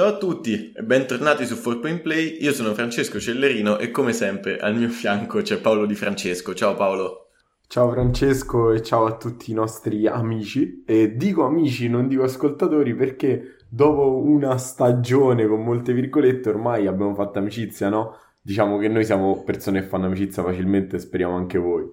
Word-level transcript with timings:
Ciao 0.00 0.08
a 0.08 0.16
tutti 0.16 0.72
e 0.74 0.82
bentornati 0.82 1.44
su 1.44 1.56
4Point 1.56 2.00
Play, 2.00 2.38
io 2.40 2.54
sono 2.54 2.72
Francesco 2.72 3.20
Cellerino 3.20 3.76
e 3.76 3.90
come 3.90 4.14
sempre 4.14 4.56
al 4.56 4.74
mio 4.74 4.88
fianco 4.88 5.42
c'è 5.42 5.60
Paolo 5.60 5.84
Di 5.84 5.94
Francesco. 5.94 6.54
Ciao 6.54 6.74
Paolo. 6.74 7.32
Ciao 7.66 7.90
Francesco 7.90 8.72
e 8.72 8.80
ciao 8.80 9.04
a 9.04 9.18
tutti 9.18 9.50
i 9.50 9.54
nostri 9.54 10.06
amici. 10.06 10.84
E 10.86 11.16
dico 11.16 11.44
amici, 11.44 11.90
non 11.90 12.08
dico 12.08 12.22
ascoltatori 12.22 12.94
perché 12.94 13.56
dopo 13.68 14.22
una 14.22 14.56
stagione 14.56 15.46
con 15.46 15.62
molte 15.62 15.92
virgolette 15.92 16.48
ormai 16.48 16.86
abbiamo 16.86 17.12
fatto 17.12 17.38
amicizia, 17.38 17.90
no? 17.90 18.16
Diciamo 18.40 18.78
che 18.78 18.88
noi 18.88 19.04
siamo 19.04 19.42
persone 19.44 19.82
che 19.82 19.86
fanno 19.86 20.06
amicizia 20.06 20.42
facilmente, 20.42 20.98
speriamo 20.98 21.36
anche 21.36 21.58
voi. 21.58 21.86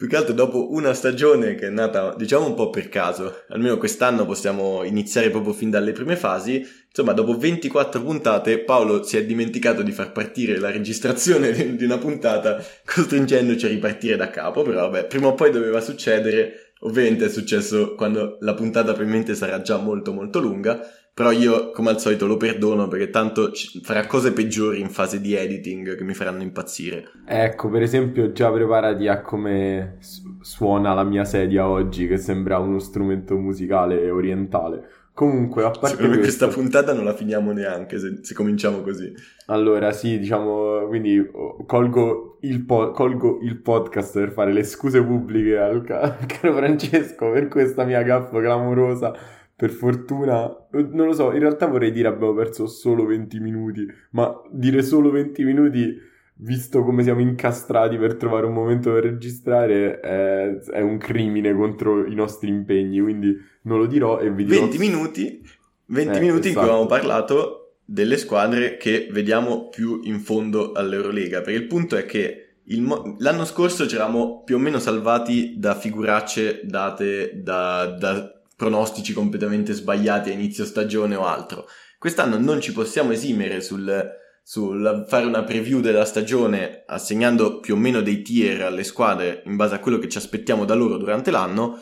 Più 0.00 0.08
che 0.08 0.16
altro 0.16 0.32
dopo 0.32 0.72
una 0.72 0.94
stagione 0.94 1.54
che 1.56 1.66
è 1.66 1.68
nata, 1.68 2.14
diciamo, 2.16 2.46
un 2.46 2.54
po' 2.54 2.70
per 2.70 2.88
caso, 2.88 3.42
almeno 3.50 3.76
quest'anno 3.76 4.24
possiamo 4.24 4.82
iniziare 4.82 5.28
proprio 5.28 5.52
fin 5.52 5.68
dalle 5.68 5.92
prime 5.92 6.16
fasi, 6.16 6.66
insomma, 6.88 7.12
dopo 7.12 7.36
24 7.36 8.02
puntate 8.02 8.60
Paolo 8.60 9.02
si 9.02 9.18
è 9.18 9.26
dimenticato 9.26 9.82
di 9.82 9.92
far 9.92 10.12
partire 10.12 10.58
la 10.58 10.70
registrazione 10.70 11.76
di 11.76 11.84
una 11.84 11.98
puntata, 11.98 12.64
costringendoci 12.82 13.66
a 13.66 13.68
ripartire 13.68 14.16
da 14.16 14.30
capo, 14.30 14.62
però 14.62 14.88
vabbè, 14.88 15.04
prima 15.04 15.26
o 15.26 15.34
poi 15.34 15.50
doveva 15.50 15.82
succedere, 15.82 16.72
ovviamente 16.78 17.26
è 17.26 17.28
successo 17.28 17.94
quando 17.94 18.38
la 18.40 18.54
puntata 18.54 18.94
probabilmente 18.94 19.34
sarà 19.34 19.60
già 19.60 19.76
molto 19.76 20.14
molto 20.14 20.40
lunga, 20.40 20.80
però 21.20 21.32
io, 21.32 21.70
come 21.72 21.90
al 21.90 22.00
solito, 22.00 22.26
lo 22.26 22.38
perdono 22.38 22.88
perché 22.88 23.10
tanto 23.10 23.50
farà 23.82 24.06
cose 24.06 24.32
peggiori 24.32 24.80
in 24.80 24.88
fase 24.88 25.20
di 25.20 25.34
editing 25.34 25.94
che 25.94 26.02
mi 26.02 26.14
faranno 26.14 26.40
impazzire. 26.40 27.10
Ecco, 27.26 27.68
per 27.68 27.82
esempio, 27.82 28.32
già 28.32 28.50
preparati 28.50 29.06
a 29.06 29.20
come 29.20 29.98
suona 30.40 30.94
la 30.94 31.04
mia 31.04 31.26
sedia 31.26 31.68
oggi, 31.68 32.06
che 32.06 32.16
sembra 32.16 32.56
uno 32.56 32.78
strumento 32.78 33.36
musicale 33.36 34.10
orientale. 34.10 34.88
Comunque, 35.12 35.62
a 35.62 35.68
parte 35.68 35.88
Secondo 35.88 36.16
questo... 36.16 36.46
questa 36.46 36.58
puntata 36.58 36.94
non 36.94 37.04
la 37.04 37.12
finiamo 37.12 37.52
neanche 37.52 37.98
se, 37.98 38.20
se, 38.22 38.32
cominciamo 38.32 38.80
così. 38.80 39.12
Allora, 39.48 39.92
sì, 39.92 40.18
diciamo, 40.18 40.86
quindi 40.86 41.18
oh, 41.18 41.66
colgo 41.66 42.38
il, 42.40 42.64
po- 42.64 42.92
colgo 42.92 43.40
il 43.42 43.60
podcast 43.60 44.14
per 44.14 44.32
fare 44.32 44.54
le 44.54 44.64
scuse 44.64 45.04
pubbliche 45.04 45.58
al, 45.58 45.82
ca- 45.84 46.00
al 46.00 46.24
caro 46.24 46.54
Francesco 46.54 47.30
per 47.30 47.48
questa 47.48 47.84
mia 47.84 48.00
gaffa 48.00 48.40
clamorosa 48.40 49.14
per 49.60 49.72
fortuna, 49.72 50.50
non 50.70 51.08
lo 51.08 51.12
so, 51.12 51.32
in 51.32 51.40
realtà 51.40 51.66
vorrei 51.66 51.92
dire 51.92 52.08
abbiamo 52.08 52.32
perso 52.32 52.66
solo 52.66 53.04
20 53.04 53.40
minuti, 53.40 53.86
ma 54.12 54.32
dire 54.50 54.82
solo 54.82 55.10
20 55.10 55.44
minuti, 55.44 56.00
visto 56.36 56.82
come 56.82 57.02
siamo 57.02 57.20
incastrati 57.20 57.98
per 57.98 58.14
trovare 58.14 58.46
un 58.46 58.54
momento 58.54 58.90
per 58.90 59.02
registrare, 59.02 60.00
è, 60.00 60.56
è 60.60 60.80
un 60.80 60.96
crimine 60.96 61.52
contro 61.52 62.06
i 62.06 62.14
nostri 62.14 62.48
impegni, 62.48 63.00
quindi 63.00 63.36
non 63.64 63.76
lo 63.76 63.84
dirò 63.84 64.18
e 64.18 64.30
vi 64.32 64.46
dirò... 64.46 64.60
20 64.60 64.78
minuti, 64.78 65.46
20 65.84 66.16
eh, 66.16 66.20
minuti 66.20 66.48
esatto. 66.48 66.48
in 66.48 66.54
cui 66.54 66.62
abbiamo 66.62 66.86
parlato 66.86 67.74
delle 67.84 68.16
squadre 68.16 68.78
che 68.78 69.08
vediamo 69.10 69.68
più 69.68 70.00
in 70.04 70.20
fondo 70.20 70.72
all'Eurolega, 70.72 71.42
perché 71.42 71.58
il 71.58 71.66
punto 71.66 71.96
è 71.96 72.06
che 72.06 72.46
Mo- 72.78 73.16
l'anno 73.18 73.44
scorso 73.44 73.86
ci 73.86 73.96
eravamo 73.96 74.42
più 74.42 74.54
o 74.54 74.58
meno 74.58 74.78
salvati 74.78 75.56
da 75.58 75.74
figuracce 75.74 76.60
date 76.62 77.32
da, 77.42 77.86
da 77.98 78.39
pronostici 78.60 79.14
completamente 79.14 79.72
sbagliati 79.72 80.28
a 80.28 80.34
inizio 80.34 80.66
stagione 80.66 81.14
o 81.16 81.24
altro. 81.24 81.66
Quest'anno 81.98 82.38
non 82.38 82.60
ci 82.60 82.74
possiamo 82.74 83.10
esimere 83.10 83.62
sul, 83.62 84.06
sul 84.42 85.06
fare 85.08 85.24
una 85.24 85.44
preview 85.44 85.80
della 85.80 86.04
stagione 86.04 86.84
assegnando 86.86 87.60
più 87.60 87.72
o 87.72 87.78
meno 87.78 88.02
dei 88.02 88.20
tier 88.20 88.60
alle 88.64 88.84
squadre 88.84 89.42
in 89.46 89.56
base 89.56 89.76
a 89.76 89.78
quello 89.78 89.96
che 89.96 90.10
ci 90.10 90.18
aspettiamo 90.18 90.66
da 90.66 90.74
loro 90.74 90.98
durante 90.98 91.30
l'anno 91.30 91.80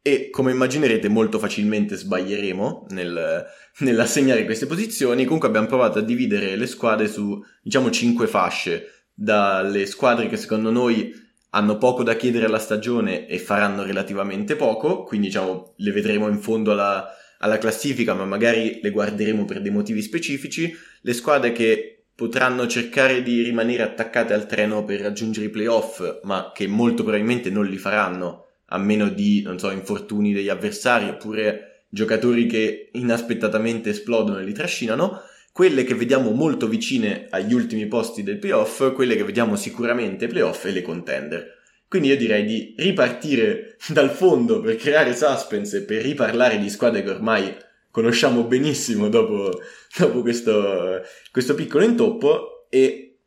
e 0.00 0.30
come 0.30 0.52
immaginerete 0.52 1.10
molto 1.10 1.38
facilmente 1.38 1.94
sbaglieremo 1.94 2.86
nel, 2.88 3.44
nell'assegnare 3.80 4.46
queste 4.46 4.64
posizioni. 4.64 5.24
Comunque 5.24 5.48
abbiamo 5.48 5.66
provato 5.66 5.98
a 5.98 6.02
dividere 6.02 6.56
le 6.56 6.66
squadre 6.66 7.06
su 7.06 7.38
diciamo 7.62 7.90
5 7.90 8.26
fasce, 8.26 9.08
dalle 9.12 9.84
squadre 9.84 10.28
che 10.28 10.38
secondo 10.38 10.70
noi 10.70 11.12
hanno 11.54 11.78
poco 11.78 12.02
da 12.02 12.16
chiedere 12.16 12.46
alla 12.46 12.58
stagione 12.58 13.26
e 13.26 13.38
faranno 13.38 13.84
relativamente 13.84 14.56
poco, 14.56 15.04
quindi 15.04 15.28
diciamo 15.28 15.74
le 15.76 15.92
vedremo 15.92 16.28
in 16.28 16.40
fondo 16.40 16.72
alla, 16.72 17.08
alla 17.38 17.58
classifica, 17.58 18.12
ma 18.12 18.24
magari 18.24 18.80
le 18.82 18.90
guarderemo 18.90 19.44
per 19.44 19.60
dei 19.60 19.70
motivi 19.70 20.02
specifici. 20.02 20.76
Le 21.00 21.12
squadre 21.12 21.52
che 21.52 22.06
potranno 22.12 22.66
cercare 22.66 23.22
di 23.22 23.42
rimanere 23.42 23.84
attaccate 23.84 24.34
al 24.34 24.46
treno 24.46 24.84
per 24.84 25.00
raggiungere 25.00 25.46
i 25.46 25.50
playoff, 25.50 26.20
ma 26.24 26.50
che 26.52 26.66
molto 26.66 27.02
probabilmente 27.02 27.50
non 27.50 27.66
li 27.66 27.78
faranno, 27.78 28.46
a 28.66 28.78
meno 28.78 29.08
di, 29.08 29.42
non 29.42 29.58
so, 29.58 29.70
infortuni 29.70 30.32
degli 30.32 30.48
avversari 30.48 31.08
oppure 31.08 31.84
giocatori 31.88 32.46
che 32.46 32.90
inaspettatamente 32.94 33.90
esplodono 33.90 34.40
e 34.40 34.44
li 34.44 34.52
trascinano 34.52 35.20
quelle 35.54 35.84
che 35.84 35.94
vediamo 35.94 36.32
molto 36.32 36.66
vicine 36.66 37.28
agli 37.30 37.54
ultimi 37.54 37.86
posti 37.86 38.24
del 38.24 38.40
playoff, 38.40 38.92
quelle 38.92 39.14
che 39.14 39.22
vediamo 39.22 39.54
sicuramente 39.54 40.26
playoff 40.26 40.64
e 40.64 40.72
le 40.72 40.82
contender. 40.82 41.46
Quindi 41.86 42.08
io 42.08 42.16
direi 42.16 42.44
di 42.44 42.74
ripartire 42.76 43.76
dal 43.86 44.10
fondo 44.10 44.60
per 44.60 44.74
creare 44.74 45.14
suspense 45.14 45.76
e 45.76 45.82
per 45.82 46.02
riparlare 46.02 46.58
di 46.58 46.68
squadre 46.68 47.04
che 47.04 47.10
ormai 47.10 47.54
conosciamo 47.92 48.42
benissimo 48.42 49.08
dopo, 49.08 49.60
dopo 49.96 50.22
questo, 50.22 51.02
questo 51.30 51.54
piccolo 51.54 51.84
intoppo 51.84 52.66
e 52.68 53.18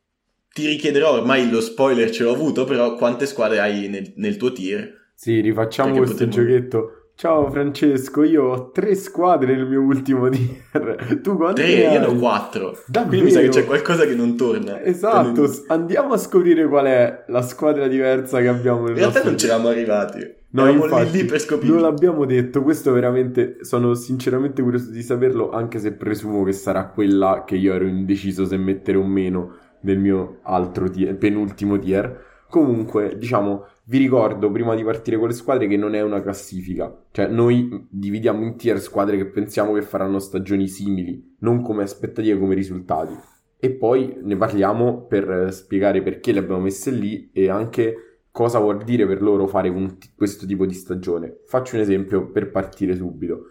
ti 0.51 0.67
richiederò 0.67 1.13
ormai 1.13 1.49
lo 1.49 1.61
spoiler 1.61 2.09
ce 2.09 2.23
l'ho 2.23 2.33
avuto, 2.33 2.65
però 2.65 2.95
quante 2.95 3.25
squadre 3.25 3.61
hai 3.61 3.87
nel, 3.87 4.11
nel 4.17 4.35
tuo 4.35 4.51
tier? 4.51 5.11
Sì, 5.13 5.39
rifacciamo 5.39 5.93
Perché 5.93 6.05
questo 6.05 6.25
potremmo... 6.25 6.49
giochetto. 6.49 6.96
Ciao 7.19 7.49
Francesco, 7.49 8.21
io 8.21 8.43
ho 8.43 8.69
tre 8.69 8.93
squadre 8.93 9.55
nel 9.55 9.67
mio 9.67 9.81
ultimo 9.81 10.29
tier. 10.29 11.19
Tu 11.23 11.35
quante 11.35 11.63
Tre, 11.63 11.71
io 11.71 11.99
ne 11.99 12.05
ho 12.05 12.15
quattro. 12.15 12.77
Davvero? 12.85 13.07
Quindi 13.07 13.25
mi 13.25 13.31
sa 13.31 13.39
che 13.39 13.49
c'è 13.49 13.65
qualcosa 13.65 14.05
che 14.05 14.13
non 14.13 14.37
torna. 14.37 14.83
Esatto, 14.83 15.41
non... 15.41 15.63
andiamo 15.69 16.13
a 16.13 16.17
scoprire 16.17 16.67
qual 16.67 16.85
è 16.85 17.23
la 17.25 17.41
squadra 17.41 17.87
diversa 17.87 18.39
che 18.39 18.47
abbiamo 18.47 18.81
nel 18.81 18.91
In 18.91 18.97
realtà 18.97 19.23
non 19.23 19.33
c'eravamo 19.33 19.69
arrivati. 19.69 20.19
No, 20.49 20.67
Eravamo 20.67 20.83
infatti, 20.83 21.17
lì 21.17 21.25
per 21.25 21.39
scoprire. 21.39 21.73
Non 21.73 21.81
l'abbiamo 21.81 22.23
detto, 22.25 22.61
questo 22.61 22.91
veramente 22.91 23.57
sono 23.61 23.95
sinceramente 23.95 24.61
curioso 24.61 24.91
di 24.91 25.01
saperlo, 25.01 25.49
anche 25.49 25.79
se 25.79 25.93
presumo 25.93 26.43
che 26.43 26.51
sarà 26.51 26.85
quella 26.85 27.45
che 27.47 27.55
io 27.55 27.73
ero 27.73 27.87
indeciso 27.87 28.45
se 28.45 28.57
mettere 28.57 28.99
o 28.99 29.03
meno 29.03 29.55
nel 29.81 29.97
mio 29.97 30.37
altro 30.43 30.87
tier, 30.87 31.15
penultimo 31.15 31.79
tier. 31.79 32.25
Comunque, 32.47 33.17
diciamo, 33.17 33.65
vi 33.89 33.97
ricordo 33.97 34.51
prima 34.51 34.75
di 34.75 34.83
partire 34.83 35.17
con 35.17 35.29
le 35.29 35.33
squadre 35.33 35.67
che 35.67 35.77
non 35.77 35.95
è 35.95 36.01
una 36.01 36.21
classifica, 36.21 37.05
cioè 37.11 37.27
noi 37.27 37.87
dividiamo 37.89 38.43
in 38.43 38.57
tier 38.57 38.79
squadre 38.81 39.15
che 39.15 39.27
pensiamo 39.27 39.73
che 39.73 39.81
faranno 39.81 40.19
stagioni 40.19 40.67
simili, 40.67 41.35
non 41.39 41.61
come 41.61 41.83
aspettative, 41.83 42.37
come 42.37 42.53
risultati. 42.53 43.13
E 43.59 43.71
poi 43.71 44.17
ne 44.21 44.35
parliamo 44.35 45.05
per 45.05 45.53
spiegare 45.53 46.03
perché 46.03 46.31
le 46.31 46.39
abbiamo 46.39 46.61
messe 46.61 46.91
lì 46.91 47.29
e 47.31 47.49
anche 47.49 48.19
cosa 48.29 48.59
vuol 48.59 48.83
dire 48.83 49.07
per 49.07 49.21
loro 49.21 49.47
fare 49.47 49.69
un, 49.69 49.97
questo 50.15 50.45
tipo 50.45 50.65
di 50.65 50.73
stagione. 50.73 51.39
Faccio 51.45 51.75
un 51.75 51.81
esempio 51.81 52.29
per 52.29 52.51
partire 52.51 52.93
subito. 52.95 53.45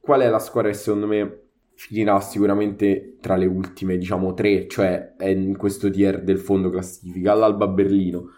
Qual 0.00 0.22
è 0.22 0.28
la 0.28 0.38
squadra 0.38 0.70
che 0.70 0.76
secondo 0.76 1.06
me 1.06 1.40
finirà 1.74 2.18
sicuramente 2.20 3.16
tra 3.20 3.36
le 3.36 3.46
ultime, 3.46 3.98
diciamo, 3.98 4.32
tre, 4.32 4.66
cioè 4.66 5.14
è 5.16 5.28
in 5.28 5.56
questo 5.56 5.90
tier 5.90 6.22
del 6.22 6.38
fondo 6.38 6.70
classifica, 6.70 7.34
l'Alba 7.34 7.68
Berlino. 7.68 8.30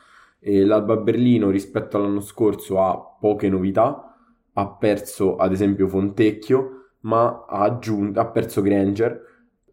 E 0.48 0.64
L'Alba 0.64 0.96
Berlino 0.96 1.50
rispetto 1.50 1.96
all'anno 1.96 2.20
scorso 2.20 2.80
ha 2.80 2.96
poche 3.18 3.48
novità, 3.48 4.16
ha 4.52 4.68
perso 4.68 5.34
ad 5.34 5.50
esempio 5.50 5.88
Fontecchio, 5.88 6.90
ma 7.00 7.46
ha, 7.48 7.62
aggiunto, 7.62 8.20
ha 8.20 8.26
perso 8.26 8.62
Granger, 8.62 9.20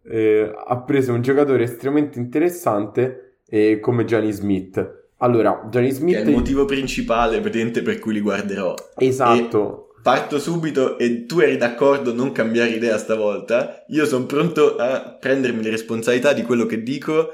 eh, 0.04 0.52
ha 0.66 0.82
preso 0.82 1.14
un 1.14 1.22
giocatore 1.22 1.66
estremamente 1.66 2.18
interessante 2.18 3.42
eh, 3.48 3.80
come 3.80 4.04
Gianni 4.04 4.32
Smith. 4.32 5.12
Allora, 5.18 5.68
Gianni 5.70 5.92
Smith... 5.92 6.16
Che 6.16 6.24
è 6.24 6.26
il 6.26 6.32
motivo 6.32 6.66
principale, 6.66 7.40
praticamente, 7.40 7.84
per 7.84 8.00
cui 8.00 8.14
li 8.14 8.22
guarderò. 8.22 8.74
Esatto. 8.98 9.90
E 9.90 10.02
parto 10.02 10.40
subito 10.40 10.98
e 10.98 11.28
tu 11.28 11.40
eri 11.40 11.56
d'accordo 11.56 12.14
non 12.14 12.32
cambiare 12.32 12.72
idea 12.72 12.98
stavolta, 12.98 13.86
io 13.90 14.06
sono 14.06 14.26
pronto 14.26 14.76
a 14.76 15.16
prendermi 15.20 15.62
le 15.62 15.70
responsabilità 15.70 16.34
di 16.34 16.42
quello 16.42 16.66
che 16.66 16.82
dico. 16.82 17.30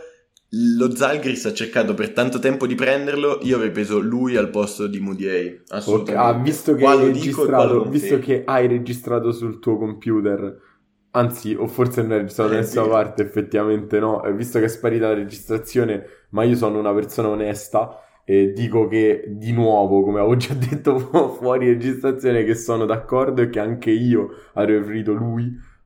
Lo 0.52 0.96
Zalgris 0.96 1.46
ha 1.46 1.54
cercato 1.54 1.94
per 1.94 2.12
tanto 2.12 2.40
tempo 2.40 2.66
di 2.66 2.74
prenderlo, 2.74 3.38
io 3.44 3.58
avrei 3.58 3.70
preso 3.70 4.00
lui 4.00 4.36
al 4.36 4.50
posto 4.50 4.88
di 4.88 5.00
Moodier. 5.00 5.62
Okay, 5.70 6.16
ah, 6.16 6.34
visto 6.34 6.74
che, 6.74 6.86
hai 6.86 7.06
registrato, 7.06 7.84
visto 7.84 8.18
che 8.18 8.42
hai 8.46 8.68
registrato 8.68 9.32
sul 9.32 9.60
tuo 9.60 9.78
computer, 9.78 10.60
anzi, 11.12 11.54
o 11.54 11.68
forse 11.68 12.02
non 12.02 12.14
hai 12.14 12.18
registrato 12.20 12.50
da 12.54 12.56
eh, 12.56 12.62
nessuna 12.62 12.88
parte, 12.88 13.22
effettivamente 13.22 14.00
no, 14.00 14.24
eh, 14.24 14.34
visto 14.34 14.58
che 14.58 14.66
è 14.66 14.70
sparita 14.70 15.10
la 15.10 15.14
registrazione, 15.14 16.04
ma 16.30 16.42
io 16.42 16.56
sono 16.56 16.80
una 16.80 16.94
persona 16.96 17.28
onesta 17.28 18.00
e 18.26 18.52
dico 18.52 18.88
che 18.88 19.26
di 19.28 19.52
nuovo, 19.52 20.02
come 20.02 20.18
avevo 20.18 20.36
già 20.36 20.56
detto 20.58 20.98
fuori 20.98 21.68
registrazione, 21.68 22.44
che 22.44 22.56
sono 22.56 22.86
d'accordo 22.86 23.44
e 23.44 23.50
che 23.50 23.60
anche 23.60 23.92
io 23.92 24.30
avrei 24.54 24.78
preferito 24.78 25.14
lui 25.14 25.44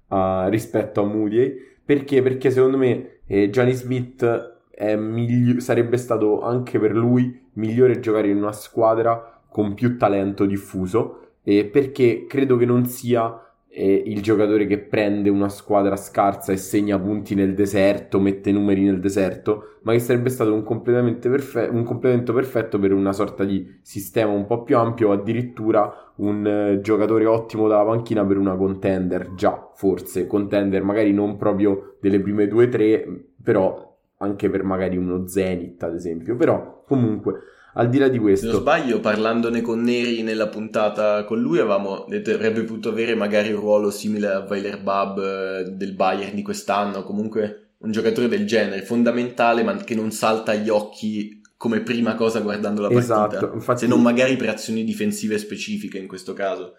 uh, 0.08 0.48
rispetto 0.48 1.02
a 1.02 1.06
Moody. 1.06 1.54
Perché? 1.84 2.22
Perché 2.22 2.50
secondo 2.50 2.78
me 2.78 3.20
eh, 3.28 3.50
Johnny 3.50 3.74
Smith 3.74 4.53
migli- 4.96 5.60
sarebbe 5.60 5.98
stato 5.98 6.42
anche 6.42 6.80
per 6.80 6.96
lui 6.96 7.42
migliore 7.54 8.00
giocare 8.00 8.30
in 8.30 8.38
una 8.38 8.52
squadra 8.52 9.42
con 9.48 9.74
più 9.74 9.98
talento 9.98 10.46
diffuso. 10.46 11.20
Eh, 11.44 11.66
perché 11.66 12.26
credo 12.28 12.56
che 12.56 12.66
non 12.66 12.86
sia 12.86 13.44
è 13.74 13.82
il 13.82 14.22
giocatore 14.22 14.68
che 14.68 14.78
prende 14.78 15.32
una 15.32 15.50
squadra 15.50 15.96
scarsa 15.96 16.52
e 16.52 16.58
segna 16.58 17.00
punti 17.00 17.34
nel 17.34 17.56
deserto, 17.56 18.20
mette 18.20 18.52
numeri 18.52 18.84
nel 18.84 19.00
deserto, 19.00 19.80
ma 19.82 19.94
che 19.94 20.00
sarebbe 20.00 20.30
stato 20.30 20.54
un, 20.54 20.64
perfe- 20.84 21.70
un 21.72 21.84
complemento 21.84 22.34
perfetto 22.34 22.78
per 22.78 22.94
una 22.94 23.12
sorta 23.14 23.44
di 23.44 23.80
sistema 23.82 24.32
un 24.32 24.46
po' 24.46 24.62
più 24.62 24.78
ampio 24.78 25.10
o 25.10 25.12
addirittura 25.14 25.92
un 26.18 26.76
uh, 26.76 26.82
giocatore 26.82 27.26
ottimo 27.26 27.68
dalla 27.68 27.84
panchina 27.84 28.24
per 28.24 28.38
una 28.38 28.56
contender, 28.56 29.34
già 29.34 29.72
forse 29.74 30.28
contender 30.28 30.84
magari 30.84 31.12
non 31.12 31.36
proprio 31.36 31.96
delle 32.00 32.20
prime 32.20 32.48
due 32.48 32.66
o 32.66 32.70
tre, 32.70 33.26
però 33.42 33.93
anche 34.24 34.50
per 34.50 34.64
magari 34.64 34.98
uno 34.98 35.28
Zenith 35.28 35.84
ad 35.84 35.94
esempio, 35.94 36.36
però 36.36 36.84
comunque 36.86 37.42
al 37.76 37.90
di 37.90 37.98
là 37.98 38.08
di 38.08 38.20
questo... 38.20 38.46
Se 38.46 38.52
non 38.52 38.62
sbaglio, 38.62 39.00
parlandone 39.00 39.62
con 39.62 39.82
Neri 39.82 40.22
nella 40.22 40.48
puntata 40.48 41.24
con 41.24 41.40
lui, 41.40 41.60
avevamo 41.60 42.06
detto 42.08 42.30
che 42.30 42.36
avrebbe 42.36 42.62
potuto 42.62 42.90
avere 42.90 43.16
magari 43.16 43.52
un 43.52 43.60
ruolo 43.60 43.90
simile 43.90 44.28
a 44.28 44.46
Weiler 44.48 44.82
Bab 44.82 45.18
eh, 45.20 45.72
del 45.72 45.94
Bayern 45.94 46.36
di 46.36 46.44
quest'anno, 46.44 47.04
comunque 47.04 47.72
un 47.80 47.92
giocatore 47.92 48.28
del 48.28 48.46
genere, 48.46 48.84
fondamentale, 48.84 49.64
ma 49.64 49.76
che 49.76 49.96
non 49.96 50.12
salta 50.12 50.52
agli 50.52 50.70
occhi 50.70 51.42
come 51.58 51.82
prima 51.82 52.16
cosa 52.16 52.42
guardando 52.42 52.82
la 52.82 52.90
partita. 52.90 53.28
Esatto, 53.28 53.52
infatti... 53.54 53.80
Se 53.80 53.88
non 53.88 54.02
magari 54.02 54.36
per 54.36 54.50
azioni 54.50 54.84
difensive 54.84 55.38
specifiche 55.38 55.98
in 55.98 56.08
questo 56.08 56.34
caso 56.34 56.74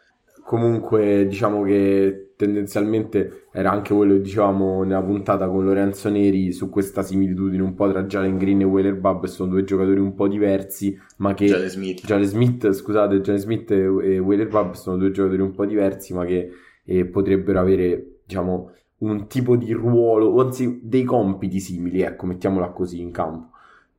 comunque 0.45 1.27
diciamo 1.27 1.63
che 1.63 2.33
tendenzialmente 2.37 3.47
era 3.51 3.71
anche 3.71 3.95
quello 3.95 4.15
che 4.15 4.21
dicevamo 4.21 4.83
nella 4.83 5.03
puntata 5.03 5.49
con 5.49 5.65
Lorenzo 5.65 6.11
Neri 6.11 6.53
su 6.53 6.69
questa 6.69 7.03
similitudine 7.03 7.63
un 7.63 7.75
po' 7.75 7.91
tra 7.91 8.05
Jalen 8.05 8.37
Green 8.37 8.61
e 8.61 8.65
Wheeler 8.65 8.97
Bub 8.97 9.25
sono 9.25 9.51
due 9.51 9.65
giocatori 9.65 10.01
un 10.01 10.15
po' 10.15 10.29
diversi 10.29 10.99
ma 11.19 11.33
che 11.33 11.47
Jalen 11.47 11.69
Smith, 11.69 12.05
Jalen 12.05 12.27
Smith 12.27 12.71
scusate 12.73 13.21
Jalen 13.21 13.41
Smith 13.41 13.71
e, 13.71 14.19
Wheeler 14.19 14.49
Bub 14.49 14.73
sono 14.75 14.97
due 14.97 15.11
giocatori 15.13 15.41
un 15.41 15.53
po' 15.53 15.65
diversi 15.65 16.13
ma 16.13 16.25
che 16.25 16.51
eh, 16.85 17.05
potrebbero 17.07 17.61
avere 17.61 18.19
diciamo 18.27 18.73
un 18.99 19.27
tipo 19.27 19.57
di 19.57 19.73
ruolo 19.73 20.27
o 20.27 20.41
anzi 20.41 20.81
dei 20.83 21.05
compiti 21.05 21.59
simili 21.59 22.03
ecco 22.03 22.27
mettiamola 22.27 22.69
così 22.69 23.01
in 23.01 23.11
campo. 23.11 23.51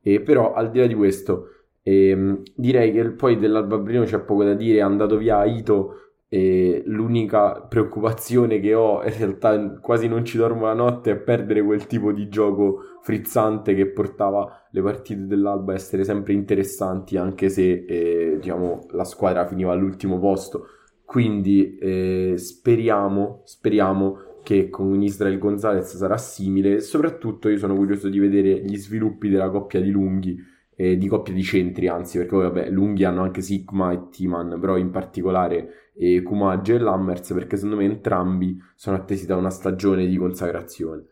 E 0.02 0.22
però 0.22 0.54
al 0.54 0.70
di 0.70 0.80
là 0.80 0.86
di 0.86 0.94
questo 0.94 1.50
ehm, 1.82 2.42
direi 2.54 2.92
che 2.92 3.04
poi 3.12 3.38
dell'Alba 3.38 3.78
Brino 3.78 4.04
c'è 4.04 4.20
poco 4.20 4.44
da 4.44 4.54
dire 4.54 4.78
è 4.78 4.82
andato 4.82 5.18
via 5.18 5.44
Ito 5.46 6.05
e 6.28 6.82
l'unica 6.86 7.62
preoccupazione 7.62 8.60
che 8.60 8.74
ho, 8.74 9.04
in 9.04 9.18
realtà 9.18 9.80
quasi 9.80 10.08
non 10.08 10.26
ci 10.26 10.38
dormo 10.38 10.66
la 10.66 10.74
notte, 10.74 11.12
è 11.12 11.16
perdere 11.18 11.64
quel 11.64 11.86
tipo 11.88 12.12
di 12.12 12.28
gioco 12.28 13.00
frizzante 13.02 13.76
che 13.76 13.88
portava 13.88 14.68
le 14.72 14.82
partite 14.82 15.28
dell'Alba 15.28 15.74
a 15.74 15.76
essere 15.76 16.04
sempre 16.04 16.34
interessanti, 16.34 17.18
anche 17.18 17.50
se 17.50 17.86
eh, 17.88 18.38
diciamo, 18.40 18.88
la 18.92 19.04
squadra 19.04 19.46
finiva 19.46 19.72
all'ultimo 19.72 20.20
posto. 20.20 20.68
Quindi 21.06 21.78
eh, 21.78 22.34
speriamo, 22.38 23.42
speriamo 23.46 24.18
che 24.42 24.70
con 24.70 25.02
Israel 25.02 25.38
Gonzalez 25.38 25.96
sarà 25.96 26.18
simile. 26.18 26.80
Soprattutto 26.80 27.50
io 27.50 27.58
sono 27.58 27.76
curioso 27.76 28.10
di 28.10 28.20
vedere 28.20 28.62
gli 28.64 28.76
sviluppi 28.76 29.30
della 29.30 29.50
coppia 29.50 29.80
di 29.80 29.92
lunghi 29.92 30.54
eh, 30.76 30.98
di 30.98 31.08
coppia 31.08 31.34
di 31.34 31.44
centri, 31.44 31.88
anzi, 31.88 32.18
perché 32.18 32.34
poi 32.34 32.44
vabbè, 32.44 32.70
lunghi 32.70 33.04
hanno 33.04 33.22
anche 33.22 33.42
Sigma 33.42 33.92
e 33.92 34.10
Timan, 34.10 34.58
però 34.60 34.78
in 34.78 34.92
particolare 34.92 35.85
eh, 35.98 36.22
Kumage 36.22 36.76
e 36.76 36.80
Lammers, 36.80 37.32
perché 37.34 37.56
secondo 37.56 37.78
me 37.78 37.86
entrambi 37.86 38.58
sono 38.76 38.98
attesi 38.98 39.26
da 39.26 39.36
una 39.36 39.50
stagione 39.50 40.06
di 40.08 40.18
consacrazione. 40.18 41.04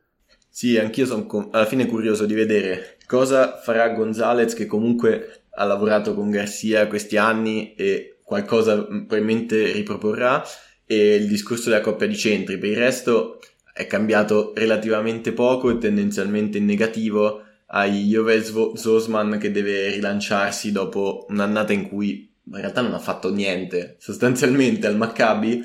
Sì, 0.49 0.77
anch'io 0.77 1.05
sono 1.05 1.25
com- 1.25 1.49
alla 1.51 1.65
fine 1.65 1.87
curioso 1.87 2.25
di 2.25 2.33
vedere 2.35 2.97
cosa 3.07 3.57
farà 3.57 3.89
Gonzalez, 3.89 4.53
che 4.53 4.65
comunque 4.65 5.45
ha 5.55 5.65
lavorato 5.65 6.13
con 6.13 6.29
Garcia 6.29 6.87
questi 6.87 7.17
anni 7.17 7.73
e 7.75 8.17
qualcosa 8.23 8.75
mm, 8.75 9.05
probabilmente 9.05 9.71
riproporrà, 9.71 10.43
e 10.85 11.15
il 11.15 11.27
discorso 11.27 11.69
della 11.69 11.81
coppia 11.81 12.07
di 12.07 12.15
centri. 12.15 12.57
Per 12.57 12.69
il 12.69 12.77
resto 12.77 13.39
è 13.73 13.87
cambiato 13.87 14.53
relativamente 14.55 15.31
poco 15.31 15.69
e 15.69 15.77
tendenzialmente 15.77 16.59
in 16.59 16.65
negativo 16.65 17.41
hai 17.67 18.03
Jovel 18.03 18.43
Zosman 18.75 19.39
che 19.39 19.49
deve 19.49 19.89
rilanciarsi 19.89 20.71
dopo 20.71 21.25
un'annata 21.29 21.73
in 21.73 21.87
cui 21.87 22.31
in 22.45 22.55
realtà 22.55 22.81
non 22.81 22.93
ha 22.93 22.99
fatto 22.99 23.31
niente, 23.31 23.95
sostanzialmente 23.99 24.87
al 24.87 24.97
Maccabi, 24.97 25.63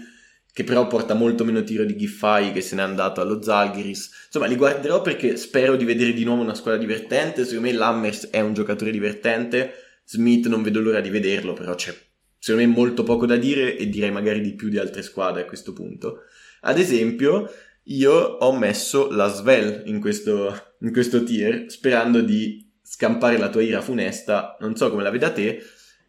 che 0.52 0.64
però 0.64 0.86
porta 0.86 1.14
molto 1.14 1.44
meno 1.44 1.62
tiro 1.62 1.84
di 1.84 1.96
Giffai 1.96 2.52
che 2.52 2.60
se 2.60 2.74
n'è 2.74 2.82
andato 2.82 3.20
allo 3.20 3.42
Zalgiris. 3.42 4.26
Insomma, 4.26 4.46
li 4.46 4.56
guarderò 4.56 5.02
perché 5.02 5.36
spero 5.36 5.76
di 5.76 5.84
vedere 5.84 6.12
di 6.12 6.24
nuovo 6.24 6.42
una 6.42 6.54
squadra 6.54 6.80
divertente, 6.80 7.44
secondo 7.44 7.68
me 7.68 7.74
Lammers 7.74 8.30
è 8.30 8.40
un 8.40 8.54
giocatore 8.54 8.90
divertente, 8.90 9.72
Smith 10.04 10.46
non 10.46 10.62
vedo 10.62 10.80
l'ora 10.80 11.00
di 11.00 11.10
vederlo, 11.10 11.52
però 11.52 11.74
c'è 11.74 11.94
secondo 12.38 12.66
me 12.66 12.74
molto 12.74 13.02
poco 13.02 13.26
da 13.26 13.36
dire 13.36 13.76
e 13.76 13.88
direi 13.88 14.10
magari 14.10 14.40
di 14.40 14.54
più 14.54 14.68
di 14.68 14.78
altre 14.78 15.02
squadre 15.02 15.42
a 15.42 15.44
questo 15.44 15.72
punto. 15.72 16.22
Ad 16.62 16.78
esempio, 16.78 17.50
io 17.84 18.12
ho 18.12 18.56
messo 18.56 19.10
la 19.10 19.28
Svel 19.28 19.82
in 19.86 20.00
questo, 20.00 20.74
in 20.80 20.92
questo 20.92 21.22
tier 21.24 21.70
sperando 21.70 22.20
di 22.20 22.70
scampare 22.82 23.38
la 23.38 23.48
tua 23.48 23.62
ira 23.62 23.80
funesta. 23.80 24.56
Non 24.60 24.76
so 24.76 24.90
come 24.90 25.02
la 25.02 25.10
veda 25.10 25.30
te, 25.30 25.62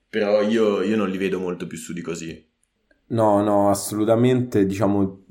però 0.09 0.41
io, 0.41 0.81
io 0.81 0.95
non 0.95 1.09
li 1.09 1.17
vedo 1.17 1.39
molto 1.39 1.67
più 1.67 1.77
su 1.77 1.93
di 1.93 2.01
così. 2.01 2.47
No, 3.07 3.41
no, 3.41 3.69
assolutamente. 3.69 4.65
Diciamo, 4.65 5.25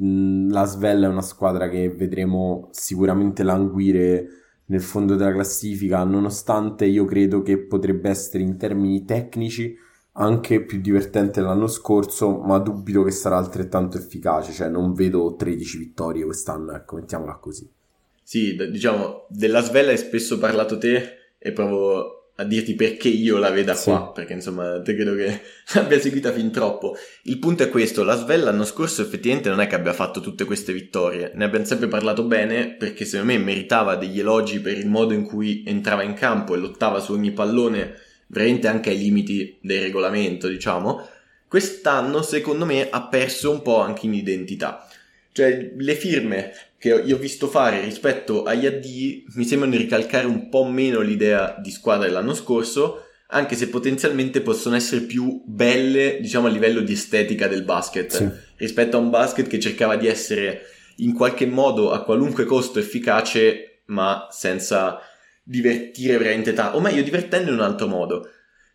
la 0.50 0.64
Svel 0.64 1.02
è 1.02 1.08
una 1.08 1.22
squadra 1.22 1.68
che 1.68 1.90
vedremo 1.90 2.68
sicuramente 2.72 3.42
languire 3.42 4.26
nel 4.66 4.82
fondo 4.82 5.14
della 5.14 5.32
classifica, 5.32 6.04
nonostante 6.04 6.84
io 6.84 7.04
credo 7.04 7.42
che 7.42 7.58
potrebbe 7.58 8.10
essere 8.10 8.42
in 8.42 8.56
termini 8.58 9.04
tecnici 9.04 9.76
anche 10.20 10.64
più 10.64 10.80
divertente 10.80 11.40
l'anno 11.40 11.68
scorso, 11.68 12.38
ma 12.38 12.58
dubito 12.58 13.04
che 13.04 13.12
sarà 13.12 13.36
altrettanto 13.36 13.96
efficace, 13.96 14.52
cioè 14.52 14.68
non 14.68 14.92
vedo 14.92 15.36
13 15.36 15.78
vittorie 15.78 16.24
quest'anno, 16.24 16.72
ecco, 16.72 16.96
mettiamola 16.96 17.36
così. 17.36 17.70
Sì, 18.22 18.56
diciamo, 18.70 19.26
della 19.28 19.62
svella 19.62 19.90
hai 19.90 19.96
spesso 19.96 20.38
parlato 20.38 20.76
te 20.76 21.34
e 21.38 21.52
provo 21.52 22.17
a 22.40 22.44
dirti 22.44 22.74
perché 22.74 23.08
io 23.08 23.36
la 23.36 23.50
veda 23.50 23.74
sì. 23.74 23.90
qua, 23.90 24.12
perché 24.12 24.32
insomma 24.32 24.80
te 24.80 24.94
credo 24.94 25.16
che 25.16 25.40
l'abbia 25.74 25.98
seguita 25.98 26.32
fin 26.32 26.52
troppo. 26.52 26.96
Il 27.24 27.38
punto 27.38 27.64
è 27.64 27.68
questo, 27.68 28.04
la 28.04 28.16
Svel 28.16 28.44
l'anno 28.44 28.64
scorso 28.64 29.02
effettivamente 29.02 29.48
non 29.48 29.60
è 29.60 29.66
che 29.66 29.74
abbia 29.74 29.92
fatto 29.92 30.20
tutte 30.20 30.44
queste 30.44 30.72
vittorie, 30.72 31.32
ne 31.34 31.44
abbiamo 31.44 31.64
sempre 31.64 31.88
parlato 31.88 32.22
bene 32.22 32.74
perché 32.76 33.04
secondo 33.04 33.32
me 33.32 33.38
meritava 33.38 33.96
degli 33.96 34.20
elogi 34.20 34.60
per 34.60 34.78
il 34.78 34.86
modo 34.86 35.14
in 35.14 35.24
cui 35.24 35.64
entrava 35.66 36.04
in 36.04 36.14
campo 36.14 36.54
e 36.54 36.58
lottava 36.58 37.00
su 37.00 37.12
ogni 37.12 37.32
pallone 37.32 37.94
veramente 38.28 38.68
anche 38.68 38.90
ai 38.90 38.98
limiti 38.98 39.58
del 39.60 39.82
regolamento, 39.82 40.46
diciamo, 40.46 41.08
quest'anno 41.48 42.22
secondo 42.22 42.64
me 42.64 42.88
ha 42.88 43.02
perso 43.08 43.50
un 43.50 43.62
po' 43.62 43.80
anche 43.80 44.06
in 44.06 44.14
identità. 44.14 44.86
Cioè 45.32 45.72
le 45.76 45.94
firme 45.94 46.52
che 46.78 46.88
io 46.88 47.16
ho 47.16 47.18
visto 47.18 47.48
fare 47.48 47.80
rispetto 47.80 48.44
agli 48.44 48.64
AD 48.64 48.84
mi 49.34 49.44
sembrano 49.44 49.76
ricalcare 49.76 50.26
un 50.26 50.48
po' 50.48 50.64
meno 50.64 51.00
l'idea 51.00 51.56
di 51.60 51.72
squadra 51.72 52.06
dell'anno 52.06 52.34
scorso, 52.34 53.02
anche 53.28 53.56
se 53.56 53.68
potenzialmente 53.68 54.40
possono 54.40 54.76
essere 54.76 55.02
più 55.02 55.42
belle, 55.44 56.18
diciamo 56.20 56.46
a 56.46 56.50
livello 56.50 56.80
di 56.80 56.92
estetica 56.92 57.48
del 57.48 57.64
basket, 57.64 58.16
sì. 58.16 58.28
rispetto 58.56 58.96
a 58.96 59.00
un 59.00 59.10
basket 59.10 59.48
che 59.48 59.58
cercava 59.58 59.96
di 59.96 60.06
essere 60.06 60.62
in 60.98 61.12
qualche 61.12 61.46
modo 61.46 61.90
a 61.90 62.04
qualunque 62.04 62.44
costo 62.44 62.78
efficace, 62.78 63.80
ma 63.86 64.28
senza 64.30 65.00
divertire 65.42 66.16
veramente 66.16 66.52
tanto, 66.52 66.76
o 66.76 66.80
meglio 66.80 67.02
divertendo 67.02 67.50
in 67.50 67.56
un 67.56 67.64
altro 67.64 67.88
modo. 67.88 68.30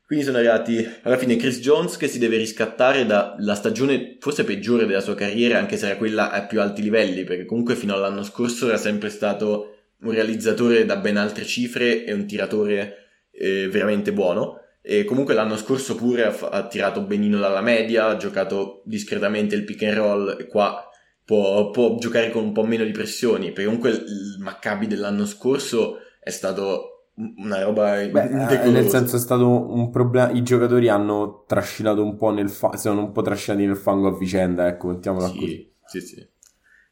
Quindi 0.06 0.26
sono 0.26 0.38
arrivati 0.38 0.88
alla 1.04 1.18
fine 1.18 1.38
Chris 1.38 1.60
Jones 1.60 1.98
che 1.98 2.08
si 2.08 2.20
deve 2.20 2.38
riscattare 2.38 3.06
dalla 3.06 3.56
stagione 3.56 4.18
forse 4.20 4.44
peggiore 4.44 4.86
della 4.86 5.00
sua 5.00 5.16
carriera, 5.16 5.58
anche 5.58 5.78
se 5.78 5.88
era 5.88 5.98
quella 5.98 6.32
a 6.32 6.46
più 6.46 6.60
alti 6.60 6.82
livelli, 6.82 7.24
perché 7.24 7.46
comunque 7.46 7.76
fino 7.76 7.94
all'anno 7.94 8.24
scorso 8.24 8.68
era 8.68 8.78
sempre 8.78 9.10
stato 9.10 9.70
un 10.02 10.12
realizzatore 10.12 10.86
da 10.86 10.98
ben 10.98 11.18
altre 11.18 11.46
cifre 11.46 12.04
e 12.04 12.12
un 12.12 12.28
tiratore 12.28 12.98
eh, 13.32 13.70
veramente 13.70 14.12
buono. 14.12 14.60
E 14.82 15.06
comunque 15.06 15.34
l'anno 15.34 15.56
scorso 15.56 15.96
pure 15.96 16.26
ha, 16.26 16.38
ha, 16.50 16.68
tirato 16.68 17.02
benino 17.04 17.40
dalla 17.40 17.62
media, 17.62 18.08
ha 18.08 18.18
giocato 18.18 18.82
discretamente 18.86 19.56
il 19.56 19.64
pick 19.64 19.84
and 19.84 19.96
roll 19.96 20.38
e 20.38 20.48
qua 20.48 20.90
può, 21.24 21.70
può 21.72 21.96
giocare 21.98 22.30
con 22.30 22.44
un 22.44 22.52
po' 22.52 22.64
meno 22.64 22.84
di 22.84 22.92
pressioni, 22.92 23.48
perché 23.48 23.66
comunque 23.66 23.92
il 23.92 24.36
Maccabi 24.40 24.88
dell'anno 24.88 25.26
scorso 25.26 26.00
è 26.20 26.30
stato 26.30 26.93
una 27.16 27.62
roba 27.62 28.06
Beh, 28.08 28.64
eh, 28.64 28.70
nel 28.70 28.88
senso 28.90 29.18
è 29.18 29.20
stato 29.20 29.48
un 29.48 29.92
problema 29.92 30.32
i 30.32 30.42
giocatori 30.42 30.90
hanno 30.90 31.44
trascinato 31.46 32.04
un 32.04 32.18
po' 32.18 32.32
nel 32.32 32.50
fango 32.50 32.78
sono 32.78 33.02
un 33.02 33.12
po' 33.12 33.22
trascinati 33.22 33.66
nel 33.66 33.78
fango 33.78 34.08
a 34.08 34.18
vicenda 34.18 34.68
ecco 34.68 34.88
mettiamola 34.88 35.28
sì, 35.28 35.40
così. 35.40 35.74
sì 35.86 36.02
sì. 36.02 36.32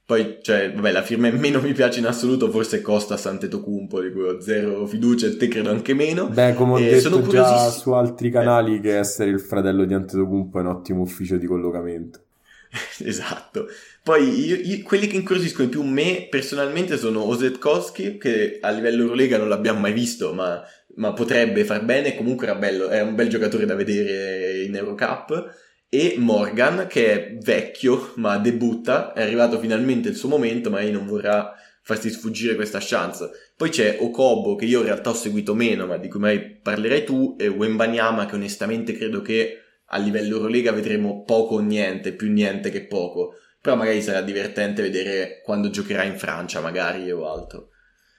Poi 0.03 0.39
cioè 0.41 0.73
vabbè 0.73 0.91
la 0.91 1.01
firma 1.01 1.29
che 1.29 1.37
meno 1.37 1.59
mi 1.61 1.73
piace 1.73 1.99
in 1.99 2.05
assoluto 2.05 2.51
forse 2.51 2.81
Costa 2.81 3.17
Santetocumpo 3.17 4.01
di 4.01 4.11
cui 4.11 4.23
ho 4.23 4.41
zero 4.41 4.85
fiducia 4.85 5.25
e 5.27 5.37
te 5.37 5.47
credo 5.47 5.69
anche 5.69 5.93
meno. 5.93 6.27
Beh 6.27 6.53
come 6.53 6.73
ho 6.73 6.79
eh, 6.79 6.89
detto 6.91 7.25
già 7.27 7.69
su 7.69 7.91
altri 7.91 8.29
canali 8.29 8.75
eh. 8.75 8.79
che 8.81 8.97
essere 8.97 9.29
il 9.29 9.39
fratello 9.39 9.85
di 9.85 9.93
Antetokounmpo 9.93 10.57
è 10.59 10.61
un 10.61 10.67
ottimo 10.67 11.01
ufficio 11.01 11.37
di 11.37 11.47
collocamento 11.47 12.25
esatto. 13.03 13.67
Poi 14.03 14.45
io, 14.45 14.55
io, 14.55 14.83
quelli 14.83 15.07
che 15.07 15.15
incuriosiscono 15.15 15.69
più 15.69 15.83
me 15.83 16.27
personalmente 16.29 16.97
sono 16.97 17.23
Osetkowski, 17.23 18.17
che 18.17 18.57
a 18.59 18.71
livello 18.71 19.03
Eurolega 19.03 19.37
non 19.37 19.47
l'abbiamo 19.47 19.79
mai 19.79 19.93
visto, 19.93 20.33
ma, 20.33 20.63
ma 20.95 21.13
potrebbe 21.13 21.63
far 21.65 21.83
bene. 21.85 22.15
Comunque 22.15 22.47
era 22.47 22.55
bello, 22.55 22.87
è 22.89 23.01
un 23.01 23.15
bel 23.15 23.29
giocatore 23.29 23.65
da 23.65 23.75
vedere 23.75 24.63
in 24.63 24.75
Eurocup. 24.75 25.53
e 25.93 26.15
Morgan 26.17 26.87
che 26.87 27.11
è 27.11 27.37
vecchio 27.37 28.13
ma 28.15 28.37
debutta, 28.37 29.11
è 29.11 29.21
arrivato 29.21 29.59
finalmente 29.59 30.07
il 30.07 30.15
suo 30.15 30.29
momento 30.29 30.69
ma 30.69 30.81
non 30.83 31.05
vorrà 31.05 31.53
farsi 31.81 32.09
sfuggire 32.09 32.55
questa 32.55 32.79
chance. 32.81 33.29
Poi 33.57 33.69
c'è 33.69 33.97
Okobo 33.99 34.55
che 34.55 34.63
io 34.63 34.79
in 34.79 34.85
realtà 34.85 35.09
ho 35.09 35.13
seguito 35.13 35.53
meno 35.53 35.85
ma 35.87 35.97
di 35.97 36.07
cui 36.07 36.21
mai 36.21 36.39
parlerai 36.61 37.03
tu 37.03 37.35
e 37.37 37.49
Wembanyama 37.49 38.25
che 38.25 38.35
onestamente 38.35 38.93
credo 38.93 39.21
che 39.21 39.57
a 39.87 39.97
livello 39.97 40.37
Eurolega 40.37 40.71
vedremo 40.71 41.23
poco 41.25 41.55
o 41.55 41.59
niente, 41.59 42.13
più 42.13 42.31
niente 42.31 42.69
che 42.69 42.85
poco. 42.85 43.35
Però 43.61 43.75
magari 43.75 44.01
sarà 44.01 44.21
divertente 44.21 44.81
vedere 44.81 45.41
quando 45.43 45.69
giocherà 45.69 46.03
in 46.03 46.17
Francia, 46.17 46.61
magari 46.61 47.11
o 47.11 47.31
altro. 47.31 47.69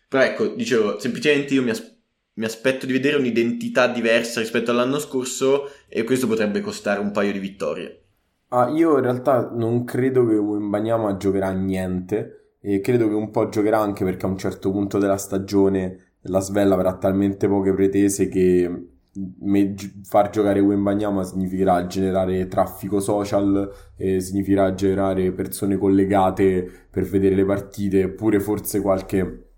Però 0.08 0.22
ecco, 0.22 0.46
dicevo, 0.48 1.00
semplicemente 1.00 1.54
io 1.54 1.62
mi, 1.62 1.70
as- 1.70 1.98
mi 2.34 2.44
aspetto 2.44 2.86
di 2.86 2.92
vedere 2.92 3.16
un'identità 3.16 3.88
diversa 3.88 4.40
rispetto 4.40 4.70
all'anno 4.70 4.98
scorso 4.98 5.70
e 5.88 6.04
questo 6.04 6.26
potrebbe 6.26 6.60
costare 6.60 7.00
un 7.00 7.10
paio 7.10 7.32
di 7.32 7.38
vittorie. 7.38 8.02
Ah, 8.48 8.68
io 8.68 8.96
in 8.96 9.02
realtà 9.02 9.50
non 9.50 9.84
credo 9.84 10.26
che 10.26 10.34
Wembanyama 10.34 11.16
giocherà 11.16 11.50
niente 11.52 12.56
e 12.60 12.80
credo 12.80 13.08
che 13.08 13.14
un 13.14 13.30
po' 13.30 13.48
giocherà 13.48 13.78
anche 13.80 14.04
perché 14.04 14.26
a 14.26 14.28
un 14.28 14.38
certo 14.38 14.70
punto 14.70 14.98
della 14.98 15.16
stagione 15.16 16.16
la 16.26 16.40
Svella 16.40 16.74
avrà 16.74 16.96
talmente 16.98 17.48
poche 17.48 17.72
pretese 17.72 18.28
che 18.28 18.91
far 20.04 20.30
giocare 20.30 20.60
Wembanyama 20.60 21.22
significherà 21.22 21.86
generare 21.86 22.46
traffico 22.48 22.98
social, 22.98 23.70
eh, 23.96 24.20
significherà 24.20 24.72
generare 24.74 25.32
persone 25.32 25.76
collegate 25.76 26.86
per 26.90 27.04
vedere 27.04 27.34
le 27.34 27.44
partite, 27.44 28.02
eppure 28.02 28.40
forse 28.40 28.80
qualche 28.80 29.50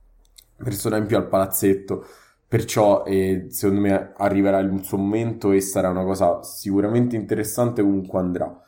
persona 0.57 0.97
in 0.97 1.07
più 1.07 1.17
al 1.17 1.29
palazzetto. 1.29 2.05
Perciò 2.47 3.05
eh, 3.05 3.47
secondo 3.49 3.81
me 3.81 4.13
arriverà 4.17 4.59
il 4.59 4.83
suo 4.83 4.99
momento 4.99 5.53
e 5.53 5.61
sarà 5.61 5.89
una 5.89 6.05
cosa 6.05 6.43
sicuramente 6.43 7.17
interessante 7.17 7.83
comunque 7.83 8.19
andrà. 8.19 8.61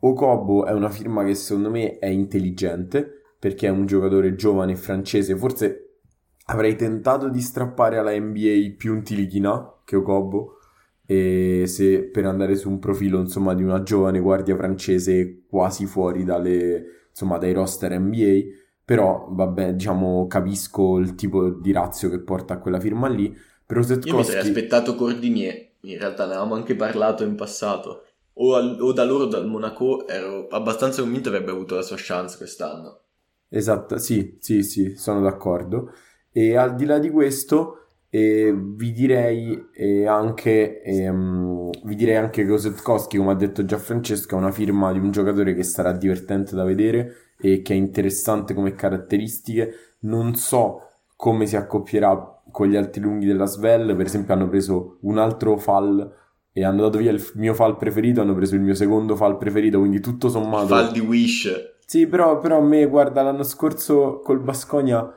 Okobo 0.00 0.64
è 0.66 0.72
una 0.72 0.90
firma 0.90 1.24
che 1.24 1.34
secondo 1.34 1.70
me 1.70 1.98
è 1.98 2.06
intelligente 2.06 3.22
perché 3.38 3.68
è 3.68 3.70
un 3.70 3.86
giocatore 3.86 4.34
giovane 4.34 4.74
francese, 4.76 5.36
forse 5.36 5.98
avrei 6.46 6.76
tentato 6.76 7.28
di 7.28 7.40
strappare 7.40 7.98
alla 7.98 8.16
NBA 8.16 8.74
più 8.76 8.94
un 8.94 9.02
Tilichina 9.02 9.71
che 9.84 9.96
Okobo 9.96 10.58
e 11.04 11.64
se 11.66 12.04
per 12.04 12.26
andare 12.26 12.56
su 12.56 12.68
un 12.68 12.78
profilo 12.78 13.18
insomma 13.18 13.54
di 13.54 13.62
una 13.62 13.82
giovane 13.82 14.20
guardia 14.20 14.56
francese 14.56 15.44
quasi 15.48 15.86
fuori 15.86 16.24
dalle, 16.24 17.06
insomma, 17.10 17.38
dai 17.38 17.52
roster 17.52 17.98
NBA 17.98 18.60
però 18.84 19.26
vabbè 19.30 19.74
diciamo 19.74 20.26
capisco 20.26 20.98
il 20.98 21.14
tipo 21.14 21.50
di 21.50 21.72
razio 21.72 22.08
che 22.08 22.20
porta 22.20 22.54
a 22.54 22.58
quella 22.58 22.80
firma 22.80 23.08
lì 23.08 23.34
però 23.72 23.82
Setkowski... 23.82 24.08
io 24.10 24.16
mi 24.16 24.24
sarei 24.24 24.40
aspettato 24.42 24.94
Cordinier. 24.94 25.70
In 25.80 25.98
realtà 25.98 26.26
ne 26.26 26.32
avevamo 26.32 26.54
anche 26.54 26.76
parlato 26.76 27.24
in 27.24 27.36
passato. 27.36 28.04
O, 28.34 28.54
al, 28.54 28.76
o 28.78 28.92
da 28.92 29.04
loro 29.04 29.24
dal 29.24 29.46
Monaco 29.46 30.06
ero 30.06 30.46
abbastanza 30.48 31.00
convinto 31.00 31.30
che 31.30 31.36
avrebbe 31.36 31.52
avuto 31.52 31.74
la 31.74 31.82
sua 31.82 31.96
chance 31.98 32.36
quest'anno. 32.36 33.00
Esatto 33.48 33.96
sì 33.96 34.36
sì 34.40 34.62
sì 34.62 34.94
sono 34.96 35.22
d'accordo. 35.22 35.90
E 36.30 36.54
al 36.54 36.74
di 36.74 36.84
là 36.84 36.98
di 36.98 37.08
questo 37.08 37.81
e 38.14 38.54
vi 38.54 38.92
direi 38.92 39.68
eh, 39.72 40.06
anche 40.06 40.82
ehm, 40.82 41.70
vi 41.84 41.94
direi 41.94 42.16
anche 42.16 42.44
che 42.44 42.52
Osetkowski 42.52 43.16
come 43.16 43.30
ha 43.30 43.34
detto 43.34 43.64
già 43.64 43.78
Francesco 43.78 44.34
è 44.34 44.38
una 44.38 44.50
firma 44.50 44.92
di 44.92 44.98
un 44.98 45.10
giocatore 45.10 45.54
che 45.54 45.62
sarà 45.62 45.92
divertente 45.92 46.54
da 46.54 46.62
vedere 46.62 47.32
e 47.40 47.62
che 47.62 47.72
è 47.72 47.76
interessante 47.76 48.52
come 48.52 48.74
caratteristiche. 48.74 49.96
Non 50.00 50.34
so 50.34 50.90
come 51.16 51.46
si 51.46 51.56
accoppierà 51.56 52.42
con 52.50 52.66
gli 52.68 52.76
altri 52.76 53.00
lunghi 53.00 53.24
della 53.24 53.46
Svel. 53.46 53.96
Per 53.96 54.04
esempio 54.04 54.34
hanno 54.34 54.48
preso 54.48 54.98
un 55.00 55.16
altro 55.16 55.56
fall 55.56 56.14
e 56.52 56.64
hanno 56.64 56.82
dato 56.82 56.98
via 56.98 57.12
il 57.12 57.30
mio 57.36 57.54
fall 57.54 57.78
preferito 57.78 58.20
hanno 58.20 58.34
preso 58.34 58.56
il 58.56 58.60
mio 58.60 58.74
secondo 58.74 59.16
fall 59.16 59.38
preferito 59.38 59.78
quindi 59.78 60.00
tutto 60.00 60.28
sommato 60.28 60.66
fall 60.66 60.92
di 60.92 61.00
Wish. 61.00 61.78
Sì 61.86 62.06
però, 62.06 62.38
però 62.40 62.58
a 62.58 62.62
me 62.62 62.84
guarda 62.84 63.22
l'anno 63.22 63.42
scorso 63.42 64.20
col 64.22 64.40
Basconia 64.40 65.10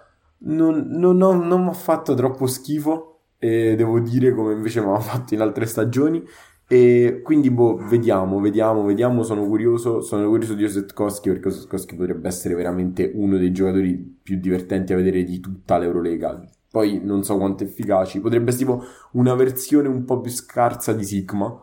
non, 0.46 0.88
non, 0.90 1.18
non, 1.18 1.64
mi 1.64 1.70
ha 1.70 1.74
fatto 1.74 2.14
troppo 2.14 2.48
schifo, 2.48 3.20
e 3.38 3.76
devo 3.76 4.00
dire 4.00 4.34
come 4.34 4.54
invece 4.54 4.82
mi 4.82 4.92
ha 4.92 5.00
fatto 5.00 5.34
in 5.34 5.42
altre 5.42 5.66
stagioni. 5.66 6.24
E 6.68 7.22
quindi, 7.24 7.52
boh, 7.52 7.76
vediamo, 7.76 8.40
vediamo, 8.40 8.84
vediamo. 8.84 9.24
Sono 9.24 9.46
curioso. 9.46 10.02
Sono 10.02 10.28
curioso 10.28 10.56
di 10.56 10.64
Osetkowski 10.64 11.30
perché 11.30 11.48
Osetkowski 11.50 11.96
potrebbe 11.96 12.28
essere 12.28 12.56
veramente 12.56 13.12
uno 13.14 13.38
dei 13.38 13.52
giocatori 13.52 14.20
più 14.22 14.38
divertenti 14.40 14.94
a 14.94 14.96
vedere 14.96 15.24
di 15.24 15.40
tutta 15.40 15.78
l'Eurolega. 15.78 16.44
Poi 16.72 17.00
non 17.04 17.24
so 17.24 17.38
quanto 17.38 17.64
efficaci. 17.64 18.20
Potrebbe 18.20 18.50
essere 18.50 18.66
tipo 18.66 18.84
una 19.12 19.36
versione 19.36 19.88
un 19.88 20.06
po' 20.06 20.20
più 20.22 20.32
scarsa 20.32 20.94
di 20.94 21.04
Sigma, 21.06 21.56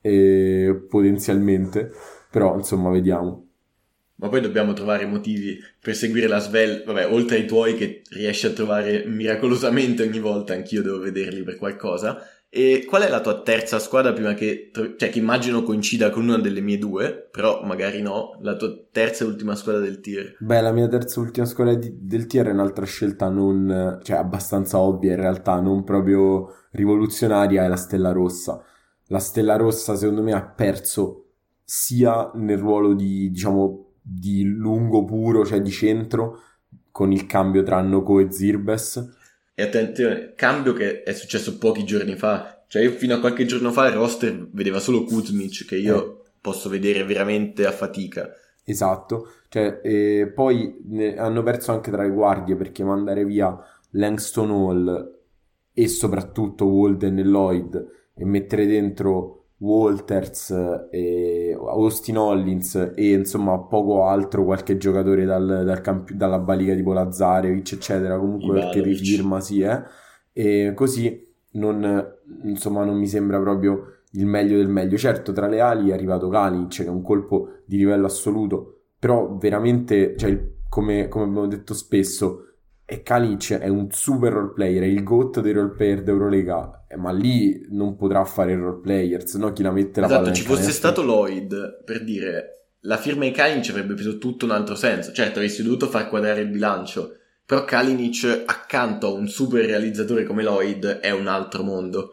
eh, 0.00 0.86
potenzialmente. 0.88 1.92
Però, 2.30 2.56
insomma, 2.56 2.90
vediamo. 2.90 3.45
Ma 4.16 4.28
poi 4.28 4.40
dobbiamo 4.40 4.72
trovare 4.72 5.04
motivi 5.04 5.58
per 5.80 5.94
seguire 5.94 6.26
la 6.26 6.38
Svel, 6.38 6.84
vabbè, 6.86 7.10
oltre 7.12 7.36
ai 7.36 7.46
tuoi 7.46 7.74
che 7.74 8.02
riesci 8.10 8.46
a 8.46 8.50
trovare 8.50 9.04
miracolosamente 9.06 10.02
ogni 10.02 10.20
volta, 10.20 10.54
anch'io 10.54 10.82
devo 10.82 10.98
vederli 10.98 11.42
per 11.42 11.56
qualcosa. 11.56 12.22
E 12.48 12.84
qual 12.86 13.02
è 13.02 13.10
la 13.10 13.20
tua 13.20 13.42
terza 13.42 13.78
squadra 13.78 14.14
prima 14.14 14.32
che, 14.32 14.70
cioè 14.72 15.10
che 15.10 15.18
immagino 15.18 15.62
coincida 15.62 16.08
con 16.08 16.22
una 16.22 16.38
delle 16.38 16.62
mie 16.62 16.78
due, 16.78 17.28
però 17.30 17.62
magari 17.64 18.00
no, 18.00 18.38
la 18.40 18.56
tua 18.56 18.74
terza 18.90 19.24
e 19.24 19.26
ultima 19.26 19.54
squadra 19.54 19.82
del 19.82 20.00
tier? 20.00 20.36
Beh, 20.38 20.62
la 20.62 20.72
mia 20.72 20.88
terza 20.88 21.20
e 21.20 21.24
ultima 21.24 21.44
squadra 21.44 21.74
di, 21.74 21.92
del 22.00 22.26
tier 22.26 22.46
è 22.46 22.52
un'altra 22.52 22.86
scelta 22.86 23.28
non, 23.28 24.00
cioè 24.02 24.16
abbastanza 24.16 24.78
ovvia 24.78 25.10
in 25.10 25.20
realtà, 25.20 25.60
non 25.60 25.84
proprio 25.84 26.68
rivoluzionaria, 26.70 27.64
è 27.64 27.68
la 27.68 27.76
Stella 27.76 28.12
Rossa. 28.12 28.62
La 29.08 29.18
Stella 29.18 29.56
Rossa 29.56 29.94
secondo 29.94 30.22
me 30.22 30.32
ha 30.32 30.42
perso 30.42 31.32
sia 31.62 32.30
nel 32.36 32.58
ruolo 32.58 32.94
di, 32.94 33.30
diciamo, 33.30 33.85
di 34.08 34.44
lungo 34.44 35.04
puro, 35.04 35.44
cioè 35.44 35.60
di 35.60 35.70
centro, 35.70 36.40
con 36.92 37.10
il 37.10 37.26
cambio 37.26 37.64
tra 37.64 37.80
Noko 37.80 38.20
e 38.20 38.30
Zirbes. 38.30 39.16
E 39.52 39.62
attenzione, 39.62 40.34
cambio 40.36 40.72
che 40.72 41.02
è 41.02 41.12
successo 41.12 41.58
pochi 41.58 41.84
giorni 41.84 42.14
fa. 42.14 42.64
Cioè 42.68 42.82
io 42.82 42.92
fino 42.92 43.14
a 43.14 43.20
qualche 43.20 43.46
giorno 43.46 43.72
fa 43.72 43.86
il 43.88 43.94
roster 43.94 44.48
vedeva 44.52 44.78
solo 44.78 45.04
Kuzmic, 45.04 45.64
che 45.66 45.76
io 45.76 46.22
eh. 46.24 46.30
posso 46.40 46.68
vedere 46.68 47.04
veramente 47.04 47.66
a 47.66 47.72
fatica. 47.72 48.30
Esatto, 48.64 49.30
cioè, 49.48 49.80
eh, 49.82 50.30
poi 50.34 50.82
ne, 50.86 51.16
hanno 51.16 51.42
perso 51.42 51.72
anche 51.72 51.90
tra 51.90 52.02
le 52.02 52.10
guardie 52.10 52.56
perché 52.56 52.82
mandare 52.84 53.24
via 53.24 53.56
Langston 53.90 54.50
Hall 54.50 55.18
e 55.72 55.88
soprattutto 55.88 56.66
Walden 56.66 57.18
e 57.18 57.24
Lloyd 57.24 57.86
e 58.14 58.24
mettere 58.24 58.66
dentro 58.66 59.35
Walters, 59.58 60.50
e 60.90 61.56
Austin 61.58 62.18
Hollins 62.18 62.92
e 62.94 63.12
insomma 63.12 63.58
poco 63.58 64.04
altro, 64.04 64.44
qualche 64.44 64.76
giocatore 64.76 65.24
dal, 65.24 65.62
dal 65.64 65.80
camp- 65.80 66.12
dalla 66.12 66.38
baliga 66.38 66.74
tipo 66.74 66.92
Lazzarevic 66.92 67.72
eccetera, 67.72 68.18
comunque 68.18 68.58
Ivanovic. 68.58 68.72
perché 68.72 68.82
rifirma 68.82 69.40
sì 69.40 69.60
eh. 69.60 69.82
e 70.32 70.72
così 70.74 71.26
non, 71.52 72.06
insomma 72.42 72.84
non 72.84 72.96
mi 72.98 73.06
sembra 73.06 73.40
proprio 73.40 73.96
il 74.12 74.26
meglio 74.26 74.56
del 74.56 74.68
meglio. 74.68 74.96
Certo, 74.96 75.32
tra 75.32 75.46
le 75.46 75.60
ali 75.60 75.90
è 75.90 75.92
arrivato 75.92 76.28
Kalinic, 76.28 76.76
che 76.76 76.84
è 76.84 76.88
un 76.88 77.02
colpo 77.02 77.60
di 77.64 77.76
livello 77.76 78.06
assoluto, 78.06 78.80
però 78.98 79.36
veramente, 79.36 80.16
cioè, 80.16 80.38
come, 80.68 81.08
come 81.08 81.24
abbiamo 81.24 81.46
detto 81.46 81.74
spesso, 81.74 82.45
e 82.88 83.02
Kalic 83.02 83.54
è 83.54 83.66
un 83.66 83.90
super 83.90 84.32
role 84.32 84.52
player, 84.54 84.84
è 84.84 84.86
il 84.86 85.02
GOAT 85.02 85.40
dei 85.40 85.52
role 85.52 85.74
player 85.74 86.04
d'Eurolega, 86.04 86.86
eh, 86.88 86.96
ma 86.96 87.10
lì 87.10 87.66
non 87.70 87.96
potrà 87.96 88.24
fare 88.24 88.52
il 88.52 88.58
role 88.58 88.80
player, 88.80 89.26
se 89.26 89.38
no 89.38 89.52
chi 89.52 89.64
la 89.64 89.72
mette 89.72 90.00
la 90.00 90.06
esatto, 90.06 90.22
palla 90.22 90.34
ci 90.34 90.44
fosse 90.44 90.70
stato 90.70 91.02
Lloyd, 91.02 91.82
per 91.84 92.04
dire, 92.04 92.56
la 92.82 92.96
firma 92.96 93.24
di 93.24 93.32
Kalinic 93.32 93.70
avrebbe 93.70 93.94
preso 93.94 94.18
tutto 94.18 94.44
un 94.44 94.52
altro 94.52 94.76
senso. 94.76 95.12
Certo, 95.12 95.38
avresti 95.40 95.64
dovuto 95.64 95.88
far 95.88 96.08
quadrare 96.08 96.42
il 96.42 96.48
bilancio, 96.48 97.16
però 97.44 97.64
Kalinic 97.64 98.44
accanto 98.46 99.08
a 99.08 99.12
un 99.12 99.26
super 99.26 99.64
realizzatore 99.64 100.24
come 100.24 100.44
Lloyd 100.44 100.86
è 101.00 101.10
un 101.10 101.26
altro 101.26 101.64
mondo. 101.64 102.12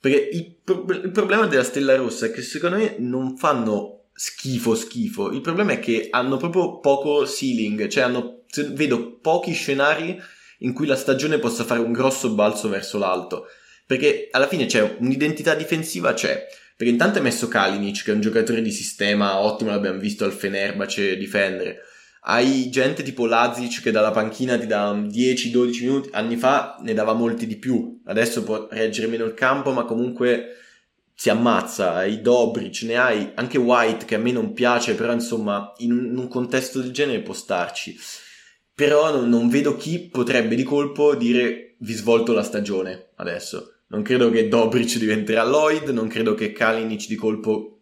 Perché 0.00 0.28
il, 0.32 0.56
pro- 0.64 0.86
il 0.88 1.10
problema 1.10 1.46
della 1.46 1.62
Stella 1.62 1.96
Rossa 1.96 2.26
è 2.26 2.30
che 2.30 2.40
secondo 2.40 2.76
me 2.76 2.96
non 2.98 3.36
fanno 3.36 4.04
schifo 4.14 4.74
schifo, 4.74 5.32
il 5.32 5.40
problema 5.40 5.72
è 5.72 5.80
che 5.80 6.08
hanno 6.10 6.36
proprio 6.36 6.78
poco 6.78 7.26
ceiling, 7.26 7.88
cioè 7.88 8.04
hanno 8.04 8.43
vedo 8.72 9.18
pochi 9.20 9.52
scenari 9.52 10.20
in 10.58 10.72
cui 10.72 10.86
la 10.86 10.96
stagione 10.96 11.38
possa 11.38 11.64
fare 11.64 11.80
un 11.80 11.92
grosso 11.92 12.30
balzo 12.30 12.68
verso 12.68 12.98
l'alto. 12.98 13.46
Perché 13.86 14.28
alla 14.30 14.48
fine 14.48 14.66
c'è 14.66 14.96
un'identità 14.98 15.54
difensiva, 15.54 16.14
c'è. 16.14 16.46
Perché 16.76 16.92
intanto 16.92 17.18
è 17.18 17.22
messo 17.22 17.48
Kalinic, 17.48 18.02
che 18.02 18.10
è 18.10 18.14
un 18.14 18.20
giocatore 18.20 18.62
di 18.62 18.72
sistema 18.72 19.38
ottimo, 19.38 19.70
l'abbiamo 19.70 19.98
visto 19.98 20.24
al 20.24 20.32
Fenerbahce 20.32 21.16
difendere. 21.16 21.80
Hai 22.26 22.70
gente 22.70 23.02
tipo 23.02 23.26
Lazic 23.26 23.82
che 23.82 23.90
dalla 23.90 24.10
panchina 24.10 24.58
ti 24.58 24.66
dà 24.66 24.90
10-12 24.92 25.80
minuti, 25.82 26.08
anni 26.12 26.36
fa 26.36 26.78
ne 26.80 26.94
dava 26.94 27.12
molti 27.12 27.46
di 27.46 27.56
più, 27.56 28.00
adesso 28.06 28.42
può 28.42 28.66
reggere 28.70 29.08
meno 29.08 29.26
il 29.26 29.34
campo, 29.34 29.72
ma 29.72 29.84
comunque 29.84 30.56
si 31.14 31.28
ammazza, 31.28 31.92
hai 31.92 32.22
Dobric, 32.22 32.82
ne 32.84 32.96
hai 32.96 33.32
anche 33.34 33.58
White 33.58 34.06
che 34.06 34.14
a 34.14 34.18
me 34.18 34.32
non 34.32 34.54
piace, 34.54 34.94
però 34.94 35.12
insomma 35.12 35.74
in 35.78 35.92
un 35.92 36.28
contesto 36.28 36.80
del 36.80 36.92
genere 36.92 37.20
può 37.20 37.34
starci 37.34 37.94
però 38.74 39.12
non, 39.12 39.28
non, 39.28 39.48
vedo 39.48 39.76
chi 39.76 40.08
potrebbe 40.08 40.54
di 40.54 40.64
colpo 40.64 41.14
dire 41.14 41.76
vi 41.78 41.92
svolto 41.92 42.32
la 42.32 42.42
stagione 42.42 43.10
adesso. 43.16 43.74
Non 43.88 44.02
credo 44.02 44.30
che 44.30 44.48
Dobric 44.48 44.98
diventerà 44.98 45.44
Lloyd, 45.44 45.88
non 45.90 46.08
credo 46.08 46.34
che 46.34 46.52
Kalinic 46.52 47.06
di 47.06 47.14
colpo 47.14 47.74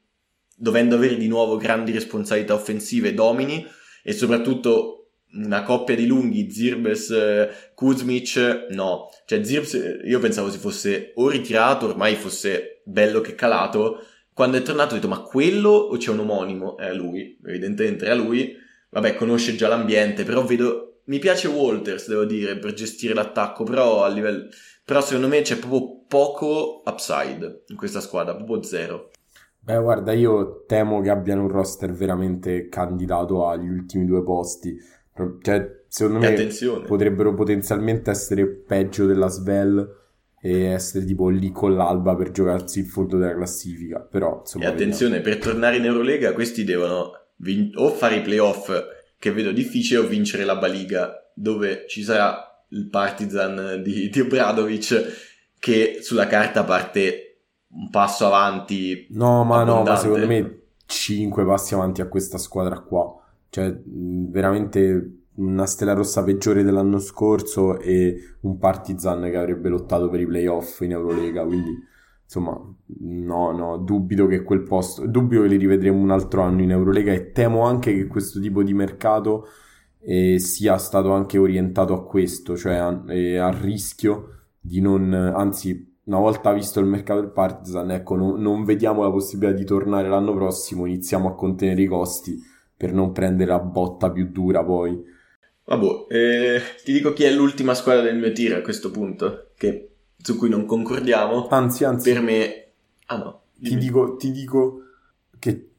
dovendo 0.57 0.97
avere 0.97 1.17
di 1.17 1.29
nuovo 1.29 1.57
grandi 1.57 1.93
responsabilità 1.93 2.55
offensive, 2.55 3.15
domini 3.15 3.67
e 4.03 4.13
soprattutto 4.13 4.99
una 5.35 5.63
coppia 5.63 5.95
di 5.95 6.07
lunghi, 6.07 6.51
Zirbes, 6.51 7.11
eh, 7.11 7.51
Kuzmic, 7.75 8.67
no. 8.71 9.09
Cioè 9.25 9.43
Zirbes 9.43 10.01
io 10.05 10.19
pensavo 10.19 10.51
si 10.51 10.59
fosse 10.59 11.13
o 11.15 11.29
ritirato, 11.29 11.87
ormai 11.87 12.15
fosse 12.17 12.83
bello 12.85 13.21
che 13.21 13.35
calato. 13.35 14.05
Quando 14.35 14.59
è 14.59 14.63
tornato 14.63 14.93
ho 14.93 14.97
detto 14.97 15.09
ma 15.09 15.21
quello 15.21 15.71
o 15.71 15.97
c'è 15.97 16.11
un 16.11 16.21
omonimo? 16.21 16.77
È 16.77 16.93
lui, 16.93 17.39
evidentemente 17.45 18.05
era 18.05 18.15
lui. 18.15 18.55
Vabbè, 18.93 19.17
conosce 19.17 19.55
già 19.55 19.69
l'ambiente, 19.69 20.25
però 20.25 20.45
vedo... 20.45 20.89
Mi 21.05 21.19
piace 21.19 21.49
Walters, 21.49 22.09
devo 22.09 22.25
dire, 22.25 22.59
per 22.59 22.75
gestire 22.75 23.13
l'attacco, 23.13 23.65
però 23.65 24.05
a 24.05 24.09
livello... 24.09 24.49
Però 24.85 25.01
secondo 25.01 25.29
me 25.29 25.41
c'è 25.43 25.57
proprio 25.57 26.05
poco 26.07 26.83
upside 26.85 27.65
in 27.69 27.77
questa 27.77 28.01
squadra, 28.01 28.35
proprio 28.35 28.63
zero. 28.63 29.11
Beh, 29.59 29.79
guarda, 29.79 30.13
io 30.13 30.65
temo 30.67 31.01
che 31.01 31.11
abbiano 31.11 31.43
un 31.43 31.49
roster 31.49 31.93
veramente 31.93 32.69
candidato 32.69 33.49
agli 33.49 33.69
ultimi 33.69 34.07
due 34.07 34.23
posti 34.23 34.77
cioè, 35.43 35.85
secondo 35.89 36.21
me 36.21 36.29
attenzione. 36.29 36.87
potrebbero 36.87 37.35
potenzialmente 37.35 38.11
essere 38.11 38.47
peggio 38.47 39.05
della 39.05 39.29
Svel 39.29 40.01
e 40.41 40.65
essere 40.65 41.05
tipo 41.05 41.29
lì 41.29 41.53
con 41.53 41.77
l'Alba 41.77 42.17
per 42.17 42.31
giocarsi 42.31 42.81
il 42.81 42.87
fondo 42.87 43.19
della 43.19 43.35
classifica. 43.35 44.01
Però, 44.01 44.41
insomma, 44.41 44.65
e 44.65 44.69
attenzione, 44.69 45.17
vediamo. 45.19 45.39
per 45.39 45.47
tornare 45.47 45.77
in 45.77 45.85
Eurolega 45.85 46.33
questi 46.33 46.65
devono 46.65 47.13
vin- 47.43 47.73
o 47.75 47.91
fare 47.91 48.17
i 48.17 48.23
playoff, 48.23 48.73
che 49.19 49.33
vedo 49.33 49.53
difficile, 49.53 50.01
o 50.01 50.07
vincere 50.07 50.45
la 50.45 50.57
Baliga, 50.57 51.31
dove 51.35 51.85
ci 51.89 52.03
sarà 52.03 52.65
il 52.71 52.89
Partizan 52.89 53.83
di, 53.83 54.09
di 54.09 54.21
Obradovic, 54.21 55.53
che 55.59 55.99
sulla 56.01 56.27
carta 56.27 56.65
parte 56.65 57.45
un 57.69 57.91
passo 57.91 58.27
avanti. 58.27 59.07
No, 59.11 59.45
ma 59.45 59.61
abbondante. 59.61 59.89
no, 59.89 59.95
ma 59.95 59.97
secondo 59.97 60.27
me 60.27 60.61
5 60.87 61.45
passi 61.45 61.75
avanti 61.75 62.01
a 62.01 62.09
questa 62.09 62.39
squadra 62.39 62.81
qua. 62.81 63.17
Cioè, 63.49 63.75
veramente 63.85 65.19
una 65.35 65.67
stella 65.67 65.93
rossa 65.93 66.23
peggiore 66.23 66.63
dell'anno 66.63 66.99
scorso 66.99 67.79
e 67.79 68.37
un 68.41 68.59
Partizan 68.59 69.23
che 69.31 69.37
avrebbe 69.37 69.69
lottato 69.69 70.09
per 70.09 70.21
i 70.21 70.27
playoff 70.27 70.81
in 70.81 70.93
Eurolega, 70.93 71.45
quindi 71.45 71.71
insomma, 72.33 72.59
no, 73.01 73.53
no, 73.53 73.77
dubito 73.77 74.27
che 74.27 74.43
quel 74.43 74.63
posto, 74.63 75.07
dubito 75.07 75.43
che 75.43 75.49
li 75.49 75.59
rivedremo 75.59 75.99
un 75.99 76.11
altro 76.11 76.41
anno 76.41 76.63
in 76.63 76.71
Eurolega 76.71 77.13
e 77.13 77.31
temo 77.31 77.63
anche 77.65 77.95
che 77.95 78.07
questo 78.07 78.41
tipo 78.41 78.63
di 78.63 78.73
mercato 78.73 79.49
eh, 80.01 80.39
sia 80.39 80.79
stato 80.79 81.13
anche 81.13 81.37
orientato 81.37 81.93
a 81.93 82.07
questo, 82.07 82.57
cioè 82.57 82.77
a, 82.77 83.03
eh, 83.09 83.37
al 83.37 83.53
rischio 83.53 84.45
di 84.59 84.81
non, 84.81 85.13
anzi, 85.13 85.95
una 86.05 86.19
volta 86.19 86.53
visto 86.55 86.81
il 86.81 86.87
mercato 86.87 87.21
del 87.21 87.31
Partizan, 87.31 87.91
ecco, 87.91 88.17
no, 88.17 88.37
non 88.37 88.65
vediamo 88.65 89.03
la 89.03 89.11
possibilità 89.11 89.55
di 89.55 89.67
tornare 89.67 90.09
l'anno 90.09 90.35
prossimo, 90.35 90.87
iniziamo 90.87 91.29
a 91.29 91.35
contenere 91.35 91.83
i 91.83 91.87
costi 91.87 92.41
per 92.75 92.95
non 92.95 93.13
prendere 93.13 93.51
la 93.51 93.61
botta 93.61 94.11
più 94.11 94.31
dura 94.31 94.65
poi. 94.65 95.11
Vabbè, 95.65 96.07
eh, 96.09 96.61
ti 96.83 96.93
dico 96.93 97.13
chi 97.13 97.25
è 97.25 97.31
l'ultima 97.31 97.75
squadra 97.75 98.03
del 98.03 98.17
mio 98.17 98.33
tiro 98.33 98.57
a 98.57 98.63
questo 98.63 98.91
punto, 98.91 99.51
che, 99.55 99.92
su 100.23 100.37
cui 100.37 100.49
non 100.49 100.65
concordiamo. 100.65 101.49
Anzi, 101.49 101.85
anzi. 101.85 102.13
Per 102.13 102.23
me... 102.23 102.67
Ah 103.07 103.17
no. 103.17 103.41
Ti 103.59 103.77
dico, 103.77 104.17
ti 104.17 104.33
dico 104.33 104.83
che 105.39 105.71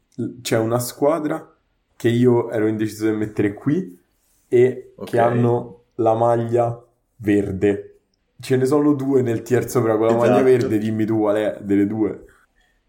c'è 0.42 0.58
una 0.58 0.80
squadra 0.80 1.56
che 1.96 2.10
io 2.10 2.50
ero 2.52 2.68
indeciso 2.68 3.10
di 3.10 3.16
mettere 3.16 3.54
qui 3.54 4.00
e 4.48 4.94
okay. 4.96 5.12
che 5.12 5.20
hanno 5.20 5.84
la 5.96 6.14
maglia 6.14 6.82
verde. 7.18 8.00
Ce 8.40 8.58
ne 8.58 8.66
sono 8.66 8.94
due 8.94 9.22
nel 9.22 9.42
tier 9.42 9.70
sopra 9.70 9.96
con 9.98 10.08
la 10.08 10.14
esatto. 10.14 10.30
maglia 10.30 10.44
verde, 10.44 10.78
dimmi 10.78 11.06
tu 11.06 11.20
qual 11.20 11.36
è 11.38 11.58
delle 11.62 11.88
due. 11.88 12.26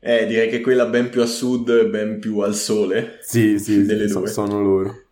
Eh, 0.00 0.26
direi 0.26 0.50
che 0.50 0.60
quella 0.60 0.86
ben 0.86 1.08
più 1.08 1.22
a 1.22 1.26
sud, 1.26 1.88
ben 1.88 2.18
più 2.18 2.40
al 2.40 2.54
sole. 2.54 3.18
Sì, 3.22 3.58
sì, 3.58 3.84
delle 3.84 4.08
sì, 4.08 4.18
due. 4.18 4.26
sono 4.26 4.60
loro. 4.60 5.02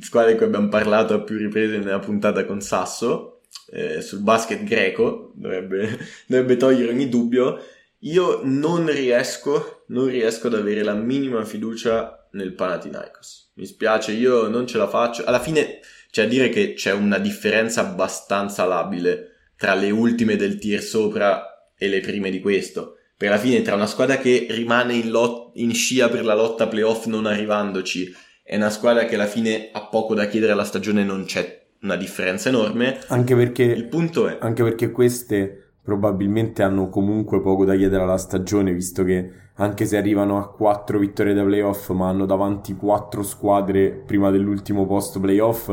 Squadra 0.00 0.30
di 0.30 0.36
cui 0.36 0.46
abbiamo 0.46 0.68
parlato 0.68 1.14
a 1.14 1.22
più 1.22 1.36
riprese 1.36 1.78
nella 1.78 1.98
puntata 1.98 2.44
con 2.44 2.60
Sasso, 2.60 3.35
eh, 3.70 4.00
sul 4.00 4.20
basket 4.20 4.62
greco, 4.64 5.32
dovrebbe, 5.34 5.98
dovrebbe 6.26 6.56
togliere 6.56 6.90
ogni 6.90 7.08
dubbio. 7.08 7.62
Io 8.00 8.40
non 8.44 8.86
riesco, 8.86 9.84
non 9.88 10.06
riesco 10.06 10.46
ad 10.48 10.54
avere 10.54 10.82
la 10.82 10.94
minima 10.94 11.44
fiducia 11.44 12.28
nel 12.32 12.52
Panathinaikos. 12.52 13.52
Mi 13.54 13.66
spiace, 13.66 14.12
io 14.12 14.48
non 14.48 14.66
ce 14.66 14.78
la 14.78 14.88
faccio. 14.88 15.24
Alla 15.24 15.40
fine 15.40 15.80
c'è 16.10 16.24
a 16.24 16.28
dire 16.28 16.48
che 16.48 16.74
c'è 16.74 16.92
una 16.92 17.18
differenza 17.18 17.80
abbastanza 17.80 18.64
labile 18.64 19.32
tra 19.56 19.74
le 19.74 19.90
ultime 19.90 20.36
del 20.36 20.58
tier 20.58 20.82
sopra 20.82 21.72
e 21.76 21.88
le 21.88 22.00
prime 22.00 22.30
di 22.30 22.40
questo 22.40 22.96
per 23.16 23.28
alla 23.28 23.38
fine 23.38 23.62
tra 23.62 23.74
una 23.74 23.86
squadra 23.86 24.18
che 24.18 24.46
rimane 24.50 24.94
in, 24.94 25.10
lot- 25.10 25.52
in 25.54 25.72
scia 25.72 26.08
per 26.08 26.24
la 26.24 26.34
lotta 26.34 26.68
playoff 26.68 27.06
non 27.06 27.24
arrivandoci 27.24 28.14
e 28.44 28.56
una 28.56 28.68
squadra 28.68 29.06
che 29.06 29.14
alla 29.14 29.26
fine 29.26 29.70
ha 29.72 29.86
poco 29.86 30.14
da 30.14 30.26
chiedere 30.26 30.52
alla 30.52 30.64
stagione 30.64 31.02
non 31.02 31.24
c'è 31.24 31.65
una 31.82 31.96
differenza 31.96 32.48
enorme. 32.48 32.98
Anche 33.08 33.34
perché, 33.34 33.62
il 33.62 33.86
punto 33.86 34.28
è... 34.28 34.38
Anche 34.40 34.62
perché 34.62 34.90
queste 34.90 35.72
probabilmente 35.82 36.62
hanno 36.62 36.88
comunque 36.88 37.40
poco 37.40 37.64
da 37.64 37.76
chiedere 37.76 38.02
alla 38.02 38.18
stagione, 38.18 38.72
visto 38.72 39.04
che 39.04 39.30
anche 39.54 39.86
se 39.86 39.96
arrivano 39.96 40.38
a 40.38 40.52
4 40.52 40.98
vittorie 40.98 41.32
da 41.32 41.44
playoff, 41.44 41.90
ma 41.90 42.08
hanno 42.08 42.26
davanti 42.26 42.74
4 42.74 43.22
squadre 43.22 43.90
prima 43.90 44.30
dell'ultimo 44.30 44.86
posto 44.86 45.20
playoff, 45.20 45.70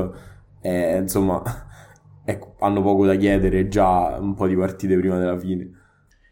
eh, 0.61 0.97
insomma, 0.97 1.41
ecco, 2.23 2.55
hanno 2.59 2.81
poco 2.81 3.05
da 3.05 3.15
chiedere 3.15 3.67
già 3.67 4.17
un 4.19 4.35
po' 4.35 4.47
di 4.47 4.55
partite 4.55 4.95
prima 4.97 5.17
della 5.17 5.37
fine. 5.37 5.81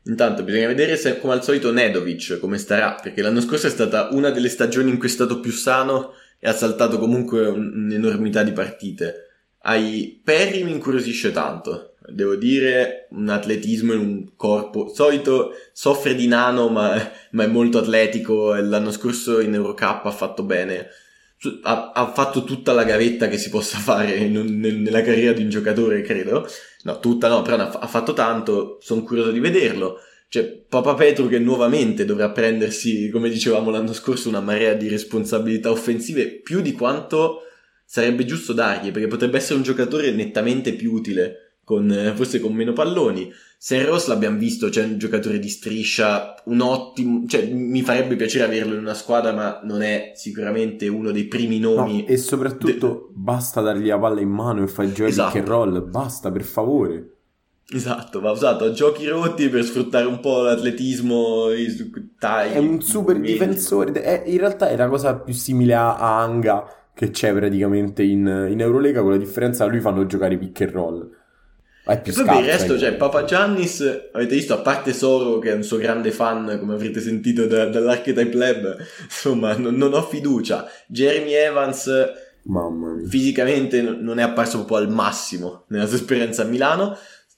Intanto 0.06 0.44
bisogna 0.44 0.68
vedere 0.68 0.96
se, 0.96 1.20
come 1.20 1.34
al 1.34 1.44
solito, 1.44 1.72
Nedovic 1.72 2.40
come 2.40 2.58
starà, 2.58 2.98
perché 3.02 3.22
l'anno 3.22 3.42
scorso 3.42 3.68
è 3.68 3.70
stata 3.70 4.10
una 4.12 4.30
delle 4.32 4.50
stagioni 4.50 4.90
in 4.90 4.98
cui 4.98 5.08
è 5.08 5.12
stato 5.12 5.40
più 5.40 5.52
sano 5.52 6.12
e 6.40 6.50
ha 6.50 6.54
saltato 6.54 6.98
comunque 6.98 7.48
un'enormità 7.48 8.42
di 8.44 8.52
partite. 8.52 9.31
Ai 9.64 10.20
Perry 10.24 10.64
mi 10.64 10.72
incuriosisce 10.72 11.32
tanto, 11.32 11.96
devo 12.08 12.36
dire, 12.36 13.08
un 13.12 13.30
atletismo 13.30 13.94
in 13.94 14.00
un 14.00 14.36
corpo. 14.36 14.92
Solito 14.94 15.52
soffre 15.72 16.16
di 16.16 16.28
nano, 16.28 16.70
ma, 16.70 17.12
ma 17.32 17.44
è 17.44 17.48
molto 17.48 17.78
atletico. 17.78 18.54
L'anno 18.56 18.92
scorso 18.92 19.40
in 19.40 19.54
Eurocup 19.54 20.06
ha 20.06 20.12
fatto 20.12 20.44
bene. 20.44 20.88
Ha, 21.64 21.92
ha, 21.94 22.12
fatto 22.12 22.44
tutta 22.44 22.72
la 22.72 22.84
gavetta 22.84 23.28
che 23.28 23.38
si 23.38 23.50
possa 23.50 23.78
fare 23.80 24.16
in, 24.16 24.60
nel, 24.60 24.76
nella 24.76 25.02
carriera 25.02 25.34
di 25.34 25.44
un 25.44 25.50
giocatore, 25.50 26.02
credo. 26.02 26.48
No, 26.84 27.00
tutta 27.00 27.28
no, 27.28 27.42
però 27.42 27.58
ha 27.58 27.88
fatto 27.88 28.14
tanto, 28.14 28.78
sono 28.82 29.04
curioso 29.04 29.32
di 29.32 29.40
vederlo. 29.40 30.00
Cioè, 30.28 30.44
Papa 30.44 30.94
Petru 30.94 31.28
che 31.28 31.40
nuovamente 31.40 32.06
dovrà 32.06 32.30
prendersi, 32.30 33.10
come 33.10 33.30
dicevamo 33.30 33.70
l'anno 33.70 33.94
scorso, 33.94 34.30
una 34.30 34.40
marea 34.40 34.74
di 34.74 34.88
responsabilità 34.88 35.70
offensive 35.70 36.28
più 36.28 36.62
di 36.62 36.72
quanto 36.72 37.42
sarebbe 37.92 38.24
giusto 38.24 38.54
dargli, 38.54 38.90
perché 38.90 39.10
potrebbe 39.10 39.36
essere 39.36 39.56
un 39.56 39.64
giocatore 39.64 40.12
nettamente 40.12 40.72
più 40.76 40.94
utile, 40.94 41.58
con, 41.66 42.14
forse 42.16 42.40
con 42.40 42.54
meno 42.54 42.72
palloni. 42.72 43.30
Sen 43.58 43.86
Ross 43.86 44.08
l'abbiamo 44.08 44.38
visto, 44.38 44.70
c'è 44.70 44.86
un 44.86 44.98
giocatore 44.98 45.40
di 45.40 45.50
striscia, 45.50 46.36
un 46.46 46.62
ottimo, 46.62 47.26
cioè 47.28 47.46
mi 47.48 47.82
farebbe 47.82 48.16
piacere 48.16 48.46
averlo 48.46 48.76
in 48.76 48.80
una 48.80 48.94
squadra, 48.94 49.34
ma 49.34 49.60
non 49.66 49.82
è 49.82 50.14
sicuramente 50.16 50.88
uno 50.88 51.12
dei 51.12 51.26
primi 51.26 51.60
nomi. 51.60 52.04
No, 52.04 52.08
e 52.08 52.16
soprattutto 52.16 53.10
de... 53.10 53.14
basta 53.14 53.60
dargli 53.60 53.88
la 53.88 54.00
palla 54.00 54.22
in 54.22 54.30
mano 54.30 54.64
e 54.64 54.68
fai 54.68 54.86
il 54.86 54.94
gioco 54.94 55.10
esatto. 55.10 55.38
and 55.38 55.48
roll, 55.48 55.90
basta 55.90 56.32
per 56.32 56.44
favore. 56.44 57.16
Esatto, 57.74 58.22
va 58.22 58.32
usato 58.32 58.64
a 58.64 58.72
giochi 58.72 59.06
rotti 59.08 59.50
per 59.50 59.66
sfruttare 59.66 60.06
un 60.06 60.22
po' 60.22 60.44
l'atletismo, 60.44 61.48
tagli. 62.18 62.54
È 62.54 62.58
un 62.58 62.82
super 62.82 63.20
difensore, 63.20 63.92
è, 63.92 64.24
in 64.28 64.38
realtà 64.38 64.70
è 64.70 64.78
la 64.78 64.88
cosa 64.88 65.14
più 65.16 65.34
simile 65.34 65.74
a 65.74 66.22
Anga 66.22 66.80
che 66.94 67.10
c'è 67.10 67.34
praticamente 67.34 68.04
in, 68.04 68.48
in 68.50 68.60
Eurolega, 68.60 69.02
con 69.02 69.12
la 69.12 69.18
differenza 69.18 69.66
che 69.66 69.72
lui 69.72 69.80
fanno 69.80 70.06
giocare 70.06 70.38
pick 70.38 70.62
and 70.62 70.72
roll 70.72 71.20
è 71.84 72.00
più 72.00 72.12
e 72.12 72.16
poi 72.16 72.26
per 72.26 72.38
il 72.38 72.46
resto, 72.46 72.78
cioè, 72.78 72.94
Papa 72.94 73.24
Giannis, 73.24 74.10
avete 74.12 74.36
visto, 74.36 74.54
a 74.54 74.60
parte 74.60 74.94
Soro, 74.94 75.40
che 75.40 75.52
è 75.52 75.54
un 75.56 75.64
suo 75.64 75.78
grande 75.78 76.12
fan, 76.12 76.58
come 76.60 76.76
avrete 76.76 77.00
sentito 77.00 77.48
da, 77.48 77.66
dall'Archetype 77.66 78.38
Lab, 78.38 78.78
insomma, 79.04 79.56
non, 79.58 79.76
non, 79.76 79.94
ho 79.94 80.04
fiducia. 80.04 80.70
Jeremy 80.88 81.34
Evans, 81.34 81.90
fisicamente 83.08 83.82
non 83.82 84.20
è 84.20 84.24
apparso 84.24 84.58
proprio 84.58 84.78
al 84.78 84.90
massimo 84.90 85.66
nella 85.68 85.88
sua 85.88 85.98
esperienza 85.98 86.44
a 86.44 86.46
Milano, 86.46 86.96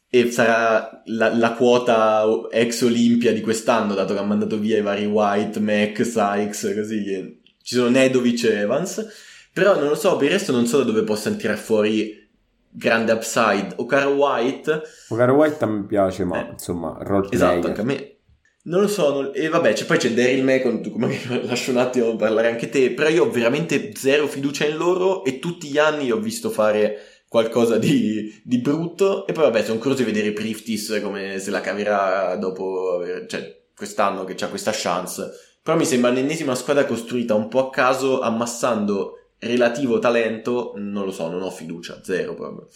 e 0.09 0.29
sarà 0.29 1.01
la, 1.05 1.33
la, 1.33 1.53
quota 1.53 2.25
ex 2.51 2.81
Olimpia 2.81 3.31
di 3.33 3.41
quest'anno, 3.41 3.95
dato 3.95 4.13
che 4.13 4.19
ha 4.19 4.23
mandato 4.23 4.59
via 4.59 4.77
i 4.77 4.81
vari 4.81 5.05
White, 5.05 5.59
Mac, 5.61 6.05
Sykes, 6.05 6.73
così. 6.75 7.41
Ci 7.61 7.75
sono 7.75 7.89
Nedovic 7.89 8.43
e 8.43 8.57
Evans. 8.57 9.31
Però 9.53 9.79
non 9.79 9.87
lo 9.87 9.95
so, 9.95 10.17
per 10.17 10.25
il 10.25 10.33
resto 10.33 10.51
non 10.51 10.65
so 10.65 10.79
da 10.79 10.85
dove 10.85 11.03
possano 11.03 11.35
tirare 11.35 11.59
fuori 11.59 12.27
grande 12.71 13.11
upside. 13.11 13.73
O 13.77 13.85
Caro 13.85 14.09
White. 14.09 14.81
O 15.09 15.15
Caro 15.15 15.35
White 15.35 15.63
a 15.63 15.67
me 15.67 15.85
piace, 15.85 16.25
ma 16.25 16.47
eh, 16.47 16.51
insomma, 16.53 16.97
role 17.01 17.27
Esatto, 17.29 17.67
anche 17.67 17.81
a 17.81 17.83
me. 17.83 18.17
Non 18.63 18.81
lo 18.81 18.87
so, 18.87 19.13
non... 19.13 19.31
e 19.33 19.49
vabbè, 19.49 19.73
c'è, 19.73 19.85
poi 19.85 19.97
c'è 19.97 20.11
Daryl 20.11 20.43
Macon, 20.43 20.81
tu 20.81 20.91
come 20.91 21.19
lascio 21.43 21.71
un 21.71 21.77
attimo 21.77 22.15
parlare 22.15 22.47
anche 22.49 22.69
te, 22.69 22.91
però 22.91 23.09
io 23.09 23.25
ho 23.25 23.29
veramente 23.29 23.91
zero 23.95 24.27
fiducia 24.27 24.65
in 24.65 24.77
loro 24.77 25.23
e 25.23 25.39
tutti 25.39 25.67
gli 25.67 25.77
anni 25.77 26.11
ho 26.11 26.17
visto 26.17 26.49
fare 26.49 26.97
qualcosa 27.27 27.77
di, 27.77 28.41
di 28.43 28.59
brutto 28.59 29.27
e 29.27 29.33
poi 29.33 29.43
vabbè 29.45 29.63
sono 29.63 29.79
curioso 29.79 30.03
di 30.03 30.11
vedere 30.11 30.33
Priftis 30.33 30.99
come 31.01 31.39
se 31.39 31.49
la 31.49 31.61
caverà 31.61 32.35
dopo, 32.35 33.01
cioè 33.27 33.61
quest'anno 33.75 34.23
che 34.23 34.35
c'ha 34.35 34.49
questa 34.49 34.71
chance 34.71 35.31
Però 35.63 35.75
mi 35.75 35.83
sembra 35.83 36.11
l'ennesima 36.11 36.53
squadra 36.53 36.85
costruita 36.85 37.33
un 37.33 37.47
po' 37.47 37.67
a 37.67 37.69
caso, 37.71 38.21
ammassando 38.21 39.22
relativo 39.43 39.99
talento, 39.99 40.73
non 40.77 41.05
lo 41.05 41.11
so, 41.11 41.29
non 41.29 41.41
ho 41.41 41.49
fiducia, 41.49 42.01
zero 42.03 42.33
proprio. 42.33 42.67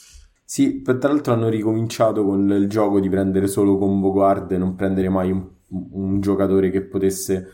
Sì, 0.43 0.81
tra 0.81 1.09
l'altro 1.09 1.33
hanno 1.33 1.49
ricominciato 1.49 2.23
con 2.23 2.49
il 2.49 2.69
gioco 2.69 2.99
di 2.99 3.09
prendere 3.09 3.47
solo 3.47 3.77
combo 3.77 4.11
guard 4.11 4.51
e 4.51 4.57
non 4.57 4.75
prendere 4.75 5.09
mai 5.09 5.29
un, 5.31 5.45
un 5.91 6.21
giocatore 6.21 6.69
che 6.69 6.83
potesse 6.83 7.47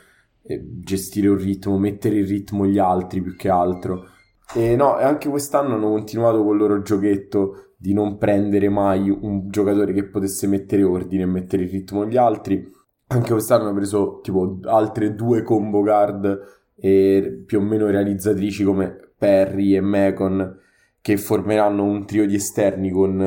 eh, 0.43 0.61
gestire 0.79 1.27
un 1.27 1.37
ritmo, 1.37 1.77
mettere 1.79 2.19
in 2.19 2.27
ritmo 2.27 2.67
gli 2.67 2.77
altri 2.77 3.21
più 3.21 3.35
che 3.35 3.49
altro. 3.49 4.09
E 4.53 4.75
no, 4.75 4.93
anche 4.95 5.29
quest'anno 5.29 5.73
hanno 5.73 5.89
continuato 5.89 6.43
con 6.43 6.53
il 6.53 6.59
loro 6.59 6.81
giochetto 6.83 7.73
di 7.77 7.93
non 7.93 8.17
prendere 8.17 8.69
mai 8.69 9.09
un 9.09 9.49
giocatore 9.49 9.91
che 9.93 10.05
potesse 10.05 10.45
mettere 10.45 10.83
ordine 10.83 11.23
e 11.23 11.25
mettere 11.25 11.63
in 11.63 11.71
ritmo 11.71 12.05
gli 12.05 12.17
altri. 12.17 12.63
Anche 13.07 13.31
quest'anno 13.31 13.63
hanno 13.63 13.73
preso 13.73 14.19
tipo 14.21 14.59
altre 14.65 15.15
due 15.15 15.41
combo 15.41 15.81
guard 15.81 16.39
più 16.75 17.59
o 17.59 17.61
meno 17.61 17.87
realizzatrici 17.87 18.63
come 18.63 19.02
Perry 19.23 19.73
e 19.73 19.79
Macon 19.79 20.59
che 20.99 21.15
formeranno 21.15 21.81
un 21.81 22.05
trio 22.05 22.25
di 22.25 22.35
esterni 22.35 22.91
con, 22.91 23.21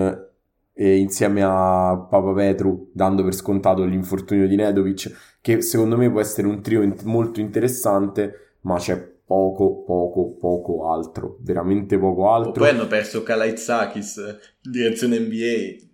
eh, 0.75 0.97
insieme 0.97 1.43
a 1.43 2.07
Papa 2.11 2.35
Petru, 2.35 2.91
dando 2.93 3.25
per 3.25 3.35
scontato 3.35 3.83
l'infortunio 3.85 4.47
di 4.47 4.57
Nedovic, 4.57 5.39
che 5.41 5.63
secondo 5.63 5.97
me 5.97 6.11
può 6.11 6.21
essere 6.21 6.49
un 6.49 6.61
trio 6.61 6.83
in- 6.83 6.95
molto 7.05 7.41
interessante, 7.41 8.57
ma 8.63 8.77
c'è 8.77 8.99
poco, 8.99 9.85
poco, 9.85 10.37
poco 10.39 10.91
altro, 10.91 11.39
veramente 11.41 11.99
poco 11.99 12.31
altro. 12.31 12.53
Poi 12.53 12.69
hanno 12.69 12.87
perso 12.87 13.23
Kalaitzakis 13.23 14.17
in 14.65 14.71
direzione 14.71 15.19
NBA. 15.19 15.85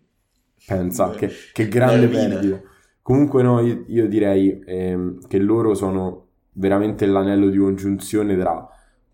Pensa, 0.67 1.11
che, 1.11 1.31
che 1.53 1.69
grande 1.69 2.09
perdita. 2.09 2.61
Comunque 3.03 3.43
no, 3.43 3.61
io, 3.61 3.85
io 3.87 4.09
direi 4.09 4.63
ehm, 4.65 5.27
che 5.29 5.39
loro 5.39 5.75
sono 5.75 6.27
veramente 6.55 7.07
l'anello 7.07 7.49
di 7.49 7.59
congiunzione 7.59 8.37
tra, 8.37 8.69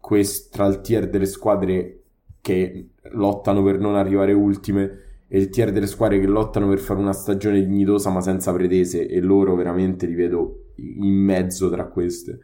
quest- 0.09 0.51
tra 0.51 0.65
il 0.65 0.81
tier 0.81 1.11
delle 1.11 1.27
squadre 1.27 2.01
che 2.41 2.93
lottano 3.13 3.63
per 3.63 3.79
non 3.79 3.95
arrivare 3.95 4.33
ultime 4.33 5.25
e 5.29 5.39
il 5.39 5.51
tier 5.51 5.71
delle 5.71 5.87
squadre 5.87 6.19
che 6.19 6.27
lottano 6.27 6.67
per 6.67 6.79
fare 6.79 6.99
una 6.99 7.13
stagione 7.13 7.63
dignitosa 7.63 8.09
ma 8.09 8.23
senza 8.23 8.51
pretese 8.55 9.07
e 9.07 9.21
loro 9.21 9.55
veramente 9.55 10.07
li 10.07 10.15
vedo 10.15 10.71
in 10.77 11.13
mezzo 11.13 11.69
tra 11.69 11.89
queste. 11.89 12.39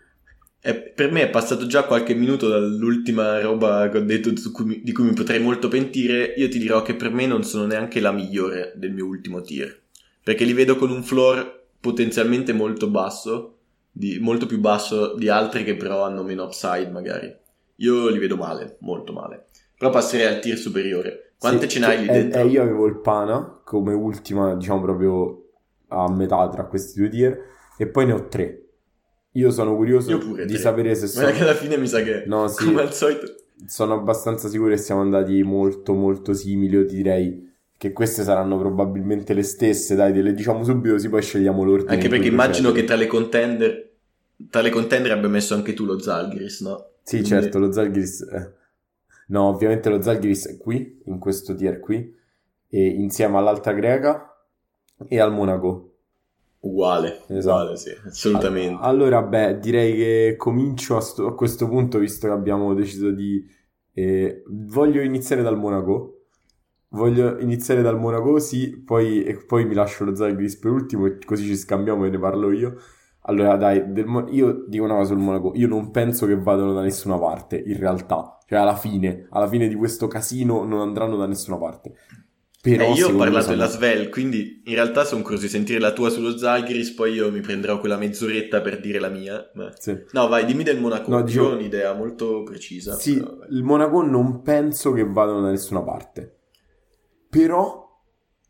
Eh, 0.60 0.74
per 0.74 1.10
me 1.10 1.22
è 1.22 1.30
passato 1.30 1.66
già 1.66 1.84
qualche 1.84 2.12
minuto 2.14 2.48
dall'ultima 2.48 3.40
roba 3.40 3.88
che 3.88 3.96
ho 3.96 4.04
detto 4.04 4.28
di 4.28 4.42
cui, 4.52 4.82
di 4.82 4.92
cui 4.92 5.04
mi 5.04 5.14
potrei 5.14 5.40
molto 5.40 5.68
pentire. 5.68 6.34
Io 6.36 6.50
ti 6.50 6.58
dirò 6.58 6.82
che 6.82 6.94
per 6.94 7.10
me 7.12 7.26
non 7.26 7.44
sono 7.44 7.64
neanche 7.64 7.98
la 7.98 8.12
migliore 8.12 8.74
del 8.76 8.92
mio 8.92 9.06
ultimo 9.06 9.40
tier. 9.40 9.74
Perché 10.22 10.44
li 10.44 10.52
vedo 10.52 10.76
con 10.76 10.90
un 10.90 11.02
floor 11.02 11.68
potenzialmente 11.80 12.52
molto 12.52 12.88
basso, 12.88 13.56
di, 13.90 14.18
molto 14.18 14.44
più 14.44 14.58
basso 14.58 15.14
di 15.14 15.30
altri 15.30 15.64
che 15.64 15.76
però 15.76 16.04
hanno 16.04 16.22
meno 16.22 16.44
upside 16.44 16.90
magari. 16.90 17.42
Io 17.76 18.08
li 18.08 18.18
vedo 18.18 18.36
male, 18.36 18.76
molto 18.80 19.12
male. 19.12 19.46
Però 19.76 19.90
passerei 19.90 20.26
al 20.26 20.40
tier 20.40 20.56
superiore. 20.56 21.32
Quante 21.38 21.68
sì, 21.68 21.74
ce 21.74 21.78
n'hai 21.80 22.00
lì 22.00 22.06
dentro? 22.06 22.40
Eh, 22.40 22.46
io 22.46 22.62
avevo 22.62 22.86
il 22.86 23.00
Pana 23.00 23.60
come 23.64 23.92
ultima, 23.92 24.54
diciamo 24.54 24.80
proprio 24.80 25.48
a 25.88 26.10
metà 26.10 26.48
tra 26.48 26.64
questi 26.66 27.00
due 27.00 27.08
tier. 27.08 27.38
E 27.76 27.86
poi 27.88 28.06
ne 28.06 28.12
ho 28.12 28.28
tre. 28.28 28.62
Io 29.32 29.50
sono 29.50 29.74
curioso 29.74 30.10
Io 30.10 30.44
di 30.44 30.56
sapere 30.56 30.94
se 30.94 31.08
sono... 31.08 31.26
Ma 31.26 31.32
che 31.32 31.42
alla 31.42 31.54
fine 31.54 31.76
mi 31.76 31.88
sa 31.88 32.02
che, 32.02 32.22
no, 32.26 32.46
sì, 32.46 32.66
come 32.66 32.82
al 32.82 32.94
solito... 32.94 33.26
Sono 33.66 33.94
abbastanza 33.94 34.48
sicuro 34.48 34.70
che 34.70 34.76
siamo 34.76 35.00
andati 35.00 35.42
molto 35.42 35.92
molto 35.92 36.34
simili, 36.34 36.74
io 36.74 36.84
direi 36.84 37.52
che 37.76 37.92
queste 37.92 38.22
saranno 38.22 38.56
probabilmente 38.58 39.34
le 39.34 39.42
stesse, 39.42 39.96
dai, 39.96 40.12
te 40.12 40.22
le 40.22 40.34
diciamo 40.34 40.62
subito, 40.62 40.94
così 40.94 41.08
poi 41.08 41.22
scegliamo 41.22 41.64
l'ordine. 41.64 41.90
Anche 41.90 42.08
perché 42.08 42.28
immagino 42.28 42.70
che 42.70 42.84
tra 42.84 42.94
le 42.94 43.08
contender, 43.08 43.90
tra 44.48 44.60
le 44.60 44.70
contender 44.70 45.10
abbia 45.10 45.28
messo 45.28 45.54
anche 45.54 45.74
tu 45.74 45.84
lo 45.84 45.98
Zalgiris, 45.98 46.60
no? 46.60 46.90
Sì, 47.04 47.18
Quindi... 47.18 47.28
certo, 47.28 47.58
lo 47.58 47.70
Zalgiris... 47.70 48.22
Eh. 48.22 48.52
No, 49.28 49.44
ovviamente 49.44 49.88
lo 49.90 50.02
Zalgiris 50.02 50.48
è 50.48 50.58
qui, 50.58 51.02
in 51.04 51.18
questo 51.18 51.54
tier 51.54 51.78
qui, 51.78 52.14
e 52.68 52.86
insieme 52.86 53.36
all'altra 53.36 53.72
greca 53.72 54.34
e 55.06 55.20
al 55.20 55.32
Monaco. 55.32 55.92
Uguale, 56.60 57.20
esatto. 57.28 57.60
uguale, 57.60 57.76
sì, 57.76 57.90
assolutamente. 58.06 58.82
Allora, 58.82 59.22
beh, 59.22 59.58
direi 59.58 59.94
che 59.94 60.34
comincio 60.38 60.96
a, 60.96 61.00
sto, 61.00 61.26
a 61.26 61.34
questo 61.34 61.68
punto, 61.68 61.98
visto 61.98 62.26
che 62.26 62.32
abbiamo 62.32 62.74
deciso 62.74 63.10
di... 63.10 63.46
Eh, 63.92 64.42
voglio 64.48 65.02
iniziare 65.02 65.42
dal 65.42 65.58
Monaco. 65.58 66.26
Voglio 66.88 67.38
iniziare 67.40 67.82
dal 67.82 67.98
Monaco, 67.98 68.38
sì, 68.38 68.80
poi, 68.80 69.24
e 69.24 69.36
poi 69.36 69.66
mi 69.66 69.74
lascio 69.74 70.04
lo 70.04 70.14
Zalgiris 70.14 70.56
per 70.56 70.70
ultimo, 70.70 71.10
così 71.24 71.44
ci 71.44 71.56
scambiamo 71.56 72.04
e 72.06 72.10
ne 72.10 72.18
parlo 72.18 72.50
io. 72.50 72.76
Allora, 73.26 73.56
dai, 73.56 73.92
del, 73.92 74.06
io 74.30 74.64
dico 74.66 74.84
una 74.84 74.94
cosa 74.94 75.14
sul 75.14 75.22
Monaco, 75.22 75.52
io 75.54 75.66
non 75.66 75.90
penso 75.90 76.26
che 76.26 76.36
vadano 76.36 76.74
da 76.74 76.82
nessuna 76.82 77.18
parte, 77.18 77.62
in 77.64 77.78
realtà. 77.78 78.38
Cioè, 78.46 78.58
alla 78.58 78.76
fine, 78.76 79.26
alla 79.30 79.48
fine 79.48 79.66
di 79.68 79.74
questo 79.74 80.06
casino 80.08 80.64
non 80.64 80.80
andranno 80.80 81.16
da 81.16 81.26
nessuna 81.26 81.56
parte. 81.56 81.94
Però, 82.60 82.82
eh, 82.82 82.92
io 82.92 83.08
ho 83.08 83.16
parlato 83.16 83.48
della 83.48 83.66
Svel, 83.66 84.08
quindi 84.08 84.62
in 84.64 84.74
realtà 84.74 85.04
sono 85.04 85.20
curioso 85.20 85.44
di 85.44 85.50
sentire 85.50 85.78
la 85.78 85.92
tua 85.92 86.08
sullo 86.08 86.36
Zalgiris, 86.36 86.92
poi 86.92 87.12
io 87.12 87.30
mi 87.30 87.40
prenderò 87.40 87.78
quella 87.78 87.98
mezz'oretta 87.98 88.62
per 88.62 88.80
dire 88.80 88.98
la 88.98 89.10
mia. 89.10 89.50
Sì. 89.78 89.94
No, 90.12 90.28
vai, 90.28 90.46
dimmi 90.46 90.62
del 90.62 90.80
Monaco. 90.80 91.10
No, 91.10 91.22
dicevo... 91.22 91.48
ho 91.48 91.54
un'idea 91.54 91.92
molto 91.92 92.42
precisa. 92.42 92.94
Sì, 92.94 93.18
però, 93.18 93.36
il 93.50 93.62
Monaco 93.62 94.02
non 94.02 94.40
penso 94.40 94.92
che 94.92 95.04
vadano 95.04 95.42
da 95.42 95.50
nessuna 95.50 95.82
parte. 95.82 96.38
Però, 97.28 97.83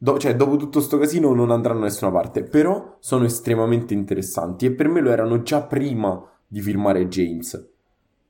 do... 0.04 0.18
cioè, 0.18 0.36
dopo 0.36 0.56
tutto 0.56 0.78
questo 0.78 0.98
casino 0.98 1.32
non 1.34 1.50
andranno 1.50 1.80
da 1.80 1.86
nessuna 1.86 2.10
parte. 2.10 2.42
Però 2.42 2.96
sono 3.00 3.24
estremamente 3.24 3.94
interessanti 3.94 4.66
e 4.66 4.72
per 4.72 4.88
me 4.88 5.00
lo 5.00 5.10
erano 5.10 5.42
già 5.42 5.62
prima 5.62 6.22
di 6.46 6.60
firmare 6.60 7.08
James. 7.08 7.68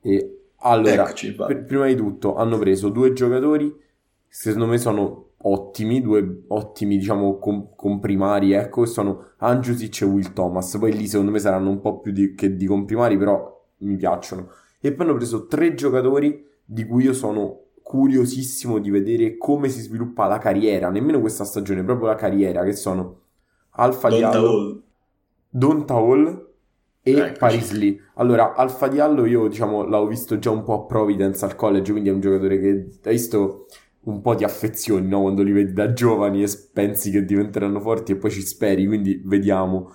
E 0.01 0.39
allora, 0.59 1.05
Eccoci, 1.05 1.35
pr- 1.35 1.65
prima 1.65 1.87
di 1.87 1.97
tutto, 1.97 2.37
hanno 2.37 2.59
preso 2.59 2.89
due 2.89 3.13
giocatori 3.13 3.83
secondo 4.37 4.67
me 4.67 4.79
sono 4.79 5.29
ottimi, 5.43 6.01
due 6.01 6.43
ottimi 6.49 6.97
diciamo 6.97 7.39
com- 7.39 7.69
comprimari, 7.77 8.53
ecco, 8.53 8.85
sono 8.85 9.33
Angiusic 9.37 10.01
e 10.01 10.05
Will 10.07 10.33
Thomas, 10.33 10.77
poi 10.77 10.93
lì 10.93 11.07
secondo 11.07 11.31
me 11.31 11.39
saranno 11.39 11.71
un 11.71 11.81
po' 11.81 12.01
più 12.01 12.11
di, 12.11 12.35
che 12.35 12.57
di 12.57 12.67
comprimari, 12.67 13.17
però 13.17 13.63
mi 13.79 13.97
piacciono. 13.97 14.49
E 14.81 14.93
poi 14.93 15.07
hanno 15.07 15.15
preso 15.15 15.47
tre 15.47 15.75
giocatori 15.75 16.45
di 16.65 16.85
cui 16.85 17.05
io 17.05 17.13
sono 17.13 17.64
curiosissimo 17.85 18.79
di 18.79 18.91
vedere 18.91 19.37
come 19.37 19.69
si 19.69 19.83
sviluppa 19.83 20.27
la 20.27 20.39
carriera, 20.39 20.89
nemmeno 20.89 21.21
questa 21.21 21.45
stagione, 21.45 21.85
proprio 21.85 22.09
la 22.09 22.15
carriera, 22.15 22.65
che 22.65 22.73
sono 22.73 23.21
Alfa 23.73 24.09
Don 24.09 24.19
Diallo, 24.19 24.83
Donta 25.51 25.95
Hall 25.95 26.49
e 27.03 27.13
Eccoci. 27.13 27.39
Paris 27.39 27.73
Lee. 27.73 28.01
Allora, 28.15 28.55
Alfa 28.55 28.89
Diallo 28.89 29.27
io 29.27 29.47
diciamo 29.49 29.83
l'avevo 29.85 30.07
visto 30.07 30.39
già 30.39 30.51
un 30.51 30.65
po' 30.65 30.73
a 30.73 30.87
Providence 30.87 31.45
al 31.45 31.57
college, 31.57 31.93
quindi 31.93 32.09
è 32.09 32.13
un 32.13 32.21
giocatore 32.21 32.59
che 32.59 32.69
hai 33.05 33.13
visto 33.13 33.67
un 34.05 34.23
po' 34.23 34.35
di 34.35 34.45
affezione, 34.45 35.07
no? 35.07 35.21
Quando 35.21 35.43
li 35.43 35.53
vedi 35.53 35.75
da 35.75 35.93
giovani 35.93 36.43
e 36.43 36.49
pensi 36.73 37.11
che 37.11 37.25
diventeranno 37.27 37.81
forti 37.81 38.13
e 38.13 38.17
poi 38.17 38.31
ci 38.31 38.41
speri, 38.41 38.87
quindi 38.87 39.21
vediamo. 39.23 39.95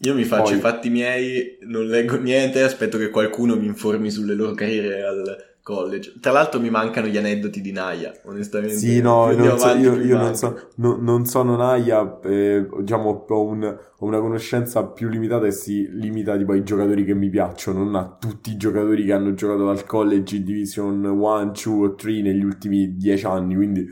Io 0.00 0.14
mi 0.14 0.24
faccio 0.24 0.50
poi... 0.50 0.56
i 0.56 0.60
fatti 0.60 0.88
miei, 0.88 1.58
non 1.66 1.84
leggo 1.86 2.16
niente, 2.16 2.62
aspetto 2.62 2.96
che 2.96 3.10
qualcuno 3.10 3.54
mi 3.54 3.66
informi 3.66 4.10
sulle 4.10 4.34
loro 4.34 4.54
carriere 4.54 5.02
al 5.02 5.36
college. 5.68 6.14
Tra 6.18 6.32
l'altro 6.32 6.58
mi 6.60 6.70
mancano 6.70 7.08
gli 7.08 7.18
aneddoti 7.18 7.60
di 7.60 7.72
Naya, 7.72 8.10
onestamente. 8.24 8.76
Sì, 8.76 9.02
no, 9.02 9.30
non 9.32 9.58
so, 9.58 9.68
io, 9.74 10.00
io 10.00 10.16
non, 10.16 10.34
so, 10.34 10.70
no, 10.76 10.96
non, 10.98 11.26
sono 11.26 11.56
Naya, 11.56 12.18
eh, 12.22 12.66
diciamo 12.80 13.26
ho, 13.28 13.44
un, 13.44 13.64
ho, 13.64 14.06
una 14.06 14.18
conoscenza 14.18 14.86
più 14.86 15.08
limitata 15.08 15.44
e 15.44 15.50
si 15.50 15.86
limita 15.92 16.38
tipo 16.38 16.52
ai 16.52 16.64
giocatori 16.64 17.04
che 17.04 17.14
mi 17.14 17.28
piacciono, 17.28 17.84
non 17.84 17.96
a 17.96 18.16
tutti 18.18 18.52
i 18.52 18.56
giocatori 18.56 19.04
che 19.04 19.12
hanno 19.12 19.34
giocato 19.34 19.68
al 19.68 19.84
college 19.84 20.36
in 20.36 20.44
Division 20.44 21.04
1, 21.04 21.52
2 21.52 21.86
o 21.86 21.94
3 21.94 22.22
negli 22.22 22.44
ultimi 22.44 22.96
10 22.96 23.26
anni, 23.26 23.54
quindi 23.54 23.86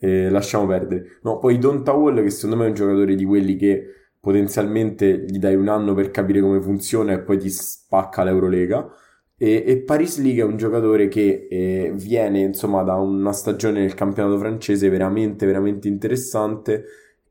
eh, 0.00 0.28
lasciamo 0.28 0.66
perdere. 0.66 1.20
No, 1.22 1.38
poi 1.38 1.56
Donta 1.56 1.92
Wall 1.92 2.22
che 2.22 2.28
secondo 2.28 2.56
me 2.56 2.66
è 2.66 2.68
un 2.68 2.74
giocatore 2.74 3.14
di 3.14 3.24
quelli 3.24 3.56
che 3.56 4.10
potenzialmente 4.20 5.24
gli 5.26 5.38
dai 5.38 5.54
un 5.54 5.68
anno 5.68 5.94
per 5.94 6.10
capire 6.10 6.42
come 6.42 6.60
funziona 6.60 7.12
e 7.12 7.20
poi 7.20 7.38
ti 7.38 7.48
spacca 7.48 8.24
l'Eurolega. 8.24 8.86
E, 9.44 9.62
e 9.66 9.82
Paris 9.82 10.20
League 10.20 10.40
è 10.40 10.44
un 10.46 10.56
giocatore 10.56 11.06
che 11.08 11.48
eh, 11.50 11.92
viene 11.94 12.40
insomma 12.40 12.82
da 12.82 12.94
una 12.94 13.32
stagione 13.32 13.80
nel 13.80 13.92
campionato 13.92 14.38
francese 14.38 14.88
veramente 14.88 15.44
veramente 15.44 15.86
interessante. 15.86 16.84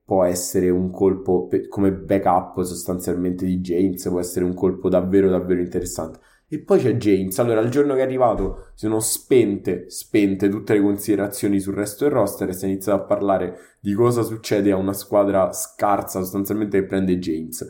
Può 0.06 0.24
essere 0.24 0.70
un 0.70 0.92
colpo 0.92 1.48
pe- 1.48 1.68
come 1.68 1.92
backup 1.92 2.62
sostanzialmente 2.62 3.46
di 3.46 3.62
James 3.62 4.08
può 4.08 4.20
essere 4.20 4.46
un 4.46 4.54
colpo 4.54 4.90
davvero 4.90 5.28
davvero 5.28 5.60
interessante. 5.60 6.20
E 6.48 6.60
poi 6.60 6.82
c'è 6.82 6.98
James. 6.98 7.40
Allora 7.40 7.62
il 7.62 7.72
giorno 7.72 7.96
che 7.96 8.02
è 8.02 8.04
arrivato 8.04 8.68
si 8.76 8.86
sono 8.86 9.00
spente 9.00 9.90
spente 9.90 10.50
tutte 10.50 10.76
le 10.76 10.82
considerazioni 10.82 11.60
sul 11.60 11.74
resto 11.74 12.04
del 12.04 12.14
roster 12.14 12.50
e 12.50 12.54
si 12.54 12.66
è 12.66 12.68
iniziato 12.68 13.02
a 13.02 13.06
parlare 13.06 13.58
di 13.80 13.94
cosa 13.94 14.22
succede 14.22 14.72
a 14.72 14.76
una 14.78 14.94
squadra 14.94 15.52
scarsa 15.52 16.20
sostanzialmente 16.20 16.80
che 16.80 16.86
prende 16.86 17.18
James. 17.18 17.68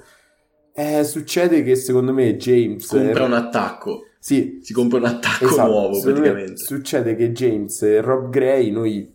Eh, 0.74 1.06
succede 1.06 1.64
che 1.64 1.76
secondo 1.76 2.12
me 2.12 2.36
James 2.36 2.86
compra 2.88 3.24
un 3.24 3.34
attacco 3.34 4.08
sì. 4.24 4.60
Si 4.62 4.72
compra 4.72 5.00
un 5.00 5.06
attacco 5.06 5.44
esatto. 5.44 5.70
nuovo 5.70 6.00
praticamente. 6.00 6.56
Succede 6.56 7.14
che 7.18 7.34
James 7.34 7.82
e 7.82 8.00
Rob 8.00 8.30
Gray, 8.30 8.72
noi 8.72 9.14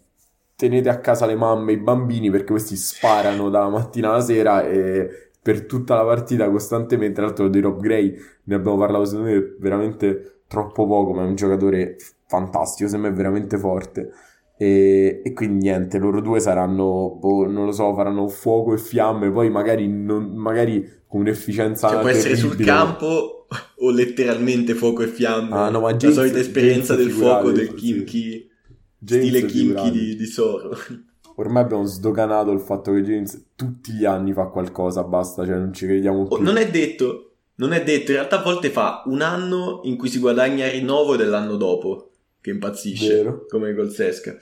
tenete 0.55 0.91
a 0.91 0.99
casa 0.99 1.25
le 1.25 1.35
mamme 1.35 1.73
e 1.73 1.75
i 1.77 1.79
bambini 1.79 2.31
perché 2.31 2.51
questi 2.51 2.77
sparano 2.77 3.49
dalla 3.49 3.71
mattina 3.71 4.11
alla 4.11 4.21
sera 4.21 4.69
e 4.69 5.31
per 5.41 5.65
tutta 5.65 5.95
la 5.95 6.05
partita 6.05 6.51
costantemente. 6.51 7.15
Tra 7.15 7.25
l'altro 7.25 7.49
di 7.49 7.59
Rob 7.59 7.81
Gray 7.81 8.15
ne 8.45 8.55
abbiamo 8.55 8.77
parlato 8.77 9.07
secondo 9.07 9.31
me 9.31 9.57
veramente 9.59 10.41
troppo 10.47 10.87
poco, 10.87 11.15
ma 11.15 11.23
è 11.23 11.27
un 11.27 11.37
giocatore 11.37 11.97
fantastico, 12.27 12.91
sembra 12.91 13.11
veramente 13.11 13.57
forte. 13.57 14.13
E, 14.61 15.23
e, 15.25 15.33
quindi 15.35 15.69
niente, 15.69 15.99
loro 15.99 16.21
due 16.21 16.41
saranno, 16.41 17.17
boh, 17.21 17.47
non 17.47 17.65
lo 17.65 17.71
so, 17.71 17.95
faranno 17.95 18.27
fuoco 18.27 18.75
e 18.75 18.79
fiamme, 18.79 19.31
poi 19.31 19.51
magari, 19.51 19.87
non, 19.87 20.33
magari 20.35 20.85
con 21.07 21.21
un'efficienza 21.21 21.89
cioè, 21.89 22.01
può 22.01 22.09
essere 22.09 22.35
sul 22.35 22.57
campo 22.57 23.47
o 23.77 23.91
letteralmente 23.93 24.75
fuoco 24.75 25.03
e 25.03 25.07
fiamme. 25.07 25.55
Ah, 25.55 25.69
no, 25.69 25.79
ma 25.79 25.95
James, 25.95 26.17
la 26.17 26.23
solita 26.23 26.41
esperienza 26.41 26.95
James 26.95 27.07
del 27.07 27.17
fuoco 27.17 27.53
del 27.53 27.73
Kimchi, 27.73 28.51
stile 29.01 29.45
Kimchi 29.47 29.91
di, 29.93 30.17
di 30.17 30.27
Soro. 30.27 30.77
Ormai 31.37 31.63
abbiamo 31.63 31.85
sdoganato 31.85 32.51
il 32.51 32.59
fatto 32.59 32.93
che 32.93 33.03
James 33.03 33.51
tutti 33.55 33.93
gli 33.93 34.05
anni 34.05 34.33
fa 34.33 34.47
qualcosa, 34.47 35.05
basta, 35.05 35.47
cioè 35.47 35.55
non 35.55 35.73
ci 35.73 35.87
crediamo 35.87 36.27
più. 36.27 36.35
Oh, 36.37 36.41
non 36.41 36.57
è 36.57 36.69
detto, 36.69 37.35
non 37.55 37.73
è 37.73 37.85
detto, 37.85 38.11
in 38.11 38.17
realtà 38.17 38.41
a 38.41 38.43
volte 38.43 38.71
fa 38.71 39.05
un 39.07 39.21
anno 39.21 39.83
in 39.85 39.97
cui 39.97 40.09
si 40.09 40.19
guadagna 40.19 40.67
il 40.67 40.73
rinnovo 40.73 41.15
dell'anno 41.15 41.55
dopo 41.55 42.08
che 42.41 42.51
impazzisce, 42.51 43.15
Vero. 43.15 43.47
come 43.49 43.73
Golsesca. 43.73 44.39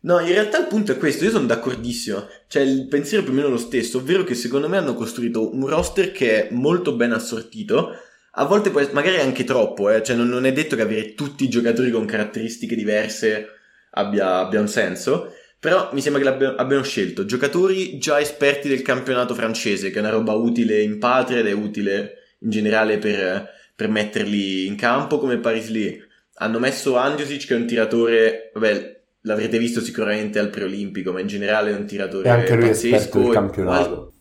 No, 0.00 0.20
in 0.20 0.28
realtà 0.28 0.58
il 0.58 0.66
punto 0.66 0.92
è 0.92 0.98
questo, 0.98 1.24
io 1.24 1.30
sono 1.30 1.46
d'accordissimo, 1.46 2.28
cioè 2.46 2.62
il 2.62 2.88
pensiero 2.88 3.22
è 3.22 3.24
più 3.24 3.32
o 3.32 3.36
meno 3.36 3.48
lo 3.48 3.56
stesso, 3.56 3.98
ovvero 3.98 4.22
che 4.22 4.34
secondo 4.34 4.68
me 4.68 4.76
hanno 4.76 4.94
costruito 4.94 5.54
un 5.54 5.66
roster 5.66 6.12
che 6.12 6.48
è 6.48 6.52
molto 6.52 6.94
ben 6.94 7.12
assortito, 7.12 7.96
a 8.32 8.44
volte 8.44 8.70
può 8.70 8.86
magari 8.92 9.18
anche 9.18 9.44
troppo, 9.44 9.88
eh? 9.88 10.02
cioè 10.02 10.14
non, 10.14 10.28
non, 10.28 10.44
è 10.44 10.52
detto 10.52 10.76
che 10.76 10.82
avere 10.82 11.14
tutti 11.14 11.44
i 11.44 11.48
giocatori 11.48 11.90
con 11.90 12.04
caratteristiche 12.04 12.76
diverse 12.76 13.48
abbia, 13.92 14.40
abbia 14.40 14.60
un 14.60 14.68
senso, 14.68 15.32
però 15.58 15.88
mi 15.94 16.02
sembra 16.02 16.20
che 16.20 16.44
abbiano 16.44 16.82
scelto 16.82 17.24
giocatori 17.24 17.96
già 17.96 18.20
esperti 18.20 18.68
del 18.68 18.82
campionato 18.82 19.34
francese, 19.34 19.88
che 19.90 19.96
è 19.96 20.00
una 20.00 20.10
roba 20.10 20.34
utile 20.34 20.82
in 20.82 20.98
patria 20.98 21.38
ed 21.38 21.46
è 21.46 21.52
utile 21.52 22.34
in 22.40 22.50
generale 22.50 22.98
per, 22.98 23.48
per 23.74 23.88
metterli 23.88 24.66
in 24.66 24.76
campo 24.76 25.18
come 25.18 25.38
Paris 25.38 25.70
Lee 25.70 26.08
hanno 26.34 26.58
messo 26.58 26.96
Andjusic 26.96 27.46
che 27.46 27.54
è 27.54 27.56
un 27.56 27.66
tiratore, 27.66 28.50
vabbè, 28.54 29.02
l'avrete 29.22 29.58
visto 29.58 29.80
sicuramente 29.80 30.38
al 30.38 30.50
preolimpico, 30.50 31.12
ma 31.12 31.20
in 31.20 31.26
generale 31.26 31.70
è 31.70 31.74
un 31.74 31.86
tiratore 31.86 32.28
e 32.28 32.30
anche 32.30 32.54
lui 32.54 32.68
pazzesco. 32.68 33.18
Del 33.20 33.32
campionato. 33.32 34.14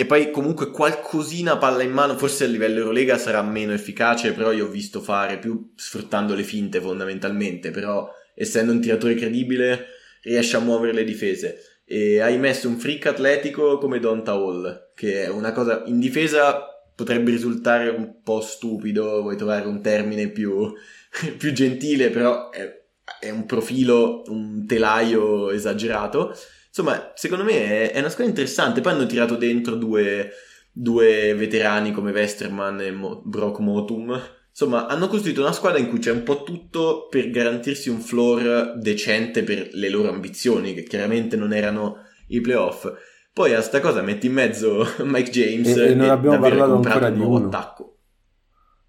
E 0.00 0.06
poi 0.06 0.30
comunque 0.30 0.70
qualcosina 0.70 1.56
palla 1.56 1.82
in 1.82 1.90
mano, 1.90 2.16
forse 2.16 2.44
a 2.44 2.46
livello 2.46 2.78
Eurolega 2.78 3.18
sarà 3.18 3.42
meno 3.42 3.72
efficace, 3.72 4.32
però 4.32 4.52
io 4.52 4.66
ho 4.66 4.70
visto 4.70 5.00
fare 5.00 5.38
più 5.38 5.72
sfruttando 5.74 6.34
le 6.34 6.44
finte 6.44 6.80
fondamentalmente, 6.80 7.72
però 7.72 8.08
essendo 8.34 8.70
un 8.70 8.80
tiratore 8.80 9.14
credibile 9.14 9.86
riesce 10.22 10.56
a 10.56 10.60
muovere 10.60 10.92
le 10.92 11.02
difese. 11.02 11.80
E 11.84 12.20
hai 12.20 12.38
messo 12.38 12.68
un 12.68 12.78
freak 12.78 13.06
atletico 13.06 13.78
come 13.78 13.98
Donta 13.98 14.32
Hall, 14.32 14.92
che 14.94 15.24
è 15.24 15.28
una 15.28 15.50
cosa 15.52 15.82
in 15.86 15.98
difesa 15.98 16.64
potrebbe 16.94 17.30
risultare 17.30 17.88
un 17.88 18.22
po' 18.22 18.40
stupido, 18.40 19.22
vuoi 19.22 19.36
trovare 19.36 19.68
un 19.68 19.80
termine 19.80 20.30
più 20.30 20.72
più 21.36 21.52
gentile, 21.52 22.10
però 22.10 22.50
è, 22.50 22.84
è, 23.20 23.30
un 23.30 23.46
profilo, 23.46 24.22
un 24.26 24.66
telaio 24.66 25.50
esagerato. 25.50 26.34
Insomma, 26.68 27.12
secondo 27.14 27.44
me 27.44 27.90
è, 27.90 27.92
è 27.92 27.98
una 27.98 28.08
squadra 28.08 28.30
interessante. 28.30 28.80
Poi 28.80 28.92
hanno 28.92 29.06
tirato 29.06 29.36
dentro 29.36 29.74
due, 29.74 30.30
due 30.72 31.34
veterani 31.34 31.92
come 31.92 32.12
Westerman 32.12 32.80
e 32.80 32.90
Mo- 32.90 33.22
Brock 33.24 33.58
Motum. 33.60 34.20
Insomma, 34.48 34.86
hanno 34.86 35.06
costruito 35.06 35.40
una 35.40 35.52
squadra 35.52 35.78
in 35.78 35.88
cui 35.88 36.00
c'è 36.00 36.10
un 36.10 36.24
po' 36.24 36.42
tutto 36.42 37.06
per 37.08 37.30
garantirsi 37.30 37.88
un 37.90 38.00
floor 38.00 38.76
decente 38.76 39.44
per 39.44 39.68
le 39.72 39.88
loro 39.88 40.08
ambizioni, 40.08 40.74
che 40.74 40.82
chiaramente 40.82 41.36
non 41.36 41.52
erano 41.52 41.98
i 42.28 42.40
playoff. 42.40 42.92
Poi 43.32 43.54
a 43.54 43.60
sta 43.60 43.78
cosa 43.78 44.02
metti 44.02 44.26
in 44.26 44.32
mezzo 44.32 44.84
Mike 45.04 45.30
James 45.30 45.76
e, 45.76 45.90
e 45.90 45.94
non 45.94 46.10
abbiamo 46.10 46.40
parlato 46.40 46.74
ancora 46.74 47.10
di 47.10 47.20
un 47.20 47.44
attacco. 47.44 47.87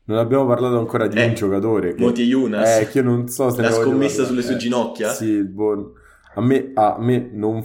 Non 0.10 0.18
abbiamo 0.18 0.48
parlato 0.48 0.80
ancora 0.80 1.06
di 1.06 1.20
eh, 1.20 1.28
un 1.28 1.34
giocatore. 1.36 1.94
Che... 1.94 2.02
Moti 2.02 2.24
Yunas. 2.24 2.80
Eh, 2.80 2.88
che 2.90 2.98
io 2.98 3.04
non 3.04 3.28
so 3.28 3.52
se 3.52 3.62
La 3.62 3.70
scommessa 3.70 4.26
sulle 4.26 4.42
sue 4.42 4.56
eh, 4.56 4.58
ginocchia? 4.58 5.10
Sì, 5.10 5.44
buon... 5.44 5.92
a, 6.34 6.42
me, 6.42 6.72
a 6.74 6.98
me 7.00 7.30
non 7.32 7.64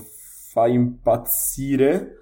fa 0.52 0.66
impazzire, 0.66 2.18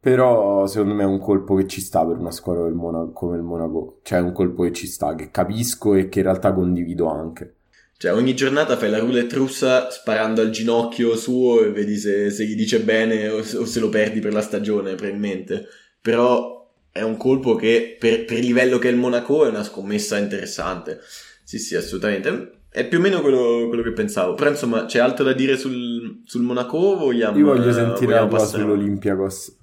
però 0.00 0.66
secondo 0.66 0.94
me 0.94 1.04
è 1.04 1.06
un 1.06 1.20
colpo 1.20 1.54
che 1.54 1.68
ci 1.68 1.80
sta 1.80 2.04
per 2.04 2.18
una 2.18 2.32
squadra 2.32 2.68
Monaco, 2.70 3.12
come 3.12 3.36
il 3.36 3.44
Monaco. 3.44 4.00
Cioè 4.02 4.18
è 4.18 4.22
un 4.22 4.32
colpo 4.32 4.64
che 4.64 4.72
ci 4.72 4.88
sta, 4.88 5.14
che 5.14 5.30
capisco 5.30 5.94
e 5.94 6.08
che 6.08 6.18
in 6.18 6.24
realtà 6.24 6.52
condivido 6.52 7.06
anche. 7.06 7.54
Cioè 7.98 8.12
ogni 8.14 8.34
giornata 8.34 8.76
fai 8.76 8.90
la 8.90 8.98
roulette 8.98 9.36
russa 9.36 9.90
sparando 9.90 10.40
al 10.40 10.50
ginocchio 10.50 11.14
suo 11.14 11.62
e 11.62 11.70
vedi 11.70 11.98
se, 11.98 12.30
se 12.30 12.44
gli 12.46 12.56
dice 12.56 12.80
bene 12.80 13.28
o, 13.28 13.38
o 13.38 13.64
se 13.64 13.78
lo 13.78 13.88
perdi 13.88 14.18
per 14.18 14.32
la 14.32 14.40
stagione, 14.40 14.96
probabilmente. 14.96 15.66
Però 16.00 16.61
è 16.92 17.00
un 17.00 17.16
colpo 17.16 17.56
che 17.56 17.96
per, 17.98 18.26
per, 18.26 18.36
il 18.36 18.44
livello 18.44 18.78
che 18.78 18.88
è 18.88 18.92
il 18.92 18.98
Monaco 18.98 19.46
è 19.46 19.48
una 19.48 19.64
scommessa 19.64 20.18
interessante. 20.18 21.00
Sì, 21.42 21.58
sì, 21.58 21.74
assolutamente. 21.74 22.60
È 22.68 22.86
più 22.86 22.98
o 22.98 23.00
meno 23.00 23.22
quello, 23.22 23.66
quello 23.68 23.82
che 23.82 23.92
pensavo. 23.92 24.34
Però 24.34 24.50
insomma, 24.50 24.84
c'è 24.84 24.98
altro 24.98 25.24
da 25.24 25.32
dire 25.32 25.56
sul, 25.56 26.20
sul 26.26 26.42
Monaco? 26.42 26.96
Vogliamo, 26.96 27.38
Io 27.38 27.46
voglio 27.46 27.72
sentire 27.72 28.14
la 28.14 28.26
tua 28.26 28.38
sull'Olympiakos. 28.38 29.56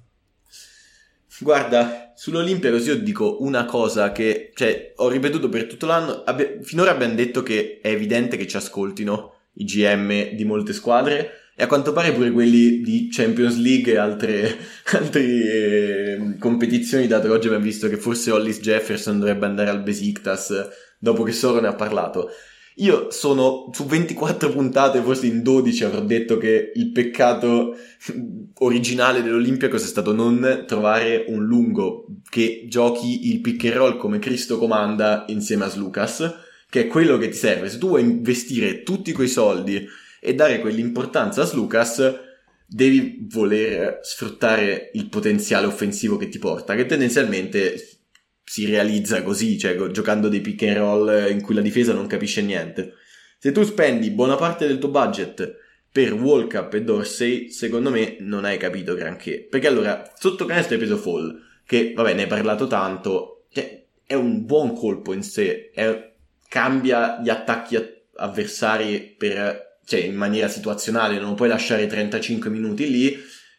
Guarda, 1.38 2.12
sull'Olympiakos 2.16 2.86
io 2.86 2.96
dico 2.98 3.42
una 3.42 3.64
cosa 3.64 4.10
che, 4.10 4.50
cioè, 4.54 4.92
ho 4.96 5.08
ripetuto 5.08 5.48
per 5.48 5.66
tutto 5.66 5.86
l'anno. 5.86 6.22
Abbi- 6.24 6.58
finora 6.62 6.90
abbiamo 6.90 7.14
detto 7.14 7.44
che 7.44 7.78
è 7.80 7.88
evidente 7.88 8.36
che 8.36 8.48
ci 8.48 8.56
ascoltino 8.56 9.34
i 9.54 9.64
GM 9.64 10.34
di 10.34 10.44
molte 10.44 10.72
squadre 10.72 11.30
e 11.54 11.62
a 11.62 11.66
quanto 11.66 11.92
pare 11.92 12.12
pure 12.12 12.30
quelli 12.30 12.80
di 12.80 13.08
Champions 13.10 13.58
League 13.58 13.92
e 13.92 13.96
altre, 13.96 14.56
altre 14.92 15.22
eh, 15.22 16.36
competizioni, 16.38 17.06
dato 17.06 17.28
che 17.28 17.34
oggi 17.34 17.46
abbiamo 17.46 17.64
visto 17.64 17.88
che 17.88 17.96
forse 17.96 18.30
Hollis 18.30 18.60
Jefferson 18.60 19.18
dovrebbe 19.18 19.46
andare 19.46 19.70
al 19.70 19.82
Besiktas 19.82 20.68
dopo 20.98 21.22
che 21.22 21.32
Soro 21.32 21.60
ne 21.60 21.68
ha 21.68 21.74
parlato. 21.74 22.30
Io 22.76 23.10
sono 23.10 23.68
su 23.72 23.84
24 23.84 24.50
puntate, 24.50 25.02
forse 25.02 25.26
in 25.26 25.42
12 25.42 25.84
avrò 25.84 26.00
detto 26.00 26.38
che 26.38 26.72
il 26.74 26.92
peccato 26.92 27.76
originale 28.60 29.22
dell'Olympiacos 29.22 29.82
è 29.82 29.86
stato 29.86 30.14
non 30.14 30.64
trovare 30.66 31.24
un 31.28 31.44
lungo 31.44 32.06
che 32.30 32.64
giochi 32.68 33.30
il 33.30 33.40
pick 33.40 33.64
and 33.66 33.74
roll 33.74 33.96
come 33.98 34.18
Cristo 34.18 34.56
comanda 34.56 35.24
insieme 35.28 35.64
a 35.64 35.68
Slucas, 35.68 36.34
che 36.70 36.82
è 36.82 36.86
quello 36.86 37.18
che 37.18 37.28
ti 37.28 37.36
serve. 37.36 37.68
Se 37.68 37.76
tu 37.76 37.88
vuoi 37.88 38.02
investire 38.02 38.82
tutti 38.82 39.12
quei 39.12 39.28
soldi 39.28 39.86
e 40.20 40.34
dare 40.34 40.60
quell'importanza 40.60 41.42
a 41.42 41.46
Slucas, 41.46 42.28
devi 42.66 43.26
voler 43.28 43.98
sfruttare 44.02 44.90
il 44.94 45.08
potenziale 45.08 45.66
offensivo 45.66 46.16
che 46.16 46.28
ti 46.28 46.38
porta, 46.38 46.76
che 46.76 46.86
tendenzialmente 46.86 48.00
si 48.44 48.66
realizza 48.66 49.22
così, 49.22 49.58
cioè 49.58 49.76
giocando 49.90 50.28
dei 50.28 50.40
pick 50.40 50.62
and 50.62 50.76
roll 50.76 51.30
in 51.30 51.40
cui 51.40 51.54
la 51.54 51.60
difesa 51.60 51.92
non 51.92 52.06
capisce 52.06 52.42
niente. 52.42 52.94
Se 53.38 53.52
tu 53.52 53.62
spendi 53.62 54.10
buona 54.10 54.36
parte 54.36 54.66
del 54.66 54.78
tuo 54.78 54.90
budget 54.90 55.56
per 55.90 56.12
Walkup 56.12 56.74
e 56.74 56.82
Dorsey, 56.82 57.50
secondo 57.50 57.90
me 57.90 58.16
non 58.20 58.44
hai 58.44 58.58
capito 58.58 58.94
granché. 58.94 59.46
Perché 59.48 59.66
allora, 59.66 60.12
sotto 60.16 60.44
canestro 60.44 60.74
hai 60.74 60.80
preso 60.80 60.96
Fall, 60.96 61.40
che 61.64 61.92
vabbè 61.94 62.14
ne 62.14 62.22
hai 62.22 62.28
parlato 62.28 62.66
tanto, 62.66 63.46
cioè, 63.50 63.84
è 64.04 64.14
un 64.14 64.44
buon 64.44 64.74
colpo 64.74 65.12
in 65.12 65.22
sé, 65.22 65.70
è, 65.72 66.12
cambia 66.48 67.20
gli 67.22 67.28
attacchi 67.28 67.78
avversari 68.16 69.14
per 69.16 69.69
cioè 69.90 70.02
in 70.02 70.14
maniera 70.14 70.46
situazionale, 70.46 71.18
non 71.18 71.34
puoi 71.34 71.48
lasciare 71.48 71.88
35 71.88 72.48
minuti 72.48 72.88
lì, 72.88 73.16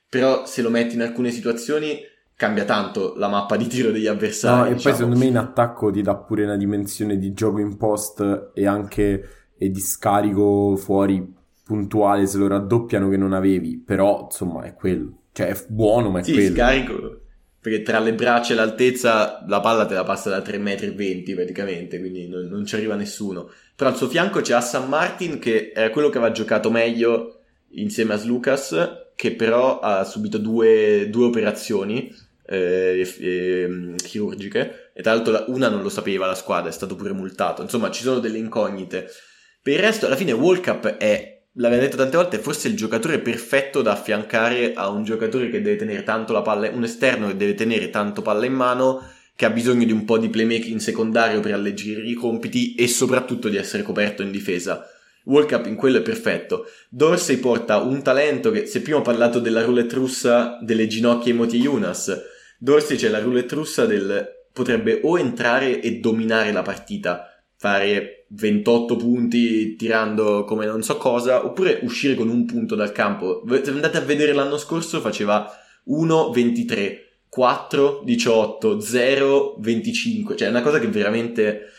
però 0.08 0.46
se 0.46 0.62
lo 0.62 0.70
metti 0.70 0.96
in 0.96 1.02
alcune 1.02 1.30
situazioni 1.30 2.00
cambia 2.38 2.64
tanto 2.64 3.16
la 3.18 3.28
mappa 3.28 3.58
di 3.58 3.68
tiro 3.68 3.92
degli 3.92 4.08
avversari. 4.08 4.56
No, 4.56 4.66
e 4.66 4.74
diciamo. 4.76 4.82
poi 4.82 4.94
secondo 4.94 5.20
me 5.20 5.26
in 5.30 5.38
attacco 5.38 5.92
ti 5.92 6.02
dà 6.02 6.16
pure 6.16 6.46
una 6.46 6.56
dimensione 6.56 7.18
di 7.18 7.34
gioco 7.34 7.60
in 7.60 7.76
post 7.76 8.52
e 8.54 8.66
anche 8.66 9.26
e 9.58 9.70
di 9.70 9.82
scarico 9.82 10.78
fuori 10.78 11.36
puntuale 11.66 12.26
se 12.26 12.38
lo 12.38 12.48
raddoppiano 12.48 13.10
che 13.10 13.18
non 13.18 13.34
avevi, 13.34 13.78
però 13.86 14.22
insomma 14.24 14.64
è 14.64 14.74
quello. 14.74 15.24
Cioè 15.34 15.48
è 15.48 15.66
buono, 15.68 16.12
ma 16.12 16.22
è 16.22 16.24
sì, 16.24 16.32
quello. 16.32 16.56
Scarico 16.56 17.21
perché 17.62 17.84
tra 17.84 18.00
le 18.00 18.14
braccia 18.14 18.54
e 18.54 18.56
l'altezza 18.56 19.46
la 19.48 19.60
palla 19.60 19.86
te 19.86 19.94
la 19.94 20.04
passa 20.04 20.32
da 20.32 20.40
3,20 20.40 21.32
m 21.32 21.36
praticamente, 21.36 22.00
quindi 22.00 22.28
non, 22.28 22.48
non 22.48 22.66
ci 22.66 22.76
arriva 22.76 22.96
nessuno. 22.96 23.52
Però 23.76 23.90
al 23.90 23.96
suo 23.96 24.10
fianco 24.10 24.42
c'è 24.42 24.54
Hassan 24.54 24.90
Martin 24.90 25.38
che 25.38 25.72
era 25.74 25.92
quello 25.92 26.10
che 26.10 26.18
aveva 26.18 26.34
giocato 26.34 26.72
meglio 26.72 27.42
insieme 27.74 28.16
a 28.16 28.18
Slucas, 28.18 29.12
che 29.16 29.34
però 29.34 29.80
ha 29.80 30.04
subito 30.04 30.40
due, 30.40 31.08
due 31.12 31.26
operazioni 31.26 32.14
eh, 32.48 33.08
eh, 33.20 33.96
chirurgiche 33.96 34.92
e 34.94 35.02
tra 35.04 35.14
l'altro 35.14 35.46
una 35.48 35.70
non 35.70 35.84
lo 35.84 35.90
sapeva 35.90 36.26
la 36.26 36.36
squadra, 36.36 36.70
è 36.70 36.74
stato 36.74 36.96
pure 36.96 37.14
multato. 37.14 37.62
Insomma, 37.62 37.92
ci 37.92 38.02
sono 38.02 38.20
delle 38.20 38.40
incognite. 38.40 39.08
Per 39.62 39.74
il 39.74 39.80
resto, 39.80 40.08
alla 40.08 40.16
fine, 40.16 40.32
World 40.32 40.64
Cup 40.64 40.88
è 40.98 41.31
l'abbiamo 41.54 41.84
detto 41.84 41.98
tante 41.98 42.18
volte, 42.18 42.40
forse 42.40 42.68
il 42.68 42.76
giocatore 42.76 43.20
perfetto 43.20 43.82
da 43.82 43.92
affiancare 43.92 44.74
a 44.74 44.90
un 44.90 45.04
giocatore 45.04 45.50
che 45.50 45.62
deve 45.62 45.78
tenere 45.78 46.04
tanto 46.04 46.34
la 46.34 46.42
palla, 46.42 46.70
un 46.70 46.84
esterno 46.84 47.28
che 47.28 47.38
deve 47.38 47.56
tenere 47.56 47.90
tanto 47.90 48.22
palla 48.22 48.46
in 48.46 48.54
mano, 48.54 49.06
che 49.36 49.46
ha 49.46 49.50
bisogno 49.50 49.86
di 49.86 49.92
un 49.92 50.06
po' 50.06 50.18
di 50.18 50.30
playmaking 50.30 50.80
secondario 50.80 51.40
per 51.40 51.54
alleggerire 51.54 52.08
i 52.08 52.14
compiti 52.14 52.76
e 52.76 52.88
soprattutto 52.88 53.50
di 53.50 53.58
essere 53.58 53.84
coperto 53.84 54.22
in 54.22 54.32
difesa. 54.32 54.88
World 55.24 55.50
Cup 55.50 55.66
in 55.68 55.76
quello 55.76 55.98
è 55.98 56.02
perfetto. 56.02 56.66
Dorsey 56.90 57.38
porta 57.38 57.78
un 57.78 58.02
talento 58.02 58.52
che, 58.52 58.66
se 58.66 58.82
prima 58.82 59.00
ho 59.00 59.02
parlato 59.02 59.40
della 59.40 59.64
roulette 59.64 59.96
russa 59.96 60.58
delle 60.62 60.88
ginocchia 60.88 61.32
e 61.32 61.36
Moti 61.36 61.58
Yunas, 61.58 62.22
Dorsey 62.58 62.98
c'è 62.98 63.10
la 63.10 63.20
roulette 63.20 63.56
russa 63.56 63.86
del 63.86 64.40
potrebbe 64.52 65.00
o 65.04 65.18
entrare 65.18 65.82
e 65.82 66.00
dominare 66.00 66.52
la 66.52 66.62
partita, 66.62 67.44
fare 67.56 68.21
28 68.34 68.96
punti 68.96 69.76
tirando 69.76 70.46
come 70.46 70.66
non 70.66 70.84
so 70.84 70.98
cosa, 70.98 71.46
oppure 71.46 71.80
uscire 71.84 72.16
con 72.16 72.30
un 72.30 72.46
punto 72.46 72.76
dal 72.76 72.92
campo. 72.92 73.44
Se 73.64 73.72
andate 73.72 73.98
a 73.98 74.02
vedere 74.02 74.34
l'anno 74.34 74.58
scorso 74.58 75.02
faceva 75.02 75.50
1, 75.86 76.32
23, 76.32 77.24
4, 77.28 78.02
18, 78.04 78.80
0, 78.80 79.56
25, 79.60 80.36
cioè 80.36 80.48
è 80.48 80.52
una 80.52 80.62
cosa 80.62 80.80
che 80.80 80.88
veramente 80.88 81.72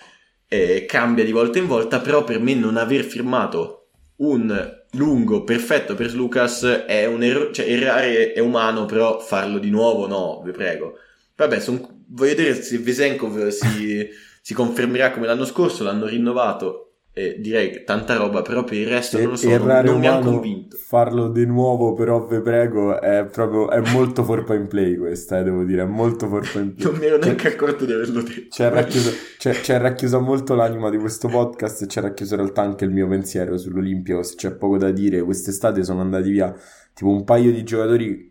eh, 0.48 0.84
cambia 0.86 1.24
di 1.24 1.32
volta 1.32 1.58
in 1.58 1.66
volta, 1.66 2.00
però 2.00 2.24
per 2.24 2.40
me 2.40 2.54
non 2.54 2.76
aver 2.76 3.04
firmato 3.04 3.88
un 4.16 4.80
lungo 4.92 5.42
perfetto 5.42 5.94
per 5.94 6.12
Lucas 6.12 6.62
è 6.86 7.06
un 7.06 7.22
errore, 7.22 7.52
cioè 7.52 7.70
errare 7.70 8.32
è 8.32 8.40
umano, 8.40 8.84
però 8.84 9.18
farlo 9.18 9.58
di 9.58 9.70
nuovo 9.70 10.06
no, 10.06 10.42
vi 10.44 10.50
prego. 10.52 10.98
Vabbè, 11.34 11.60
son, 11.60 12.04
voglio 12.08 12.34
vedere 12.34 12.62
se 12.62 12.78
Vesenkov 12.78 13.48
si, 13.48 14.06
si 14.42 14.52
confermerà 14.52 15.10
come 15.12 15.26
l'anno 15.26 15.46
scorso, 15.46 15.84
l'hanno 15.84 16.06
rinnovato 16.06 16.92
eh, 17.14 17.36
direi 17.38 17.84
tanta 17.84 18.16
roba, 18.16 18.40
però 18.40 18.64
per 18.64 18.78
il 18.78 18.86
resto 18.86 19.18
non 19.18 19.30
lo 19.30 19.36
so, 19.36 19.46
non, 19.58 19.84
non 19.84 19.98
mi 19.98 20.06
hanno 20.06 20.30
convinto. 20.30 20.76
Farlo 20.78 21.28
di 21.28 21.44
nuovo, 21.44 21.92
però 21.92 22.26
vi 22.26 22.40
prego, 22.40 22.98
è 23.00 23.26
proprio 23.26 23.68
è 23.68 23.80
molto 23.92 24.24
for 24.24 24.46
in 24.52 24.66
play 24.66 24.96
questa, 24.96 25.38
eh, 25.38 25.42
devo 25.42 25.62
dire, 25.64 25.82
è 25.82 25.86
molto 25.86 26.26
for 26.26 26.42
in 26.42 26.72
play. 26.74 26.90
non 26.90 26.98
mi 26.98 27.04
ero 27.04 27.18
neanche 27.18 27.48
accorto 27.48 27.84
di 27.84 27.92
averlo 27.92 28.22
detto. 28.22 28.46
C'è 28.48 28.70
racchiuso, 28.70 29.10
c'è, 29.36 29.60
c'è 29.60 29.78
racchiusa 29.78 30.20
molto 30.20 30.54
l'anima 30.54 30.88
di 30.88 30.96
questo 30.96 31.28
podcast 31.28 31.82
e 31.82 31.86
c'è 31.86 32.00
racchiuso 32.00 32.34
in 32.34 32.40
realtà 32.40 32.62
anche 32.62 32.86
il 32.86 32.90
mio 32.90 33.06
pensiero 33.06 33.58
sull'Olimpio, 33.58 34.22
se 34.22 34.36
c'è 34.36 34.52
poco 34.54 34.78
da 34.78 34.90
dire, 34.90 35.20
quest'estate 35.22 35.84
sono 35.84 36.00
andati 36.00 36.30
via 36.30 36.54
tipo 36.94 37.10
un 37.10 37.24
paio 37.24 37.52
di 37.52 37.62
giocatori 37.62 38.30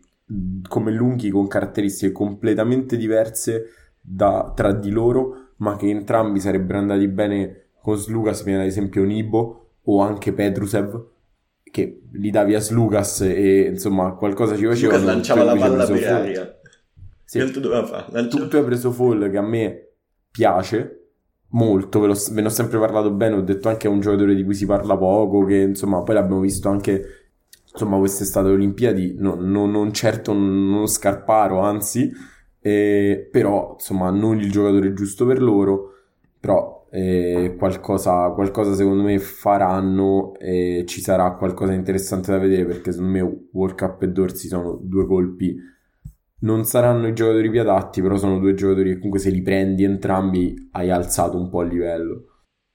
come 0.66 0.90
lunghi 0.90 1.30
con 1.30 1.46
caratteristiche 1.46 2.10
completamente 2.10 2.96
diverse 2.96 3.66
da, 4.00 4.52
tra 4.56 4.72
di 4.72 4.90
loro, 4.90 5.41
ma 5.62 5.76
che 5.76 5.88
entrambi 5.88 6.40
sarebbero 6.40 6.78
andati 6.78 7.08
bene 7.08 7.66
con 7.80 7.96
Slugas 7.96 8.42
viene 8.44 8.62
ad 8.62 8.66
esempio 8.66 9.04
Nibo 9.04 9.76
o 9.82 10.00
anche 10.02 10.32
Petrusev 10.32 11.06
che 11.62 12.02
li 12.12 12.30
davi 12.30 12.54
a 12.54 12.60
Slugas 12.60 13.22
e 13.22 13.68
insomma 13.70 14.12
qualcosa 14.12 14.56
ci 14.56 14.66
faceva 14.66 14.96
Slugas 14.96 15.04
lanciava 15.04 15.44
la 15.44 15.56
palla 15.56 15.86
per 15.86 16.12
aria 16.12 16.60
sì. 17.24 17.38
che 17.38 17.44
altro 17.44 17.60
doveva 17.60 17.86
fare? 17.86 18.28
tu, 18.28 18.48
tu 18.48 18.56
hai 18.56 18.64
preso 18.64 18.90
Fall 18.90 19.30
che 19.30 19.38
a 19.38 19.42
me 19.42 19.88
piace 20.30 20.96
molto, 21.52 22.00
ve, 22.00 22.08
ve 22.08 22.40
ne 22.40 22.46
ho 22.46 22.50
sempre 22.50 22.78
parlato 22.78 23.10
bene, 23.10 23.36
ho 23.36 23.40
detto 23.40 23.68
anche 23.68 23.86
a 23.86 23.90
un 23.90 24.00
giocatore 24.00 24.34
di 24.34 24.44
cui 24.44 24.54
si 24.54 24.66
parla 24.66 24.96
poco, 24.96 25.44
che 25.44 25.56
insomma 25.56 26.02
poi 26.02 26.14
l'abbiamo 26.14 26.40
visto 26.40 26.68
anche 26.68 27.04
insomma 27.70 27.98
quest'estate 27.98 28.48
Olimpiadi, 28.48 29.16
no, 29.18 29.34
no, 29.34 29.66
non 29.66 29.92
certo 29.92 30.32
uno 30.32 30.86
scarparo, 30.86 31.60
anzi, 31.60 32.10
eh, 32.62 33.28
però 33.30 33.72
insomma 33.74 34.10
non 34.10 34.38
il 34.38 34.50
giocatore 34.50 34.92
giusto 34.94 35.26
per 35.26 35.42
loro, 35.42 35.90
però 36.38 36.86
eh, 36.90 37.54
qualcosa, 37.58 38.30
qualcosa 38.30 38.74
secondo 38.74 39.02
me 39.02 39.18
faranno 39.18 40.34
e 40.38 40.84
ci 40.86 41.00
sarà 41.00 41.32
qualcosa 41.32 41.72
interessante 41.72 42.30
da 42.30 42.38
vedere 42.38 42.64
perché 42.64 42.92
secondo 42.92 43.12
me 43.12 43.46
World 43.52 43.76
Cup 43.76 44.02
e 44.02 44.08
Dorsi 44.08 44.48
sono 44.48 44.78
due 44.80 45.06
colpi. 45.06 45.56
Non 46.40 46.64
saranno 46.64 47.06
i 47.06 47.14
giocatori 47.14 47.50
più 47.50 47.60
adatti 47.60 48.00
però 48.02 48.16
sono 48.16 48.38
due 48.38 48.54
giocatori 48.54 48.90
che 48.90 48.96
comunque 48.96 49.20
se 49.20 49.30
li 49.30 49.42
prendi 49.42 49.84
entrambi 49.84 50.68
hai 50.72 50.90
alzato 50.90 51.36
un 51.36 51.48
po' 51.48 51.62
il 51.62 51.68
livello. 51.68 52.26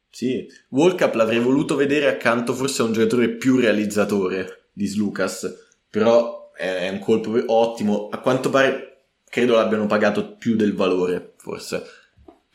Sì, 0.10 0.48
World 0.70 1.14
l'avrei 1.16 1.40
voluto 1.40 1.76
vedere 1.76 2.08
accanto 2.08 2.54
forse 2.54 2.82
a 2.82 2.86
un 2.86 2.94
giocatore 2.94 3.36
più 3.36 3.58
realizzatore 3.58 4.70
di 4.74 4.86
Slucas 4.86 5.66
però 5.90 6.52
è 6.54 6.90
un 6.90 7.00
colpo 7.00 7.32
ottimo. 7.48 8.08
A 8.10 8.20
quanto 8.20 8.50
pare 8.50 8.97
credo 9.30 9.56
l'abbiano 9.56 9.86
pagato 9.88 10.36
più 10.36 10.56
del 10.56 10.74
valore 10.74 11.34
forse 11.38 11.84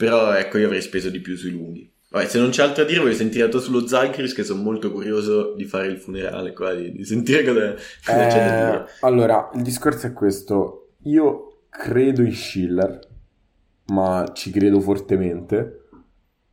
però 0.02 0.32
ecco, 0.32 0.58
io 0.58 0.66
avrei 0.66 0.82
speso 0.82 1.10
di 1.10 1.20
più 1.20 1.36
sui 1.36 1.52
lunghi. 1.52 1.88
Vabbè, 2.10 2.26
se 2.26 2.40
non 2.40 2.50
c'è 2.50 2.64
altro 2.64 2.82
da 2.82 2.88
dire, 2.88 3.02
voglio 3.02 3.14
sentire 3.14 3.48
tu 3.48 3.60
sullo 3.60 3.86
Zalgiris, 3.86 4.34
che 4.34 4.42
sono 4.42 4.60
molto 4.60 4.90
curioso 4.90 5.54
di 5.54 5.64
fare 5.64 5.86
il 5.86 5.98
funerale 5.98 6.52
qua, 6.52 6.74
di, 6.74 6.90
di 6.90 7.04
sentire 7.04 7.44
cosa, 7.44 7.74
cosa 8.04 8.26
eh, 8.26 8.28
c'è 8.28 8.44
da 8.44 8.70
dire. 8.70 8.86
Allora, 9.02 9.48
il 9.54 9.62
discorso 9.62 10.08
è 10.08 10.12
questo. 10.12 10.94
Io 11.04 11.66
credo 11.68 12.22
in 12.22 12.34
Schiller, 12.34 12.98
ma 13.92 14.28
ci 14.34 14.50
credo 14.50 14.80
fortemente, 14.80 15.84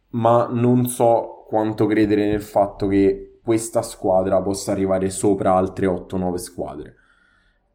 ma 0.10 0.48
non 0.52 0.86
so 0.86 1.44
quanto 1.48 1.88
credere 1.88 2.30
nel 2.30 2.44
fatto 2.44 2.88
che 2.88 3.40
questa 3.44 3.82
squadra 3.82 4.40
possa 4.44 4.74
arrivare 4.74 5.10
sopra 5.10 5.56
altre 5.56 5.88
8-9 5.88 6.36
squadre. 6.36 6.96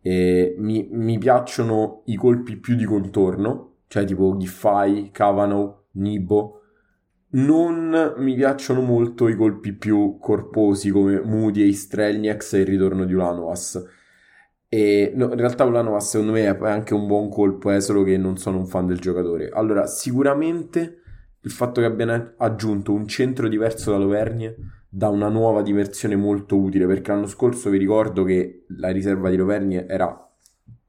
E 0.06 0.54
mi, 0.58 0.86
mi 0.90 1.16
piacciono 1.16 2.02
i 2.06 2.16
colpi 2.16 2.56
più 2.56 2.74
di 2.74 2.84
contorno, 2.84 3.76
cioè 3.86 4.04
tipo 4.04 4.36
Giffai, 4.36 5.08
Cavano, 5.10 5.84
Nibo. 5.92 6.60
Non 7.30 8.12
mi 8.18 8.34
piacciono 8.34 8.82
molto 8.82 9.28
i 9.28 9.34
colpi 9.34 9.72
più 9.72 10.18
corposi 10.20 10.90
come 10.90 11.22
Moody 11.22 11.66
e 11.66 11.72
Strelniaks 11.72 12.52
e 12.52 12.58
il 12.58 12.66
ritorno 12.66 13.06
di 13.06 13.14
Ulanovas. 13.14 13.82
E 14.68 15.10
no, 15.14 15.30
in 15.30 15.38
realtà 15.38 15.64
Ulanovas 15.64 16.10
secondo 16.10 16.32
me 16.32 16.44
è 16.44 16.68
anche 16.68 16.92
un 16.92 17.06
buon 17.06 17.30
colpo, 17.30 17.70
è 17.70 17.80
solo 17.80 18.02
che 18.02 18.18
non 18.18 18.36
sono 18.36 18.58
un 18.58 18.66
fan 18.66 18.86
del 18.86 18.98
giocatore. 18.98 19.48
Allora, 19.48 19.86
sicuramente 19.86 21.00
il 21.40 21.50
fatto 21.50 21.80
che 21.80 21.86
abbiano 21.86 22.34
aggiunto 22.36 22.92
un 22.92 23.08
centro 23.08 23.48
diverso 23.48 23.90
dall'Auvergne 23.90 24.83
dà 24.96 25.08
una 25.08 25.28
nuova 25.28 25.62
dimensione 25.62 26.14
molto 26.14 26.56
utile, 26.56 26.86
perché 26.86 27.10
l'anno 27.10 27.26
scorso 27.26 27.68
vi 27.68 27.78
ricordo 27.78 28.22
che 28.22 28.62
la 28.78 28.90
riserva 28.90 29.28
di 29.28 29.36
Auvergne 29.36 29.88
era 29.88 30.16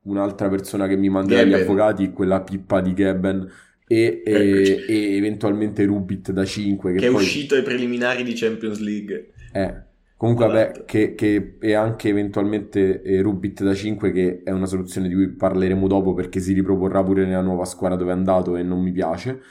un'altra 0.03 0.47
persona 0.47 0.85
che 0.85 0.95
mi 0.95 1.09
manderà 1.09 1.41
gli 1.41 1.53
avvocati, 1.53 2.11
quella 2.11 2.41
pippa 2.41 2.81
di 2.81 2.93
Geben 2.93 3.49
e, 3.87 4.21
e, 4.23 4.85
e, 4.87 5.15
eventualmente 5.15 5.85
Rubit 5.85 6.31
da 6.31 6.45
5 6.45 6.93
che, 6.93 6.99
che 6.99 7.07
è 7.07 7.09
poi... 7.09 7.23
uscito 7.23 7.55
ai 7.55 7.63
preliminari 7.63 8.21
di 8.21 8.33
Champions 8.33 8.77
League. 8.79 9.31
Eh, 9.51 9.73
comunque 10.17 10.45
vabbè 10.45 10.83
che, 10.85 11.15
che 11.15 11.57
è 11.59 11.73
anche 11.73 12.09
eventualmente 12.09 13.01
eh, 13.01 13.21
Rubit 13.23 13.63
da 13.63 13.73
5 13.73 14.11
che 14.11 14.41
è 14.43 14.51
una 14.51 14.67
soluzione 14.67 15.07
di 15.07 15.15
cui 15.15 15.29
parleremo 15.29 15.87
dopo 15.87 16.13
perché 16.13 16.39
si 16.39 16.53
riproporrà 16.53 17.03
pure 17.03 17.25
nella 17.25 17.41
nuova 17.41 17.65
squadra 17.65 17.97
dove 17.97 18.11
è 18.11 18.13
andato 18.13 18.55
e 18.55 18.61
non 18.61 18.83
mi 18.83 18.91
piace. 18.91 19.41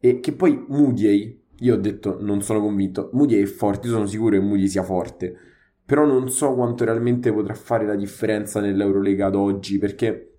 E 0.00 0.18
che 0.18 0.32
poi 0.32 0.64
Moody 0.66 1.41
io 1.58 1.74
ho 1.74 1.78
detto 1.78 2.18
non 2.20 2.42
sono 2.42 2.60
convinto 2.60 3.10
Moody 3.12 3.40
è 3.40 3.44
forte, 3.46 3.86
io 3.86 3.94
sono 3.94 4.06
sicuro 4.06 4.38
che 4.38 4.44
Moody 4.44 4.68
sia 4.68 4.82
forte 4.82 5.36
però 5.84 6.06
non 6.06 6.30
so 6.30 6.54
quanto 6.54 6.84
realmente 6.84 7.32
potrà 7.32 7.54
fare 7.54 7.84
la 7.84 7.96
differenza 7.96 8.60
nell'Eurolega 8.60 9.26
ad 9.26 9.34
oggi, 9.34 9.78
perché 9.78 10.38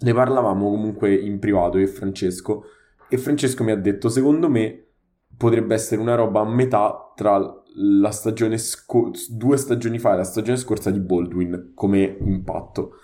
ne 0.00 0.12
parlavamo 0.12 0.68
comunque 0.68 1.14
in 1.14 1.38
privato 1.38 1.78
io 1.78 1.84
e 1.84 1.88
Francesco, 1.88 2.64
e 3.08 3.16
Francesco 3.16 3.64
mi 3.64 3.70
ha 3.70 3.76
detto, 3.76 4.08
secondo 4.08 4.50
me 4.50 4.88
potrebbe 5.36 5.74
essere 5.74 6.00
una 6.00 6.16
roba 6.16 6.40
a 6.40 6.44
metà 6.44 7.12
tra 7.14 7.40
la 7.76 8.10
stagione 8.10 8.58
sco- 8.58 9.12
due 9.30 9.56
stagioni 9.56 9.98
fa 9.98 10.14
e 10.14 10.16
la 10.16 10.24
stagione 10.24 10.58
scorsa 10.58 10.90
di 10.90 11.00
Baldwin 11.00 11.72
come 11.74 12.18
impatto. 12.20 12.96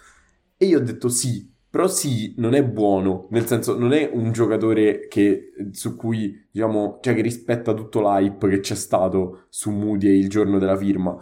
E 0.59 0.67
io 0.67 0.79
ho 0.79 0.83
detto 0.83 1.09
sì, 1.09 1.51
però 1.77 1.89
sì, 1.89 2.33
non 2.39 2.55
è 2.55 2.65
buono, 2.65 3.27
nel 3.33 3.45
senso 3.45 3.79
non 3.79 3.93
è 3.93 4.09
un 4.11 4.33
giocatore 4.33 5.09
che, 5.09 5.53
su 5.73 5.95
cui, 5.95 6.49
diciamo, 6.51 7.01
cioè 7.03 7.15
che 7.15 7.21
rispetta 7.21 7.75
tutto 7.75 8.01
l'hype 8.01 8.49
che 8.49 8.61
c'è 8.61 8.75
stato 8.75 9.45
su 9.51 9.71
Moody 9.71 10.09
il 10.09 10.31
giorno 10.31 10.59
della 10.59 10.75
firma 10.75 11.15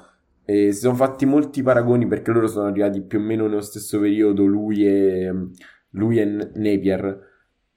e 0.44 0.70
si 0.70 0.80
sono 0.80 0.94
fatti 0.94 1.26
molti 1.26 1.60
paragoni 1.64 2.06
perché 2.06 2.30
loro 2.30 2.46
sono 2.46 2.68
arrivati 2.68 3.02
più 3.02 3.18
o 3.18 3.22
meno 3.22 3.48
nello 3.48 3.62
stesso 3.62 3.98
periodo, 3.98 4.44
lui 4.44 4.86
e, 4.86 5.32
lui 5.90 6.20
e 6.20 6.24
Napier. 6.24 7.32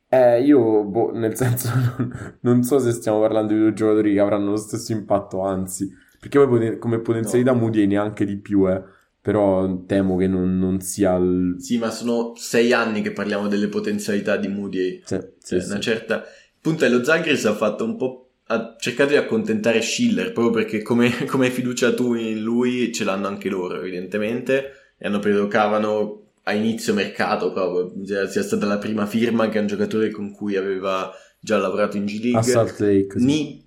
Eh, 0.08 0.44
io, 0.44 0.84
boh, 0.84 1.12
nel 1.14 1.36
senso, 1.36 1.72
non, 1.98 2.38
non, 2.42 2.64
so 2.64 2.78
se 2.78 2.92
stiamo 2.92 3.20
parlando 3.20 3.54
di 3.54 3.60
due 3.60 3.74
giocatori 3.74 4.14
che 4.14 4.20
avranno 4.20 4.52
lo 4.52 4.58
stesso 4.58 4.92
impatto, 4.92 5.42
anzi, 5.42 5.92
perché 6.20 6.38
poi 6.46 6.78
come 6.78 7.00
potenzialità 7.00 7.54
no. 7.54 7.60
Moody 7.62 7.88
neanche 7.88 8.24
di 8.24 8.38
più, 8.38 8.70
eh. 8.70 8.84
Però 9.28 9.84
temo 9.86 10.16
che 10.16 10.26
non, 10.26 10.58
non, 10.58 10.80
sia 10.80 11.16
il... 11.16 11.58
Sì, 11.60 11.78
ma 11.78 11.92
sono 11.92 12.32
sei 12.38 12.72
anni 12.72 13.02
che 13.02 13.12
parliamo 13.12 13.50
delle 13.50 13.68
potenzialità 13.68 14.38
di 14.38 14.48
Moody. 14.48 15.02
Sì, 15.04 15.20
cioè, 15.20 15.32
sì, 15.38 15.56
una 15.56 15.76
sì. 15.76 15.82
certa... 15.82 16.16
Il 16.20 16.62
punto 16.62 16.86
è 16.86 16.90
lo 16.90 17.04
Zagris 17.04 17.44
ha 17.44 17.54
fatto 17.54 17.84
un 17.84 17.98
po' 17.98 18.30
ha 18.46 18.78
cercato 18.80 19.10
di 19.10 19.18
accontentare 19.18 19.82
Schiller 19.82 20.32
proprio 20.32 20.54
perché 20.54 20.82
come, 20.82 21.12
come 21.28 21.50
fiducia 21.50 21.94
tu 21.94 22.14
in 22.14 22.42
lui 22.42 22.94
ce 22.94 23.04
l'hanno 23.04 23.28
anche 23.28 23.50
loro 23.50 23.76
evidentemente 23.76 24.72
e 24.98 25.08
hanno 25.08 25.20
preso 25.20 25.48
Cavano 25.48 26.28
a 26.44 26.54
inizio 26.54 26.94
mercato 26.94 27.52
proprio 27.52 27.92
sia 28.06 28.44
stata 28.44 28.66
la 28.66 28.78
prima 28.78 29.06
firma 29.06 29.50
che 29.50 29.58
è 29.58 29.62
un 29.62 29.68
giocatore 29.68 30.10
con 30.10 30.32
cui 30.32 30.56
aveva 30.56 31.12
già 31.42 31.58
lavorato 31.58 31.98
in 31.98 32.06
G 32.06 32.22
League 32.22 32.40
a 32.40 32.44
Salt 32.44 32.80
Lake 32.80 33.20
Ni... 33.20 33.62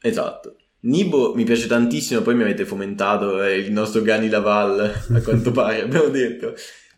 esatto 0.00 0.56
Nibo 0.80 1.34
mi 1.34 1.44
piace 1.44 1.66
tantissimo 1.66 2.20
poi 2.20 2.34
mi 2.34 2.42
avete 2.42 2.64
fomentato 2.64 3.40
è 3.42 3.50
il 3.50 3.72
nostro 3.72 4.02
Gani 4.02 4.28
Laval 4.28 4.80
a 5.12 5.20
quanto 5.22 5.50
pare 5.50 5.82
abbiamo 5.82 6.08
detto 6.08 6.54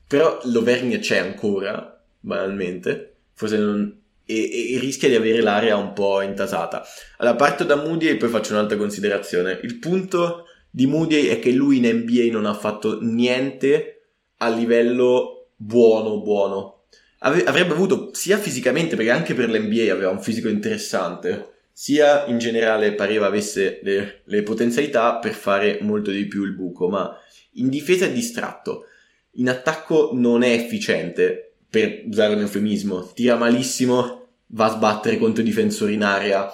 però 0.07 0.41
l'Auvergne 0.45 0.99
c'è 0.99 1.19
ancora 1.19 1.99
banalmente 2.21 3.15
forse 3.33 3.57
non, 3.57 3.99
e, 4.31 4.75
e, 4.75 4.79
rischia 4.79 5.09
di 5.09 5.15
avere 5.15 5.41
l'area 5.41 5.77
un 5.79 5.95
po' 5.95 6.21
intasata. 6.21 6.85
Allora, 7.17 7.35
parto 7.35 7.65
da 7.65 7.77
Moody 7.77 8.09
e 8.09 8.17
poi 8.17 8.29
faccio 8.29 8.53
un'altra 8.53 8.77
considerazione. 8.77 9.59
Il 9.63 9.79
punto 9.79 10.45
di 10.71 10.87
Moody 10.87 11.29
è 11.29 11.39
che 11.39 11.51
lui 11.51 11.79
in 11.79 11.87
NBA 11.87 12.31
non 12.31 12.45
ha 12.45 12.53
fatto 12.53 12.99
niente 13.01 14.03
a 14.39 14.51
livello 14.51 15.49
buono, 15.57 16.21
buono. 16.21 16.83
ave- 17.21 17.45
avrebbe 17.45 17.73
avuto 17.73 18.11
sia 18.13 18.37
fisicamente, 18.37 18.97
perché 18.97 19.11
anche 19.11 19.33
per 19.33 19.49
l'NBA 19.49 19.91
aveva 19.91 20.11
un 20.11 20.21
fisico 20.21 20.49
interessante, 20.49 21.58
sia 21.81 22.27
in 22.27 22.39
generale 22.39 22.95
pareva 22.95 23.27
avesse 23.27 23.79
le, 23.85 24.23
le 24.25 24.43
potenzialità 24.43 25.19
per 25.19 25.33
fare 25.33 25.79
molto 25.81 26.11
di 26.11 26.27
più 26.27 26.43
il 26.43 26.53
buco, 26.53 26.89
ma 26.89 27.17
in 27.53 27.69
difesa 27.69 28.05
è 28.05 28.11
distratto, 28.11 28.87
in 29.35 29.49
attacco 29.49 30.11
non 30.13 30.43
è 30.43 30.51
efficiente, 30.51 31.53
per 31.71 32.03
usare 32.09 32.35
un 32.35 32.41
eufemismo, 32.41 33.13
tira 33.15 33.37
malissimo, 33.37 34.27
va 34.47 34.65
a 34.65 34.71
sbattere 34.71 35.19
contro 35.19 35.43
i 35.43 35.45
difensori 35.45 35.95
in 35.95 36.03
area, 36.03 36.51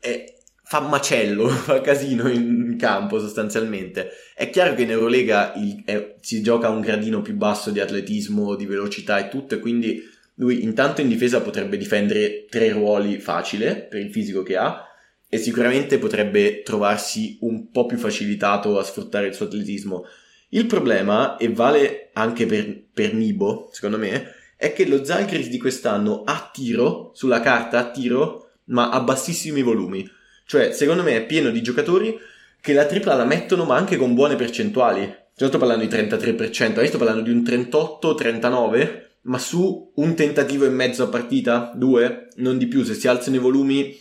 è, 0.00 0.24
fa 0.62 0.80
macello, 0.80 1.46
fa 1.52 1.82
casino 1.82 2.26
in 2.30 2.74
campo 2.78 3.20
sostanzialmente. 3.20 4.12
È 4.34 4.48
chiaro 4.48 4.74
che 4.74 4.84
in 4.84 4.92
Eurolega 4.92 5.52
il, 5.56 5.82
è, 5.84 6.14
si 6.22 6.40
gioca 6.40 6.68
a 6.68 6.70
un 6.70 6.80
gradino 6.80 7.20
più 7.20 7.34
basso 7.34 7.70
di 7.70 7.80
atletismo, 7.80 8.54
di 8.54 8.64
velocità 8.64 9.18
e 9.18 9.28
tutto, 9.28 9.56
e 9.56 9.58
quindi 9.58 10.02
lui 10.38 10.62
intanto 10.62 11.00
in 11.00 11.08
difesa 11.08 11.40
potrebbe 11.40 11.76
difendere 11.76 12.46
tre 12.48 12.70
ruoli 12.70 13.18
facile 13.18 13.76
per 13.76 14.00
il 14.00 14.10
fisico 14.10 14.42
che 14.42 14.56
ha 14.56 14.84
e 15.28 15.36
sicuramente 15.36 15.98
potrebbe 15.98 16.62
trovarsi 16.62 17.38
un 17.42 17.70
po' 17.70 17.86
più 17.86 17.98
facilitato 17.98 18.78
a 18.78 18.84
sfruttare 18.84 19.26
il 19.26 19.34
suo 19.34 19.46
atletismo. 19.46 20.06
Il 20.50 20.66
problema, 20.66 21.36
e 21.36 21.52
vale 21.52 22.08
anche 22.14 22.46
per, 22.46 22.84
per 22.92 23.12
Nibo, 23.12 23.68
secondo 23.72 23.98
me, 23.98 24.32
è 24.56 24.72
che 24.72 24.86
lo 24.86 25.04
Zalgiris 25.04 25.48
di 25.48 25.58
quest'anno 25.58 26.22
ha 26.24 26.50
tiro, 26.50 27.10
sulla 27.14 27.40
carta 27.40 27.78
ha 27.78 27.90
tiro, 27.90 28.52
ma 28.66 28.88
a 28.88 29.00
bassissimi 29.00 29.60
volumi. 29.60 30.08
Cioè, 30.46 30.72
secondo 30.72 31.02
me 31.02 31.16
è 31.16 31.26
pieno 31.26 31.50
di 31.50 31.60
giocatori 31.60 32.16
che 32.60 32.72
la 32.72 32.86
tripla 32.86 33.14
la 33.14 33.26
mettono, 33.26 33.64
ma 33.64 33.76
anche 33.76 33.98
con 33.98 34.14
buone 34.14 34.36
percentuali. 34.36 35.14
Cioè, 35.36 35.48
sto 35.48 35.58
parlando 35.58 35.84
di 35.84 35.94
33%, 35.94 36.70
adesso 36.70 36.86
sto 36.86 36.98
parlando 36.98 37.22
di 37.22 37.30
un 37.30 37.42
38-39%, 37.42 39.07
ma 39.22 39.38
su 39.38 39.92
un 39.94 40.14
tentativo 40.14 40.64
e 40.64 40.70
mezzo 40.70 41.04
a 41.04 41.08
partita, 41.08 41.72
due, 41.74 42.28
non 42.36 42.58
di 42.58 42.66
più, 42.66 42.84
se 42.84 42.94
si 42.94 43.08
alzano 43.08 43.36
i 43.36 43.40
volumi 43.40 43.96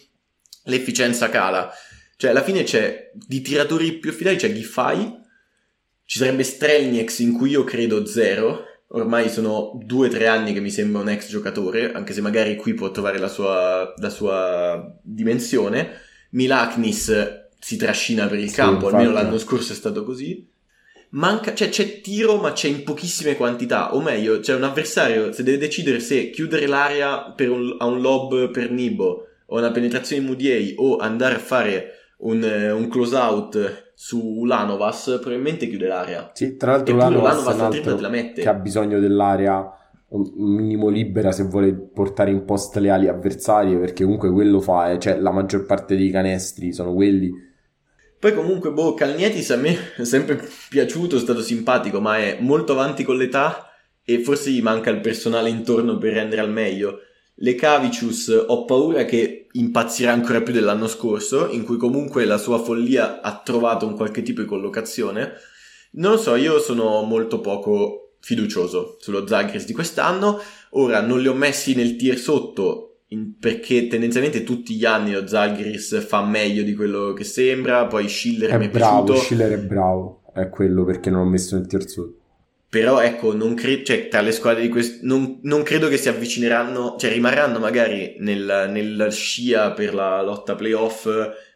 l'efficienza 0.63 1.29
cala. 1.29 1.71
Cioè, 2.15 2.31
alla 2.31 2.43
fine 2.43 2.63
c'è 2.63 3.11
di 3.13 3.41
tiratori 3.41 3.93
più 3.99 4.09
affidati, 4.09 4.37
c'è 4.37 4.53
Giffai, 4.53 5.25
ci 6.05 6.19
sarebbe 6.19 6.43
Strelnieks 6.43 7.19
in 7.19 7.33
cui 7.33 7.51
io 7.51 7.63
credo 7.63 8.05
zero. 8.05 8.63
Ormai 8.91 9.29
sono 9.29 9.77
due 9.83 10.07
o 10.07 10.09
tre 10.09 10.27
anni 10.27 10.53
che 10.53 10.61
mi 10.61 10.71
sembra 10.71 11.01
un 11.01 11.09
ex 11.09 11.27
giocatore, 11.27 11.91
anche 11.91 12.13
se 12.13 12.21
magari 12.21 12.55
qui 12.55 12.73
può 12.73 12.89
trovare 12.91 13.19
la 13.19 13.27
sua, 13.27 13.93
la 13.97 14.09
sua 14.09 14.97
dimensione. 15.01 15.99
Milaknis 16.31 17.45
si 17.59 17.75
trascina 17.75 18.27
per 18.27 18.39
il 18.39 18.49
sì, 18.49 18.55
campo, 18.55 18.85
infatti. 18.85 18.95
almeno 18.95 19.11
l'anno 19.11 19.37
scorso 19.37 19.73
è 19.73 19.75
stato 19.75 20.05
così. 20.05 20.49
Manca, 21.09 21.53
cioè 21.53 21.69
c'è 21.69 22.01
tiro, 22.01 22.37
ma 22.37 22.51
c'è 22.51 22.67
in 22.67 22.83
pochissime 22.83 23.35
quantità. 23.35 23.95
O 23.95 24.01
meglio, 24.01 24.39
c'è 24.39 24.53
un 24.53 24.63
avversario, 24.63 25.31
se 25.31 25.43
deve 25.43 25.57
decidere 25.57 25.99
se 25.99 26.29
chiudere 26.29 26.67
l'area 26.67 27.33
un, 27.37 27.75
a 27.77 27.85
un 27.85 28.01
lob 28.01 28.51
per 28.51 28.71
Nibo 28.71 29.25
o 29.45 29.57
una 29.57 29.71
penetrazione 29.71 30.21
in 30.21 30.27
Mudiei 30.27 30.75
o 30.77 30.97
andare 30.97 31.35
a 31.35 31.39
fare 31.39 31.91
un, 32.19 32.43
un 32.43 32.87
close 32.89 33.15
out 33.15 33.91
su 33.93 34.43
Lanovas 34.45 35.17
probabilmente 35.21 35.67
chiude 35.67 35.87
l'area. 35.87 36.31
Sì, 36.33 36.55
tra 36.55 36.71
l'altro 36.71 36.95
Lanovas, 36.95 37.45
Lanovas 37.45 37.83
la 37.85 38.01
la 38.01 38.09
mette. 38.09 38.41
che 38.41 38.49
ha 38.49 38.53
bisogno 38.53 38.99
dell'area 38.99 39.71
minimo 40.37 40.87
libera 40.87 41.33
se 41.33 41.43
vuole 41.43 41.73
portare 41.73 42.31
in 42.31 42.45
post 42.45 42.77
le 42.77 42.89
ali 42.89 43.09
avversarie 43.09 43.77
perché 43.77 44.03
comunque 44.03 44.31
quello 44.31 44.61
fa, 44.61 44.91
eh. 44.91 44.99
cioè 44.99 45.19
la 45.19 45.31
maggior 45.31 45.65
parte 45.65 45.95
dei 45.95 46.09
canestri 46.09 46.71
sono 46.71 46.93
quelli. 46.93 47.31
Poi 48.19 48.33
comunque, 48.33 48.71
boh, 48.71 48.95
Calnietis 48.95 49.51
a 49.51 49.57
me 49.57 49.93
è 49.95 50.03
sempre 50.03 50.43
piaciuto, 50.69 51.17
è 51.17 51.19
stato 51.19 51.41
simpatico, 51.41 52.01
ma 52.01 52.17
è 52.17 52.37
molto 52.39 52.71
avanti 52.71 53.03
con 53.03 53.15
l'età 53.15 53.71
e 54.03 54.23
forse 54.23 54.49
gli 54.49 54.61
manca 54.61 54.89
il 54.89 55.01
personale 55.01 55.49
intorno 55.49 55.97
per 55.99 56.13
rendere 56.13 56.41
al 56.41 56.49
meglio. 56.49 57.01
Le 57.35 57.53
Cavicius 57.53 58.45
ho 58.47 58.65
paura 58.65 59.05
che 59.05 59.47
impazzirà 59.51 60.13
ancora 60.13 60.41
più 60.41 60.51
dell'anno 60.51 60.87
scorso, 60.87 61.49
in 61.51 61.63
cui 61.63 61.77
comunque 61.77 62.25
la 62.25 62.39
sua 62.39 62.57
follia 62.57 63.21
ha 63.21 63.39
trovato 63.43 63.85
un 63.85 63.95
qualche 63.95 64.23
tipo 64.23 64.41
di 64.41 64.47
collocazione. 64.47 65.33
Non 65.91 66.13
lo 66.13 66.17
so, 66.17 66.33
io 66.35 66.59
sono 66.59 67.03
molto 67.03 67.39
poco 67.39 68.13
fiducioso 68.19 68.97
sullo 68.99 69.27
Zagres 69.27 69.65
di 69.65 69.73
quest'anno. 69.73 70.41
Ora 70.71 71.01
non 71.01 71.21
li 71.21 71.27
ho 71.27 71.35
messi 71.35 71.75
nel 71.75 71.95
tier 71.95 72.17
sotto 72.17 72.86
in, 73.09 73.37
perché 73.37 73.87
tendenzialmente 73.87 74.43
tutti 74.43 74.75
gli 74.75 74.85
anni 74.85 75.11
lo 75.11 75.25
Zagris 75.27 76.05
fa 76.05 76.23
meglio 76.23 76.63
di 76.63 76.73
quello 76.73 77.13
che 77.13 77.23
sembra. 77.23 77.85
Poi 77.85 78.07
Schiller 78.09 78.51
è 78.51 78.57
mi 78.57 78.65
è 78.65 78.69
bravo, 78.69 79.03
piaciuto. 79.03 79.25
Schiller 79.25 79.51
è 79.51 79.59
bravo, 79.59 80.23
è 80.33 80.49
quello 80.49 80.83
perché 80.83 81.09
non 81.09 81.23
l'ho 81.23 81.29
messo 81.29 81.55
nel 81.55 81.67
sotto. 81.87 82.15
Però 82.69 82.99
ecco, 82.99 83.33
non 83.33 83.53
credo, 83.53 83.85
cioè, 83.85 84.09
tra 84.09 84.19
le 84.19 84.33
squadre 84.33 84.61
di 84.61 84.67
questo, 84.67 84.99
non, 85.03 85.39
non, 85.43 85.63
credo 85.63 85.87
che 85.87 85.95
si 85.95 86.09
avvicineranno, 86.09 86.97
cioè 86.99 87.11
rimarranno 87.11 87.59
magari 87.59 88.17
nel, 88.19 88.67
nel 88.69 89.07
scia 89.09 89.71
per 89.71 89.93
la 89.93 90.21
lotta 90.21 90.53
playoff, 90.55 91.07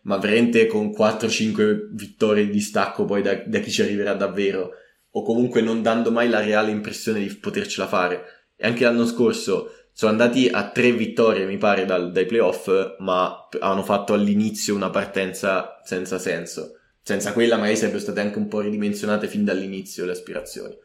ma 0.04 0.18
veramente 0.18 0.68
con 0.68 0.90
4-5 0.90 1.90
vittorie 1.92 2.46
di 2.46 2.52
distacco 2.52 3.04
poi 3.04 3.22
da, 3.22 3.36
da, 3.46 3.60
chi 3.60 3.70
ci 3.70 3.82
arriverà 3.82 4.14
davvero, 4.14 4.72
o 5.10 5.24
comunque 5.24 5.60
non 5.60 5.82
dando 5.82 6.12
mai 6.12 6.30
la 6.30 6.40
reale 6.40 6.72
impressione 6.72 7.20
di 7.20 7.36
potercela 7.36 7.88
fare. 7.88 8.24
E 8.56 8.66
anche 8.66 8.86
l'anno 8.86 9.06
scorso 9.06 9.81
sono 9.94 10.12
andati 10.12 10.48
a 10.48 10.70
tre 10.70 10.92
vittorie, 10.92 11.46
mi 11.46 11.58
pare, 11.58 11.86
dal, 11.86 12.12
dai 12.12 12.26
playoff, 12.26 12.70
ma 13.00 13.48
hanno 13.60 13.84
fatto 13.84 14.14
all'inizio 14.14 14.76
una 14.76 14.90
partenza 14.90 15.80
senza 15.84 16.18
senso. 16.18 16.78
Senza 17.04 17.34
quella 17.34 17.58
magari 17.58 17.76
sarebbero 17.76 18.02
state 18.02 18.20
anche 18.20 18.38
un 18.38 18.48
po' 18.48 18.62
ridimensionate 18.62 19.28
fin 19.28 19.44
dall'inizio 19.44 20.06
le 20.06 20.12
aspirazioni. 20.12 20.78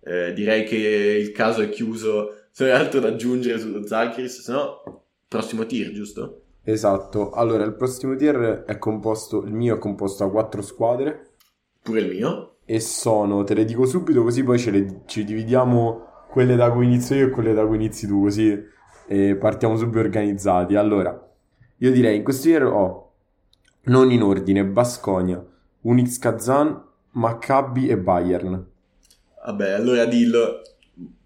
Eh, 0.00 0.32
direi 0.32 0.64
che 0.64 0.76
il 0.76 1.32
caso 1.32 1.62
è 1.62 1.68
chiuso. 1.68 2.46
Se 2.50 2.66
non 2.66 2.74
altro 2.74 3.00
da 3.00 3.08
aggiungere 3.08 3.58
sullo 3.58 3.86
Zalkiris, 3.86 4.40
se 4.40 4.52
no, 4.52 5.04
prossimo 5.28 5.66
tier, 5.66 5.92
giusto? 5.92 6.42
Esatto. 6.64 7.30
Allora, 7.30 7.64
il 7.64 7.74
prossimo 7.74 8.16
tier 8.16 8.64
è 8.66 8.78
composto, 8.78 9.42
il 9.42 9.52
mio 9.52 9.76
è 9.76 9.78
composto 9.78 10.24
da 10.24 10.30
quattro 10.30 10.62
squadre. 10.62 11.34
Pure 11.82 12.00
il 12.00 12.08
mio. 12.08 12.56
E 12.64 12.80
sono, 12.80 13.44
te 13.44 13.54
le 13.54 13.64
dico 13.64 13.86
subito 13.86 14.22
così 14.22 14.42
poi 14.42 14.58
ce 14.58 14.70
le, 14.70 15.00
ci 15.06 15.24
dividiamo 15.24 16.07
quelle 16.38 16.54
da 16.54 16.70
cui 16.70 16.84
inizio 16.84 17.16
io 17.16 17.26
e 17.26 17.30
quelle 17.30 17.52
da 17.52 17.66
cui 17.66 17.74
inizi 17.74 18.06
tu, 18.06 18.22
così 18.22 18.64
e 19.08 19.34
partiamo 19.34 19.76
subito 19.76 19.98
organizzati. 19.98 20.76
Allora, 20.76 21.28
io 21.78 21.90
direi 21.90 22.18
in 22.18 22.22
questo 22.22 22.44
tier 22.44 22.62
ho, 22.62 23.10
non 23.86 24.12
in 24.12 24.22
ordine, 24.22 24.64
Basconia, 24.64 25.44
Unix 25.80 26.18
Kazan, 26.18 26.80
Maccabi 27.10 27.88
e 27.88 27.98
Bayern. 27.98 28.66
Vabbè, 29.46 29.70
allora 29.72 30.04
dillo. 30.04 30.62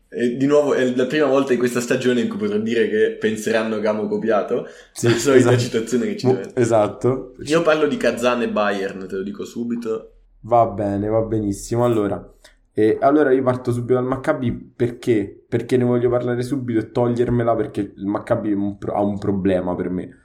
E 0.09 0.39
di 0.39 0.47
nuovo 0.47 0.73
è 0.73 0.95
la 0.95 1.05
prima 1.05 1.27
volta 1.27 1.53
in 1.53 1.59
questa 1.59 1.83
stagione 1.83 2.23
in 2.23 2.29
cui 2.31 2.39
potrò 2.39 2.57
dire 2.57 2.89
che 2.89 3.19
penseranno 3.21 3.81
che 3.81 3.87
abbiamo 3.87 4.09
copiato 4.09 4.67
sì, 4.93 5.11
la 5.11 5.17
solita 5.17 5.53
esatto. 5.53 5.59
citazione 5.59 6.07
che 6.07 6.17
ci 6.17 6.27
deve 6.27 6.53
Esatto. 6.55 7.35
Io 7.45 7.61
parlo 7.61 7.87
di 7.87 7.99
Kazan 7.99 8.41
e 8.41 8.49
Bayern, 8.49 9.07
te 9.07 9.17
lo 9.17 9.23
dico 9.23 9.45
subito. 9.45 10.13
Va 10.41 10.65
bene, 10.65 11.09
va 11.09 11.21
benissimo. 11.21 11.85
Allora, 11.85 12.27
e 12.75 12.97
allora 13.01 13.33
io 13.33 13.43
parto 13.43 13.71
subito 13.71 13.95
dal 13.95 14.05
Maccabi 14.05 14.51
perché? 14.53 15.45
Perché 15.47 15.77
ne 15.77 15.85
voglio 15.85 16.09
parlare 16.09 16.43
subito 16.43 16.79
e 16.79 16.91
togliermela 16.91 17.55
perché 17.55 17.93
il 17.95 18.07
Maccabi 18.07 18.53
ha 18.87 19.03
un 19.03 19.19
problema 19.19 19.75
per 19.75 19.91
me. 19.91 20.17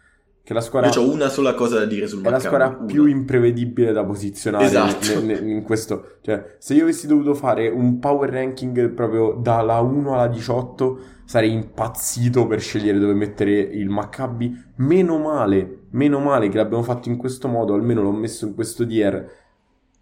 Che 0.44 0.54
la 0.54 0.62
squadra... 0.62 0.90
Io 0.90 1.02
ho 1.02 1.12
una 1.12 1.28
sola 1.28 1.54
cosa 1.54 1.80
da 1.80 1.86
dire 1.86 2.08
sul 2.08 2.20
Maccabi. 2.22 2.36
È 2.36 2.38
la 2.38 2.46
squadra 2.46 2.78
una. 2.78 2.86
più 2.86 3.04
imprevedibile 3.04 3.92
da 3.92 4.06
posizionare 4.06 4.64
esatto. 4.64 5.20
in, 5.20 5.30
in, 5.30 5.50
in, 5.50 5.64
questo. 5.64 6.20
Cioè, 6.22 6.56
se 6.58 6.74
io 6.74 6.84
avessi 6.84 7.06
dovuto 7.06 7.34
fare 7.34 7.68
un 7.68 8.00
power 8.00 8.30
ranking 8.30 8.92
proprio 8.92 9.34
dalla 9.34 9.82
1 9.82 10.14
alla 10.14 10.28
18, 10.28 11.00
sarei 11.26 11.52
impazzito 11.52 12.48
per 12.48 12.62
scegliere 12.62 12.98
dove 12.98 13.14
mettere 13.14 13.60
il 13.60 13.90
Maccabi. 13.90 14.56
Meno 14.78 15.18
male, 15.18 15.88
meno 15.90 16.22
male 16.22 16.48
che 16.48 16.56
l'abbiamo 16.56 16.84
fatto 16.84 17.10
in 17.10 17.18
questo 17.18 17.50
modo, 17.50 17.74
almeno 17.74 18.02
l'ho 18.02 18.14
messo 18.14 18.46
in 18.46 18.56
questo 18.56 18.88
tier. 18.88 19.30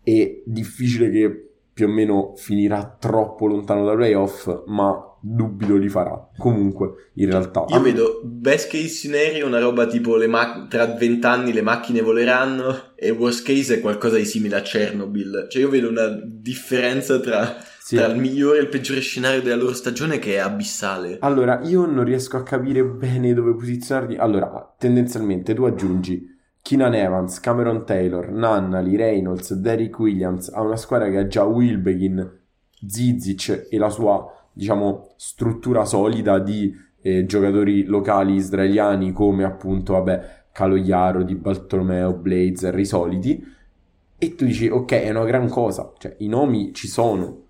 È 0.03 0.41
difficile 0.45 1.09
che 1.09 1.55
più 1.76 1.88
o 1.88 1.89
meno 1.89 2.36
finirà 2.38 2.95
troppo 2.97 3.47
lontano 3.47 3.84
dai 3.84 3.97
playoff, 3.97 4.63
ma 4.67 4.97
dubito 5.19 5.76
li 5.76 5.89
farà. 5.89 6.30
Comunque, 6.38 7.09
in 7.15 7.30
realtà... 7.30 7.65
Io 7.67 7.82
vedo 7.82 8.21
best 8.23 8.71
case 8.71 8.88
scenario 8.88 9.45
una 9.45 9.59
roba 9.59 9.86
tipo 9.86 10.15
ma- 10.26 10.67
tra 10.69 10.86
vent'anni 10.86 11.51
le 11.51 11.61
macchine 11.61 11.99
voleranno 11.99 12.93
e 12.95 13.09
worst 13.09 13.45
case 13.45 13.76
è 13.76 13.82
qualcosa 13.82 14.15
di 14.15 14.23
simile 14.23 14.55
a 14.55 14.61
Chernobyl. 14.61 15.47
Cioè 15.49 15.61
io 15.63 15.69
vedo 15.69 15.89
una 15.89 16.07
differenza 16.23 17.19
tra, 17.19 17.57
sì. 17.78 17.97
tra 17.97 18.05
il 18.05 18.21
migliore 18.21 18.59
e 18.59 18.61
il 18.61 18.69
peggiore 18.69 19.01
scenario 19.01 19.41
della 19.41 19.57
loro 19.57 19.73
stagione 19.73 20.17
che 20.17 20.36
è 20.36 20.38
abissale. 20.38 21.17
Allora, 21.19 21.59
io 21.65 21.86
non 21.86 22.05
riesco 22.05 22.38
a 22.38 22.43
capire 22.43 22.86
bene 22.86 23.34
dove 23.34 23.53
posizionarli. 23.53 24.15
Allora, 24.15 24.73
tendenzialmente 24.80 25.53
tu 25.53 25.65
aggiungi 25.65 26.34
Keenan 26.66 26.95
Evans, 26.95 27.39
Cameron 27.39 27.86
Taylor, 27.86 28.32
Nannali, 28.32 28.95
Reynolds, 28.95 29.53
Derrick 29.53 29.99
Williams 29.99 30.49
a 30.49 30.61
una 30.61 30.78
squadra 30.78 31.11
che 31.11 31.18
ha 31.20 31.28
già 31.28 31.43
Wilbegin, 31.43 32.39
Zizic 32.88 33.68
e 33.70 33.78
la 33.78 33.91
sua 33.91 34.26
diciamo, 34.51 35.13
struttura 35.16 35.86
solida 35.86 36.39
di 36.39 36.76
eh, 37.03 37.28
giocatori 37.28 37.84
locali 37.84 38.34
israeliani 38.34 39.11
come 39.11 39.43
appunto, 39.43 39.93
vabbè, 39.93 40.45
Caloiaro, 40.51 41.22
Di 41.22 41.36
Bartolomeo, 41.36 42.13
Blazer, 42.13 42.80
i 42.80 42.86
soliti, 42.86 43.45
e 44.18 44.34
tu 44.34 44.45
dici, 44.45 44.68
ok, 44.68 44.91
è 44.91 45.11
una 45.11 45.26
gran 45.26 45.47
cosa, 45.47 45.93
cioè 45.99 46.16
i 46.18 46.28
nomi 46.28 46.74
ci 46.74 46.88
sono, 46.88 47.43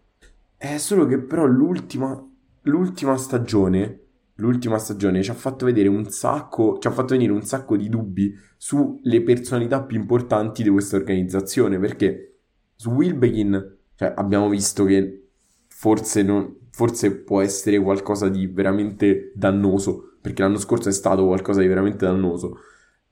è 0.57 0.75
solo 0.75 1.05
che 1.05 1.19
però 1.19 1.45
l'ultima 1.45 2.21
l'ultima 2.65 3.17
stagione, 3.17 3.99
l'ultima 4.35 4.77
stagione 4.77 5.23
ci 5.23 5.31
ha 5.31 5.35
fatto 5.35 5.65
vedere 5.65 5.87
un 5.87 6.09
sacco, 6.09 6.77
ci 6.79 6.87
ha 6.87 6.91
fatto 6.91 7.13
venire 7.13 7.31
un 7.31 7.43
sacco 7.43 7.77
di 7.77 7.89
dubbi 7.89 8.33
sulle 8.57 9.21
personalità 9.21 9.83
più 9.83 9.97
importanti 9.97 10.63
di 10.63 10.69
questa 10.69 10.97
organizzazione, 10.97 11.79
perché 11.79 12.39
su 12.75 12.91
Wilbekin, 12.91 13.77
cioè, 13.95 14.13
abbiamo 14.15 14.49
visto 14.49 14.83
che 14.83 15.27
forse, 15.67 16.23
non, 16.23 16.67
forse 16.71 17.15
può 17.15 17.41
essere 17.41 17.79
qualcosa 17.79 18.27
di 18.27 18.47
veramente 18.47 19.31
dannoso, 19.35 20.17
perché 20.21 20.41
l'anno 20.41 20.57
scorso 20.57 20.89
è 20.89 20.93
stato 20.93 21.25
qualcosa 21.25 21.61
di 21.61 21.67
veramente 21.67 22.05
dannoso. 22.05 22.57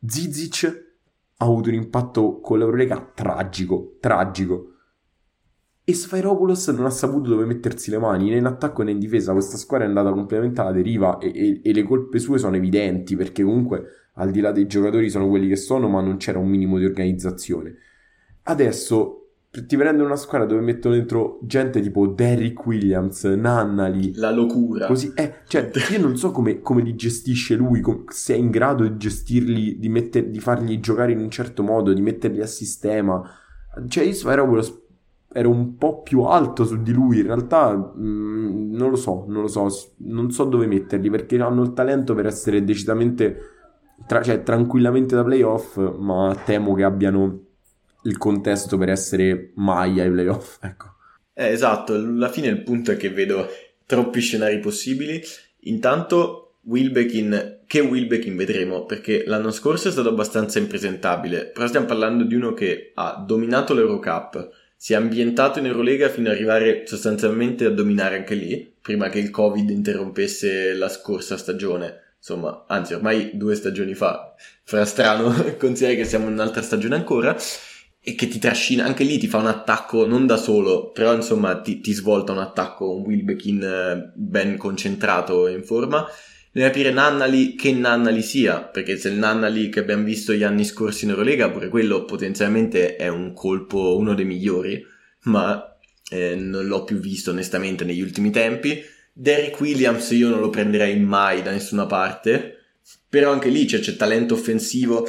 Zizic 0.06 0.92
ha 1.38 1.46
avuto 1.46 1.70
un 1.70 1.76
impatto 1.76 2.40
con 2.40 2.58
l'Eurolega 2.58 3.12
tragico, 3.14 3.98
tragico. 4.00 4.73
E 5.86 5.94
Sfairopoulos 5.94 6.70
non 6.70 6.86
ha 6.86 6.90
saputo 6.90 7.30
dove 7.30 7.46
mettersi 7.46 7.92
le 7.92 7.98
mani 7.98 8.30
né 8.30 8.38
in 8.38 8.46
attacco 8.46 8.84
né 8.84 8.92
in 8.92 9.00
difesa. 9.00 9.34
Questa 9.34 9.58
squadra 9.58 9.86
è 9.86 9.90
andata 9.90 10.12
completamente 10.12 10.62
alla 10.62 10.72
deriva 10.72 11.18
e, 11.18 11.32
e, 11.36 11.62
e, 11.62 11.74
le 11.74 11.84
colpe 11.84 12.20
sue 12.20 12.38
sono 12.38 12.56
evidenti 12.56 13.18
perché 13.18 13.44
comunque 13.44 13.84
al 14.14 14.32
di 14.32 14.40
là 14.40 14.52
dei 14.52 14.66
giocatori 14.66 15.10
sono 15.10 15.28
quelli 15.28 15.50
che 15.50 15.58
sono, 15.58 15.90
ma 15.90 16.00
non 16.00 16.18
c'era 16.18 16.40
un 16.40 16.48
minimo 16.48 16.78
di 16.78 16.86
organizzazione. 16.86 17.76
Adesso 18.44 19.24
ti 19.62 19.78
prendono 19.78 20.08
una 20.08 20.16
squadra 20.16 20.48
dove 20.48 20.62
mettono 20.62 20.96
dentro 20.96 21.38
gente 21.44 21.80
tipo 21.80 22.08
Derrick 22.08 22.66
Williams, 22.66 23.24
Nannali. 23.26 24.16
La 24.16 24.32
locura. 24.32 24.88
Così, 24.88 25.12
eh, 25.14 25.42
cioè, 25.48 25.70
io 25.92 26.00
non 26.00 26.18
so 26.18 26.32
come, 26.32 26.62
come 26.62 26.82
li 26.82 26.96
gestisce 26.96 27.56
lui, 27.56 27.80
com- 27.80 28.08
se 28.08 28.34
è 28.34 28.38
in 28.38 28.50
grado 28.50 28.88
di 28.88 28.98
gestirli, 28.98 29.78
di, 29.78 29.90
metter- 29.90 30.26
di 30.26 30.40
farli 30.40 30.80
giocare 30.80 31.12
in 31.12 31.20
un 31.20 31.30
certo 31.30 31.62
modo, 31.62 31.94
di 31.94 32.02
metterli 32.02 32.42
a 32.42 32.48
sistema. 32.48 33.22
Cioè, 33.88 34.04
io 34.04 34.46
quello, 34.48 34.83
ero 35.34 35.50
un 35.50 35.78
po' 35.78 36.02
più 36.02 36.22
alto 36.22 36.64
su 36.64 36.82
di 36.82 36.92
lui, 36.94 37.20
in 37.20 37.26
realtà 37.26 37.76
mh, 37.76 38.02
mm, 38.02 38.74
non 38.74 38.90
lo 38.92 38.96
so, 38.96 39.26
non 39.28 39.42
lo 39.42 39.48
so, 39.48 39.68
non 39.98 40.32
so 40.32 40.46
dove 40.46 40.68
metterli, 40.68 41.10
perché 41.10 41.40
hanno 41.42 41.64
il 41.64 41.74
talento 41.74 42.14
per 42.14 42.28
essere 42.28 42.64
decisamente, 42.64 43.38
tra- 44.06 44.22
cioè, 44.22 44.44
tranquillamente 44.44 45.16
da 45.16 45.24
playoff, 45.24 45.78
ma 45.98 46.40
temo 46.46 46.74
che 46.76 46.84
abbiano 46.84 47.40
il 48.04 48.18
contesto 48.18 48.78
per 48.78 48.90
essere 48.90 49.52
mai 49.56 50.00
ai 50.00 50.12
playoff. 50.12 50.60
Ecco. 50.64 50.92
Eh, 51.36 51.48
esatto, 51.48 51.96
alla 51.96 52.30
fine 52.30 52.48
il 52.48 52.62
punto 52.62 52.92
è 52.92 52.98
che 52.98 53.10
vedo 53.10 53.48
troppi 53.88 54.20
scenari 54.20 54.60
possibili. 54.60 55.20
Intanto 55.62 56.58
Wilbekin, 56.66 57.62
che 57.66 57.80
Wilbekin 57.80 58.36
vedremo, 58.36 58.86
perché 58.86 59.24
l'anno 59.26 59.52
scorso 59.52 59.88
è 59.88 59.92
stato 59.92 60.10
abbastanza 60.10 60.60
impresentabile, 60.60 61.48
però 61.48 61.68
stiamo 61.68 61.86
parlando 61.86 62.24
di 62.24 62.36
uno 62.36 62.54
che 62.54 62.92
ha 62.94 63.24
dominato 63.26 63.74
l'Eurocup, 63.74 64.50
si 64.84 64.92
è 64.92 64.98
ambientato 64.98 65.60
in 65.60 65.66
Eurolega 65.66 66.10
fino 66.10 66.28
ad 66.28 66.36
arrivare 66.36 66.86
sostanzialmente 66.86 67.64
a 67.64 67.70
dominare 67.70 68.18
anche 68.18 68.36
lì, 68.36 68.70
prima 68.82 69.08
che 69.08 69.18
il 69.18 69.30
Covid 69.30 69.70
interrompesse 69.70 70.74
la 70.74 70.90
scorsa 70.90 71.38
stagione. 71.38 72.16
Insomma, 72.18 72.66
anzi, 72.68 72.94
ormai 72.94 73.32
due 73.36 73.56
stagioni 73.56 73.94
fa, 73.94 74.36
fra 74.66 74.84
strano, 74.84 75.34
considerare 75.58 75.96
che 75.96 76.04
siamo 76.04 76.28
in 76.28 76.34
un'altra 76.34 76.62
stagione 76.62 76.96
ancora 76.96 77.34
e 78.02 78.14
che 78.16 78.28
ti 78.28 78.40
trascina, 78.40 78.84
anche 78.84 79.06
lì 79.06 79.18
ti 79.18 79.28
fa 79.28 79.38
un 79.38 79.48
attacco 79.48 80.06
non 80.06 80.26
da 80.26 80.36
solo, 80.36 80.92
però 80.92 81.14
insomma 81.14 81.62
ti, 81.62 81.80
ti 81.80 81.94
svolta 81.94 82.34
un 82.34 82.40
attacco, 82.40 82.94
un 82.94 83.04
Wilbekin 83.04 83.64
eh, 83.64 84.12
ben 84.14 84.58
concentrato 84.58 85.48
e 85.48 85.54
in 85.54 85.64
forma. 85.64 86.06
Devi 86.56 86.68
capire 86.68 86.92
Nannali 86.92 87.56
che 87.56 87.72
Nannali 87.72 88.22
sia, 88.22 88.62
perché 88.62 88.96
se 88.96 89.10
il 89.10 89.16
Nannali 89.16 89.70
che 89.70 89.80
abbiamo 89.80 90.04
visto 90.04 90.34
gli 90.34 90.44
anni 90.44 90.64
scorsi 90.64 91.06
in 91.06 91.10
Eurolega, 91.10 91.50
pure 91.50 91.68
quello 91.68 92.06
potenzialmente 92.06 92.96
è 92.96 93.08
un 93.08 93.34
colpo, 93.34 93.98
uno 93.98 94.14
dei 94.14 94.26
migliori, 94.26 94.86
ma 95.24 95.76
eh, 96.12 96.36
non 96.36 96.68
l'ho 96.68 96.84
più 96.84 97.00
visto 97.00 97.32
onestamente 97.32 97.86
negli 97.86 98.02
ultimi 98.02 98.30
tempi. 98.30 98.80
Derrick 99.12 99.60
Williams 99.60 100.12
io 100.12 100.30
non 100.30 100.42
lo 100.42 100.52
prenderei 100.52 101.00
mai 101.00 101.42
da 101.42 101.50
nessuna 101.50 101.88
parte, 101.88 102.58
però 103.10 103.32
anche 103.32 103.50
lì 103.50 103.66
c'è, 103.66 103.80
c'è 103.80 103.96
talento 103.96 104.36
offensivo. 104.36 105.08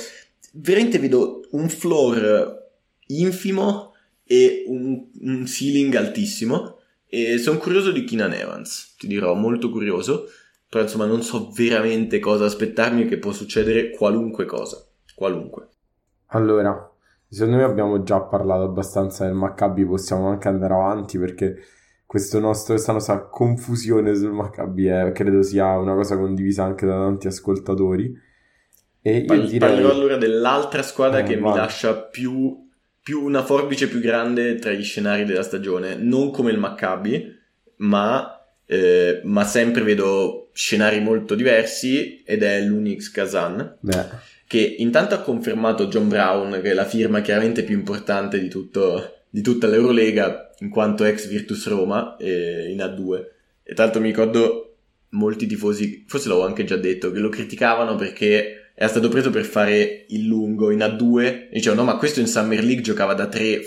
Veramente 0.53 0.99
vedo 0.99 1.47
un 1.51 1.69
floor 1.69 2.71
infimo 3.09 3.93
e 4.25 4.65
un, 4.67 5.09
un 5.21 5.47
ceiling 5.47 5.95
altissimo. 5.95 6.79
E 7.07 7.37
sono 7.37 7.59
curioso 7.59 7.93
di 7.93 8.05
Keenan 8.05 8.33
Evans, 8.33 8.95
ti 8.97 9.07
dirò, 9.07 9.35
molto 9.35 9.69
curioso. 9.69 10.31
Però 10.75 10.87
insomma 10.87 11.07
non 11.07 11.23
so 11.23 11.53
veramente 11.53 12.19
cosa 12.19 12.47
aspettarmi 12.47 13.07
che 13.07 13.19
può 13.19 13.31
succedere 13.31 13.91
qualunque 13.91 14.45
cosa. 14.45 14.85
Qualunque. 15.15 15.69
Allora, 16.31 16.93
secondo 17.29 17.59
me 17.59 17.63
abbiamo 17.63 18.03
già 18.03 18.21
parlato 18.23 18.65
abbastanza 18.65 19.25
del 19.25 19.35
Maccabi, 19.35 19.87
possiamo 19.87 20.27
anche 20.27 20.49
andare 20.49 20.75
avanti 20.75 21.17
perché 21.17 21.59
questo 22.05 22.41
nostro, 22.41 22.75
questa 22.75 22.91
nostra 22.91 23.21
confusione 23.21 24.17
sul 24.17 24.33
Maccabi 24.33 24.87
è, 24.87 25.13
credo 25.13 25.43
sia 25.45 25.79
una 25.79 25.95
cosa 25.95 26.17
condivisa 26.17 26.65
anche 26.65 26.87
da 26.87 26.95
tanti 26.95 27.29
ascoltatori. 27.29 28.13
E 29.01 29.19
io 29.19 29.27
Parli, 29.27 29.47
direi... 29.47 29.59
Parlerò 29.61 29.93
allora 29.93 30.17
dell'altra 30.17 30.83
squadra 30.83 31.21
eh, 31.21 31.23
che 31.23 31.39
vai. 31.39 31.53
mi 31.53 31.57
lascia 31.57 31.95
più 31.95 32.63
più 33.01 33.23
una 33.23 33.45
forbice 33.45 33.87
più 33.87 34.01
grande 34.01 34.57
tra 34.57 34.73
gli 34.73 34.83
scenari 34.83 35.25
della 35.25 35.45
stagione, 35.45 35.95
non 35.95 36.33
come 36.33 36.51
il 36.51 36.59
Maccabi, 36.59 37.33
ma, 37.77 38.45
eh, 38.67 39.21
ma 39.23 39.45
sempre 39.45 39.85
vedo 39.85 40.44
scenari 40.55 41.01
molto 41.01 41.35
diversi 41.35 42.23
ed 42.25 42.43
è 42.43 42.63
l'Unix 42.63 43.11
Kazan. 43.11 43.77
Beh. 43.81 44.33
Che 44.47 44.77
intanto 44.79 45.15
ha 45.15 45.19
confermato 45.21 45.89
John 45.89 46.09
Brown, 46.09 46.61
che 46.63 46.71
è 46.71 46.75
la 46.75 46.87
firma 46.87 47.21
chiaramente 47.21 47.65
più 47.65 47.75
importante 47.75 48.39
di, 48.39 48.49
tutto, 48.49 49.23
di 49.29 49.43
tutta 49.43 49.67
l'Eurolega, 49.67 50.53
in 50.61 50.71
quanto 50.71 51.05
ex 51.05 51.27
Virtus 51.27 51.67
Roma 51.67 52.17
eh, 52.17 52.71
in 52.71 52.79
A2. 52.79 53.25
E 53.65 53.75
tanto 53.75 54.01
mi 54.01 54.07
ricordo 54.07 54.77
molti 55.11 55.47
tifosi, 55.47 56.05
forse 56.07 56.29
l'avevo 56.29 56.47
anche 56.47 56.65
già 56.65 56.77
detto, 56.77 57.11
che 57.11 57.19
lo 57.19 57.29
criticavano 57.29 57.97
perché 57.97 58.71
era 58.77 58.89
stato 58.89 59.09
preso 59.09 59.31
per 59.31 59.45
fare 59.45 60.05
il 60.09 60.27
lungo 60.27 60.71
in 60.71 60.81
A2 60.81 61.23
e 61.23 61.49
dicevano 61.53 61.83
no 61.83 61.93
ma 61.93 61.97
questo 61.97 62.19
in 62.19 62.27
Summer 62.27 62.63
League 62.63 62.83
giocava 62.83 63.15
da 63.15 63.29
3 63.29 63.63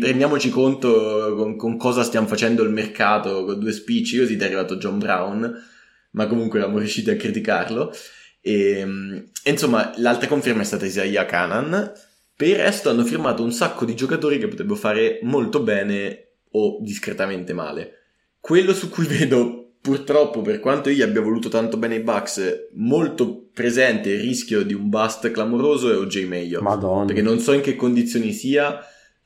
rendiamoci 0.00 0.50
conto 0.50 1.36
con, 1.36 1.54
con, 1.54 1.76
cosa 1.76 2.02
stiamo 2.02 2.26
facendo 2.26 2.64
il 2.64 2.70
mercato 2.70 3.44
con 3.44 3.60
due 3.60 3.70
spicci 3.70 4.18
così 4.18 4.36
è 4.36 4.44
arrivato 4.44 4.74
John 4.74 4.98
Brown 4.98 5.62
ma 6.10 6.26
comunque 6.26 6.58
eravamo 6.58 6.78
riusciti 6.78 7.10
a 7.10 7.16
criticarlo 7.16 7.92
e, 8.40 8.80
e 9.42 9.50
insomma 9.50 9.92
l'altra 9.96 10.28
conferma 10.28 10.62
è 10.62 10.64
stata 10.64 10.86
Isaiah 10.86 11.26
Canan 11.26 11.92
per 12.34 12.48
il 12.48 12.56
resto 12.56 12.90
hanno 12.90 13.04
firmato 13.04 13.42
un 13.42 13.52
sacco 13.52 13.84
di 13.84 13.94
giocatori 13.94 14.38
che 14.38 14.48
potrebbero 14.48 14.78
fare 14.78 15.18
molto 15.22 15.60
bene 15.60 16.36
o 16.52 16.78
discretamente 16.80 17.52
male 17.52 17.92
quello 18.40 18.72
su 18.72 18.88
cui 18.88 19.04
vedo 19.08 19.68
purtroppo, 19.80 20.42
per 20.42 20.60
quanto 20.60 20.90
io 20.90 21.04
abbia 21.04 21.20
voluto 21.20 21.48
tanto 21.48 21.76
bene 21.76 21.96
i 21.96 22.00
Bucks, 22.00 22.68
molto 22.74 23.48
presente 23.52 24.10
il 24.10 24.20
rischio 24.20 24.62
di 24.62 24.74
un 24.74 24.88
bust 24.88 25.30
clamoroso 25.30 25.90
è 25.90 25.96
OJ 25.96 26.26
Mayo. 26.26 26.60
Madonna. 26.60 27.06
Perché 27.06 27.22
non 27.22 27.38
so 27.38 27.52
in 27.52 27.60
che 27.60 27.76
condizioni 27.76 28.32
sia, 28.32 28.78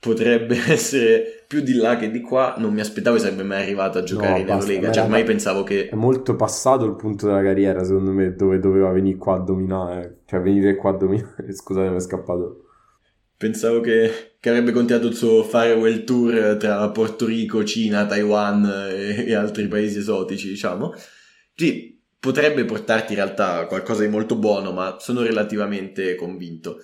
potrebbe 0.03 0.57
essere 0.67 1.45
più 1.47 1.61
di 1.61 1.73
là 1.73 1.95
che 1.95 2.11
di 2.11 2.19
qua. 2.19 2.55
Non 2.57 2.73
mi 2.73 2.81
aspettavo 2.81 3.15
che 3.15 3.21
sarebbe 3.21 3.43
mai 3.43 3.61
arrivato 3.61 3.99
a 3.99 4.03
giocare 4.03 4.33
no, 4.33 4.37
in 4.39 4.49
Eurolega. 4.49 4.91
Cioè, 4.91 5.03
ormai 5.03 5.23
pensavo 5.23 5.63
che. 5.63 5.87
È 5.87 5.95
molto 5.95 6.35
passato 6.35 6.83
il 6.83 6.95
punto 6.95 7.25
della 7.25 7.41
carriera, 7.41 7.83
secondo 7.85 8.11
me, 8.11 8.35
dove 8.35 8.59
doveva 8.59 8.91
venire 8.91 9.17
qua 9.17 9.35
a 9.35 9.39
dominare. 9.39 10.19
Cioè, 10.25 10.41
venire 10.41 10.75
qua 10.75 10.89
a 10.89 10.97
dominare. 10.97 11.51
Scusate, 11.55 11.89
mi 11.89 11.95
è 11.95 12.01
scappato. 12.01 12.65
Pensavo 13.37 13.79
che, 13.79 14.35
che, 14.39 14.49
avrebbe 14.49 14.71
continuato 14.71 15.07
il 15.07 15.15
suo 15.15 15.43
farewell 15.43 16.03
tour 16.03 16.57
tra 16.57 16.89
Porto 16.91 17.25
Rico, 17.25 17.63
Cina, 17.63 18.05
Taiwan 18.05 18.63
e, 18.89 19.25
e 19.27 19.33
altri 19.33 19.67
paesi 19.67 19.99
esotici, 19.99 20.49
diciamo. 20.49 20.93
Sì, 21.55 22.01
potrebbe 22.19 22.63
portarti 22.63 23.13
in 23.13 23.19
realtà 23.19 23.65
qualcosa 23.67 24.03
di 24.03 24.09
molto 24.09 24.35
buono, 24.37 24.71
ma 24.71 24.97
sono 24.99 25.21
relativamente 25.21 26.15
convinto. 26.15 26.77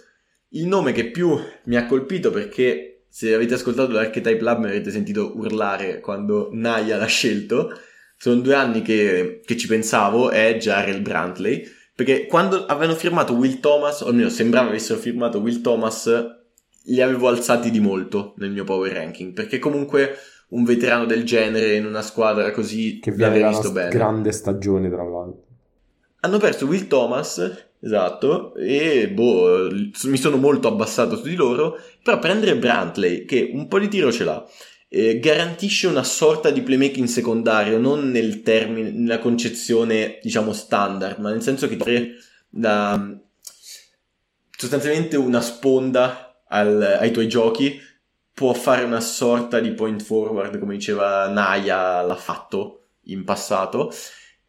Il 0.50 0.68
nome 0.68 0.92
che 0.92 1.12
più 1.12 1.38
mi 1.66 1.76
ha 1.76 1.86
colpito 1.86 2.30
perché 2.32 2.99
se 3.10 3.34
avete 3.34 3.56
ascoltato 3.56 3.92
l'Archetype 3.92 4.42
Lab 4.42 4.60
mi 4.60 4.68
avete 4.68 4.92
sentito 4.92 5.34
urlare 5.36 6.00
quando 6.00 6.50
Naya 6.54 6.98
l'ha 6.98 7.06
scelto, 7.06 7.74
sono 8.16 8.42
due 8.42 8.54
anni 8.54 8.82
che, 8.82 9.42
che 9.44 9.58
ci 9.58 9.68
pensavo, 9.68 10.30
è 10.30 10.58
Jarrell 10.58 11.02
Brantley, 11.02 11.66
perché 11.96 12.28
quando 12.28 12.66
avevano 12.66 12.96
firmato 12.96 13.34
Will 13.34 13.60
Thomas, 13.60 14.02
o 14.02 14.08
almeno 14.08 14.30
sembrava 14.30 14.70
avessero 14.70 15.00
firmato 15.00 15.40
Will 15.40 15.62
Thomas, 15.62 16.10
li 16.84 17.02
avevo 17.02 17.28
alzati 17.28 17.72
di 17.72 17.80
molto 17.80 18.34
nel 18.38 18.52
mio 18.52 18.64
power 18.64 18.92
ranking, 18.92 19.34
perché 19.34 19.60
comunque 19.60 20.16
un 20.50 20.64
veterano 20.64 21.06
del 21.06 21.24
genere 21.24 21.76
in 21.76 21.86
una 21.86 22.02
squadra 22.02 22.52
così 22.52 23.00
che 23.00 23.14
da 23.14 23.30
visto 23.30 23.72
bene. 23.72 23.90
grande 23.90 24.32
stagione 24.32 24.90
tra 24.90 25.04
l'altro. 25.04 25.49
Hanno 26.22 26.38
perso 26.38 26.66
Will 26.66 26.88
Thomas, 26.88 27.70
esatto, 27.80 28.54
e 28.56 29.10
boh, 29.10 29.70
mi 30.04 30.18
sono 30.18 30.38
molto 30.38 30.68
abbassato 30.68 31.16
su 31.16 31.24
di 31.24 31.36
loro, 31.36 31.80
però 32.04 32.20
prendere 32.20 32.58
Brantley, 32.58 33.26
che 33.26 33.50
un 33.54 33.68
po' 33.68 33.80
di 33.80 33.88
tiro 33.88 34.12
ce 34.12 34.24
l'ha, 34.26 34.46
eh, 34.90 35.20
garantisce 35.20 35.88
una 35.88 36.04
sorta 36.04 36.50
di 36.50 36.62
playmaking 36.62 37.08
secondario, 37.08 37.78
non 37.78 38.12
nel 38.12 38.42
termine, 38.42 38.92
nella 38.92 39.20
concezione, 39.20 40.20
diciamo, 40.22 40.52
standard, 40.52 41.20
ma 41.20 41.30
nel 41.30 41.42
senso 41.42 41.68
che 41.68 41.78
da 42.50 43.18
sostanzialmente 44.58 45.16
una 45.16 45.40
sponda 45.40 46.44
al, 46.50 46.98
ai 47.00 47.12
tuoi 47.12 47.30
giochi, 47.30 47.80
può 48.34 48.54
fare 48.54 48.84
una 48.84 49.00
sorta 49.00 49.60
di 49.60 49.72
point 49.72 50.02
forward, 50.02 50.60
come 50.60 50.76
diceva 50.76 51.30
Naya 51.30 52.02
l'ha 52.02 52.16
fatto 52.16 52.88
in 53.04 53.24
passato. 53.24 53.94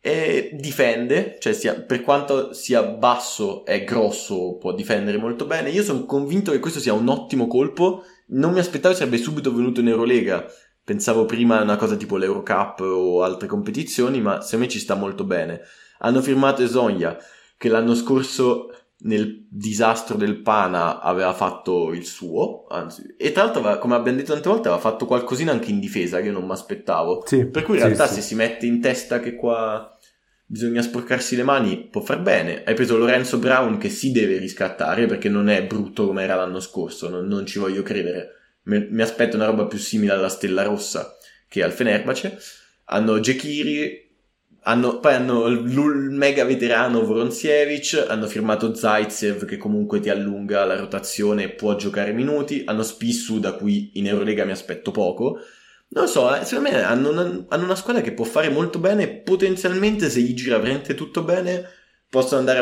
E 0.03 0.51
difende, 0.55 1.37
cioè 1.41 1.53
sia, 1.53 1.75
per 1.75 2.01
quanto 2.01 2.55
sia 2.55 2.83
basso 2.83 3.67
è 3.67 3.85
grosso, 3.85 4.57
può 4.57 4.73
difendere 4.73 5.19
molto 5.19 5.45
bene. 5.45 5.69
Io 5.71 5.83
sono 5.83 6.07
convinto 6.07 6.53
che 6.53 6.59
questo 6.59 6.81
sia 6.81 6.95
un 6.95 7.09
ottimo 7.09 7.47
colpo. 7.47 8.05
Non 8.29 8.53
mi 8.53 8.61
aspettavo 8.61 8.95
sarebbe 8.95 9.19
subito 9.19 9.55
venuto 9.55 9.81
in 9.81 9.89
Eurolega. 9.89 10.47
Pensavo 10.83 11.27
prima 11.27 11.59
a 11.59 11.63
una 11.63 11.77
cosa 11.77 11.97
tipo 11.97 12.17
l'Eurocup 12.17 12.81
o 12.81 13.23
altre 13.23 13.47
competizioni, 13.47 14.23
ma 14.23 14.41
secondo 14.41 14.65
me 14.65 14.71
ci 14.71 14.79
sta 14.79 14.95
molto 14.95 15.25
bene. 15.25 15.61
Hanno 15.99 16.23
firmato 16.23 16.63
Esonia, 16.63 17.19
che 17.59 17.69
l'anno 17.69 17.95
scorso 17.95 18.71
nel 19.03 19.47
disastro 19.49 20.17
del 20.17 20.41
Pana 20.41 21.01
aveva 21.01 21.33
fatto 21.33 21.93
il 21.93 22.05
suo, 22.05 22.67
anzi, 22.69 23.15
e 23.17 23.33
tra 23.33 23.45
l'altro, 23.45 23.79
come 23.79 23.95
abbiamo 23.95 24.19
detto 24.19 24.33
tante 24.33 24.49
volte, 24.49 24.69
aveva 24.69 24.83
fatto 24.83 25.07
qualcosina 25.07 25.53
anche 25.53 25.71
in 25.71 25.81
difesa 25.81 26.19
che 26.19 26.27
io 26.27 26.33
non 26.33 26.45
mi 26.45 26.53
aspettavo. 26.53 27.23
Sì, 27.27 27.47
per 27.47 27.63
cui 27.63 27.77
in 27.77 27.85
realtà 27.85 28.07
sì, 28.07 28.15
se 28.15 28.21
sì. 28.21 28.29
si 28.29 28.35
mette 28.35 28.67
in 28.67 28.81
testa 28.81 29.21
che 29.21 29.35
qua 29.37 29.97
bisogna 30.45 30.83
sporcarsi 30.83 31.37
le 31.37 31.45
mani, 31.45 31.89
può 31.89 32.01
far 32.01 32.21
bene. 32.21 32.65
Hai 32.65 32.75
preso 32.75 32.99
Lorenzo 32.99 33.39
Brown 33.39 33.79
che 33.79 33.89
si 33.89 34.11
deve 34.11 34.37
riscattare 34.37 35.07
perché 35.07 35.29
non 35.29 35.49
è 35.49 35.65
brutto 35.65 36.07
come 36.07 36.25
era 36.25 36.35
l'anno 36.35 36.61
scorso, 36.61 37.09
non, 37.09 37.27
non 37.27 37.47
ci 37.47 37.59
voglio 37.61 37.83
credere. 37.83 38.35
Mi, 38.65 38.87
mi, 38.91 39.03
aspetto 39.03 39.37
una 39.37 39.47
roba 39.47 39.67
più 39.67 39.79
simile 39.79 40.13
alla 40.13 40.29
Stella 40.29 40.65
Rossa 40.65 41.17
che 41.49 41.63
al 41.63 41.73
Fenerbahce. 41.73 42.37
Hanno 42.87 43.21
Jekiri, 43.21 44.10
hanno, 44.63 44.99
poi 44.99 45.15
hanno 45.15 45.47
il 45.47 46.11
mega 46.11 46.45
veterano 46.45 47.05
Voronziewicz, 47.05 48.07
hanno 48.09 48.27
firmato 48.27 48.75
Zaitsev 48.75 49.45
che 49.45 49.57
comunque 49.57 50.01
ti 50.01 50.11
allunga 50.11 50.65
la 50.65 50.77
rotazione 50.77 51.45
e 51.45 51.49
può 51.51 51.77
giocare 51.77 52.13
minuti, 52.13 52.63
hanno 52.67 52.83
Spissu 52.83 53.41
da 53.41 53.55
cui 53.55 53.93
in 53.95 54.07
Eurolega 54.07 54.45
mi 54.45 54.51
aspetto 54.51 54.91
poco. 54.91 55.39
Non 55.93 56.05
lo 56.05 56.09
so, 56.09 56.35
eh, 56.35 56.45
secondo 56.45 56.71
me 56.71 56.83
hanno 56.83 57.11
una, 57.11 57.45
hanno 57.49 57.65
una, 57.65 57.75
squadra 57.75 58.03
che 58.03 58.13
può 58.13 58.25
fare 58.25 58.49
molto 58.49 58.79
bene 58.79 59.09
potenzialmente 59.09 60.09
se 60.09 60.21
gli 60.21 60.35
gira 60.35 60.59
veramente 60.59 60.95
tutto 60.95 61.25
bene 61.25 61.65
possono 62.09 62.39
andare 62.39 62.59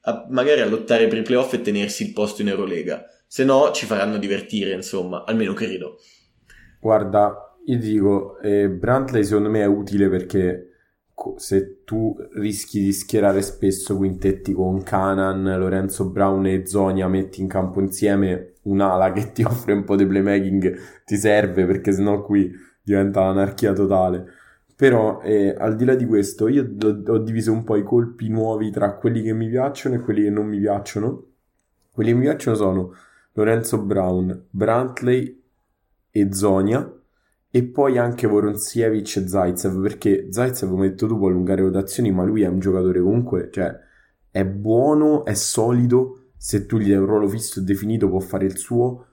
a, 0.00 0.10
a, 0.12 0.26
magari 0.30 0.60
a 0.60 0.66
lottare 0.66 1.06
per 1.06 1.18
i 1.18 1.22
playoff 1.22 1.52
e 1.52 1.60
tenersi 1.60 2.04
il 2.04 2.12
posto 2.12 2.42
in 2.42 2.48
Eurolega. 2.48 3.04
Se 3.26 3.44
no 3.44 3.70
ci 3.72 3.86
faranno 3.86 4.16
divertire, 4.16 4.72
insomma, 4.72 5.24
almeno 5.24 5.52
credo. 5.52 5.98
Guarda, 6.80 7.58
io 7.66 7.78
dico, 7.78 8.38
eh, 8.40 8.68
Brantley 8.68 9.24
secondo 9.24 9.50
me 9.50 9.60
è 9.60 9.66
utile 9.66 10.08
perché 10.08 10.69
se 11.36 11.82
tu 11.84 12.16
rischi 12.34 12.80
di 12.80 12.92
schierare 12.92 13.42
spesso 13.42 13.96
quintetti 13.96 14.52
con 14.52 14.82
Canan, 14.82 15.42
Lorenzo 15.58 16.08
Brown 16.08 16.46
e 16.46 16.66
Zonia, 16.66 17.08
metti 17.08 17.40
in 17.40 17.48
campo 17.48 17.80
insieme 17.80 18.54
un'ala 18.62 19.12
che 19.12 19.32
ti 19.32 19.42
offre 19.44 19.72
un 19.72 19.84
po' 19.84 19.96
di 19.96 20.06
playmaking, 20.06 20.76
ti 21.04 21.16
serve 21.16 21.66
perché 21.66 21.92
sennò 21.92 22.22
qui 22.22 22.50
diventa 22.82 23.20
l'anarchia 23.20 23.72
totale. 23.72 24.24
Però 24.74 25.20
eh, 25.20 25.54
al 25.58 25.76
di 25.76 25.84
là 25.84 25.94
di 25.94 26.06
questo, 26.06 26.48
io 26.48 26.62
ho 27.06 27.18
diviso 27.18 27.52
un 27.52 27.64
po' 27.64 27.76
i 27.76 27.82
colpi 27.82 28.28
nuovi 28.28 28.70
tra 28.70 28.94
quelli 28.94 29.20
che 29.20 29.34
mi 29.34 29.48
piacciono 29.48 29.96
e 29.96 30.00
quelli 30.00 30.22
che 30.22 30.30
non 30.30 30.46
mi 30.46 30.58
piacciono. 30.58 31.24
Quelli 31.92 32.10
che 32.10 32.16
mi 32.16 32.22
piacciono 32.24 32.56
sono 32.56 32.94
Lorenzo 33.32 33.82
Brown, 33.82 34.46
Brantley 34.48 35.42
e 36.10 36.32
Zonia 36.32 36.99
e 37.50 37.64
poi 37.64 37.98
anche 37.98 38.28
Voronziewicz 38.28 39.16
e 39.16 39.26
Zaitsev, 39.26 39.82
perché 39.82 40.28
Zaitsev, 40.30 40.70
come 40.70 40.88
detto 40.90 41.06
tu, 41.08 41.18
può 41.18 41.28
allungare 41.28 41.62
rotazioni, 41.62 42.12
ma 42.12 42.22
lui 42.22 42.42
è 42.42 42.46
un 42.46 42.60
giocatore 42.60 43.00
comunque, 43.00 43.48
cioè, 43.50 43.76
è 44.30 44.44
buono, 44.44 45.24
è 45.24 45.34
solido, 45.34 46.30
se 46.36 46.64
tu 46.66 46.78
gli 46.78 46.88
dai 46.88 46.98
un 46.98 47.06
ruolo 47.06 47.28
fisso 47.28 47.60
e 47.60 47.64
definito 47.64 48.08
può 48.08 48.20
fare 48.20 48.46
il 48.46 48.56
suo, 48.56 49.06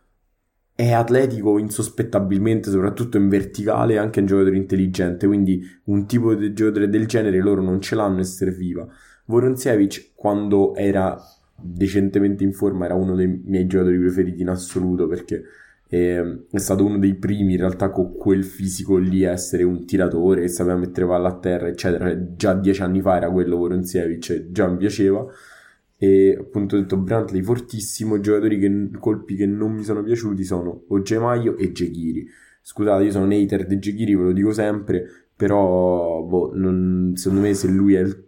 è 0.76 0.92
atletico 0.92 1.58
insospettabilmente, 1.58 2.70
soprattutto 2.70 3.18
in 3.18 3.28
verticale, 3.28 3.96
è 3.96 3.98
anche 3.98 4.20
un 4.20 4.28
giocatore 4.28 4.58
intelligente, 4.58 5.26
quindi 5.26 5.60
un 5.86 6.06
tipo 6.06 6.36
di 6.36 6.54
giocatore 6.54 6.88
del 6.90 7.08
genere 7.08 7.40
loro 7.40 7.64
non 7.64 7.82
ce 7.82 7.96
l'hanno 7.96 8.20
e 8.20 8.24
serviva. 8.24 8.88
Voronziewicz, 9.26 10.12
quando 10.14 10.76
era 10.76 11.20
decentemente 11.60 12.44
in 12.44 12.54
forma, 12.54 12.86
era 12.86 12.94
uno 12.94 13.16
dei 13.16 13.42
miei 13.46 13.66
giocatori 13.66 13.98
preferiti 13.98 14.44
in 14.44 14.50
assoluto, 14.50 15.08
perché 15.08 15.42
e 15.90 16.46
è 16.52 16.58
stato 16.58 16.86
uno 16.86 16.98
dei 16.98 17.16
primi 17.16 17.54
in 17.54 17.60
realtà 17.60 17.90
con 17.90 18.16
quel 18.16 18.44
fisico 18.44 18.98
lì 18.98 19.26
a 19.26 19.32
essere 19.32 19.64
un 19.64 19.86
tiratore 19.86 20.42
che 20.42 20.48
sapeva 20.50 20.76
mettere 20.78 21.08
palla 21.08 21.30
a 21.30 21.38
terra 21.38 21.68
eccetera. 21.68 22.34
Già 22.36 22.54
dieci 22.54 22.82
anni 22.82 23.02
fa 23.02 23.18
era 23.18 23.32
quello 23.32 23.58
Voronziewicz 23.58 24.48
già 24.50 24.68
mi 24.68 24.78
piaceva. 24.78 25.26
E 26.00 26.38
appunto 26.40 26.76
ho 26.76 26.80
detto 26.80 26.98
Brantley 26.98 27.42
fortissimo 27.42 28.20
giocatori 28.20 28.60
che, 28.60 28.90
colpi 29.00 29.36
che 29.36 29.48
non 29.48 29.72
mi 29.74 29.84
sono 29.84 30.04
piaciuti 30.04 30.44
sono 30.44 30.84
Ogemaio 30.90 31.58
e 31.58 31.72
Jekiri 31.72 32.28
scusate 32.62 33.06
io 33.06 33.12
sono 33.12 33.26
un 33.26 33.32
hater 33.32 33.66
di 33.66 33.78
Jekiri 33.78 34.14
ve 34.14 34.22
lo 34.22 34.32
dico 34.32 34.52
sempre 34.52 35.08
però 35.36 36.22
boh, 36.22 36.52
non, 36.54 37.14
secondo 37.16 37.42
me 37.44 37.54
se 37.56 37.68
lui 37.68 37.96
è 37.96 38.02
il 38.02 38.28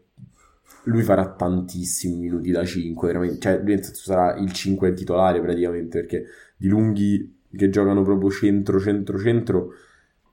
lui 0.83 1.03
farà 1.03 1.33
tantissimi 1.33 2.15
minuti 2.15 2.51
da 2.51 2.65
5 2.65 3.07
veramente. 3.07 3.39
Cioè 3.39 3.61
lui 3.63 3.79
sarà 3.83 4.35
il 4.37 4.51
5 4.51 4.93
titolare 4.93 5.41
praticamente 5.41 5.99
perché 5.99 6.25
di 6.57 6.67
lunghi 6.67 7.38
che 7.55 7.69
giocano 7.69 8.03
proprio 8.03 8.29
centro, 8.29 8.79
centro, 8.79 9.17
centro, 9.17 9.73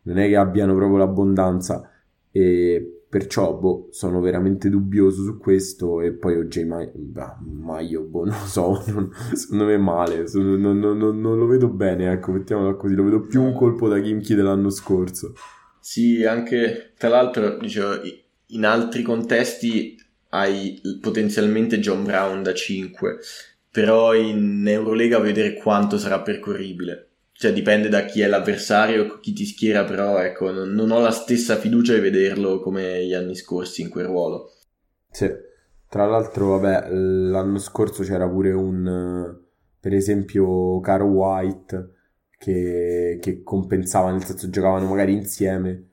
non 0.03 0.19
è 0.19 0.29
che 0.29 0.37
abbiano 0.37 0.75
proprio 0.75 0.99
l'abbondanza. 0.99 1.91
E 2.31 2.97
perciò 3.09 3.55
boh, 3.55 3.89
sono 3.93 4.21
veramente 4.21 4.69
dubbioso 4.69 5.23
su 5.23 5.39
questo. 5.39 6.01
E 6.01 6.13
poi 6.13 6.37
OJ 6.37 6.65
Maio, 6.65 6.93
Maio 7.41 8.03
boh, 8.03 8.25
non 8.25 8.39
lo 8.39 8.47
so, 8.47 8.85
non, 8.93 9.11
secondo 9.33 9.65
me 9.65 9.75
è 9.75 9.79
male, 9.79 10.27
sono, 10.27 10.57
non, 10.57 10.79
non, 10.79 10.99
non, 10.99 11.39
lo 11.39 11.47
vedo 11.47 11.69
bene, 11.69 12.11
ecco, 12.11 12.33
mettiamola 12.33 12.75
così, 12.75 12.95
lo 12.95 13.05
vedo 13.05 13.21
più 13.21 13.43
un 13.43 13.55
colpo 13.55 13.89
da 13.89 14.01
Kimchi 14.01 14.35
dell'anno 14.35 14.71
scorso. 14.71 15.35
Sì, 15.81 16.25
anche 16.25 16.93
tra 16.99 17.09
l'altro, 17.09 17.59
dicevo, 17.59 18.01
in 18.49 18.65
altri 18.65 19.03
contesti 19.03 19.97
hai 20.31 20.81
potenzialmente 21.01 21.79
John 21.79 22.05
Brown 22.05 22.43
da 22.43 22.53
5 22.53 23.19
però 23.77 24.15
in 24.15 24.67
Eurolega 24.67 25.19
vedere 25.19 25.53
quanto 25.53 25.99
sarà 25.99 26.23
percorribile. 26.23 27.09
Cioè 27.33 27.53
dipende 27.53 27.91
da 27.91 28.07
chi 28.07 28.23
è 28.23 28.27
l'avversario, 28.27 29.19
chi 29.21 29.35
ti 29.35 29.45
schiera, 29.45 29.85
però 29.85 30.19
ecco, 30.19 30.51
non, 30.51 30.91
ho 30.91 30.99
la 30.99 31.11
stessa 31.11 31.57
fiducia 31.57 31.93
di 31.93 32.01
vederlo 32.01 32.61
come 32.61 33.05
gli 33.05 33.13
anni 33.13 33.35
scorsi 33.35 33.83
in 33.83 33.91
quel 33.91 34.07
ruolo. 34.07 34.53
Sì, 35.11 35.31
tra 35.91 36.07
l'altro, 36.07 36.57
vabbè, 36.57 36.89
l'anno 36.91 37.59
scorso 37.59 38.03
c'era 38.03 38.27
pure 38.27 38.53
un, 38.53 39.39
per 39.79 39.93
esempio, 39.93 40.81
Caro 40.81 41.05
White 41.05 41.91
che, 42.39 43.19
che 43.21 43.43
compensava, 43.43 44.11
nel 44.11 44.25
senso 44.25 44.49
giocavano 44.49 44.89
magari 44.89 45.13
insieme 45.13 45.89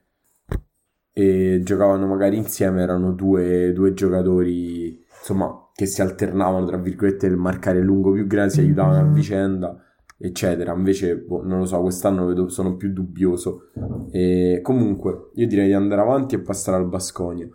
e 1.12 1.60
giocavano 1.62 2.06
magari 2.06 2.38
insieme, 2.38 2.80
erano 2.80 3.12
due, 3.12 3.74
due 3.74 3.92
giocatori, 3.92 5.04
insomma, 5.18 5.63
che 5.74 5.86
si 5.86 6.00
alternavano 6.00 6.66
tra 6.66 6.76
virgolette 6.76 7.26
il 7.26 7.36
marcare 7.36 7.80
lungo 7.80 8.12
più 8.12 8.26
grande, 8.26 8.52
si 8.52 8.60
aiutavano 8.60 8.98
a 8.98 9.02
mm-hmm. 9.02 9.12
vicenda 9.14 9.82
eccetera 10.16 10.72
invece 10.72 11.16
boh, 11.16 11.42
non 11.42 11.58
lo 11.58 11.64
so 11.64 11.80
quest'anno 11.80 12.26
vedo, 12.26 12.48
sono 12.48 12.76
più 12.76 12.92
dubbioso 12.92 13.70
e 14.10 14.60
comunque 14.62 15.30
io 15.34 15.46
direi 15.46 15.66
di 15.66 15.72
andare 15.72 16.00
avanti 16.00 16.36
e 16.36 16.40
passare 16.40 16.76
al 16.76 16.86
Basconia 16.88 17.48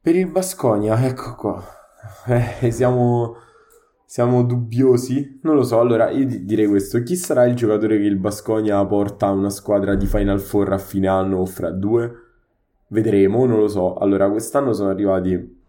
per 0.00 0.14
il 0.14 0.30
Basconia 0.30 1.04
ecco 1.04 1.34
qua 1.34 1.62
eh, 2.60 2.70
siamo 2.70 3.36
siamo 4.12 4.42
dubbiosi? 4.42 5.40
Non 5.42 5.54
lo 5.54 5.62
so, 5.62 5.80
allora 5.80 6.10
io 6.10 6.26
direi 6.26 6.66
questo. 6.66 7.02
Chi 7.02 7.16
sarà 7.16 7.46
il 7.46 7.54
giocatore 7.54 7.96
che 7.96 8.04
il 8.04 8.18
Basconia 8.18 8.84
porta 8.84 9.28
a 9.28 9.30
una 9.30 9.48
squadra 9.48 9.94
di 9.94 10.04
Final 10.04 10.38
Four 10.38 10.70
a 10.70 10.76
fine 10.76 11.08
anno 11.08 11.38
o 11.38 11.46
fra 11.46 11.70
due? 11.70 12.12
Vedremo, 12.88 13.46
non 13.46 13.58
lo 13.58 13.68
so. 13.68 13.94
Allora, 13.94 14.28
quest'anno 14.28 14.74
sono 14.74 14.90
arrivati 14.90 15.61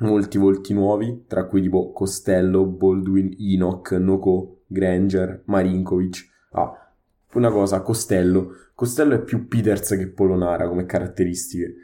molti 0.00 0.38
volti 0.38 0.74
nuovi, 0.74 1.24
tra 1.26 1.46
cui 1.46 1.62
tipo 1.62 1.92
Costello, 1.92 2.66
Baldwin, 2.66 3.34
Enoch, 3.38 3.92
Noko, 3.92 4.62
Granger, 4.66 5.42
Marinkovic. 5.46 6.28
Ah, 6.52 6.94
una 7.32 7.50
cosa, 7.50 7.80
Costello. 7.80 8.52
Costello 8.74 9.14
è 9.14 9.22
più 9.22 9.48
Peters 9.48 9.90
che 9.90 10.08
Polonara 10.08 10.68
come 10.68 10.86
caratteristiche. 10.86 11.74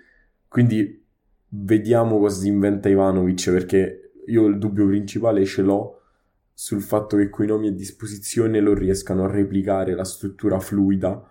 Quindi 0.49 1.05
vediamo 1.49 2.19
cosa 2.19 2.41
si 2.41 2.49
inventa 2.49 2.89
Ivanovic, 2.89 3.51
perché 3.51 4.13
io 4.27 4.47
il 4.47 4.59
dubbio 4.59 4.87
principale 4.87 5.45
ce 5.45 5.63
l'ho 5.63 6.01
sul 6.53 6.81
fatto 6.81 7.19
che 7.19 7.29
quei 7.29 7.47
nomi 7.47 7.69
a 7.69 7.73
disposizione 7.73 8.61
lo 8.61 8.73
riescano 8.73 9.25
a 9.25 9.31
replicare 9.31 9.95
la 9.95 10.05
struttura 10.05 10.59
fluida 10.59 11.23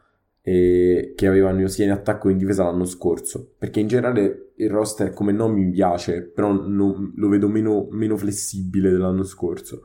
eh, 0.47 1.13
che 1.15 1.25
avevano 1.25 1.67
sia 1.67 1.85
in 1.85 1.91
attacco 1.91 2.27
che 2.27 2.33
in 2.33 2.37
difesa 2.37 2.65
l'anno 2.65 2.85
scorso. 2.85 3.53
Perché 3.57 3.79
in 3.79 3.87
generale 3.87 4.51
il 4.57 4.69
roster 4.69 5.11
come 5.11 5.31
non 5.31 5.51
mi 5.53 5.71
piace, 5.71 6.21
però 6.21 6.53
non, 6.53 7.13
lo 7.15 7.27
vedo 7.29 7.47
meno, 7.47 7.87
meno, 7.89 8.15
flessibile 8.15 8.91
dell'anno 8.91 9.23
scorso. 9.23 9.81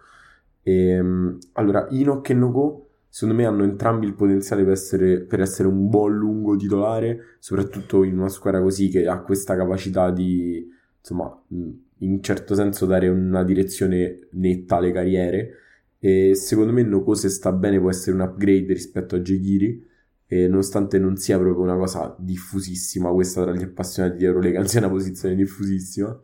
E, 0.62 0.88
ehm, 0.90 1.38
allora, 1.52 1.88
Enoch 1.88 2.28
e 2.28 2.34
Nogo 2.34 2.88
secondo 3.08 3.40
me 3.40 3.46
hanno 3.46 3.64
entrambi 3.64 4.04
il 4.06 4.14
potenziale 4.14 4.62
per 4.62 4.72
essere, 4.72 5.20
per 5.22 5.40
essere, 5.40 5.66
un 5.66 5.88
buon 5.88 6.14
lungo 6.14 6.54
titolare, 6.56 7.36
soprattutto 7.38 8.04
in 8.04 8.18
una 8.18 8.28
squadra 8.28 8.60
così 8.60 8.90
che 8.90 9.06
ha 9.06 9.18
questa 9.22 9.56
capacità 9.56 10.10
di, 10.10 10.68
insomma, 10.98 11.42
in 11.48 12.10
un 12.12 12.22
certo 12.22 12.54
senso 12.54 12.84
dare 12.84 13.08
una 13.08 13.42
direzione 13.44 14.28
netta 14.32 14.76
alle 14.76 14.92
carriere. 14.92 15.54
E 15.98 16.34
secondo 16.34 16.72
me 16.72 16.82
Noko 16.82 17.14
se 17.14 17.30
sta 17.30 17.50
bene 17.50 17.80
può 17.80 17.88
essere 17.88 18.14
un 18.14 18.22
upgrade 18.22 18.72
rispetto 18.74 19.16
a 19.16 19.20
Jegiri 19.20 19.88
e 20.32 20.46
nonostante 20.46 20.96
non 21.00 21.16
sia 21.16 21.36
proprio 21.40 21.64
una 21.64 21.76
cosa 21.76 22.14
diffusissima, 22.16 23.10
questa 23.10 23.42
tra 23.42 23.52
gli 23.52 23.64
appassionati 23.64 24.18
di 24.18 24.26
Eurolega, 24.26 24.60
non 24.60 24.68
sia 24.68 24.78
una 24.78 24.88
posizione 24.88 25.34
diffusissima. 25.34 26.22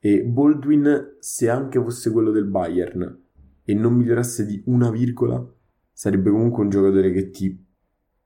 E 0.00 0.24
Baldwin, 0.24 1.14
se 1.20 1.48
anche 1.48 1.80
fosse 1.80 2.10
quello 2.10 2.32
del 2.32 2.46
Bayern 2.46 3.16
e 3.62 3.74
non 3.74 3.94
migliorasse 3.94 4.44
di 4.44 4.60
una 4.66 4.90
virgola, 4.90 5.40
sarebbe 5.92 6.30
comunque 6.30 6.64
un 6.64 6.70
giocatore 6.70 7.12
che 7.12 7.30
ti 7.30 7.64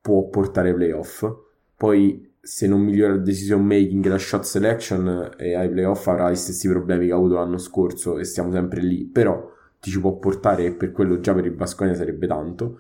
può 0.01 0.29
portare 0.29 0.71
ai 0.71 0.75
playoff. 0.77 1.31
Poi 1.77 2.33
se 2.41 2.67
non 2.67 2.81
migliora 2.81 3.13
il 3.13 3.23
decision 3.23 3.63
making 3.67 4.07
la 4.07 4.17
shot 4.17 4.45
selection 4.45 5.35
e 5.37 5.55
ai 5.55 5.69
playoff 5.69 6.07
avrà 6.07 6.31
gli 6.31 6.37
stessi 6.37 6.69
problemi 6.69 7.05
che 7.05 7.13
ha 7.13 7.17
avuto 7.17 7.35
l'anno 7.35 7.59
scorso 7.59 8.19
e 8.19 8.25
stiamo 8.25 8.51
sempre 8.51 8.81
lì, 8.81 9.05
però 9.05 9.47
ti 9.79 9.91
ci 9.91 10.01
può 10.01 10.17
portare 10.17 10.65
e 10.65 10.73
per 10.73 10.91
quello 10.91 11.21
già 11.21 11.35
per 11.35 11.45
il 11.45 11.53
Basconia 11.53 11.95
sarebbe 11.95 12.27
tanto. 12.27 12.79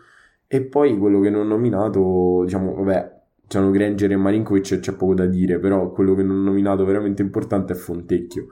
E 0.54 0.60
poi 0.60 0.98
quello 0.98 1.20
che 1.20 1.30
non 1.30 1.46
ho 1.46 1.48
nominato, 1.48 2.42
diciamo, 2.44 2.74
vabbè, 2.74 3.20
c'hanno 3.48 3.70
Granger 3.70 4.12
e 4.12 4.16
Marinkovic 4.16 4.72
e 4.72 4.80
c'è 4.80 4.92
poco 4.92 5.14
da 5.14 5.24
dire, 5.24 5.58
però 5.58 5.90
quello 5.92 6.14
che 6.14 6.22
non 6.22 6.40
ho 6.40 6.42
nominato 6.42 6.84
veramente 6.84 7.22
importante 7.22 7.72
è 7.72 7.76
Fontecchio. 7.76 8.48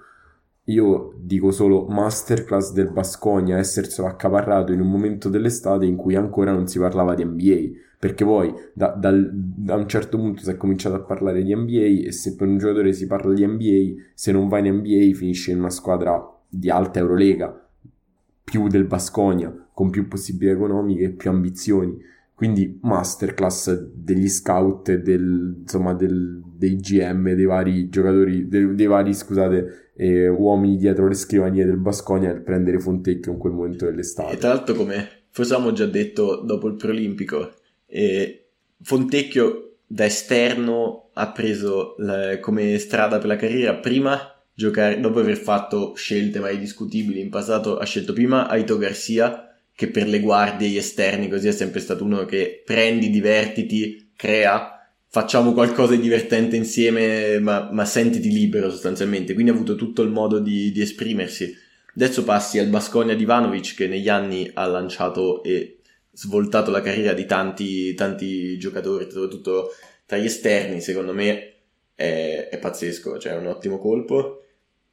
Io 0.64 1.12
dico 1.18 1.51
solo 1.51 1.84
masterclass 1.88 2.72
del 2.72 2.90
Basconia, 2.90 3.59
esserselo 3.59 4.09
accaparrato 4.09 4.72
in 4.72 4.80
un 4.80 4.88
momento 4.88 5.28
dell'estate 5.28 5.84
in 5.84 5.96
cui 5.96 6.14
ancora 6.14 6.53
non 6.53 6.66
si 6.68 6.78
parlava 6.78 7.14
di 7.14 7.22
NBA 7.22 7.88
perché 7.98 8.24
poi 8.24 8.51
da, 8.72 8.94
da, 8.98 9.12
da, 9.12 9.74
un 9.74 9.86
certo 9.86 10.16
punto 10.16 10.40
si 10.40 10.48
è 10.48 10.57
cominciato 10.57 10.94
a 10.94 11.01
parlare 11.01 11.42
di 11.42 11.55
NBA 11.55 12.07
e 12.07 12.12
se 12.12 12.34
per 12.34 12.48
un 12.48 12.57
giocatore 12.57 12.94
si 12.94 13.07
parla 13.07 13.34
di 13.34 13.46
NBA, 13.46 14.03
se 14.14 14.32
non 14.32 14.48
va 14.48 14.59
in 14.59 14.74
NBA 14.76 15.14
finisce 15.14 15.51
in 15.51 15.59
una 15.59 15.68
squadra 15.68 16.18
di 16.48 16.70
alta 16.70 16.98
Eurolega, 16.98 17.69
più 18.51 18.66
del 18.66 18.84
Basconia, 18.84 19.55
con 19.72 19.90
più 19.90 20.09
possibilità 20.09 20.57
economiche 20.57 21.05
e 21.05 21.11
più 21.11 21.30
ambizioni. 21.30 21.96
Quindi 22.34 22.80
masterclass 22.82 23.70
degli 23.94 24.28
scout 24.28 24.92
del, 24.92 25.59
insomma, 25.61 25.94
del, 25.94 26.42
dei 26.57 26.76
GM, 26.76 27.32
dei 27.34 27.44
vari 27.44 27.88
giocatori, 27.88 28.48
dei, 28.48 28.74
dei 28.74 28.86
vari, 28.86 29.14
scusate, 29.14 29.92
eh, 29.94 30.26
uomini 30.26 30.78
dietro 30.78 31.07
le 31.07 31.14
scrivanie 31.14 31.64
del 31.64 31.76
Basconia 31.76 32.32
per 32.32 32.42
prendere 32.42 32.80
Fontecchio 32.80 33.30
in 33.30 33.38
quel 33.38 33.53
momento 33.53 33.84
dell'estate. 33.84 34.32
E 34.32 34.36
tra 34.38 34.48
l'altro, 34.48 34.74
come 34.74 35.09
forse 35.30 35.55
avevamo 35.55 35.74
già 35.74 35.86
detto 35.86 36.42
dopo 36.44 36.66
il 36.66 36.74
Prolimpico, 36.74 37.53
e 37.86 38.46
Fontecchio 38.82 39.74
da 39.86 40.07
esterno 40.07 41.11
ha 41.12 41.30
preso 41.30 41.94
la, 41.98 42.38
come 42.40 42.78
strada 42.78 43.18
per 43.18 43.26
la 43.26 43.36
carriera 43.36 43.74
prima 43.74 44.30
giocare, 44.55 45.01
dopo 45.01 45.20
aver 45.20 45.36
fatto 45.36 45.94
scelte 45.94 46.40
mai 46.40 46.59
discutibili 46.59 47.20
in 47.20 47.30
passato, 47.30 47.78
ha 47.78 47.84
scelto 47.84 48.12
prima 48.12 48.48
Aito 48.48 48.76
Garcia 48.78 49.51
che 49.74 49.88
per 49.88 50.07
le 50.07 50.20
guardie 50.20 50.68
gli 50.68 50.76
esterni 50.76 51.30
così 51.30 51.48
è 51.48 51.53
sempre 51.53 51.80
stato 51.80 52.05
uno 52.05 52.26
che 52.26 52.62
prendi, 52.64 53.09
divertiti, 53.09 54.11
crea, 54.14 54.78
facciamo 55.09 55.55
qualcosa 55.55 55.94
di 55.94 56.03
divertente 56.03 56.55
insieme 56.55 57.38
ma, 57.38 57.70
ma 57.72 57.86
sentiti 57.86 58.30
libero 58.30 58.70
sostanzialmente, 58.70 59.32
quindi 59.32 59.51
ha 59.51 59.55
avuto 59.55 59.76
tutto 59.76 60.03
il 60.03 60.11
modo 60.11 60.38
di, 60.38 60.70
di 60.70 60.82
esprimersi. 60.82 61.57
Adesso 61.96 62.24
passi 62.24 62.59
al 62.59 62.68
Basconia 62.68 63.16
di 63.16 63.22
Ivanovic 63.22 63.74
che 63.74 63.88
negli 63.88 64.09
anni 64.09 64.51
ha 64.53 64.66
lanciato 64.66 65.42
e 65.42 65.78
svoltato 66.12 66.70
la 66.70 66.82
carriera 66.82 67.14
di 67.14 67.24
tanti, 67.24 67.94
tanti 67.94 68.59
giocatori, 68.59 69.09
soprattutto 69.11 69.70
tra 70.05 70.18
gli 70.18 70.26
esterni, 70.26 70.80
secondo 70.80 71.14
me 71.14 71.59
è, 72.01 72.48
è 72.48 72.59
pazzesco, 72.59 73.18
cioè 73.18 73.34
è 73.34 73.36
un 73.36 73.46
ottimo 73.46 73.78
colpo. 73.78 74.44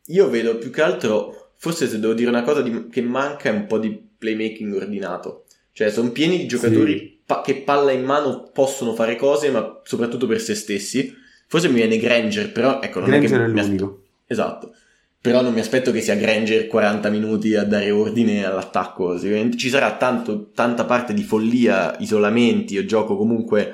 Io 0.07 0.29
vedo 0.29 0.57
più 0.57 0.69
che 0.71 0.81
altro, 0.81 1.51
forse 1.55 1.87
se 1.87 1.99
devo 1.99 2.13
dire 2.13 2.29
una 2.29 2.43
cosa 2.43 2.61
di, 2.61 2.89
che 2.89 3.01
manca 3.01 3.49
è 3.49 3.53
un 3.53 3.65
po' 3.65 3.77
di 3.77 3.91
playmaking 4.17 4.73
ordinato. 4.73 5.45
Cioè, 5.71 5.89
sono 5.89 6.11
pieni 6.11 6.37
di 6.37 6.47
giocatori 6.47 6.97
sì. 6.97 7.19
pa- 7.25 7.41
che 7.41 7.55
palla 7.57 7.91
in 7.91 8.03
mano 8.03 8.49
possono 8.51 8.93
fare 8.93 9.15
cose, 9.15 9.49
ma 9.49 9.81
soprattutto 9.83 10.27
per 10.27 10.41
se 10.41 10.55
stessi. 10.55 11.15
Forse 11.47 11.69
mi 11.69 11.75
viene 11.75 11.97
Granger, 11.97 12.51
però 12.51 12.81
ecco, 12.81 12.99
non 12.99 13.09
Granger 13.09 13.31
è 13.31 13.37
che 13.37 13.43
è 13.43 13.47
l'unico. 13.47 14.03
Esatto 14.25 14.73
però 15.19 15.41
non 15.41 15.53
mi 15.53 15.59
aspetto 15.59 15.91
che 15.91 15.99
sia 15.99 16.15
Granger 16.15 16.67
40 16.67 17.09
minuti 17.09 17.53
a 17.55 17.65
dare 17.65 17.91
ordine 17.91 18.45
all'attacco, 18.45 19.17
sicuramente 19.17 19.57
ci 19.57 19.67
sarà 19.67 19.97
tanto, 19.97 20.51
tanta 20.51 20.85
parte 20.85 21.13
di 21.13 21.21
follia, 21.23 21.97
isolamenti 21.99 22.77
o 22.77 22.85
gioco 22.85 23.17
comunque 23.17 23.73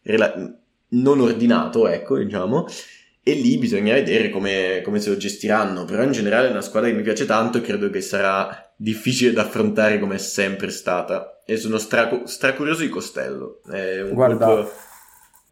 rela- 0.00 0.34
non 0.88 1.20
ordinato, 1.20 1.88
ecco, 1.88 2.18
diciamo, 2.18 2.66
e 3.22 3.32
lì 3.34 3.58
bisogna 3.58 3.94
vedere 3.94 4.30
come, 4.30 4.80
come, 4.84 5.00
se 5.00 5.10
lo 5.10 5.16
gestiranno, 5.16 5.84
però 5.84 6.02
in 6.02 6.12
generale 6.12 6.48
è 6.48 6.50
una 6.50 6.60
squadra 6.60 6.88
che 6.88 6.96
mi 6.96 7.02
piace 7.02 7.24
tanto 7.24 7.58
e 7.58 7.60
credo 7.60 7.90
che 7.90 8.00
sarà 8.00 8.72
difficile 8.76 9.32
da 9.32 9.42
affrontare 9.42 9.98
come 9.98 10.14
è 10.14 10.18
sempre 10.18 10.70
stata, 10.70 11.40
e 11.44 11.56
sono 11.56 11.78
stra- 11.78 12.22
stracurioso 12.24 12.82
di 12.82 12.88
Costello. 12.88 13.60
Guarda... 14.12 14.46
Colpo... 14.46 14.70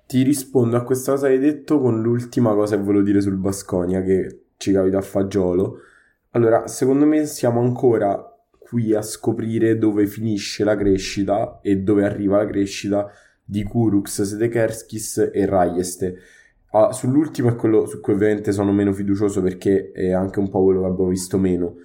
Ti 0.06 0.22
rispondo 0.22 0.76
a 0.76 0.82
questa 0.82 1.12
cosa 1.12 1.28
che 1.28 1.32
hai 1.32 1.38
detto 1.38 1.80
con 1.80 2.02
l'ultima 2.02 2.52
cosa 2.52 2.76
che 2.76 2.82
volevo 2.82 3.02
dire 3.02 3.22
sul 3.22 3.36
Basconia, 3.36 4.02
che 4.02 4.48
ci 4.58 4.70
capita 4.70 4.98
a 4.98 5.02
fagiolo. 5.02 5.78
Allora, 6.32 6.66
secondo 6.66 7.06
me 7.06 7.24
siamo 7.24 7.60
ancora 7.60 8.22
qui 8.58 8.94
a 8.94 9.02
scoprire 9.02 9.78
dove 9.78 10.06
finisce 10.06 10.62
la 10.62 10.76
crescita 10.76 11.60
e 11.62 11.76
dove 11.76 12.04
arriva 12.04 12.36
la 12.36 12.46
crescita 12.46 13.10
di 13.44 13.62
Kurux, 13.62 14.22
Sedekerskis 14.22 15.30
e 15.32 15.46
Rajeste. 15.46 16.16
Ah, 16.70 16.92
sull'ultimo 16.92 17.50
è 17.50 17.54
quello 17.54 17.86
su 17.86 18.00
cui 18.00 18.14
ovviamente 18.14 18.50
sono 18.50 18.72
meno 18.72 18.92
fiducioso 18.92 19.42
perché 19.42 19.92
è 19.92 20.10
anche 20.10 20.40
un 20.40 20.48
po' 20.48 20.64
quello 20.64 20.80
che 20.80 20.86
abbiamo 20.86 21.10
visto 21.10 21.38
meno. 21.38 21.76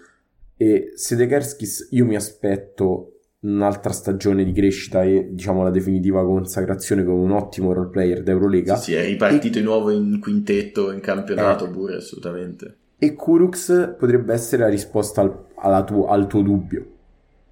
E 0.58 0.94
Sedekerskis 0.96 1.90
io 1.92 2.06
mi 2.06 2.16
aspetto 2.16 3.20
un'altra 3.42 3.94
stagione 3.94 4.44
di 4.44 4.52
crescita 4.52 5.04
e 5.04 5.30
diciamo 5.32 5.64
la 5.64 5.70
definitiva 5.70 6.26
consacrazione 6.26 7.04
come 7.04 7.22
un 7.22 7.32
ottimo 7.32 7.72
role 7.72 7.90
player 7.90 8.24
d'Eurolega. 8.24 8.76
Sì, 8.76 8.92
sì 8.92 8.94
è 8.96 9.06
ripartito 9.06 9.58
e... 9.58 9.62
di 9.62 9.66
nuovo 9.66 9.92
in 9.92 10.20
quintetto, 10.20 10.92
in 10.92 11.00
campionato 11.00 11.66
eh. 11.66 11.70
pure, 11.70 11.96
assolutamente. 11.96 12.76
E 12.98 13.14
Kurux 13.14 13.96
potrebbe 13.98 14.34
essere 14.34 14.64
la 14.64 14.70
risposta 14.70 15.22
al, 15.56 15.86
tuo, 15.86 16.08
al 16.08 16.28
tuo 16.28 16.42
dubbio. 16.42 16.86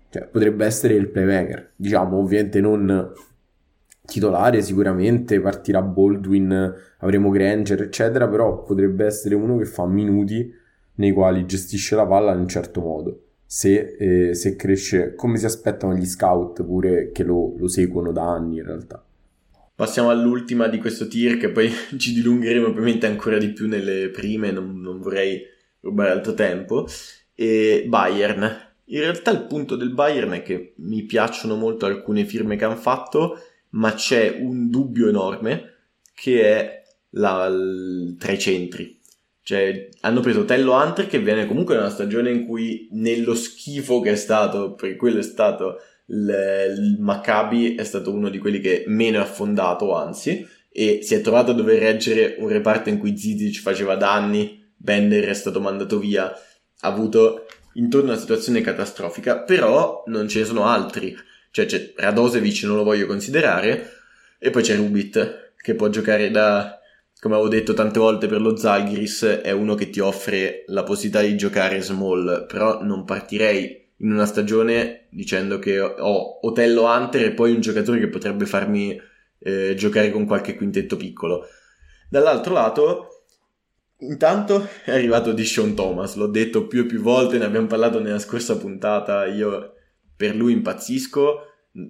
Cioè, 0.09 0.25
potrebbe 0.25 0.65
essere 0.65 0.95
il 0.95 1.07
playmaker. 1.07 1.71
Diciamo, 1.75 2.17
ovviamente 2.17 2.59
non 2.59 3.13
titolare 4.07 4.63
sicuramente, 4.63 5.39
partirà 5.39 5.83
Baldwin, 5.83 6.73
avremo 6.99 7.29
Granger, 7.29 7.83
eccetera, 7.83 8.27
però 8.27 8.63
potrebbe 8.63 9.05
essere 9.05 9.35
uno 9.35 9.57
che 9.57 9.65
fa 9.65 9.85
minuti 9.85 10.51
nei 10.95 11.11
quali 11.11 11.45
gestisce 11.45 11.95
la 11.95 12.07
palla 12.07 12.33
in 12.33 12.39
un 12.39 12.47
certo 12.47 12.81
modo 12.81 13.21
se, 13.47 13.95
eh, 13.97 14.35
se 14.35 14.57
cresce 14.57 15.15
come 15.15 15.37
si 15.37 15.45
aspettano 15.45 15.95
gli 15.95 16.05
scout 16.05 16.63
pure 16.65 17.11
che 17.13 17.23
lo, 17.23 17.55
lo 17.57 17.67
seguono 17.69 18.11
da 18.11 18.29
anni 18.29 18.57
in 18.57 18.65
realtà. 18.65 19.03
Passiamo 19.73 20.09
all'ultima 20.09 20.67
di 20.67 20.79
questo 20.79 21.07
tier 21.07 21.37
che 21.37 21.49
poi 21.49 21.71
ci 21.97 22.13
dilungheremo 22.13 22.67
ovviamente 22.67 23.07
ancora 23.07 23.37
di 23.37 23.53
più 23.53 23.67
nelle 23.67 24.09
prime, 24.09 24.51
non, 24.51 24.81
non 24.81 24.99
vorrei 24.99 25.41
rubare 25.79 26.11
altro 26.11 26.33
tempo. 26.33 26.85
E 27.33 27.85
Bayern. 27.87 28.65
In 28.89 28.99
realtà 28.99 29.31
il 29.31 29.45
punto 29.45 29.75
del 29.75 29.93
Bayern 29.93 30.31
è 30.31 30.41
che 30.41 30.73
mi 30.77 31.03
piacciono 31.03 31.55
molto 31.55 31.85
alcune 31.85 32.25
firme 32.25 32.55
che 32.55 32.65
hanno 32.65 32.75
fatto, 32.75 33.37
ma 33.71 33.93
c'è 33.93 34.37
un 34.39 34.69
dubbio 34.69 35.07
enorme 35.09 35.73
che 36.13 36.41
è 36.43 36.83
la, 37.11 37.51
tra 38.17 38.31
i 38.31 38.39
centri. 38.39 38.99
Cioè, 39.41 39.89
hanno 40.01 40.19
preso 40.19 40.43
Tello 40.43 40.73
Hunter 40.73 41.07
che 41.07 41.19
viene 41.19 41.47
comunque 41.47 41.75
da 41.75 41.81
una 41.81 41.89
stagione 41.89 42.31
in 42.31 42.45
cui 42.45 42.89
nello 42.91 43.33
schifo 43.33 44.01
che 44.01 44.11
è 44.11 44.15
stato, 44.15 44.73
perché 44.73 44.97
quello 44.97 45.19
è 45.19 45.23
stato 45.23 45.79
il, 46.07 46.75
il 46.77 46.97
Maccabi, 46.99 47.75
è 47.75 47.83
stato 47.83 48.11
uno 48.11 48.29
di 48.29 48.39
quelli 48.39 48.59
che 48.59 48.83
meno 48.87 49.19
è 49.19 49.21
affondato, 49.21 49.95
anzi, 49.95 50.45
e 50.69 50.99
si 51.01 51.15
è 51.15 51.21
trovato 51.21 51.51
a 51.51 51.53
dover 51.53 51.79
reggere 51.79 52.35
un 52.39 52.49
reparto 52.49 52.89
in 52.89 52.97
cui 52.97 53.17
Zizic 53.17 53.61
faceva 53.61 53.95
danni, 53.95 54.65
Bender 54.75 55.25
è 55.25 55.33
stato 55.33 55.59
mandato 55.59 55.97
via, 55.97 56.25
ha 56.25 56.87
avuto 56.87 57.45
intorno 57.73 58.09
una 58.09 58.19
situazione 58.19 58.61
catastrofica, 58.61 59.39
però 59.39 60.03
non 60.07 60.27
ce 60.27 60.39
ne 60.39 60.45
sono 60.45 60.65
altri. 60.65 61.15
Cioè 61.57 61.65
c'è 61.65 61.93
Radosevic, 61.95 62.63
non 62.65 62.75
lo 62.75 62.83
voglio 62.83 63.07
considerare, 63.07 63.89
e 64.37 64.51
poi 64.51 64.61
c'è 64.61 64.75
Rubit, 64.75 65.53
che 65.59 65.73
può 65.73 65.89
giocare 65.89 66.29
da 66.29 66.79
come 67.19 67.33
avevo 67.33 67.49
detto 67.49 67.73
tante 67.73 67.97
volte 67.97 68.27
per 68.27 68.41
lo 68.41 68.55
Zalgiris, 68.55 69.23
è 69.41 69.49
uno 69.49 69.73
che 69.73 69.89
ti 69.89 69.99
offre 69.99 70.65
la 70.67 70.83
possibilità 70.83 71.21
di 71.21 71.35
giocare 71.35 71.81
small, 71.81 72.45
però 72.45 72.83
non 72.83 73.05
partirei 73.05 73.87
in 73.97 74.11
una 74.11 74.27
stagione 74.27 75.07
dicendo 75.09 75.57
che 75.57 75.79
ho 75.79 76.45
Otello 76.45 76.83
Hunter 76.83 77.23
e 77.23 77.31
poi 77.31 77.53
un 77.53 77.61
giocatore 77.61 77.99
che 78.01 78.09
potrebbe 78.09 78.45
farmi 78.45 78.95
eh, 79.39 79.73
giocare 79.75 80.11
con 80.11 80.27
qualche 80.27 80.55
quintetto 80.55 80.95
piccolo. 80.95 81.47
Dall'altro 82.07 82.53
lato, 82.53 83.07
intanto 84.01 84.69
è 84.85 84.91
arrivato 84.91 85.31
di 85.31 85.43
Sean 85.43 85.73
Thomas, 85.73 86.13
l'ho 86.17 86.27
detto 86.27 86.67
più 86.67 86.81
e 86.81 86.85
più 86.85 87.01
volte, 87.01 87.39
ne 87.39 87.45
abbiamo 87.45 87.65
parlato 87.65 87.99
nella 87.99 88.19
scorsa 88.19 88.57
puntata, 88.57 89.25
io 89.25 89.71
per 90.17 90.35
lui 90.35 90.51
impazzisco 90.51 91.43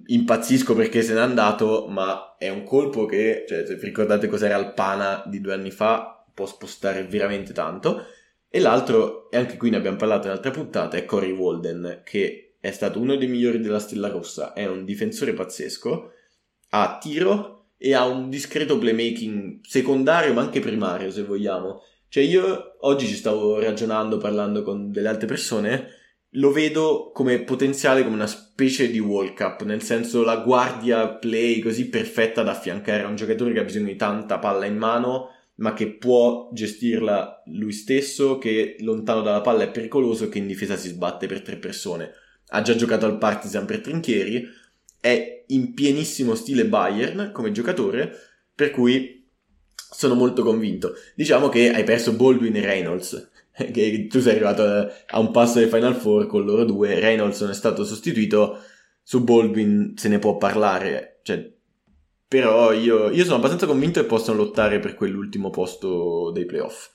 impazzisco 0.06 0.74
perché 0.74 1.02
se 1.02 1.14
n'è 1.14 1.20
andato, 1.20 1.86
ma 1.88 2.36
è 2.36 2.48
un 2.50 2.62
colpo 2.62 3.06
che, 3.06 3.44
cioè, 3.48 3.64
se 3.66 3.76
vi 3.76 3.86
ricordate 3.86 4.28
cos'era 4.28 4.56
Alpana 4.56 5.22
di 5.26 5.40
due 5.40 5.54
anni 5.54 5.70
fa, 5.70 6.24
può 6.34 6.46
spostare 6.46 7.04
veramente 7.04 7.52
tanto. 7.52 8.04
E 8.50 8.60
l'altro, 8.60 9.30
e 9.30 9.36
anche 9.36 9.56
qui 9.56 9.70
ne 9.70 9.76
abbiamo 9.76 9.96
parlato 9.96 10.26
in 10.26 10.32
altre 10.32 10.50
puntate, 10.50 10.98
è 10.98 11.04
Cory 11.04 11.32
Walden, 11.32 12.02
che 12.04 12.56
è 12.60 12.70
stato 12.70 13.00
uno 13.00 13.16
dei 13.16 13.28
migliori 13.28 13.60
della 13.60 13.78
Stella 13.78 14.08
Rossa, 14.08 14.52
è 14.52 14.66
un 14.66 14.84
difensore 14.84 15.32
pazzesco, 15.32 16.12
ha 16.70 16.98
tiro 17.00 17.70
e 17.76 17.94
ha 17.94 18.04
un 18.06 18.28
discreto 18.28 18.76
playmaking 18.76 19.60
secondario 19.64 20.34
ma 20.34 20.42
anche 20.42 20.60
primario 20.60 21.10
se 21.10 21.22
vogliamo. 21.22 21.82
Cioè 22.08 22.22
io 22.22 22.76
oggi 22.80 23.06
ci 23.06 23.14
stavo 23.14 23.60
ragionando, 23.60 24.16
parlando 24.16 24.62
con 24.62 24.90
delle 24.90 25.08
altre 25.08 25.26
persone, 25.26 25.88
lo 26.32 26.52
vedo 26.52 27.10
come 27.12 27.40
potenziale 27.40 28.02
come 28.02 28.14
una 28.14 28.26
specie 28.26 28.90
di 28.90 28.98
World 28.98 29.34
Cup, 29.34 29.62
nel 29.62 29.82
senso 29.82 30.22
la 30.22 30.36
guardia 30.36 31.08
play 31.08 31.60
così 31.60 31.88
perfetta 31.88 32.42
da 32.42 32.50
affiancare 32.50 33.02
a 33.02 33.08
un 33.08 33.16
giocatore 33.16 33.52
che 33.52 33.60
ha 33.60 33.64
bisogno 33.64 33.86
di 33.86 33.96
tanta 33.96 34.38
palla 34.38 34.66
in 34.66 34.76
mano, 34.76 35.30
ma 35.56 35.72
che 35.72 35.88
può 35.88 36.50
gestirla 36.52 37.42
lui 37.46 37.72
stesso, 37.72 38.38
che 38.38 38.76
lontano 38.80 39.22
dalla 39.22 39.40
palla 39.40 39.64
è 39.64 39.70
pericoloso, 39.70 40.28
che 40.28 40.38
in 40.38 40.46
difesa 40.46 40.76
si 40.76 40.88
sbatte 40.88 41.26
per 41.26 41.42
tre 41.42 41.56
persone. 41.56 42.12
Ha 42.48 42.62
già 42.62 42.76
giocato 42.76 43.06
al 43.06 43.18
Partizan 43.18 43.66
per 43.66 43.80
trinchieri, 43.80 44.46
è 45.00 45.44
in 45.48 45.74
pienissimo 45.74 46.34
stile 46.34 46.66
Bayern 46.66 47.30
come 47.32 47.52
giocatore, 47.52 48.12
per 48.54 48.70
cui 48.70 49.26
sono 49.74 50.14
molto 50.14 50.42
convinto. 50.42 50.94
Diciamo 51.14 51.48
che 51.48 51.70
hai 51.70 51.84
perso 51.84 52.12
Baldwin 52.12 52.54
e 52.56 52.60
Reynolds, 52.60 53.30
che 53.72 54.06
tu 54.08 54.20
sei 54.20 54.32
arrivato 54.32 54.62
a 54.62 55.18
un 55.18 55.30
passo 55.32 55.58
dei 55.58 55.68
Final 55.68 55.94
Four 55.94 56.26
con 56.26 56.44
loro 56.44 56.64
due, 56.64 57.00
Reynolds 57.00 57.40
non 57.40 57.50
è 57.50 57.54
stato 57.54 57.84
sostituito, 57.84 58.58
su 59.02 59.24
Baldwin 59.24 59.94
se 59.96 60.08
ne 60.08 60.18
può 60.18 60.36
parlare, 60.36 61.20
cioè, 61.22 61.50
però 62.28 62.72
io, 62.72 63.10
io 63.10 63.24
sono 63.24 63.36
abbastanza 63.36 63.66
convinto 63.66 64.00
che 64.00 64.06
possano 64.06 64.38
lottare 64.38 64.78
per 64.78 64.94
quell'ultimo 64.94 65.50
posto 65.50 66.30
dei 66.30 66.44
playoff. 66.44 66.90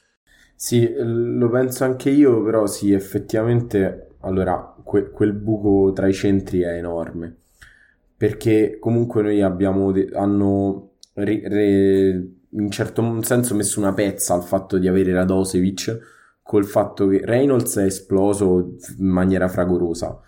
Sì, 0.55 0.93
lo 0.95 1.49
penso 1.49 1.83
anche 1.83 2.09
io, 2.09 2.41
però 2.43 2.67
sì, 2.67 2.93
effettivamente, 2.93 4.15
allora, 4.21 4.75
que- 4.83 5.09
quel 5.09 5.33
buco 5.33 5.91
tra 5.91 6.07
i 6.07 6.13
centri 6.13 6.61
è 6.61 6.77
enorme, 6.77 7.35
perché 8.15 8.77
comunque 8.79 9.21
noi 9.23 9.41
abbiamo, 9.41 9.91
de- 9.91 10.09
hanno 10.13 10.91
re- 11.15 11.41
re- 11.45 12.27
in 12.51 12.69
certo 12.69 13.21
senso 13.23 13.55
messo 13.55 13.79
una 13.79 13.93
pezza 13.93 14.35
al 14.35 14.43
fatto 14.43 14.77
di 14.77 14.87
avere 14.87 15.11
Radosevic 15.11 15.99
col 16.43 16.65
fatto 16.65 17.07
che 17.07 17.21
Reynolds 17.23 17.77
è 17.77 17.85
esploso 17.85 18.75
in 18.99 19.07
maniera 19.07 19.47
fragorosa 19.47 20.19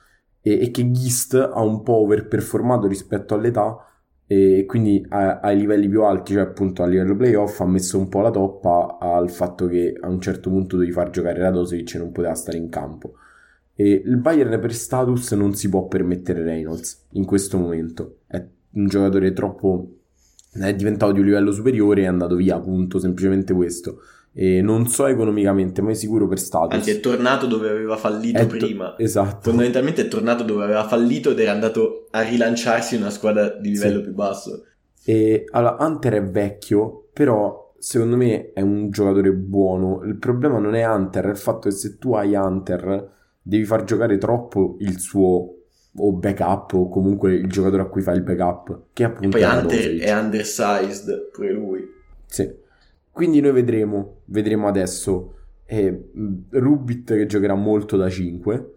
e, 0.42 0.62
e 0.62 0.72
che 0.72 0.90
Gist 0.92 1.34
ha 1.34 1.62
un 1.62 1.84
po' 1.84 1.98
overperformato 1.98 2.88
rispetto 2.88 3.34
all'età 3.34 3.78
e 4.26 4.64
quindi 4.66 5.06
a, 5.10 5.40
ai 5.40 5.58
livelli 5.58 5.88
più 5.88 6.04
alti, 6.04 6.34
cioè 6.34 6.44
appunto 6.44 6.82
a 6.82 6.88
livello 6.88 7.16
playoff, 7.16 7.60
ha 7.60 7.66
messo 7.68 8.00
un 8.00 8.10
po' 8.10 8.22
la 8.22 8.32
toppa 8.32 8.98
al 9.00 9.30
fatto 9.30 9.68
che 9.68 9.96
a 10.00 10.08
un 10.08 10.20
certo 10.20 10.50
punto 10.50 10.78
devi 10.78 10.92
far 10.92 11.12
giocare 11.12 11.40
Radosevic 11.40 11.94
e 11.94 11.98
non 12.00 12.12
poteva 12.12 12.34
stare 12.34 12.58
in 12.58 12.70
campo. 12.70 13.14
E 13.76 14.02
il 14.04 14.18
Bayern 14.18 14.60
per 14.60 14.74
status 14.74 15.34
non 15.34 15.54
si 15.54 15.70
può 15.70 15.86
permettere 15.88 16.42
Reynolds 16.44 17.08
in 17.12 17.26
questo 17.26 17.58
momento, 17.58 18.20
è 18.26 18.44
un 18.72 18.88
giocatore 18.88 19.32
troppo 19.34 19.96
è 20.64 20.74
diventato 20.74 21.12
di 21.12 21.20
un 21.20 21.26
livello 21.26 21.52
superiore 21.52 22.02
e 22.02 22.04
è 22.06 22.08
andato 22.08 22.36
via, 22.36 22.56
appunto, 22.56 22.98
semplicemente 22.98 23.54
questo. 23.54 24.00
E 24.38 24.62
non 24.62 24.88
so 24.88 25.06
economicamente, 25.06 25.82
ma 25.82 25.92
è 25.92 25.94
sicuro 25.94 26.28
per 26.28 26.40
status. 26.40 26.76
Anzi, 26.76 26.92
è 26.92 27.00
tornato 27.00 27.46
dove 27.46 27.70
aveva 27.70 27.96
fallito 27.96 28.46
to- 28.46 28.58
prima. 28.58 28.96
Esatto. 28.98 29.50
Fondamentalmente 29.50 30.02
è 30.02 30.08
tornato 30.10 30.44
dove 30.44 30.66
aveva 30.66 30.86
fallito 30.86 31.32
ed 31.32 31.40
era 31.40 31.54
andato 31.54 32.08
a 32.12 32.22
rilanciarsi 32.22 32.96
in 32.96 33.02
una 33.02 33.12
squadra 33.12 33.48
di 33.50 33.70
livello 33.70 34.00
sì. 34.00 34.04
più 34.04 34.14
basso. 34.14 34.66
E 35.06 35.46
allora, 35.52 35.78
Hunter 35.80 36.14
è 36.16 36.24
vecchio, 36.24 37.08
però 37.14 37.74
secondo 37.78 38.18
me 38.18 38.52
è 38.52 38.60
un 38.60 38.90
giocatore 38.90 39.32
buono. 39.32 40.04
Il 40.04 40.18
problema 40.18 40.60
non 40.60 40.76
è 40.76 40.86
Hunter, 40.86 41.28
è 41.28 41.30
il 41.30 41.38
fatto 41.38 41.70
che 41.70 41.76
se 41.76 41.98
tu 41.98 42.14
hai 42.14 42.36
Hunter 42.36 43.14
devi 43.42 43.64
far 43.64 43.86
giocare 43.86 44.18
troppo 44.18 44.76
il 44.80 45.00
suo 45.00 45.56
o 45.98 46.12
backup 46.12 46.74
o 46.74 46.90
comunque 46.90 47.36
il 47.36 47.48
giocatore 47.48 47.84
a 47.84 47.86
cui 47.86 48.02
fai 48.02 48.18
il 48.18 48.24
backup 48.24 48.88
che 48.92 49.04
appunto 49.06 49.38
e 49.38 49.42
poi 49.42 49.44
under, 49.44 49.96
è 50.00 50.18
undersized 50.18 51.30
pure 51.32 51.54
lui 51.54 51.88
sì 52.26 52.64
quindi 53.16 53.40
noi 53.40 53.54
vedremo 53.54 54.24
vedremo 54.26 54.68
adesso 54.68 55.36
eh, 55.66 56.12
Rubit 56.50 57.16
che 57.16 57.26
giocherà 57.26 57.56
molto 57.56 57.96
da 57.96 58.10
5 58.10 58.74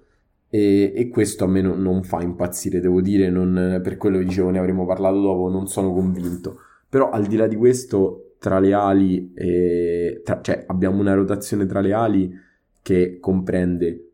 e, 0.49 0.93
e 0.95 1.09
questo 1.09 1.43
a 1.43 1.49
me 1.49 1.61
non, 1.61 1.83
non, 1.83 2.05
fa 2.05 2.23
impazzire 2.23 2.79
devo 2.79 3.01
dire 3.01 3.31
non, 3.31 3.81
per 3.83 3.97
quello 3.97 4.19
che 4.19 4.25
dicevo 4.25 4.51
ne 4.51 4.61
avremo 4.61 4.87
parlato 4.87 5.21
dopo 5.21 5.49
non 5.49 5.67
sono 5.67 5.93
convinto 5.93 6.61
però 6.89 7.11
al 7.11 7.27
di 7.27 7.35
là 7.35 7.49
di 7.49 7.57
questo 7.57 8.35
tra 8.39 8.61
le 8.61 8.73
ali 8.73 9.33
e, 9.35 10.23
tra, 10.25 10.41
cioè 10.41 10.65
abbiamo 10.69 11.01
una 11.01 11.15
rotazione 11.15 11.67
tra 11.67 11.81
le 11.81 11.93
ali 11.93 12.33
che 12.81 13.19
comprende 13.19 14.13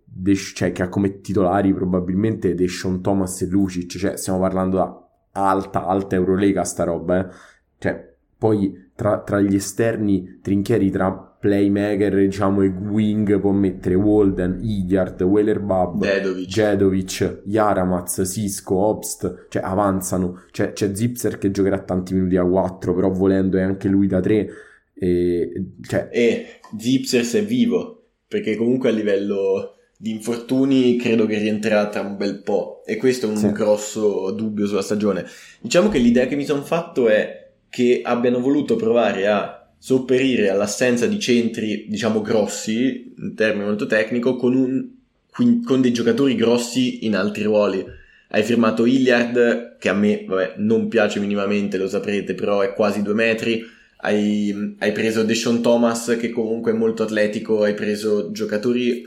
cioè, 0.55 0.73
che 0.73 0.83
ha 0.83 0.89
come 0.89 1.21
titolari 1.21 1.75
probabilmente 1.75 2.55
Deshaun 2.55 3.03
Thomas 3.03 3.43
e 3.43 3.47
Lucic, 3.47 3.97
cioè 3.97 4.17
stiamo 4.17 4.39
parlando 4.39 4.77
da 4.77 5.09
alta, 5.33 5.87
alta 5.87 6.15
Eurolega 6.15 6.65
sta 6.65 6.85
roba, 6.85 7.19
eh. 7.19 7.35
Cioè, 7.79 8.15
poi 8.39 8.84
tra, 8.95 9.23
tra, 9.23 9.41
gli 9.41 9.55
esterni 9.55 10.41
trinchieri 10.43 10.91
tra 10.91 11.13
playmaker 11.13 12.17
diciamo 12.17 12.63
e 12.63 12.69
wing 12.69 13.39
può 13.39 13.51
mettere 13.51 13.95
Walden, 13.95 14.61
Idiard, 14.63 15.21
Weilerbab, 15.21 16.01
Dedovic, 16.01 16.49
Jedovic, 16.49 17.43
Yaramaz, 17.45 18.23
Cisco, 18.25 18.77
Obst, 18.77 19.47
cioè 19.49 19.63
avanzano, 19.63 20.45
c'è, 20.51 20.73
c'è 20.73 20.95
Zipser 20.95 21.39
che 21.39 21.51
giocherà 21.51 21.81
tanti 21.81 22.15
minuti 22.15 22.37
a 22.37 22.45
4 22.45 22.95
però 22.95 23.11
volendo 23.11 23.59
è 23.59 23.63
anche 23.63 23.89
lui 23.89 24.07
da 24.07 24.21
3 24.21 24.49
e, 24.95 25.53
cioè... 25.83 26.09
e 26.11 26.61
Zipsers 26.79 27.35
è 27.35 27.45
vivo 27.45 28.05
perché 28.27 28.57
comunque 28.57 28.89
a 28.89 28.93
livello 28.93 29.75
di 29.97 30.11
infortuni 30.11 30.97
credo 30.97 31.27
che 31.27 31.39
rientrerà 31.39 31.89
tra 31.89 32.01
un 32.01 32.17
bel 32.17 32.43
po' 32.43 32.83
e 32.85 32.97
questo 32.97 33.27
è 33.27 33.31
un 33.31 33.37
sì. 33.37 33.53
grosso 33.53 34.33
dubbio 34.33 34.67
sulla 34.67 34.83
stagione. 34.83 35.25
Diciamo 35.61 35.89
che 35.89 35.99
l'idea 35.99 36.27
che 36.27 36.37
mi 36.37 36.45
sono 36.45 36.63
fatto 36.63 37.09
è 37.09 37.44
che 37.75 38.03
abbiano 38.05 38.39
voluto 38.39 38.77
provare 38.77 39.27
a 39.27 39.69
sopperire 39.77 40.49
all'assenza 40.49 41.09
di 41.09 41.19
centri, 41.19 41.87
diciamo 41.89 42.23
grossi, 42.23 43.13
in 43.19 43.35
termini 43.35 43.65
molto 43.65 43.87
tecnico, 43.87 44.37
con, 44.37 44.55
un, 44.55 45.65
con 45.65 45.81
dei 45.81 45.93
giocatori 45.93 46.37
grossi 46.37 47.05
in 47.05 47.17
altri 47.17 47.43
ruoli. 47.43 47.85
Hai 48.29 48.45
firmato 48.45 48.87
Hilliard, 48.87 49.77
che 49.81 49.89
a 49.89 49.93
me 49.93 50.25
vabbè, 50.25 50.55
non 50.59 50.87
piace 50.87 51.19
minimamente, 51.19 51.77
lo 51.77 51.89
saprete, 51.89 52.35
però 52.35 52.61
è 52.61 52.75
quasi 52.75 53.03
due 53.03 53.15
metri. 53.15 53.65
Hai, 53.97 54.77
hai 54.79 54.93
preso 54.93 55.25
Deshaun 55.25 55.61
Thomas, 55.61 56.17
che 56.17 56.31
comunque 56.31 56.71
è 56.71 56.77
molto 56.77 57.03
atletico. 57.03 57.65
Hai 57.65 57.75
preso 57.75 58.31
giocatori 58.31 59.03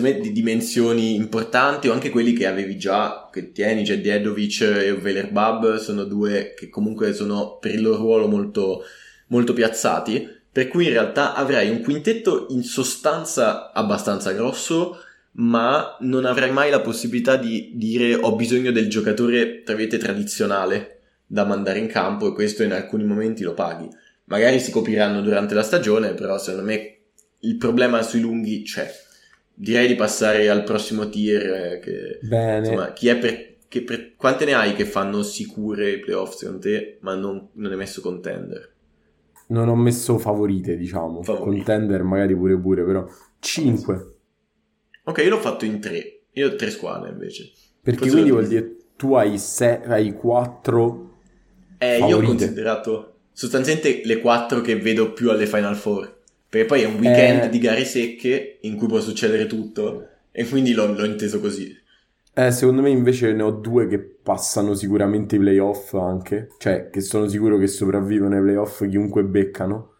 di 0.00 0.32
dimensioni 0.32 1.14
importanti 1.14 1.88
o 1.88 1.92
anche 1.92 2.10
quelli 2.10 2.32
che 2.32 2.46
avevi 2.46 2.76
già, 2.76 3.28
che 3.32 3.52
tieni, 3.52 3.84
Dedovic 3.84 4.60
e 4.60 4.94
Velerbab 4.94 5.76
sono 5.76 6.04
due 6.04 6.54
che 6.56 6.68
comunque 6.68 7.12
sono 7.12 7.58
per 7.58 7.72
il 7.72 7.82
loro 7.82 7.96
ruolo 7.96 8.28
molto, 8.28 8.82
molto 9.28 9.52
piazzati, 9.52 10.28
per 10.50 10.68
cui 10.68 10.84
in 10.84 10.90
realtà 10.90 11.34
avrai 11.34 11.70
un 11.70 11.82
quintetto 11.82 12.46
in 12.50 12.62
sostanza 12.62 13.72
abbastanza 13.72 14.32
grosso, 14.32 15.00
ma 15.32 15.96
non 16.00 16.24
avrai 16.24 16.50
mai 16.50 16.70
la 16.70 16.80
possibilità 16.80 17.36
di 17.36 17.72
dire 17.74 18.14
ho 18.14 18.34
bisogno 18.34 18.72
del 18.72 18.88
giocatore, 18.88 19.62
tra 19.62 19.74
virgolette, 19.74 20.04
tradizionale 20.04 21.00
da 21.26 21.44
mandare 21.44 21.78
in 21.78 21.88
campo 21.88 22.28
e 22.28 22.32
questo 22.32 22.62
in 22.62 22.72
alcuni 22.72 23.04
momenti 23.04 23.42
lo 23.42 23.54
paghi. 23.54 23.88
Magari 24.24 24.60
si 24.60 24.70
copriranno 24.70 25.20
durante 25.20 25.54
la 25.54 25.62
stagione, 25.62 26.14
però 26.14 26.38
secondo 26.38 26.66
me 26.66 26.98
il 27.40 27.56
problema 27.56 28.02
sui 28.02 28.20
lunghi 28.20 28.62
c'è 28.62 29.04
direi 29.58 29.88
di 29.88 29.94
passare 29.94 30.48
al 30.48 30.62
prossimo 30.62 31.08
tier. 31.08 31.42
Eh, 31.42 31.78
che, 31.80 32.18
Bene. 32.22 32.58
Insomma, 32.58 32.92
chi 32.92 33.08
è 33.08 33.16
per, 33.18 33.56
per, 33.84 34.14
quante 34.16 34.44
ne 34.44 34.54
hai 34.54 34.74
che 34.74 34.84
fanno 34.84 35.22
sicure 35.22 35.92
i 35.92 35.98
playoff 36.00 36.34
secondo 36.34 36.60
te, 36.60 36.98
ma 37.00 37.14
non, 37.14 37.48
non 37.52 37.70
hai 37.72 37.76
messo 37.76 38.00
contender? 38.00 38.74
Non 39.48 39.68
ho 39.68 39.76
messo 39.76 40.18
favorite, 40.18 40.76
diciamo. 40.76 41.22
Favorite. 41.22 41.64
Contender 41.64 42.02
magari 42.02 42.34
pure 42.34 42.58
pure, 42.58 42.84
però 42.84 43.06
5. 43.38 44.06
Ok, 45.04 45.18
io 45.18 45.30
l'ho 45.30 45.40
fatto 45.40 45.64
in 45.64 45.80
3. 45.80 46.20
Io 46.32 46.48
ho 46.48 46.56
3 46.56 46.70
squadre 46.70 47.10
invece. 47.10 47.50
Perché 47.80 48.00
Forse 48.00 48.12
quindi 48.12 48.30
vuol 48.30 48.46
dire 48.46 48.76
tu 48.96 49.14
hai, 49.14 49.38
se- 49.38 49.82
hai 49.84 50.12
4 50.12 51.14
Eh, 51.78 51.98
favorite. 51.98 52.08
io 52.08 52.16
ho 52.16 52.26
considerato 52.26 53.14
sostanzialmente 53.32 54.02
le 54.04 54.20
4 54.20 54.60
che 54.60 54.76
vedo 54.76 55.12
più 55.12 55.30
alle 55.30 55.46
Final 55.46 55.76
Four. 55.76 56.15
Perché 56.48 56.66
poi 56.66 56.82
è 56.82 56.86
un 56.86 56.98
weekend 56.98 57.44
eh... 57.44 57.48
di 57.48 57.58
gare 57.58 57.84
secche 57.84 58.58
in 58.62 58.76
cui 58.76 58.86
può 58.86 59.00
succedere 59.00 59.46
tutto 59.46 60.08
e 60.30 60.46
quindi 60.46 60.72
l'ho, 60.72 60.92
l'ho 60.92 61.04
inteso 61.04 61.40
così. 61.40 61.74
Eh, 62.38 62.50
secondo 62.50 62.82
me 62.82 62.90
invece 62.90 63.32
ne 63.32 63.42
ho 63.42 63.50
due 63.50 63.86
che 63.88 63.98
passano 63.98 64.74
sicuramente 64.74 65.36
i 65.36 65.38
playoff 65.38 65.94
anche, 65.94 66.48
cioè 66.58 66.90
che 66.90 67.00
sono 67.00 67.26
sicuro 67.28 67.56
che 67.56 67.66
sopravvivono 67.66 68.36
ai 68.36 68.42
playoff 68.42 68.86
chiunque 68.86 69.24
beccano 69.24 69.94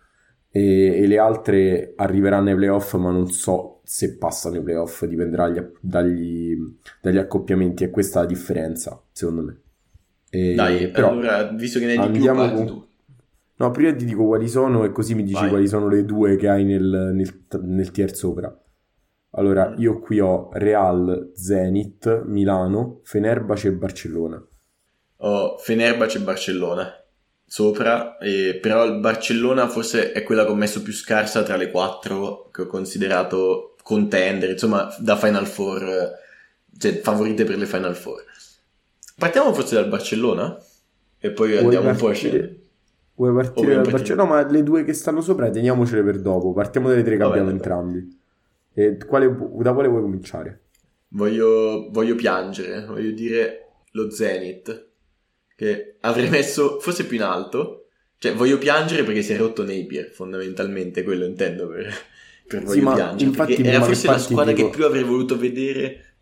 e, 0.51 1.03
e, 1.03 1.07
le 1.07 1.19
altre 1.19 1.95
arriveranno 1.97 2.51
ai 2.51 2.57
playoff 2.57 2.95
ma 2.97 3.11
non 3.11 3.31
so 3.31 3.81
se 3.85 4.19
passano 4.19 4.57
i 4.57 4.63
playoff, 4.63 5.07
dipenderà 5.07 5.49
dagli, 5.49 5.67
dagli, 5.81 6.57
dagli 7.01 7.17
accoppiamenti 7.17 7.85
e 7.85 7.91
questa 7.91 8.19
è 8.19 8.23
la 8.25 8.29
differenza 8.29 9.03
secondo 9.13 9.43
me. 9.43 9.61
E, 10.29 10.55
Dai, 10.55 10.91
però, 10.91 11.13
allora 11.13 11.45
visto 11.45 11.79
che 11.79 11.87
ne 11.87 11.97
hai 11.97 12.11
di 12.11 12.19
più, 12.19 12.35
con... 12.35 12.67
tu. 12.67 12.86
No, 13.59 13.71
prima 13.71 13.95
ti 13.95 14.05
dico 14.05 14.27
quali 14.27 14.49
sono 14.49 14.85
e 14.85 14.93
così 14.93 15.15
mi 15.15 15.23
dici 15.23 15.41
Vai. 15.41 15.49
quali 15.49 15.67
sono 15.67 15.89
le 15.89 16.05
due 16.05 16.37
che 16.37 16.49
hai 16.49 16.65
nel, 16.65 17.13
nel, 17.15 17.41
nel 17.63 17.91
tier 17.91 18.15
sopra. 18.15 18.55
Allora, 19.31 19.71
mm. 19.71 19.75
io 19.79 19.99
qui 20.01 20.21
ho 20.21 20.51
Real, 20.53 21.33
Zenit, 21.35 22.25
Milano, 22.25 23.01
Fenerbahce 23.05 23.69
e 23.69 23.73
Barcellona. 23.73 24.47
Ho 25.19 25.57
Fenerbahce 25.59 26.19
e 26.19 26.21
Barcellona. 26.21 27.05
sopra, 27.47 28.19
e, 28.19 28.59
però 28.61 28.85
il 28.85 28.99
Barcellona 28.99 29.69
forse 29.69 30.13
è 30.13 30.23
quella 30.23 30.45
che 30.45 30.51
ho 30.51 30.55
messo 30.55 30.83
più 30.83 30.93
scarsa 30.93 31.43
tra 31.43 31.57
le 31.57 31.71
quattro 31.71 32.51
che 32.51 32.63
ho 32.63 32.67
considerato 32.67 33.77
contender, 33.83 34.51
insomma 34.51 34.95
da 34.99 35.17
Final 35.17 35.47
Four, 35.47 36.11
cioè 36.77 37.01
favorite 37.01 37.45
per 37.45 37.57
le 37.57 37.67
Final 37.67 37.95
Four. 37.95 38.25
Partiamo 39.17 39.55
forse 39.55 39.77
dal 39.77 39.89
Barcellona 39.89 40.59
e 41.19 41.31
poi 41.31 41.53
Vuoi 41.53 41.63
andiamo 41.63 41.89
un 41.89 41.97
po' 41.97 42.09
a 42.09 42.13
scegliere. 42.13 42.66
Vuoi 43.17 43.33
partire 43.33 43.75
dal 43.75 43.91
Barcellona? 43.91 44.29
No, 44.29 44.35
ma 44.35 44.47
le 44.47 44.63
due 44.63 44.85
che 44.85 44.93
stanno 44.93 45.23
sopra 45.23 45.51
teniamocele 45.51 46.03
per 46.03 46.21
dopo. 46.21 46.53
Partiamo 46.53 46.89
dalle 46.89 47.03
tre 47.03 47.17
che 47.17 47.23
abbiamo 47.23 47.51
entrambi. 47.51 48.19
E 48.75 48.99
quale, 48.99 49.35
da 49.61 49.73
quale 49.73 49.89
vuoi 49.89 50.03
cominciare? 50.03 50.65
Voglio, 51.09 51.89
voglio 51.91 52.15
piangere, 52.15 52.85
voglio 52.85 53.13
dire 53.13 53.69
lo 53.93 54.11
Zenith, 54.11 54.89
che 55.57 55.97
avrei 56.01 56.29
messo 56.29 56.79
forse 56.79 57.07
più 57.07 57.17
in 57.17 57.23
alto. 57.23 57.87
Cioè, 58.19 58.35
voglio 58.35 58.59
piangere 58.59 59.03
perché 59.03 59.23
si 59.23 59.33
è 59.33 59.39
rotto 59.39 59.63
Napier, 59.63 60.11
fondamentalmente, 60.11 61.03
quello 61.03 61.25
intendo 61.25 61.69
per, 61.69 61.91
per 62.47 62.65
voglio 62.65 62.89
sì, 62.91 62.95
piangere. 62.95 63.31
Infatti, 63.31 63.63
era 63.63 63.81
forse 63.83 64.07
la 64.09 64.19
squadra 64.19 64.53
dico... 64.53 64.69
che 64.69 64.77
più 64.77 64.85
avrei 64.85 65.05
voluto 65.05 65.39
vedere. 65.39 66.17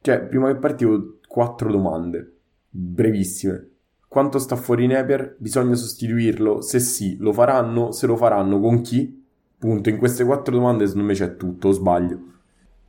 Cioè, 0.00 0.20
prima 0.22 0.52
che 0.52 0.58
partivo, 0.58 1.18
quattro 1.28 1.70
domande, 1.70 2.38
brevissime. 2.68 3.69
Quanto 4.10 4.40
sta 4.40 4.56
fuori 4.56 4.88
Napier? 4.88 5.36
Bisogna 5.38 5.76
sostituirlo? 5.76 6.62
Se 6.62 6.80
sì, 6.80 7.16
lo 7.20 7.32
faranno? 7.32 7.92
Se 7.92 8.08
lo 8.08 8.16
faranno, 8.16 8.58
con 8.58 8.80
chi? 8.80 9.24
Punto, 9.56 9.88
in 9.88 9.98
queste 9.98 10.24
quattro 10.24 10.52
domande 10.52 10.88
secondo 10.88 11.06
me 11.06 11.14
c'è 11.14 11.36
tutto, 11.36 11.68
o 11.68 11.70
sbaglio? 11.70 12.18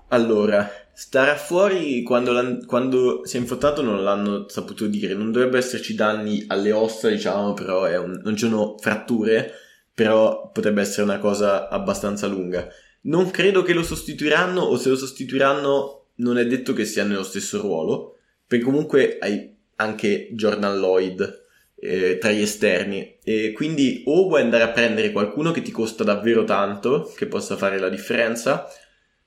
Allora, 0.08 0.68
starà 0.92 1.36
fuori 1.36 2.02
quando, 2.02 2.66
quando, 2.66 3.22
si 3.24 3.38
è 3.38 3.40
infottato 3.40 3.84
non 3.84 4.04
l'hanno 4.04 4.50
saputo 4.50 4.88
dire, 4.88 5.14
non 5.14 5.32
dovrebbe 5.32 5.60
esserci 5.60 5.94
danni 5.94 6.46
alle 6.48 6.72
ossa, 6.72 7.08
diciamo, 7.08 7.54
però 7.54 7.84
un, 8.02 8.20
non 8.24 8.36
ci 8.36 8.48
sono 8.48 8.78
fratture, 8.80 9.52
però 9.94 10.50
potrebbe 10.52 10.82
essere 10.82 11.04
una 11.04 11.20
cosa 11.20 11.70
abbastanza 11.70 12.26
lunga. 12.26 12.68
Non 13.02 13.30
credo 13.30 13.62
che 13.62 13.74
lo 13.74 13.84
sostituiranno, 13.84 14.60
o 14.62 14.76
se 14.76 14.90
lo 14.90 14.96
sostituiranno 14.96 16.06
non 16.16 16.40
è 16.40 16.48
detto 16.48 16.74
che 16.74 16.86
sia 16.86 17.04
nello 17.04 17.22
stesso 17.22 17.62
ruolo, 17.62 18.16
perché 18.48 18.66
comunque 18.66 19.20
hai 19.20 19.51
anche 19.82 20.30
Jordan 20.32 20.80
Lloyd 20.80 21.42
eh, 21.76 22.18
tra 22.20 22.32
gli 22.32 22.42
esterni. 22.42 23.18
E 23.24 23.52
quindi 23.54 24.04
o 24.06 24.28
vuoi 24.28 24.42
andare 24.42 24.64
a 24.64 24.70
prendere 24.70 25.12
qualcuno 25.12 25.52
che 25.52 25.62
ti 25.62 25.72
costa 25.72 26.04
davvero 26.04 26.44
tanto, 26.44 27.12
che 27.16 27.26
possa 27.26 27.58
fare 27.58 27.80
la 27.80 27.90
differenza, 27.90 28.68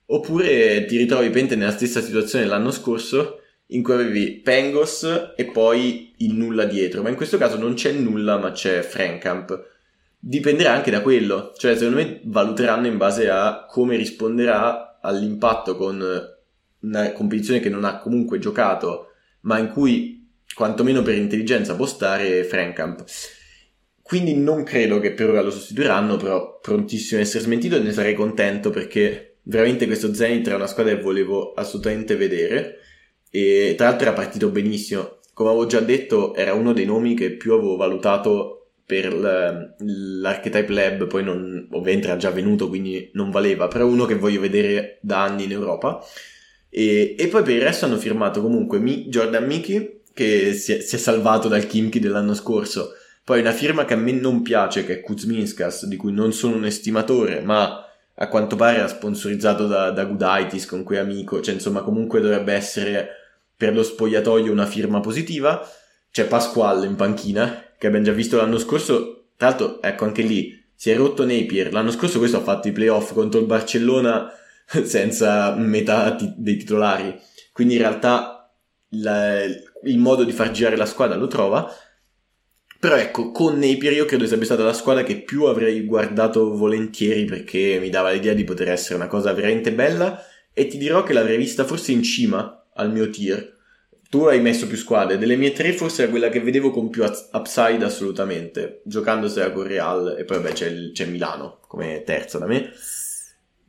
oppure 0.07 0.85
ti 0.85 0.97
ritrovi 0.97 1.29
pente 1.29 1.55
nella 1.55 1.71
stessa 1.71 2.01
situazione 2.01 2.45
dell'anno 2.45 2.71
scorso 2.71 3.41
in 3.69 3.81
cui 3.81 3.93
avevi 3.93 4.41
Pengos 4.41 5.33
e 5.35 5.45
poi 5.45 6.13
il 6.17 6.33
nulla 6.33 6.65
dietro, 6.65 7.01
ma 7.01 7.09
in 7.09 7.15
questo 7.15 7.37
caso 7.37 7.57
non 7.57 7.73
c'è 7.73 7.91
nulla 7.91 8.37
ma 8.37 8.51
c'è 8.51 8.81
Frankamp. 8.81 9.73
Dipenderà 10.17 10.71
anche 10.73 10.91
da 10.91 11.01
quello, 11.01 11.53
cioè 11.57 11.75
secondo 11.75 11.97
me 11.97 12.21
valuteranno 12.23 12.87
in 12.87 12.97
base 12.97 13.29
a 13.29 13.65
come 13.67 13.95
risponderà 13.95 14.99
all'impatto 15.01 15.75
con 15.75 16.03
una 16.79 17.11
competizione 17.11 17.59
che 17.59 17.69
non 17.69 17.83
ha 17.83 17.99
comunque 17.99 18.39
giocato, 18.39 19.11
ma 19.41 19.57
in 19.59 19.69
cui 19.69 20.14
quantomeno 20.53 21.01
per 21.01 21.15
intelligenza 21.15 21.75
può 21.75 21.85
stare 21.85 22.43
Frankamp. 22.43 23.03
Quindi 24.01 24.35
non 24.35 24.63
credo 24.63 24.99
che 24.99 25.13
per 25.13 25.29
ora 25.29 25.41
lo 25.41 25.49
sostituiranno, 25.49 26.17
però 26.17 26.59
prontissimo 26.59 27.19
a 27.19 27.23
essere 27.23 27.43
smentito 27.43 27.75
e 27.75 27.79
ne 27.79 27.91
sarei 27.91 28.13
contento 28.13 28.69
perché 28.69 29.37
veramente 29.43 29.87
questo 29.87 30.13
Zenith 30.13 30.45
era 30.45 30.57
una 30.57 30.67
squadra 30.67 30.95
che 30.95 31.01
volevo 31.01 31.53
assolutamente 31.53 32.15
vedere 32.15 32.77
e 33.31 33.73
tra 33.75 33.87
l'altro 33.87 34.07
era 34.07 34.15
partito 34.15 34.49
benissimo. 34.49 35.19
Come 35.33 35.49
avevo 35.49 35.65
già 35.65 35.79
detto, 35.79 36.35
era 36.35 36.53
uno 36.53 36.71
dei 36.71 36.85
nomi 36.85 37.15
che 37.15 37.31
più 37.31 37.53
avevo 37.53 37.75
valutato 37.75 38.55
per 38.85 39.11
l'Archetype 39.11 40.71
Lab, 40.71 41.07
poi 41.07 41.23
non, 41.23 41.67
ovviamente 41.71 42.07
era 42.07 42.17
già 42.17 42.29
venuto, 42.29 42.69
quindi 42.69 43.09
non 43.13 43.31
valeva, 43.31 43.67
però 43.67 43.87
uno 43.87 44.05
che 44.05 44.15
voglio 44.15 44.39
vedere 44.39 44.99
da 45.01 45.23
anni 45.23 45.45
in 45.45 45.51
Europa. 45.51 45.99
E, 46.69 47.15
e 47.17 47.27
poi 47.27 47.41
per 47.41 47.55
il 47.55 47.61
resto 47.61 47.85
hanno 47.85 47.97
firmato 47.97 48.41
comunque 48.41 48.79
Jordan 49.07 49.45
Mickey, 49.45 50.01
che 50.15 50.53
si 50.53 50.71
è, 50.71 50.79
si 50.79 50.95
è 50.95 50.97
salvato 50.97 51.49
dal 51.49 51.67
Kimchi 51.67 51.99
dell'anno 51.99 52.33
scorso. 52.33 52.93
Poi 53.23 53.41
una 53.41 53.51
firma 53.51 53.85
che 53.85 53.93
a 53.93 53.97
me 53.97 54.13
non 54.13 54.41
piace, 54.41 54.85
che 54.85 54.93
è 54.93 55.01
Kuzminskas, 55.01 55.85
di 55.85 55.97
cui 55.97 56.13
non 56.13 56.31
sono 56.31 56.55
un 56.55 56.65
estimatore, 56.65 57.41
ma 57.41 57.85
a 58.15 58.27
quanto 58.29 58.55
pare 58.55 58.77
era 58.77 58.87
sponsorizzato 58.87 59.67
da, 59.67 59.91
da 59.91 60.05
Gudaitis, 60.05 60.65
con 60.65 60.83
cui 60.83 60.97
amico, 60.97 61.41
cioè 61.41 61.53
insomma 61.53 61.81
comunque 61.81 62.21
dovrebbe 62.21 62.53
essere 62.53 63.09
per 63.57 63.73
lo 63.73 63.83
spogliatoio 63.83 64.51
una 64.51 64.65
firma 64.65 65.01
positiva. 65.01 65.67
C'è 66.11 66.25
Pasquale 66.27 66.85
in 66.85 66.95
panchina, 66.95 67.73
che 67.77 67.87
abbiamo 67.87 68.05
già 68.05 68.13
visto 68.13 68.37
l'anno 68.37 68.57
scorso, 68.57 69.25
tra 69.35 69.49
l'altro 69.49 69.81
ecco 69.81 70.05
anche 70.05 70.21
lì, 70.21 70.63
si 70.73 70.91
è 70.91 70.95
rotto 70.95 71.25
Napier, 71.25 71.73
l'anno 71.73 71.91
scorso 71.91 72.19
questo 72.19 72.37
ha 72.37 72.41
fatto 72.41 72.69
i 72.69 72.71
playoff 72.71 73.13
contro 73.13 73.39
il 73.39 73.47
Barcellona 73.47 74.31
senza 74.83 75.53
metà 75.55 76.15
t- 76.15 76.35
dei 76.37 76.55
titolari, 76.55 77.19
quindi 77.51 77.73
in 77.73 77.81
realtà 77.81 78.34
la, 79.01 79.43
il 79.43 79.97
modo 79.97 80.23
di 80.23 80.31
far 80.31 80.51
girare 80.51 80.75
la 80.75 80.85
squadra 80.85 81.15
lo 81.15 81.27
trova. 81.27 81.73
Però 82.79 82.95
ecco, 82.97 83.31
con 83.31 83.57
Napier 83.57 83.93
io 83.93 84.05
credo 84.05 84.25
sarebbe 84.25 84.45
stata 84.45 84.63
la 84.63 84.73
squadra 84.73 85.03
che 85.03 85.21
più 85.21 85.45
avrei 85.45 85.85
guardato 85.85 86.55
volentieri 86.55 87.25
perché 87.25 87.79
mi 87.79 87.89
dava 87.89 88.11
l'idea 88.11 88.33
di 88.33 88.43
poter 88.43 88.69
essere 88.69 88.95
una 88.95 89.07
cosa 89.07 89.33
veramente 89.33 89.71
bella 89.71 90.23
e 90.53 90.67
ti 90.67 90.77
dirò 90.77 91.03
che 91.03 91.13
l'avrei 91.13 91.37
vista 91.37 91.63
forse 91.63 91.91
in 91.93 92.03
cima 92.03 92.67
al 92.73 92.91
mio 92.91 93.09
tier. 93.09 93.53
Tu 94.09 94.23
hai 94.25 94.39
messo 94.39 94.67
più 94.67 94.77
squadre, 94.77 95.17
delle 95.17 95.35
mie 95.35 95.51
tre 95.51 95.73
forse 95.73 96.03
era 96.03 96.11
quella 96.11 96.29
che 96.29 96.39
vedevo 96.39 96.69
con 96.69 96.89
più 96.89 97.03
upside 97.03 97.83
assolutamente, 97.83 98.81
giocandosela 98.85 99.51
con 99.51 99.63
Real 99.63 100.15
e 100.17 100.23
poi 100.23 100.37
vabbè 100.37 100.53
c'è, 100.53 100.91
c'è 100.91 101.05
Milano 101.05 101.59
come 101.67 102.03
terza 102.03 102.37
da 102.37 102.45
me. 102.45 102.71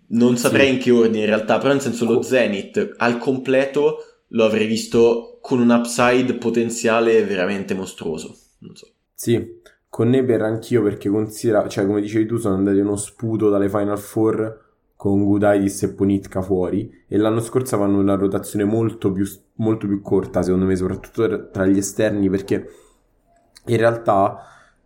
Non 0.09 0.37
saprei 0.37 0.67
sì. 0.67 0.73
in 0.75 0.79
che 0.79 0.91
ordine 0.91 1.21
in 1.21 1.27
realtà, 1.27 1.59
però 1.59 1.73
nel 1.73 1.81
senso 1.81 2.05
lo 2.05 2.23
Zenith 2.23 2.95
al 2.99 3.19
completo 3.19 4.16
lo 4.29 4.45
avrei 4.45 4.67
visto 4.67 5.39
con 5.41 5.61
un 5.61 5.71
upside 5.71 6.35
potenziale 6.35 7.25
veramente 7.25 7.75
mostruoso. 7.75 8.35
So. 8.73 8.89
Sì, 9.15 9.61
con 9.89 10.09
Neber 10.09 10.43
anch'io 10.43 10.83
perché 10.83 11.09
considera, 11.09 11.69
cioè 11.69 11.87
come 11.87 12.01
dicevi 12.01 12.27
tu, 12.27 12.37
sono 12.37 12.57
andati 12.57 12.79
uno 12.79 12.97
sputo 12.97 13.49
dalle 13.49 13.69
Final 13.69 13.99
Four 13.99 14.65
con 14.97 15.25
Gudaitis 15.25 15.83
e 15.85 15.93
Ponitka 15.93 16.41
fuori 16.41 17.05
e 17.07 17.17
l'anno 17.19 17.41
scorso 17.41 17.75
avevano 17.75 18.01
una 18.01 18.15
rotazione 18.15 18.65
molto 18.65 19.13
più, 19.13 19.25
molto 19.55 19.87
più 19.87 20.01
corta 20.01 20.43
secondo 20.43 20.65
me, 20.65 20.75
soprattutto 20.75 21.51
tra 21.51 21.67
gli 21.67 21.79
esterni 21.79 22.29
perché 22.31 22.69
in 23.67 23.77
realtà 23.77 24.39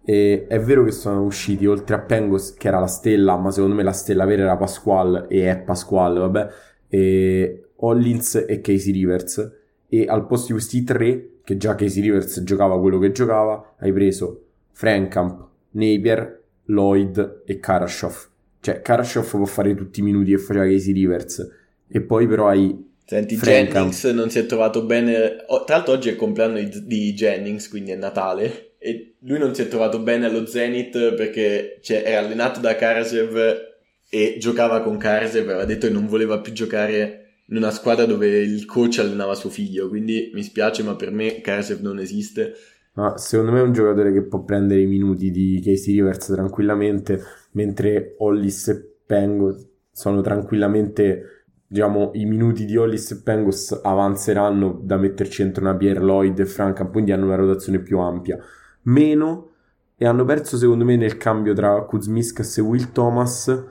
eh, 0.04 0.46
è 0.48 0.60
vero 0.60 0.84
che 0.84 0.90
sono 0.92 1.22
usciti 1.22 1.66
oltre 1.66 1.94
a 1.94 2.00
Pengos 2.00 2.54
che 2.54 2.68
era 2.68 2.80
la 2.80 2.86
stella, 2.86 3.36
ma 3.36 3.50
secondo 3.50 3.74
me 3.74 3.82
la 3.82 3.92
stella 3.92 4.24
vera 4.24 4.42
era 4.42 4.56
Pasquale 4.56 5.26
e 5.28 5.48
è 5.48 5.58
Pasquale, 5.58 6.18
vabbè, 6.18 6.48
e 6.88 7.69
Hollins 7.80 8.44
e 8.46 8.60
Casey 8.60 8.92
Rivers 8.92 9.58
e 9.88 10.06
al 10.06 10.26
posto 10.26 10.48
di 10.48 10.52
questi 10.52 10.84
tre, 10.84 11.30
che 11.44 11.56
già 11.56 11.74
Casey 11.74 12.02
Rivers 12.02 12.42
giocava 12.42 12.78
quello 12.78 12.98
che 12.98 13.10
giocava, 13.10 13.74
hai 13.78 13.92
preso 13.92 14.44
Frankamp, 14.72 15.46
Napier, 15.72 16.42
Lloyd 16.66 17.42
e 17.44 17.58
Karashov. 17.58 18.28
Cioè 18.60 18.82
Karashov 18.82 19.28
può 19.28 19.44
fare 19.46 19.74
tutti 19.74 20.00
i 20.00 20.02
minuti 20.02 20.30
che 20.30 20.38
faceva 20.38 20.64
Casey 20.64 20.92
Rivers 20.92 21.50
e 21.88 22.00
poi 22.02 22.26
però 22.26 22.48
hai 22.48 22.88
Senti, 23.10 23.34
Frankamp. 23.34 23.90
Jennings 23.90 24.04
non 24.04 24.30
si 24.30 24.38
è 24.38 24.46
trovato 24.46 24.84
bene. 24.84 25.44
Tra 25.66 25.74
l'altro, 25.74 25.94
oggi 25.94 26.08
è 26.08 26.12
il 26.12 26.16
compleanno 26.16 26.60
di, 26.60 26.86
di, 26.86 27.12
Jennings, 27.12 27.68
quindi 27.68 27.90
è 27.90 27.96
Natale. 27.96 28.74
E 28.78 29.14
lui 29.22 29.40
non 29.40 29.52
si 29.52 29.62
è 29.62 29.68
trovato 29.68 29.98
bene 29.98 30.26
allo 30.26 30.46
Zenith 30.46 31.14
perché 31.14 31.80
cioè, 31.82 32.04
era 32.06 32.24
allenato 32.24 32.60
da 32.60 32.76
Karasev 32.76 33.68
e 34.08 34.36
giocava 34.38 34.80
con 34.82 34.96
Karasev. 34.96 35.48
Aveva 35.48 35.64
detto 35.64 35.88
che 35.88 35.92
non 35.92 36.06
voleva 36.06 36.38
più 36.38 36.52
giocare 36.52 37.19
in 37.50 37.56
una 37.56 37.70
squadra 37.70 38.06
dove 38.06 38.28
il 38.40 38.64
coach 38.64 38.98
allenava 38.98 39.34
suo 39.34 39.50
figlio, 39.50 39.88
quindi 39.88 40.30
mi 40.32 40.42
spiace, 40.42 40.82
ma 40.82 40.94
per 40.94 41.10
me 41.10 41.40
Karasev 41.40 41.80
non 41.80 41.98
esiste. 41.98 42.54
Ma 42.94 43.16
secondo 43.18 43.52
me 43.52 43.60
è 43.60 43.62
un 43.62 43.72
giocatore 43.72 44.12
che 44.12 44.22
può 44.22 44.42
prendere 44.42 44.80
i 44.80 44.86
minuti 44.86 45.30
di 45.30 45.60
Casey 45.64 45.94
Rivers 45.94 46.26
tranquillamente, 46.26 47.22
mentre 47.52 48.14
Hollis 48.18 48.68
e 48.68 48.94
Pengo 49.04 49.56
sono 49.92 50.20
tranquillamente, 50.20 51.44
diciamo, 51.66 52.12
i 52.14 52.24
minuti 52.24 52.64
di 52.64 52.76
Hollis 52.76 53.10
e 53.10 53.20
Pengos 53.22 53.80
avanzeranno 53.82 54.80
da 54.82 54.96
metterci 54.96 55.42
dentro 55.42 55.62
una 55.64 55.76
Pierre 55.76 56.00
Lloyd 56.00 56.38
e 56.38 56.46
Franca, 56.46 56.86
quindi 56.86 57.12
hanno 57.12 57.26
una 57.26 57.34
rotazione 57.34 57.80
più 57.80 57.98
ampia. 57.98 58.38
Meno, 58.82 59.50
e 59.96 60.06
hanno 60.06 60.24
perso 60.24 60.56
secondo 60.56 60.84
me 60.84 60.96
nel 60.96 61.16
cambio 61.18 61.52
tra 61.52 61.82
Kuzmiskas 61.82 62.58
e 62.58 62.60
Will 62.62 62.92
Thomas, 62.92 63.64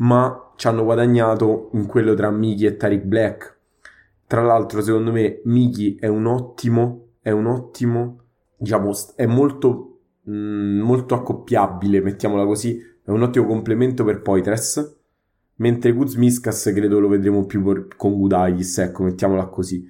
ma 0.00 0.52
ci 0.56 0.66
hanno 0.66 0.84
guadagnato 0.84 1.70
in 1.72 1.86
quello 1.86 2.14
tra 2.14 2.30
Miki 2.30 2.66
e 2.66 2.76
Tariq 2.76 3.02
Black. 3.02 3.58
Tra 4.26 4.42
l'altro, 4.42 4.80
secondo 4.82 5.12
me, 5.12 5.40
Miki 5.44 5.96
è 5.96 6.06
un 6.06 6.26
ottimo, 6.26 7.14
è 7.20 7.30
un 7.30 7.46
ottimo, 7.46 8.20
diciamo, 8.56 8.92
è 9.16 9.26
molto, 9.26 10.00
mh, 10.22 10.32
mm, 10.32 10.80
molto 10.80 11.14
accoppiabile, 11.14 12.00
mettiamola 12.00 12.44
così, 12.44 12.78
è 13.02 13.10
un 13.10 13.22
ottimo 13.22 13.46
complemento 13.46 14.04
per 14.04 14.22
Poitres, 14.22 14.98
mentre 15.56 15.92
Kuzmiskas 15.92 16.70
credo 16.74 17.00
lo 17.00 17.08
vedremo 17.08 17.44
più 17.44 17.62
con 17.96 18.14
Gudagis, 18.16 18.78
ecco, 18.78 19.02
mettiamola 19.02 19.46
così, 19.46 19.86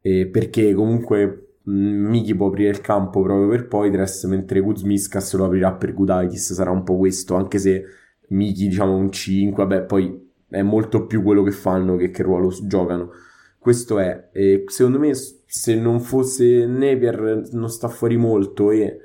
e 0.00 0.28
perché 0.28 0.72
comunque 0.74 1.54
Miki 1.64 2.34
può 2.34 2.48
aprire 2.48 2.70
il 2.70 2.80
campo 2.80 3.22
proprio 3.22 3.48
per 3.48 3.66
Poitres, 3.66 4.24
mentre 4.24 4.60
Kuzmiskas 4.60 5.34
lo 5.34 5.46
aprirà 5.46 5.72
per 5.72 5.94
Gudaitis, 5.94 6.52
sarà 6.52 6.70
un 6.70 6.84
po' 6.84 6.96
questo, 6.96 7.34
anche 7.34 7.58
se 7.58 7.84
Miki 8.28 8.68
diciamo 8.68 8.96
un 8.96 9.10
5, 9.10 9.64
vabbè 9.64 9.84
poi 9.84 10.26
è 10.48 10.62
molto 10.62 11.06
più 11.06 11.22
quello 11.22 11.42
che 11.42 11.50
fanno 11.50 11.96
che 11.96 12.10
che 12.10 12.22
ruolo 12.22 12.52
giocano. 12.62 13.10
Questo 13.58 13.98
è, 13.98 14.28
e 14.32 14.64
secondo 14.66 14.98
me 14.98 15.12
se 15.14 15.74
non 15.74 16.00
fosse 16.00 16.64
Napier 16.66 17.48
non 17.52 17.68
sta 17.68 17.88
fuori 17.88 18.16
molto 18.16 18.70
e 18.70 18.98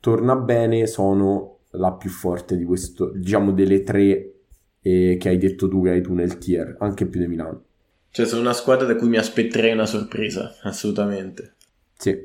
torna 0.00 0.36
bene, 0.36 0.86
sono 0.86 1.58
la 1.70 1.92
più 1.92 2.10
forte 2.10 2.56
di 2.56 2.64
questo, 2.64 3.10
diciamo 3.10 3.52
delle 3.52 3.82
tre 3.82 4.32
eh, 4.80 5.16
che 5.18 5.28
hai 5.28 5.38
detto 5.38 5.68
tu 5.68 5.82
che 5.82 5.90
hai 5.90 6.00
tu 6.00 6.14
nel 6.14 6.38
tier, 6.38 6.76
anche 6.78 7.06
più 7.06 7.20
di 7.20 7.26
Milano. 7.26 7.62
Cioè 8.10 8.24
sono 8.24 8.40
una 8.40 8.52
squadra 8.52 8.86
da 8.86 8.96
cui 8.96 9.08
mi 9.08 9.18
aspetterei 9.18 9.72
una 9.72 9.84
sorpresa, 9.84 10.54
assolutamente. 10.62 11.54
Sì. 11.96 12.16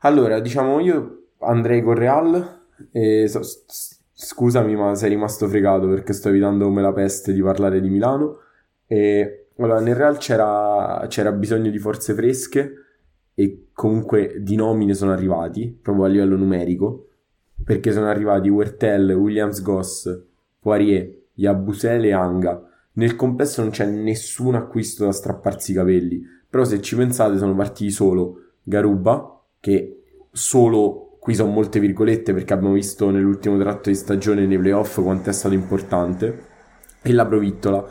Allora, 0.00 0.40
diciamo 0.40 0.80
io 0.80 1.26
andrei 1.40 1.82
con 1.82 1.94
Real 1.94 2.62
e 2.90 3.28
so, 3.28 3.40
scusami 4.16 4.76
ma 4.76 4.94
sei 4.94 5.10
rimasto 5.10 5.48
fregato 5.48 5.88
perché 5.88 6.12
sto 6.12 6.28
evitando 6.28 6.66
come 6.66 6.80
la 6.80 6.92
peste 6.92 7.32
di 7.32 7.42
parlare 7.42 7.80
di 7.80 7.90
Milano. 7.90 8.38
E 8.86 9.48
allora 9.58 9.80
nel 9.80 9.96
Real 9.96 10.16
c'era, 10.18 11.04
c'era 11.08 11.32
bisogno 11.32 11.70
di 11.70 11.78
forze 11.78 12.14
fresche 12.14 12.72
e 13.34 13.66
comunque 13.72 14.36
di 14.40 14.54
nomi 14.54 14.86
ne 14.86 14.94
sono 14.94 15.12
arrivati 15.12 15.76
proprio 15.80 16.04
a 16.04 16.08
livello 16.08 16.36
numerico 16.36 17.08
perché 17.64 17.92
sono 17.92 18.06
arrivati 18.06 18.48
Wertel, 18.48 19.12
Williams 19.12 19.60
Goss, 19.60 20.22
Poirier, 20.60 21.10
Yabusele 21.34 22.08
e 22.08 22.12
Anga 22.12 22.62
nel 22.92 23.16
complesso 23.16 23.60
non 23.60 23.70
c'è 23.70 23.86
nessun 23.86 24.54
acquisto 24.54 25.04
da 25.04 25.12
strapparsi 25.12 25.72
i 25.72 25.74
capelli 25.74 26.22
però 26.48 26.64
se 26.64 26.80
ci 26.80 26.94
pensate 26.94 27.38
sono 27.38 27.56
partiti 27.56 27.90
solo 27.90 28.52
Garuba 28.62 29.42
che 29.58 30.02
solo 30.30 31.03
qui 31.24 31.34
sono 31.34 31.50
molte 31.50 31.80
virgolette 31.80 32.34
perché 32.34 32.52
abbiamo 32.52 32.74
visto 32.74 33.08
nell'ultimo 33.08 33.56
tratto 33.56 33.88
di 33.88 33.94
stagione 33.94 34.44
nei 34.44 34.58
playoff 34.58 35.02
quanto 35.02 35.30
è 35.30 35.32
stato 35.32 35.54
importante. 35.54 36.38
E 37.00 37.12
la 37.14 37.24
Provittola. 37.24 37.82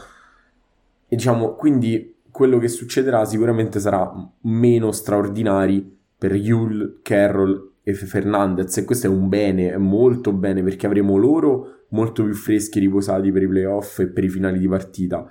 E 1.08 1.16
diciamo 1.16 1.56
quindi 1.56 2.18
quello 2.30 2.60
che 2.60 2.68
succederà 2.68 3.26
sicuramente 3.26 3.80
sarà 3.80 4.14
meno 4.42 4.92
straordinari 4.92 5.98
per 6.16 6.36
Yul, 6.36 7.00
Carroll 7.02 7.72
e 7.82 7.96
Fernandez. 7.96 8.78
E 8.78 8.84
questo 8.84 9.08
è 9.08 9.10
un 9.10 9.28
bene, 9.30 9.72
è 9.72 9.78
molto 9.78 10.32
bene 10.32 10.62
perché 10.62 10.86
avremo 10.86 11.18
loro 11.18 11.86
molto 11.90 12.24
più 12.24 12.36
freschi 12.36 12.78
e 12.78 12.82
riposati 12.82 13.32
per 13.32 13.42
i 13.42 13.48
playoff 13.48 13.98
e 13.98 14.10
per 14.10 14.24
i 14.24 14.30
finali 14.30 14.60
di 14.60 14.68
partita. 14.68 15.28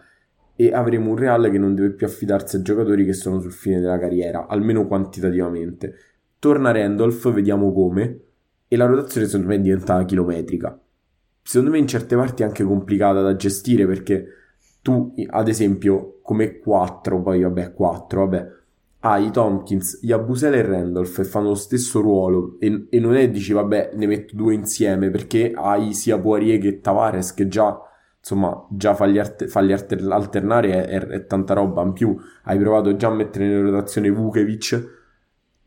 E 0.56 0.72
avremo 0.72 1.10
un 1.10 1.16
Real 1.16 1.48
che 1.52 1.58
non 1.58 1.76
deve 1.76 1.92
più 1.92 2.04
affidarsi 2.04 2.56
a 2.56 2.62
giocatori 2.62 3.04
che 3.04 3.12
sono 3.12 3.38
sul 3.38 3.52
fine 3.52 3.78
della 3.78 4.00
carriera, 4.00 4.48
almeno 4.48 4.88
quantitativamente. 4.88 5.94
Torna 6.42 6.72
Randolph, 6.72 7.30
vediamo 7.30 7.72
come, 7.72 8.20
e 8.66 8.76
la 8.76 8.86
rotazione 8.86 9.28
secondo 9.28 9.46
me 9.46 9.60
diventa 9.60 10.04
chilometrica. 10.04 10.76
Secondo 11.40 11.70
me 11.70 11.78
in 11.78 11.86
certe 11.86 12.16
parti 12.16 12.42
è 12.42 12.46
anche 12.46 12.64
complicata 12.64 13.20
da 13.20 13.36
gestire 13.36 13.86
perché 13.86 14.26
tu, 14.82 15.14
ad 15.28 15.46
esempio, 15.46 16.18
come 16.20 16.58
4, 16.58 17.22
poi 17.22 17.42
vabbè 17.42 17.72
4, 17.72 18.20
vabbè, 18.26 18.48
hai 19.02 19.30
Tompkins, 19.30 20.00
Yabusele 20.02 20.58
e 20.58 20.62
Randolph 20.62 21.16
e 21.20 21.22
fanno 21.22 21.50
lo 21.50 21.54
stesso 21.54 22.00
ruolo 22.00 22.56
e, 22.58 22.88
e, 22.90 22.98
non 22.98 23.14
è 23.14 23.30
dici 23.30 23.52
vabbè 23.52 23.92
ne 23.94 24.06
metto 24.08 24.34
due 24.34 24.54
insieme 24.54 25.10
perché 25.10 25.52
hai 25.54 25.92
sia 25.94 26.18
Poirier 26.18 26.58
che 26.58 26.80
Tavares 26.80 27.34
che 27.34 27.46
già 27.46 27.80
insomma 28.18 28.66
già 28.68 28.94
farli, 28.94 29.18
arte- 29.20 29.46
farli 29.46 29.72
alter- 29.72 30.10
alternare 30.10 30.86
è, 30.86 30.86
è, 30.86 31.06
è, 31.06 31.26
tanta 31.26 31.54
roba 31.54 31.82
in 31.82 31.92
più 31.92 32.16
hai 32.44 32.58
provato 32.58 32.96
già 32.96 33.08
a 33.08 33.14
mettere 33.14 33.46
in 33.46 33.62
rotazione 33.62 34.10
Vukevic 34.10 35.01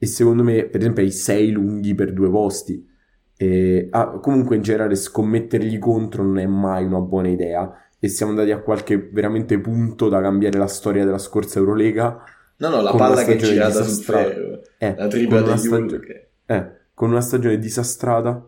e 0.06 0.08
secondo 0.08 0.43
me 0.43 0.66
per 0.66 0.80
esempio 0.80 1.03
hai 1.03 1.12
sei 1.12 1.51
lunghi 1.51 1.95
per 1.95 2.14
due 2.14 2.30
posti 2.30 2.88
e, 3.36 3.88
ah, 3.91 4.20
comunque 4.20 4.56
in 4.56 4.62
generale 4.62 4.95
scommettergli 4.95 5.78
contro 5.78 6.24
non 6.24 6.38
è 6.38 6.45
mai 6.45 6.86
una 6.86 6.99
buona 6.99 7.28
idea 7.28 7.74
e 7.99 8.08
siamo 8.08 8.32
andati 8.32 8.51
a 8.51 8.60
qualche 8.60 9.10
veramente 9.12 9.60
punto 9.60 10.08
da 10.08 10.22
cambiare 10.22 10.58
la 10.58 10.68
storia 10.68 11.03
della 11.03 11.18
scorsa 11.18 11.58
Eurolega. 11.60 12.24
No, 12.58 12.70
no, 12.70 12.82
la 12.82 12.93
palla 12.93 13.24
che 13.24 13.36
girata 13.38 13.84
sul 13.84 14.03
ferro. 14.03 14.62
Eh, 14.78 14.95
la 14.95 15.08
tripla 15.08 15.41
di 15.41 15.58
stag- 15.58 15.99
che... 15.99 16.30
eh, 16.45 16.72
con 16.93 17.10
una 17.10 17.22
stagione 17.22 17.58
disastrata, 17.58 18.47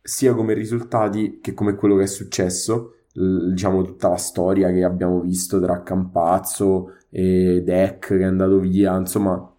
sia 0.00 0.34
come 0.34 0.54
risultati 0.54 1.40
che 1.42 1.52
come 1.52 1.74
quello 1.74 1.96
che 1.96 2.04
è 2.04 2.08
successo. 2.08 2.94
Diciamo 3.12 3.82
tutta 3.82 4.08
la 4.08 4.16
storia 4.16 4.70
che 4.72 4.82
abbiamo 4.82 5.20
visto 5.20 5.60
tra 5.60 5.82
Campazzo 5.82 6.94
e 7.10 7.62
Deck 7.62 8.08
che 8.08 8.18
è 8.18 8.24
andato 8.24 8.58
via, 8.58 8.96
insomma, 8.96 9.55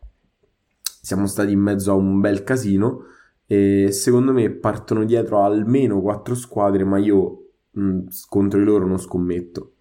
siamo 1.08 1.26
stati 1.26 1.52
in 1.54 1.60
mezzo 1.60 1.92
a 1.92 1.96
un 1.96 2.20
bel 2.20 2.44
casino. 2.44 3.06
E 3.46 3.92
secondo 3.92 4.34
me 4.34 4.52
partono 4.52 5.06
dietro 5.06 5.44
almeno 5.44 6.02
quattro 6.02 6.36
squadre, 6.36 6.84
ma 6.84 6.98
io 6.98 7.48
Mm, 7.80 8.08
contro 8.28 8.60
di 8.60 8.66
loro 8.66 8.88
non 8.88 8.98
scommetto. 8.98 9.74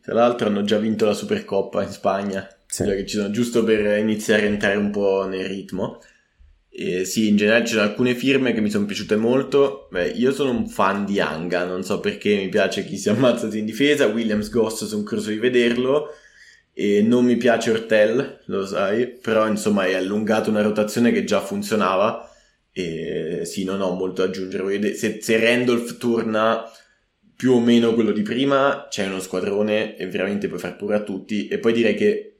Tra 0.00 0.14
l'altro 0.14 0.48
hanno 0.48 0.64
già 0.64 0.78
vinto 0.78 1.04
la 1.04 1.12
Supercoppa 1.12 1.82
in 1.82 1.90
Spagna, 1.90 2.48
sì. 2.66 2.84
cioè 2.84 2.96
che 2.96 3.06
ci 3.06 3.16
sono 3.16 3.30
giusto 3.30 3.62
per 3.62 3.98
iniziare 3.98 4.42
a 4.42 4.46
entrare 4.46 4.76
un 4.76 4.90
po' 4.90 5.26
nel 5.26 5.46
ritmo. 5.46 6.00
E 6.70 7.04
sì, 7.04 7.28
in 7.28 7.36
generale 7.36 7.66
ci 7.66 7.74
sono 7.74 7.84
alcune 7.84 8.14
firme 8.14 8.54
che 8.54 8.62
mi 8.62 8.70
sono 8.70 8.86
piaciute 8.86 9.16
molto. 9.16 9.88
Beh, 9.90 10.08
io 10.08 10.32
sono 10.32 10.50
un 10.50 10.66
fan 10.66 11.04
di 11.04 11.20
Anga, 11.20 11.64
non 11.64 11.84
so 11.84 12.00
perché 12.00 12.34
mi 12.36 12.48
piace 12.48 12.84
chi 12.84 12.96
si 12.96 13.08
è 13.08 13.12
ammazzato 13.12 13.56
in 13.56 13.66
difesa. 13.66 14.06
Williams 14.06 14.48
Goss 14.48 14.86
sono 14.86 15.02
curioso 15.02 15.28
di 15.28 15.36
vederlo. 15.36 16.08
E 16.74 17.02
non 17.02 17.24
mi 17.24 17.36
piace 17.36 17.70
Ortel, 17.70 18.40
lo 18.46 18.64
sai, 18.64 19.06
però 19.06 19.46
insomma 19.46 19.82
hai 19.82 19.94
allungato 19.94 20.50
una 20.50 20.62
rotazione 20.62 21.12
che 21.12 21.24
già 21.24 21.40
funzionava. 21.40 22.28
E 22.72 23.42
sì, 23.44 23.64
non 23.64 23.80
ho 23.80 23.92
molto 23.94 24.22
da 24.22 24.28
aggiungere. 24.28 24.94
Se, 24.94 25.18
se 25.20 25.38
Randolph 25.38 25.98
torna 25.98 26.64
più 27.36 27.52
o 27.52 27.60
meno 27.60 27.92
quello 27.92 28.12
di 28.12 28.22
prima, 28.22 28.86
c'è 28.88 29.06
uno 29.06 29.20
squadrone 29.20 29.96
e 29.96 30.06
veramente 30.06 30.48
puoi 30.48 30.60
far 30.60 30.76
pure 30.76 30.96
a 30.96 31.02
tutti. 31.02 31.48
E 31.48 31.58
poi 31.58 31.72
direi 31.72 31.94
che 31.94 32.38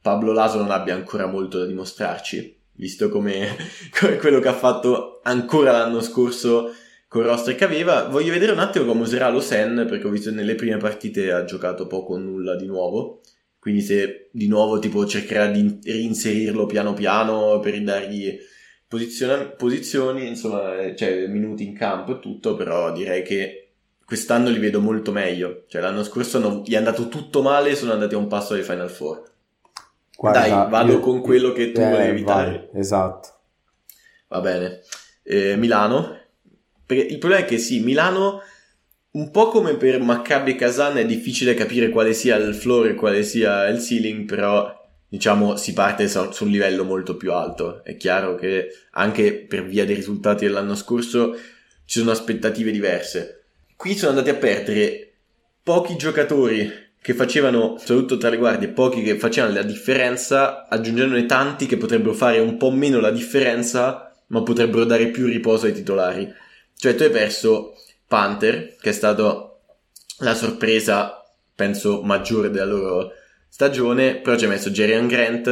Pablo 0.00 0.32
Laso 0.32 0.58
non 0.58 0.70
abbia 0.70 0.94
ancora 0.94 1.26
molto 1.26 1.58
da 1.58 1.66
dimostrarci, 1.66 2.58
visto 2.72 3.08
come, 3.08 3.56
come 3.98 4.16
quello 4.16 4.40
che 4.40 4.48
ha 4.48 4.54
fatto 4.54 5.20
ancora 5.22 5.70
l'anno 5.72 6.00
scorso 6.00 6.72
con 7.08 7.22
roster 7.22 7.54
che 7.54 7.64
aveva. 7.64 8.08
Voglio 8.08 8.32
vedere 8.32 8.52
un 8.52 8.58
attimo 8.58 8.86
come 8.86 9.02
userà 9.02 9.28
lo 9.28 9.40
Sen, 9.40 9.86
perché 9.88 10.06
ho 10.06 10.10
visto 10.10 10.30
nelle 10.30 10.54
prime 10.54 10.78
partite 10.78 11.30
ha 11.30 11.44
giocato 11.44 11.86
poco 11.86 12.14
o 12.14 12.18
nulla 12.18 12.56
di 12.56 12.66
nuovo. 12.66 13.20
Quindi 13.58 13.80
se 13.80 14.28
di 14.32 14.46
nuovo 14.46 14.78
tipo 14.78 15.04
cercherà 15.06 15.48
di 15.48 15.78
reinserirlo 15.82 16.66
piano 16.66 16.94
piano 16.94 17.58
per 17.60 17.82
dargli 17.82 18.38
posizioni, 18.86 20.28
insomma, 20.28 20.94
cioè 20.94 21.26
minuti 21.26 21.66
in 21.66 21.74
campo 21.74 22.16
e 22.16 22.20
tutto, 22.20 22.54
però 22.54 22.92
direi 22.92 23.22
che 23.22 23.68
quest'anno 24.04 24.48
li 24.48 24.58
vedo 24.58 24.80
molto 24.80 25.12
meglio. 25.12 25.64
Cioè, 25.68 25.82
l'anno 25.82 26.02
scorso 26.02 26.38
hanno, 26.38 26.62
gli 26.64 26.72
è 26.72 26.78
andato 26.78 27.08
tutto 27.08 27.42
male 27.42 27.70
e 27.70 27.74
sono 27.76 27.92
andati 27.92 28.14
a 28.14 28.18
un 28.18 28.26
passo 28.26 28.54
ai 28.54 28.62
Final 28.62 28.88
Four. 28.88 29.22
Guarda, 30.16 30.40
Dai, 30.40 30.70
vado 30.70 30.92
io, 30.92 31.00
con 31.00 31.20
quello 31.20 31.52
che 31.52 31.72
tu 31.72 31.80
eh, 31.80 31.90
volevi 31.90 32.08
evitare. 32.08 32.70
Vai, 32.72 32.80
esatto. 32.80 33.28
Va 34.28 34.40
bene. 34.40 34.80
Eh, 35.22 35.56
Milano. 35.56 36.16
Perché 36.86 37.04
il 37.04 37.18
problema 37.18 37.44
è 37.44 37.46
che 37.46 37.58
sì, 37.58 37.80
Milano, 37.80 38.40
un 39.10 39.30
po' 39.30 39.48
come 39.48 39.74
per 39.76 40.00
Maccabi 40.00 40.52
e 40.52 40.54
Kazan, 40.54 40.98
è 40.98 41.06
difficile 41.06 41.54
capire 41.54 41.88
quale 41.88 42.12
sia 42.12 42.36
il 42.36 42.54
floor 42.54 42.88
e 42.88 42.94
quale 42.94 43.22
sia 43.22 43.66
il 43.68 43.80
ceiling, 43.80 44.26
però 44.26 44.74
diciamo 45.08 45.56
si 45.56 45.72
parte 45.72 46.08
su, 46.08 46.44
un 46.44 46.50
livello 46.50 46.84
molto 46.84 47.16
più 47.16 47.32
alto. 47.32 47.82
È 47.84 47.96
chiaro 47.96 48.34
che 48.34 48.68
anche 48.92 49.34
per 49.34 49.64
via 49.64 49.84
dei 49.84 49.94
risultati 49.94 50.44
dell'anno 50.44 50.74
scorso 50.74 51.34
ci 51.84 52.00
sono 52.00 52.10
aspettative 52.10 52.70
diverse 52.70 53.38
Qui 53.78 53.96
sono 53.96 54.10
andati 54.10 54.30
a 54.30 54.34
perdere 54.34 55.12
pochi 55.62 55.94
giocatori 55.96 56.68
che 57.00 57.14
facevano, 57.14 57.76
soprattutto 57.78 58.18
tra 58.18 58.28
le 58.28 58.36
guardie, 58.36 58.70
pochi 58.70 59.02
che 59.02 59.16
facevano 59.16 59.54
la 59.54 59.62
differenza, 59.62 60.66
aggiungendone 60.68 61.26
tanti 61.26 61.66
che 61.66 61.76
potrebbero 61.76 62.12
fare 62.12 62.40
un 62.40 62.56
po' 62.56 62.72
meno 62.72 62.98
la 62.98 63.12
differenza, 63.12 64.12
ma 64.26 64.42
potrebbero 64.42 64.84
dare 64.84 65.10
più 65.10 65.26
riposo 65.26 65.66
ai 65.66 65.72
titolari. 65.72 66.28
Cioè 66.74 66.96
tu 66.96 67.04
hai 67.04 67.10
perso 67.10 67.74
Panther, 68.08 68.74
che 68.80 68.88
è 68.88 68.92
stato 68.92 69.60
la 70.20 70.34
sorpresa, 70.34 71.22
penso, 71.54 72.02
maggiore 72.02 72.50
della 72.50 72.64
loro 72.64 73.12
stagione, 73.48 74.16
però 74.16 74.36
ci 74.36 74.44
hai 74.44 74.50
messo 74.50 74.70
Jerry 74.70 75.06
Grant, 75.06 75.48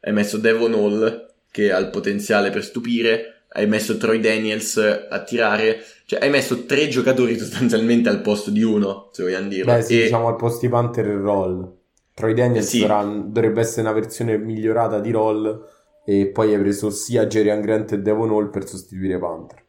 hai 0.00 0.12
messo 0.12 0.36
Devon 0.36 0.74
Hall, 0.74 1.28
che 1.50 1.72
ha 1.72 1.78
il 1.78 1.90
potenziale 1.90 2.50
per 2.50 2.64
stupire, 2.64 3.44
hai 3.52 3.66
messo 3.66 3.96
Troy 3.96 4.20
Daniels 4.20 4.76
a 4.76 5.22
tirare, 5.22 5.78
cioè 6.04 6.20
hai 6.20 6.30
messo 6.30 6.64
tre 6.66 6.88
giocatori 6.88 7.38
sostanzialmente 7.38 8.08
al 8.08 8.22
posto 8.22 8.50
di 8.50 8.62
uno, 8.62 9.08
se 9.12 9.22
vogliamo 9.22 9.48
dirlo. 9.48 9.72
Beh, 9.72 9.82
sì, 9.82 10.00
e... 10.00 10.02
diciamo 10.04 10.28
al 10.28 10.36
posto 10.36 10.60
di 10.66 10.68
Panther 10.68 11.06
e 11.06 11.16
Roll. 11.16 11.78
Troy 12.14 12.34
Daniels 12.34 12.66
sì. 12.66 12.80
sarà, 12.80 13.02
dovrebbe 13.02 13.60
essere 13.60 13.82
una 13.82 13.92
versione 13.92 14.36
migliorata 14.36 15.00
di 15.00 15.10
Roll 15.10 15.68
e 16.04 16.26
poi 16.26 16.54
hai 16.54 16.60
preso 16.60 16.90
sia 16.90 17.26
Jerry 17.26 17.58
Grant 17.60 17.92
e 17.92 17.98
Devon 17.98 18.30
Hall 18.30 18.50
per 18.50 18.66
sostituire 18.66 19.18
Panther. 19.18 19.62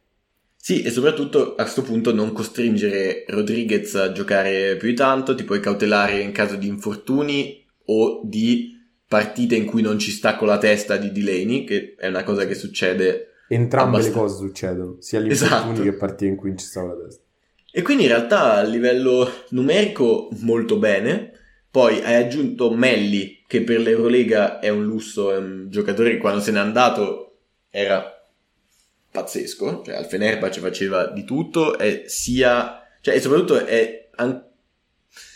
Sì, 0.64 0.82
e 0.82 0.90
soprattutto 0.90 1.56
a 1.56 1.62
questo 1.62 1.82
punto 1.82 2.14
non 2.14 2.30
costringere 2.30 3.24
Rodriguez 3.26 3.96
a 3.96 4.12
giocare 4.12 4.76
più 4.76 4.90
di 4.90 4.94
tanto, 4.94 5.34
ti 5.34 5.42
puoi 5.42 5.58
cautelare 5.58 6.20
in 6.20 6.30
caso 6.30 6.54
di 6.54 6.68
infortuni 6.68 7.66
o 7.86 8.20
di 8.22 8.80
partite 9.08 9.56
in 9.56 9.64
cui 9.64 9.82
non 9.82 9.98
ci 9.98 10.12
sta 10.12 10.36
con 10.36 10.46
la 10.46 10.58
testa 10.58 10.96
di 10.98 11.10
Delaney, 11.10 11.64
che 11.64 11.96
è 11.98 12.06
una 12.06 12.22
cosa 12.22 12.46
che 12.46 12.54
succede. 12.54 13.30
Entrambe 13.48 13.96
abbastanza... 13.96 14.20
le 14.20 14.24
cose 14.24 14.36
succedono, 14.36 14.96
sia 15.00 15.18
gli 15.18 15.30
esatto. 15.32 15.82
che 15.82 15.94
partite 15.94 16.26
in 16.26 16.36
cui 16.36 16.50
non 16.50 16.58
ci 16.58 16.66
sta 16.66 16.82
con 16.82 16.90
la 16.90 17.04
testa. 17.06 17.22
E 17.72 17.82
quindi 17.82 18.04
in 18.04 18.10
realtà 18.10 18.52
a 18.52 18.62
livello 18.62 19.28
numerico 19.48 20.28
molto 20.42 20.78
bene. 20.78 21.32
Poi 21.72 22.00
hai 22.04 22.22
aggiunto 22.22 22.70
Melli, 22.70 23.42
che 23.48 23.62
per 23.62 23.80
l'Eurolega 23.80 24.60
è 24.60 24.68
un 24.68 24.84
lusso, 24.84 25.32
è 25.32 25.38
un 25.38 25.66
giocatore 25.70 26.10
che 26.10 26.18
quando 26.18 26.38
se 26.38 26.52
n'è 26.52 26.60
andato 26.60 27.38
era 27.68 28.21
pazzesco, 29.12 29.82
cioè 29.84 29.94
al 29.94 30.06
Fenerbahce 30.06 30.60
faceva 30.60 31.06
di 31.06 31.24
tutto 31.24 31.78
e 31.78 32.04
sia, 32.06 32.82
cioè 33.02 33.14
e 33.14 33.20
soprattutto 33.20 33.64
è, 33.64 34.08
an- 34.16 34.42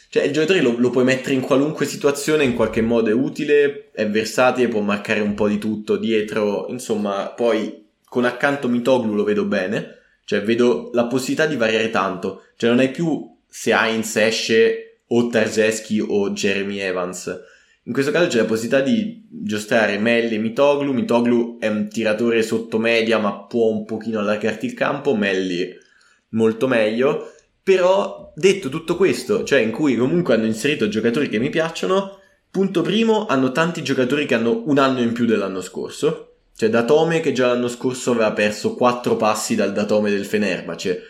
cioè 0.08 0.24
il 0.24 0.32
giocatore 0.32 0.62
lo, 0.62 0.74
lo, 0.78 0.88
puoi 0.88 1.04
mettere 1.04 1.34
in 1.34 1.42
qualunque 1.42 1.84
situazione, 1.84 2.44
in 2.44 2.54
qualche 2.54 2.80
modo 2.80 3.10
è 3.10 3.12
utile, 3.12 3.90
è 3.92 4.08
versatile, 4.08 4.68
può 4.68 4.80
marcare 4.80 5.20
un 5.20 5.34
po' 5.34 5.46
di 5.46 5.58
tutto 5.58 5.96
dietro, 5.96 6.66
insomma, 6.68 7.28
poi 7.28 7.84
con 8.08 8.24
accanto 8.24 8.66
Mitoglu 8.66 9.14
lo 9.14 9.24
vedo 9.24 9.44
bene, 9.44 9.98
cioè 10.24 10.42
vedo 10.42 10.88
la 10.94 11.06
possibilità 11.06 11.46
di 11.46 11.56
variare 11.56 11.90
tanto, 11.90 12.44
cioè 12.56 12.70
non 12.70 12.78
hai 12.78 12.90
più 12.90 13.30
se 13.46 13.72
Heinz 13.72 14.16
esce 14.16 15.00
o 15.08 15.28
Tarzeschi 15.28 16.00
o 16.00 16.30
Jeremy 16.30 16.78
Evans, 16.78 17.38
in 17.86 17.92
questo 17.92 18.10
caso 18.10 18.26
c'è 18.26 18.38
la 18.38 18.46
possibilità 18.46 18.80
di 18.80 19.24
giostrare 19.28 19.96
Melli 19.98 20.34
e 20.34 20.38
Mitoglu. 20.38 20.92
Mitoglu 20.92 21.58
è 21.60 21.68
un 21.68 21.88
tiratore 21.88 22.42
sotto 22.42 22.78
media, 22.78 23.18
ma 23.18 23.44
può 23.44 23.68
un 23.68 23.84
pochino 23.84 24.18
allargarti 24.18 24.66
il 24.66 24.74
campo. 24.74 25.14
Melli 25.14 25.72
molto 26.30 26.66
meglio. 26.66 27.32
Però, 27.62 28.32
detto 28.34 28.68
tutto 28.70 28.96
questo, 28.96 29.44
cioè 29.44 29.60
in 29.60 29.70
cui 29.70 29.96
comunque 29.96 30.34
hanno 30.34 30.46
inserito 30.46 30.88
giocatori 30.88 31.28
che 31.28 31.38
mi 31.38 31.48
piacciono, 31.48 32.18
punto 32.50 32.82
primo, 32.82 33.26
hanno 33.26 33.52
tanti 33.52 33.84
giocatori 33.84 34.26
che 34.26 34.34
hanno 34.34 34.64
un 34.66 34.78
anno 34.78 35.00
in 35.00 35.12
più 35.12 35.24
dell'anno 35.24 35.60
scorso. 35.60 36.34
Cioè 36.56 36.68
Datome 36.68 37.20
che 37.20 37.30
già 37.30 37.46
l'anno 37.48 37.68
scorso 37.68 38.10
aveva 38.10 38.32
perso 38.32 38.74
quattro 38.74 39.14
passi 39.14 39.54
dal 39.54 39.72
Datome 39.72 40.10
del 40.10 40.24
Fenerbahce. 40.24 41.02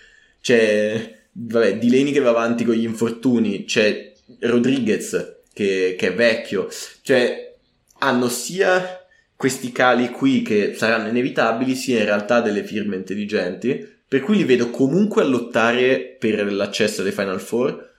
C'è, 0.43 1.25
vabbè, 1.33 1.79
Dileni 1.79 2.13
che 2.13 2.21
va 2.21 2.31
avanti 2.31 2.65
con 2.65 2.75
gli 2.75 2.85
infortuni. 2.85 3.65
C'è 3.65 4.13
Rodriguez 4.41 5.36
che, 5.57 5.97
che 5.99 6.09
è 6.09 6.15
vecchio, 6.15 6.69
cioè 7.01 7.55
hanno 8.01 8.29
sia 8.29 9.07
questi 9.35 9.73
cali 9.73 10.11
qui 10.11 10.43
che 10.43 10.75
saranno 10.75 11.09
inevitabili, 11.09 11.75
sia 11.75 12.01
in 12.01 12.05
realtà 12.05 12.43
delle 12.43 12.63
firme 12.63 12.97
intelligenti, 12.97 13.89
per 14.07 14.21
cui 14.21 14.37
li 14.37 14.45
vedo 14.45 14.69
comunque 14.69 15.23
a 15.23 15.25
lottare 15.25 16.15
per 16.19 16.53
l'accesso 16.53 17.01
alle 17.01 17.11
Final 17.11 17.41
Four, 17.41 17.91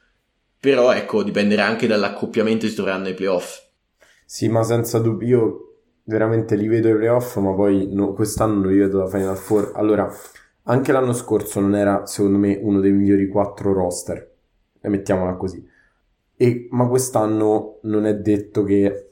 però 0.60 0.94
ecco, 0.94 1.24
dipenderà 1.24 1.66
anche 1.66 1.88
dall'accoppiamento 1.88 2.66
che 2.66 2.70
si 2.70 2.76
troveranno 2.76 3.08
ai 3.08 3.16
playoff. 3.16 3.64
Sì, 4.24 4.48
ma 4.50 4.62
senza 4.62 5.00
dubbio, 5.00 5.28
io 5.28 5.76
veramente 6.04 6.56
li 6.56 6.68
vedo 6.68 6.90
ai 6.90 6.96
playoff, 6.96 7.38
ma 7.38 7.56
poi 7.56 7.92
no, 7.92 8.14
quest'anno 8.14 8.62
non 8.62 8.72
li 8.72 8.78
vedo 8.78 9.00
da 9.00 9.08
Final 9.08 9.36
Four. 9.36 9.72
Allora, 9.74 10.08
anche 10.64 10.92
l'anno 10.92 11.14
scorso 11.14 11.60
non 11.60 11.76
era, 11.76 12.06
secondo 12.06 12.38
me, 12.38 12.60
uno 12.62 12.80
dei 12.82 12.92
migliori 12.92 13.28
quattro 13.28 13.74
roster, 13.74 14.32
e 14.80 14.90
mettiamola 14.90 15.34
così. 15.34 15.76
E, 16.40 16.68
ma 16.70 16.88
quest'anno 16.88 17.80
non 17.84 18.06
è 18.06 18.16
detto 18.16 18.64
che 18.64 19.10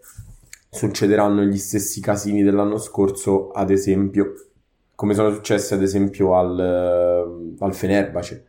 succederanno 0.69 1.43
gli 1.43 1.57
stessi 1.57 1.99
casini 1.99 2.43
dell'anno 2.43 2.77
scorso, 2.77 3.49
ad 3.49 3.71
esempio, 3.71 4.33
come 4.93 5.15
sono 5.15 5.33
successi 5.33 5.73
ad 5.73 5.81
esempio 5.81 6.35
al, 6.35 7.55
al 7.57 7.73
Fenerbahce. 7.73 8.45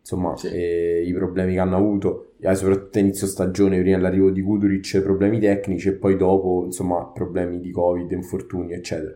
Insomma, 0.00 0.36
sì. 0.36 0.48
eh, 0.48 1.04
i 1.06 1.12
problemi 1.12 1.52
che 1.52 1.60
hanno 1.60 1.76
avuto, 1.76 2.32
eh, 2.40 2.54
soprattutto 2.54 2.98
a 2.98 3.00
inizio 3.02 3.26
stagione, 3.26 3.78
prima 3.78 3.96
dell'arrivo 3.96 4.30
di 4.30 4.40
Kuduric, 4.40 5.00
problemi 5.00 5.38
tecnici 5.38 5.88
e 5.88 5.92
poi 5.92 6.16
dopo, 6.16 6.62
insomma, 6.64 7.06
problemi 7.06 7.60
di 7.60 7.70
Covid, 7.70 8.10
infortuni, 8.10 8.72
eccetera. 8.72 9.14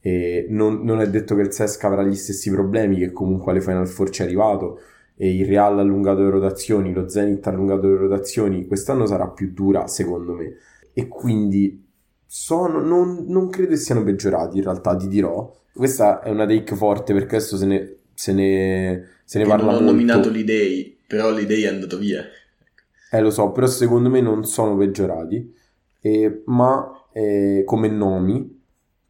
E 0.00 0.46
non, 0.50 0.82
non 0.82 1.00
è 1.00 1.08
detto 1.08 1.34
che 1.34 1.42
il 1.42 1.52
Sesca 1.52 1.86
avrà 1.86 2.02
gli 2.02 2.16
stessi 2.16 2.50
problemi, 2.50 2.98
che 2.98 3.12
comunque 3.12 3.52
alle 3.52 3.60
Final 3.60 3.86
Four 3.86 4.10
ci 4.10 4.22
è 4.22 4.24
arrivato, 4.24 4.80
il 5.16 5.46
Real 5.46 5.78
ha 5.78 5.80
allungato 5.80 6.22
le 6.22 6.30
rotazioni, 6.30 6.92
lo 6.92 7.08
Zenit 7.08 7.46
ha 7.46 7.50
allungato 7.50 7.86
le 7.88 7.96
rotazioni, 7.96 8.66
quest'anno 8.66 9.06
sarà 9.06 9.28
più 9.28 9.52
dura 9.52 9.86
secondo 9.86 10.34
me 10.34 10.56
e 10.92 11.08
quindi 11.08 11.82
sono, 12.26 12.80
non, 12.80 13.26
non 13.28 13.48
credo 13.48 13.76
siano 13.76 14.02
peggiorati 14.02 14.56
in 14.56 14.64
realtà, 14.64 14.96
ti 14.96 15.08
dirò. 15.08 15.52
Questa 15.72 16.20
è 16.22 16.30
una 16.30 16.46
take 16.46 16.74
forte 16.74 17.12
perché 17.12 17.36
adesso 17.36 17.56
se 17.56 17.66
ne, 17.66 17.96
se 18.14 18.32
ne, 18.32 19.08
se 19.24 19.38
ne 19.38 19.44
parla 19.44 19.64
non 19.64 19.72
molto. 19.72 19.80
Non 19.80 19.88
ho 19.88 19.96
nominato 19.96 20.30
l'idei, 20.30 20.98
però 21.06 21.32
l'idei 21.32 21.64
è 21.64 21.68
andato 21.68 21.98
via. 21.98 22.24
Eh 23.10 23.20
lo 23.20 23.30
so, 23.30 23.52
però 23.52 23.66
secondo 23.66 24.08
me 24.08 24.20
non 24.20 24.44
sono 24.44 24.76
peggiorati, 24.76 25.54
eh, 26.00 26.42
ma 26.46 27.06
eh, 27.12 27.62
come 27.64 27.88
nomi 27.88 28.53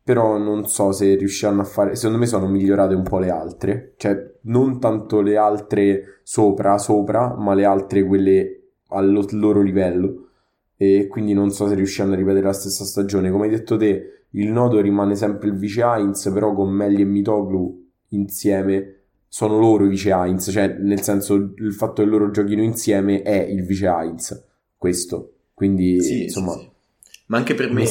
però 0.05 0.37
non 0.37 0.67
so 0.67 0.93
se 0.93 1.15
riusciranno 1.15 1.63
a 1.63 1.65
fare, 1.65 1.97
secondo 1.97 2.19
me 2.19 2.27
sono 2.27 2.47
migliorate 2.47 2.95
un 2.95 3.03
po' 3.03 3.19
le 3.19 3.31
altre, 3.31 3.95
cioè 3.97 4.33
non 4.43 4.79
tanto 4.79 5.23
le 5.23 5.39
altre 5.39 6.21
sopra, 6.23 6.77
sopra, 6.77 7.35
ma 7.35 7.55
le 7.55 7.65
altre 7.65 8.05
quelle 8.05 8.61
al 8.89 9.27
loro 9.31 9.63
livello 9.63 10.29
e 10.77 11.07
quindi 11.09 11.33
non 11.33 11.51
so 11.51 11.67
se 11.67 11.75
riusciranno 11.75 12.13
a 12.13 12.17
ripetere 12.17 12.45
la 12.45 12.53
stessa 12.53 12.85
stagione. 12.85 13.31
Come 13.31 13.45
hai 13.45 13.51
detto 13.51 13.79
te, 13.79 14.27
il 14.31 14.51
nodo 14.51 14.79
rimane 14.81 15.17
sempre 15.17 15.49
il 15.49 15.55
vice 15.55 15.81
Heinz, 15.81 16.31
però 16.35 16.53
con 16.53 16.71
Melli 16.71 17.01
e 17.01 17.07
Mitoglu 17.07 17.83
insieme 18.09 18.97
sono 19.27 19.59
loro 19.59 19.87
i 19.87 19.89
vice 19.89 20.11
Heinz, 20.11 20.51
cioè 20.51 20.77
nel 20.81 21.01
senso 21.01 21.35
il 21.35 21.73
fatto 21.73 22.03
che 22.03 22.09
loro 22.09 22.31
giochino 22.31 22.63
insieme 22.63 23.23
è 23.23 23.41
il 23.43 23.65
vice 23.65 23.87
Heinz, 23.87 24.45
questo. 24.77 25.31
Quindi 25.55 25.99
sì, 26.03 26.23
insomma... 26.25 26.53
Sì, 26.53 26.59
sì. 26.61 26.73
Ma 27.27 27.39
anche 27.39 27.55
per 27.55 27.73
me 27.73 27.87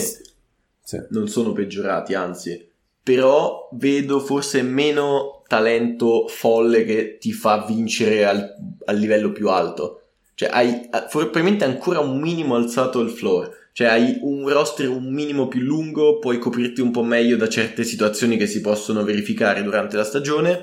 sì. 0.84 1.02
non 1.10 1.28
sono 1.28 1.54
peggiorati, 1.54 2.14
anzi, 2.14 2.70
però 3.02 3.70
vedo 3.74 4.20
forse 4.20 4.62
meno 4.62 5.44
talento 5.48 6.28
folle 6.28 6.84
che 6.84 7.18
ti 7.20 7.32
fa 7.32 7.66
vincere 7.68 8.26
al, 8.26 8.56
al 8.86 8.98
livello 8.98 9.32
più 9.32 9.50
alto. 9.50 10.00
Cioè, 10.36 10.50
hai 10.52 10.90
probabilmente 11.10 11.64
ancora 11.64 12.00
un 12.00 12.20
minimo 12.20 12.56
alzato 12.56 13.00
il 13.02 13.10
floor. 13.10 13.62
Cioè, 13.72 13.88
hai 13.88 14.18
un 14.22 14.48
roster 14.50 14.90
un 14.90 15.12
minimo 15.12 15.48
più 15.48 15.62
lungo, 15.62 16.20
puoi 16.20 16.40
coprirti 16.40 16.82
un 16.82 16.92
po' 16.92 17.04
meglio 17.04 17.38
da 17.38 17.50
certe 17.50 17.84
situazioni 17.84 18.38
che 18.38 18.48
si 18.48 18.62
possono 18.62 19.04
verificare 19.04 19.64
durante 19.64 19.96
la 19.96 20.04
stagione, 20.04 20.60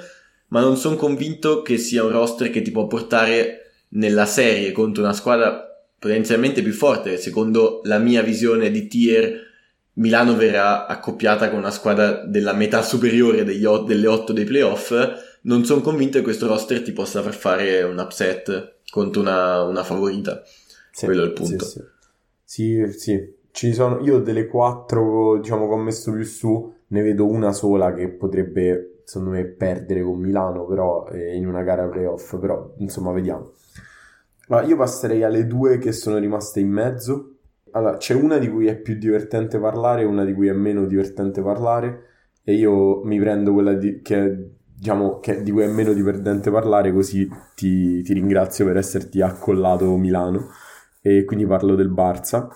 ma 0.48 0.60
non 0.60 0.76
sono 0.76 0.96
convinto 0.96 1.62
che 1.62 1.78
sia 1.78 2.04
un 2.04 2.10
roster 2.10 2.50
che 2.50 2.62
ti 2.62 2.70
può 2.70 2.86
portare 2.86 3.72
nella 3.90 4.26
serie 4.26 4.72
contro 4.72 5.02
una 5.02 5.12
squadra 5.12 5.66
potenzialmente 5.98 6.62
più 6.62 6.72
forte, 6.72 7.18
secondo 7.18 7.80
la 7.84 7.98
mia 7.98 8.22
visione 8.22 8.70
di 8.70 8.86
tier 8.86 9.49
Milano 10.00 10.34
verrà 10.34 10.86
accoppiata 10.86 11.50
con 11.50 11.58
una 11.58 11.70
squadra 11.70 12.24
della 12.24 12.54
metà 12.54 12.80
superiore 12.80 13.42
o- 13.66 13.82
delle 13.82 14.06
otto 14.06 14.32
dei 14.32 14.44
playoff, 14.44 14.94
non 15.42 15.64
sono 15.66 15.82
convinto 15.82 16.16
che 16.16 16.24
questo 16.24 16.46
roster 16.46 16.82
ti 16.82 16.92
possa 16.92 17.20
far 17.20 17.34
fare 17.34 17.82
un 17.82 17.98
upset 17.98 18.78
contro 18.90 19.20
una, 19.20 19.62
una 19.62 19.84
favorita. 19.84 20.42
Sì, 20.90 21.04
Quello 21.04 21.22
è 21.22 21.26
il 21.26 21.32
punto. 21.32 21.64
Sì, 21.66 21.82
sì. 22.44 22.86
sì, 22.88 22.92
sì. 22.98 23.34
Ci 23.52 23.74
sono, 23.74 24.00
io 24.00 24.20
delle 24.20 24.46
quattro 24.46 25.38
diciamo, 25.38 25.68
che 25.68 25.74
ho 25.74 25.78
messo 25.78 26.12
più 26.12 26.24
su, 26.24 26.72
ne 26.88 27.02
vedo 27.02 27.26
una 27.26 27.52
sola 27.52 27.92
che 27.92 28.08
potrebbe, 28.08 29.02
secondo 29.04 29.34
me, 29.34 29.44
perdere 29.44 30.02
con 30.02 30.18
Milano, 30.18 30.64
però 30.64 31.08
eh, 31.08 31.36
in 31.36 31.46
una 31.46 31.62
gara 31.62 31.86
playoff, 31.86 32.38
però 32.38 32.72
insomma 32.78 33.12
vediamo. 33.12 33.52
Ma 34.48 34.62
io 34.62 34.76
passerei 34.76 35.22
alle 35.24 35.46
due 35.46 35.78
che 35.78 35.92
sono 35.92 36.16
rimaste 36.16 36.60
in 36.60 36.70
mezzo, 36.70 37.34
allora, 37.72 37.96
c'è 37.96 38.14
una 38.14 38.38
di 38.38 38.48
cui 38.48 38.66
è 38.66 38.76
più 38.76 38.96
divertente 38.96 39.58
parlare 39.58 40.02
e 40.02 40.04
una 40.04 40.24
di 40.24 40.32
cui 40.32 40.48
è 40.48 40.52
meno 40.52 40.86
divertente 40.86 41.42
parlare 41.42 42.04
e 42.42 42.54
io 42.54 43.02
mi 43.04 43.18
prendo 43.18 43.52
quella 43.52 43.74
di, 43.74 44.00
che, 44.02 44.50
diciamo, 44.74 45.20
che 45.20 45.42
di 45.42 45.50
cui 45.50 45.62
è 45.62 45.68
meno 45.68 45.92
divertente 45.92 46.50
parlare 46.50 46.92
così 46.92 47.28
ti, 47.54 48.02
ti 48.02 48.12
ringrazio 48.12 48.64
per 48.64 48.76
esserti 48.76 49.20
accollato 49.20 49.96
Milano 49.96 50.48
e 51.00 51.24
quindi 51.24 51.46
parlo 51.46 51.74
del 51.74 51.90
Barça. 51.90 52.48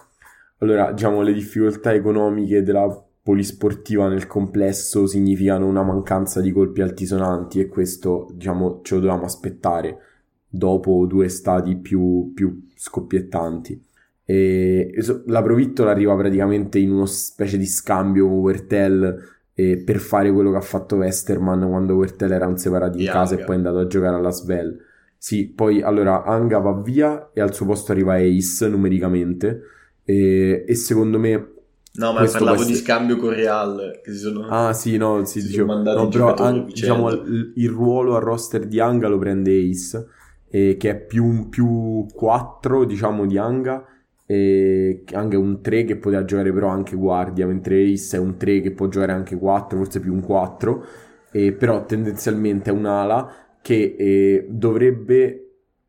Allora, 0.59 0.93
diciamo, 0.93 1.23
le 1.23 1.32
difficoltà 1.32 1.93
economiche 1.93 2.62
della 2.62 2.89
polisportiva 3.23 4.09
nel 4.09 4.27
complesso 4.27 5.07
significano 5.07 5.66
una 5.66 5.82
mancanza 5.82 6.41
di 6.41 6.53
colpi 6.53 6.82
altisonanti 6.82 7.61
e 7.61 7.69
questo, 7.69 8.28
diciamo, 8.32 8.81
ce 8.82 8.95
lo 8.95 9.01
dovevamo 9.01 9.27
aspettare 9.27 9.99
dopo 10.47 11.07
due 11.07 11.28
stati 11.28 11.77
più, 11.77 12.32
più 12.35 12.69
scoppiettanti. 12.74 13.93
E 14.24 14.94
la 15.26 15.42
Provittola 15.42 15.90
arriva 15.90 16.16
praticamente 16.16 16.78
in 16.78 16.92
una 16.92 17.06
specie 17.06 17.59
di 17.59 17.66
scambio 17.66 18.26
con 18.26 18.38
Wertel 18.38 19.32
eh, 19.55 19.82
per 19.84 19.98
fare 19.98 20.32
quello 20.32 20.51
che 20.51 20.56
ha 20.56 20.62
fatto 20.62 20.96
Westerman 20.96 21.68
quando 21.68 21.94
Wertel 21.94 22.32
era 22.32 22.46
un 22.46 22.56
separato 22.56 22.98
in 22.98 23.06
casa 23.06 23.34
e 23.34 23.44
poi 23.44 23.55
è 23.55 23.59
andato 23.59 23.78
a 23.78 23.86
giocare 23.86 24.16
alla 24.16 24.30
Svel. 24.30 24.78
Sì, 25.16 25.48
poi 25.48 25.80
allora 25.80 26.24
Anga 26.24 26.59
va 26.59 26.80
via 26.80 27.30
e 27.32 27.40
al 27.40 27.55
suo 27.55 27.66
posto 27.66 27.92
arriva 27.92 28.16
Ace 28.16 28.68
numericamente 28.68 29.62
e, 30.05 30.64
e 30.66 30.74
secondo 30.74 31.18
me 31.18 31.48
No, 31.96 32.12
ma 32.12 32.24
parlavo 32.24 32.55
essere... 32.55 32.72
di 32.72 32.74
scambio 32.74 33.16
con 33.16 33.30
Real. 33.30 34.01
Che 34.02 34.10
si 34.10 34.18
sono... 34.18 34.48
Ah, 34.48 34.72
sì, 34.72 34.96
no, 34.96 35.24
sì, 35.24 35.40
dicevo, 35.42 35.80
no, 35.80 36.09
però 36.09 36.34
an- 36.34 36.66
diciamo, 36.66 37.10
il, 37.10 37.52
il, 37.55 37.68
ruolo 37.68 38.16
a 38.16 38.18
roster 38.18 38.66
di 38.66 38.80
Anga 38.80 39.06
lo 39.06 39.16
prende 39.16 39.56
Ace, 39.56 40.05
eh, 40.48 40.76
che 40.76 40.90
è 40.90 41.01
più, 41.01 41.48
più 41.48 42.05
4, 42.12 42.84
diciamo, 42.84 43.26
di 43.26 43.38
Anga, 43.38 43.84
e 44.26 45.05
anche 45.12 45.36
un 45.36 45.60
3 45.60 45.84
che 45.84 45.96
poteva 45.96 46.24
giocare 46.24 46.52
però 46.52 46.68
anche 46.68 46.96
guardia, 46.96 47.46
mentre 47.46 47.82
Ace 47.82 48.16
è 48.16 48.20
un 48.20 48.36
3 48.36 48.60
che 48.60 48.72
può 48.72 48.88
giocare 48.88 49.12
anche 49.12 49.36
4, 49.36 49.78
forse 49.78 50.01
più 50.01 50.12
un 50.12 50.20
4, 50.20 50.84
e 51.32 51.52
però 51.52 51.84
tendenzialmente 51.84 52.70
è 52.70 52.72
un'ala 52.72 53.59
che 53.60 53.96
eh, 53.98 54.46
dovrebbe 54.48 55.40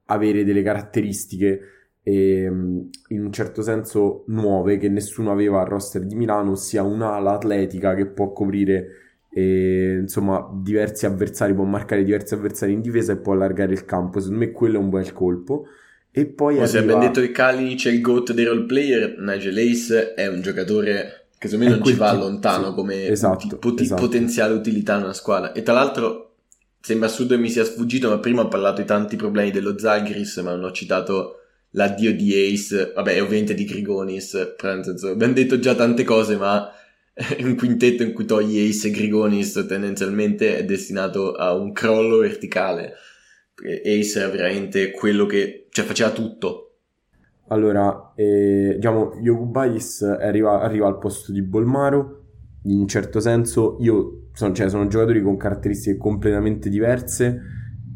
avere 0.06 0.44
delle 0.44 0.62
caratteristiche 0.62 1.60
eh, 2.08 2.44
in 2.44 3.24
un 3.24 3.32
certo 3.32 3.64
senso 3.64 4.26
nuove 4.28 4.78
che 4.78 4.90
nessuno 4.90 5.32
aveva 5.32 5.62
al 5.62 5.68
roster 5.68 6.06
di 6.06 6.16
Milano, 6.16 6.52
ossia 6.52 6.84
un'ala 6.84 7.34
atletica 7.34 7.96
che 7.96 8.06
può 8.06 8.32
coprire 8.32 8.88
eh, 9.32 9.98
insomma 10.02 10.48
diversi 10.54 11.06
avversari, 11.06 11.54
può 11.54 11.64
marcare 11.64 12.04
diversi 12.04 12.36
avversari 12.36 12.74
in 12.74 12.82
difesa 12.82 13.14
e 13.14 13.18
può 13.18 13.34
allargare 13.34 13.74
il 13.74 13.86
campo. 13.86 14.20
Secondo 14.20 14.46
me 14.46 14.52
quello 14.52 14.78
è 14.78 14.80
un 14.80 14.90
bel 14.90 15.12
colpo. 15.14 15.66
E 16.18 16.28
poi 16.28 16.54
arriva... 16.54 16.68
se 16.68 16.78
abbiamo 16.78 17.02
detto 17.02 17.20
che 17.20 17.32
Kalinic 17.32 17.88
è 17.88 17.92
il 17.92 18.00
GOAT 18.00 18.32
dei 18.32 18.46
role 18.46 18.64
player, 18.64 19.18
Nigel 19.20 19.58
Ace 19.58 20.14
è 20.14 20.28
un 20.28 20.42
giocatore 20.42 21.28
che 21.38 21.50
secondo 21.50 21.70
me 21.70 21.78
non 21.78 21.86
ci 21.86 21.94
va 21.94 22.12
tipo, 22.12 22.24
lontano 22.24 22.70
sì, 22.70 22.74
come 22.74 23.08
esatto, 23.08 23.58
pot- 23.58 23.82
esatto. 23.82 24.02
potenziale 24.02 24.54
utilità 24.54 24.96
in 24.96 25.04
una 25.04 25.14
squadra. 25.14 25.52
E 25.52 25.62
tra 25.62 25.74
l'altro 25.74 26.36
sembra 26.80 27.10
assurdo 27.10 27.36
che 27.36 27.42
mi 27.42 27.50
sia 27.50 27.66
sfuggito, 27.66 28.08
ma 28.08 28.20
prima 28.20 28.44
ho 28.44 28.48
parlato 28.48 28.80
di 28.80 28.88
tanti 28.88 29.18
problemi 29.18 29.52
dello 29.52 29.78
Zagris, 29.78 30.38
ma 30.38 30.56
non 30.56 30.64
ho 30.64 30.72
citato 30.72 31.42
l'addio 31.72 32.16
di 32.16 32.34
Ace, 32.34 32.94
vabbè, 32.96 33.22
ovviamente 33.22 33.54
di 33.54 33.66
Grigonis, 33.66 34.54
però 34.56 34.74
nel 34.74 34.86
senso, 34.86 35.10
abbiamo 35.10 35.34
detto 35.34 35.60
già 35.60 35.76
tante 35.76 36.06
cose, 36.06 36.38
ma 36.38 36.72
un 37.40 37.56
quintetto 37.56 38.04
in 38.04 38.14
cui 38.14 38.24
togli 38.24 38.70
Ace 38.70 38.88
e 38.88 38.92
Grigonis 38.92 39.66
tendenzialmente 39.68 40.56
è 40.56 40.64
destinato 40.64 41.34
a 41.34 41.54
un 41.54 41.74
crollo 41.74 42.20
verticale. 42.20 42.94
Ace 43.64 44.20
era 44.20 44.30
veramente 44.30 44.92
quello 44.92 45.26
che 45.26 45.68
cioè, 45.70 45.86
faceva 45.86 46.12
tutto. 46.12 46.62
Allora, 47.48 48.14
eh, 48.16 48.74
diciamo, 48.76 49.14
Yogubais 49.22 50.02
arriva, 50.02 50.62
arriva 50.62 50.88
al 50.88 50.98
posto 50.98 51.32
di 51.32 51.42
Bolmaro. 51.42 52.24
In 52.64 52.80
un 52.80 52.88
certo 52.88 53.20
senso, 53.20 53.78
io 53.80 54.30
sono, 54.34 54.54
cioè, 54.54 54.70
sono 54.70 54.88
giocatori 54.88 55.22
con 55.22 55.38
caratteristiche 55.38 55.98
completamente 55.98 56.70
diverse 56.70 57.42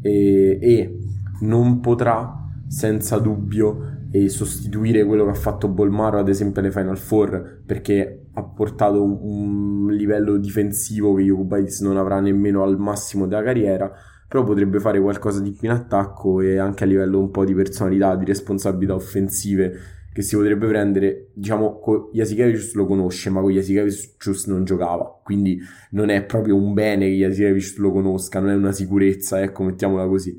e, 0.00 0.58
e 0.60 0.98
non 1.40 1.80
potrà 1.80 2.36
senza 2.68 3.18
dubbio 3.18 3.98
sostituire 4.28 5.04
quello 5.04 5.24
che 5.24 5.30
ha 5.30 5.34
fatto 5.34 5.68
Bolmaro 5.68 6.18
ad 6.18 6.28
esempio 6.28 6.60
alle 6.60 6.72
Final 6.72 6.98
Four 6.98 7.62
perché 7.64 8.26
ha 8.32 8.42
portato 8.42 9.02
un, 9.02 9.88
livello 9.90 10.36
difensivo 10.36 11.14
che 11.14 11.22
Jokubaitis 11.22 11.80
non 11.80 11.96
avrà 11.96 12.20
nemmeno 12.20 12.62
al 12.62 12.78
massimo 12.78 13.26
della 13.26 13.42
carriera 13.42 13.92
però 14.30 14.44
potrebbe 14.44 14.78
fare 14.78 15.00
qualcosa 15.00 15.40
di 15.40 15.50
più 15.50 15.68
in 15.68 15.74
attacco 15.74 16.40
e 16.40 16.56
anche 16.56 16.84
a 16.84 16.86
livello 16.86 17.18
un 17.18 17.32
po' 17.32 17.44
di 17.44 17.52
personalità, 17.52 18.14
di 18.14 18.24
responsabilità 18.24 18.94
offensive 18.94 19.72
che 20.12 20.22
si 20.22 20.36
potrebbe 20.36 20.68
prendere, 20.68 21.30
diciamo, 21.32 21.80
Jasikevicius 22.12 22.74
lo 22.74 22.86
conosce, 22.86 23.28
ma 23.28 23.40
con 23.40 23.50
Jasikevicius 23.50 24.46
non 24.46 24.62
giocava, 24.62 25.20
quindi 25.24 25.60
non 25.90 26.10
è 26.10 26.22
proprio 26.22 26.54
un 26.54 26.74
bene 26.74 27.06
che 27.06 27.14
Jasikevicius 27.16 27.78
lo 27.78 27.90
conosca, 27.90 28.38
non 28.38 28.50
è 28.50 28.54
una 28.54 28.70
sicurezza, 28.70 29.42
ecco, 29.42 29.64
mettiamola 29.64 30.06
così. 30.06 30.38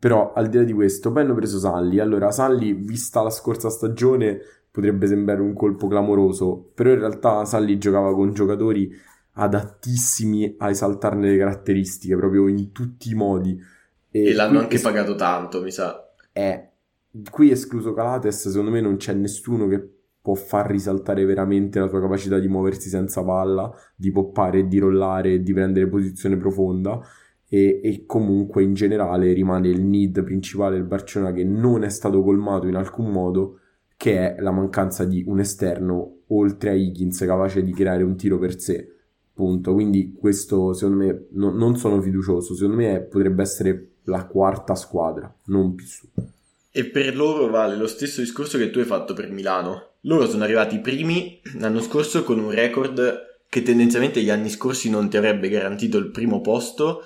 Però 0.00 0.32
al 0.32 0.48
di 0.48 0.56
là 0.56 0.64
di 0.64 0.72
questo, 0.72 1.12
poi 1.12 1.22
hanno 1.22 1.34
preso 1.34 1.60
Salli, 1.60 2.00
allora 2.00 2.32
Salli, 2.32 2.72
vista 2.72 3.22
la 3.22 3.30
scorsa 3.30 3.70
stagione, 3.70 4.40
potrebbe 4.68 5.06
sembrare 5.06 5.42
un 5.42 5.54
colpo 5.54 5.86
clamoroso, 5.86 6.72
però 6.74 6.90
in 6.90 6.98
realtà 6.98 7.44
Salli 7.44 7.78
giocava 7.78 8.12
con 8.12 8.32
giocatori 8.32 8.90
adattissimi 9.34 10.56
a 10.58 10.68
esaltarne 10.68 11.30
le 11.30 11.38
caratteristiche 11.38 12.16
proprio 12.16 12.48
in 12.48 12.72
tutti 12.72 13.10
i 13.10 13.14
modi. 13.14 13.58
E, 14.10 14.24
e 14.24 14.34
l'hanno 14.34 14.58
anche 14.58 14.76
es- 14.76 14.82
pagato 14.82 15.14
tanto, 15.14 15.62
mi 15.62 15.70
sa. 15.70 16.12
Eh, 16.32 16.68
qui 17.30 17.50
escluso 17.50 17.94
Calates, 17.94 18.48
secondo 18.48 18.70
me 18.70 18.80
non 18.80 18.96
c'è 18.96 19.14
nessuno 19.14 19.66
che 19.68 19.88
può 20.20 20.34
far 20.34 20.70
risaltare 20.70 21.24
veramente 21.24 21.80
la 21.80 21.88
sua 21.88 22.00
capacità 22.00 22.38
di 22.38 22.46
muoversi 22.46 22.88
senza 22.88 23.24
palla, 23.24 23.72
di 23.96 24.12
poppare, 24.12 24.68
di 24.68 24.78
rollare, 24.78 25.42
di 25.42 25.52
prendere 25.52 25.88
posizione 25.88 26.36
profonda. 26.36 27.00
E, 27.48 27.80
e, 27.82 28.04
comunque 28.06 28.62
in 28.62 28.72
generale 28.72 29.32
rimane 29.34 29.68
il 29.68 29.82
need 29.82 30.22
principale 30.22 30.76
del 30.76 30.84
Barcellona 30.86 31.32
che 31.32 31.44
non 31.44 31.84
è 31.84 31.90
stato 31.90 32.22
colmato 32.22 32.66
in 32.66 32.76
alcun 32.76 33.10
modo, 33.10 33.58
che 33.96 34.34
è 34.34 34.40
la 34.40 34.52
mancanza 34.52 35.04
di 35.04 35.22
un 35.26 35.38
esterno 35.38 36.20
oltre 36.28 36.70
a 36.70 36.72
Higgins 36.72 37.18
capace 37.18 37.62
di 37.62 37.72
creare 37.72 38.04
un 38.04 38.16
tiro 38.16 38.38
per 38.38 38.58
sé 38.58 39.01
Punto. 39.34 39.72
Quindi 39.72 40.14
questo 40.18 40.74
secondo 40.74 41.04
me 41.04 41.26
no, 41.30 41.50
non 41.50 41.76
sono 41.76 42.00
fiducioso, 42.00 42.54
secondo 42.54 42.76
me 42.76 43.00
potrebbe 43.00 43.42
essere 43.42 43.86
la 44.04 44.26
quarta 44.26 44.74
squadra, 44.74 45.32
non 45.46 45.74
più 45.74 45.86
su. 45.86 46.06
E 46.70 46.84
per 46.86 47.16
loro 47.16 47.48
vale 47.48 47.76
lo 47.76 47.86
stesso 47.86 48.20
discorso 48.20 48.58
che 48.58 48.70
tu 48.70 48.78
hai 48.78 48.84
fatto 48.84 49.14
per 49.14 49.30
Milano. 49.30 49.90
Loro 50.02 50.26
sono 50.28 50.44
arrivati 50.44 50.80
primi 50.80 51.40
l'anno 51.58 51.80
scorso 51.80 52.24
con 52.24 52.38
un 52.38 52.50
record 52.50 53.30
che 53.48 53.62
tendenzialmente 53.62 54.22
gli 54.22 54.30
anni 54.30 54.48
scorsi 54.48 54.90
non 54.90 55.08
ti 55.08 55.16
avrebbe 55.16 55.48
garantito 55.48 55.98
il 55.98 56.10
primo 56.10 56.40
posto 56.40 57.04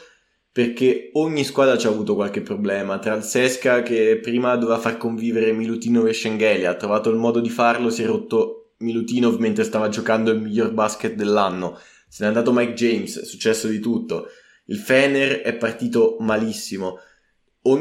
perché 0.50 1.10
ogni 1.14 1.44
squadra 1.44 1.76
ci 1.76 1.86
ha 1.86 1.90
avuto 1.90 2.14
qualche 2.14 2.40
problema. 2.40 2.98
Tra 2.98 3.14
il 3.14 3.22
Sesca 3.22 3.82
che 3.82 4.18
prima 4.22 4.56
doveva 4.56 4.78
far 4.78 4.96
convivere 4.96 5.52
Milutinov 5.52 6.06
e 6.06 6.14
Schengelli, 6.14 6.64
ha 6.64 6.74
trovato 6.74 7.10
il 7.10 7.16
modo 7.16 7.40
di 7.40 7.50
farlo, 7.50 7.90
si 7.90 8.02
è 8.02 8.06
rotto 8.06 8.70
Milutinov 8.78 9.38
mentre 9.38 9.64
stava 9.64 9.88
giocando 9.88 10.30
il 10.30 10.40
miglior 10.40 10.72
basket 10.72 11.14
dell'anno 11.14 11.78
se 12.16 12.22
n'è 12.22 12.28
andato 12.28 12.50
Mike 12.50 12.72
James, 12.72 13.20
è 13.20 13.24
successo 13.26 13.68
di 13.68 13.78
tutto. 13.78 14.28
Il 14.68 14.78
Fener 14.78 15.42
è 15.42 15.54
partito 15.54 16.16
malissimo. 16.20 16.98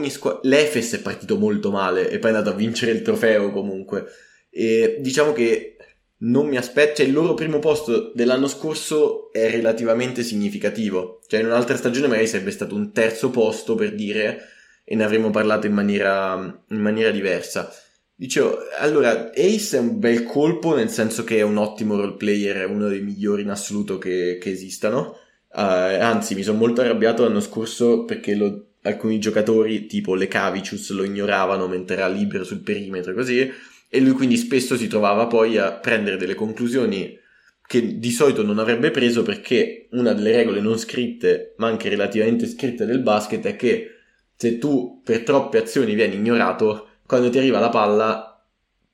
Squa- 0.10 0.42
L'Efes 0.44 0.96
è 0.96 1.00
partito 1.00 1.38
molto 1.38 1.72
male 1.72 2.10
e 2.10 2.20
poi 2.20 2.32
è 2.32 2.34
andato 2.34 2.54
a 2.54 2.58
vincere 2.58 2.92
il 2.92 3.02
trofeo 3.02 3.52
comunque. 3.52 4.08
E 4.50 4.98
diciamo 5.00 5.32
che 5.32 5.78
non 6.18 6.48
mi 6.48 6.58
aspetto, 6.58 6.96
cioè 6.98 7.06
il 7.06 7.14
loro 7.14 7.34
primo 7.34 7.60
posto 7.60 8.12
dell'anno 8.14 8.48
scorso 8.48 9.32
è 9.32 9.50
relativamente 9.50 10.22
significativo. 10.22 11.22
Cioè 11.28 11.40
in 11.40 11.46
un'altra 11.46 11.78
stagione 11.78 12.08
magari 12.08 12.28
sarebbe 12.28 12.52
stato 12.52 12.76
un 12.76 12.92
terzo 12.92 13.30
posto 13.30 13.76
per 13.76 13.96
dire 13.96 14.50
e 14.84 14.96
ne 14.96 15.06
avremmo 15.06 15.30
parlato 15.30 15.66
in 15.66 15.74
maniera, 15.74 16.36
in 16.68 16.82
maniera 16.82 17.10
diversa. 17.10 17.74
Dicevo, 18.18 18.60
allora, 18.80 19.32
Ace 19.34 19.76
è 19.76 19.80
un 19.80 20.00
bel 20.00 20.24
colpo 20.24 20.74
nel 20.74 20.90
senso 20.90 21.26
che 21.26 21.38
è 21.38 21.42
un 21.42 21.58
ottimo 21.58 21.98
role 21.98 22.16
player, 22.16 22.58
è 22.58 22.66
uno 22.66 22.88
dei 22.88 23.02
migliori 23.02 23.42
in 23.42 23.50
assoluto 23.50 23.98
che, 23.98 24.38
che 24.40 24.52
esistano. 24.52 25.18
Uh, 25.52 26.00
anzi, 26.00 26.34
mi 26.34 26.44
sono 26.44 26.58
molto 26.58 26.82
arrabbiato 26.82 27.24
l'anno 27.24 27.42
scorso 27.42 28.06
perché 28.06 28.36
lo, 28.36 28.68
alcuni 28.84 29.20
giocatori, 29.20 29.86
tipo 29.86 30.16
le 30.16 30.28
Cavicius, 30.28 30.92
lo 30.92 31.04
ignoravano 31.04 31.68
mentre 31.68 31.98
era 31.98 32.08
libero 32.08 32.46
sul 32.46 32.62
perimetro 32.62 33.12
e 33.12 33.16
così, 33.16 33.52
e 33.90 34.00
lui 34.00 34.14
quindi 34.14 34.38
spesso 34.38 34.78
si 34.78 34.88
trovava 34.88 35.28
poi 35.28 35.58
a 35.58 35.74
prendere 35.74 36.18
delle 36.18 36.36
conclusioni 36.36 37.20
che 37.68 37.98
di 37.98 38.12
solito 38.12 38.44
non 38.44 38.60
avrebbe 38.60 38.92
preso 38.92 39.24
perché 39.24 39.88
una 39.92 40.14
delle 40.14 40.32
regole 40.32 40.62
non 40.62 40.78
scritte, 40.78 41.54
ma 41.58 41.68
anche 41.68 41.90
relativamente 41.90 42.48
scritte 42.48 42.86
del 42.86 43.00
basket, 43.00 43.46
è 43.46 43.56
che 43.56 43.90
se 44.36 44.58
tu 44.58 45.02
per 45.04 45.24
troppe 45.24 45.58
azioni 45.58 45.96
vieni 45.96 46.16
ignorato, 46.16 46.90
quando 47.06 47.30
ti 47.30 47.38
arriva 47.38 47.60
la 47.60 47.70
palla 47.70 48.36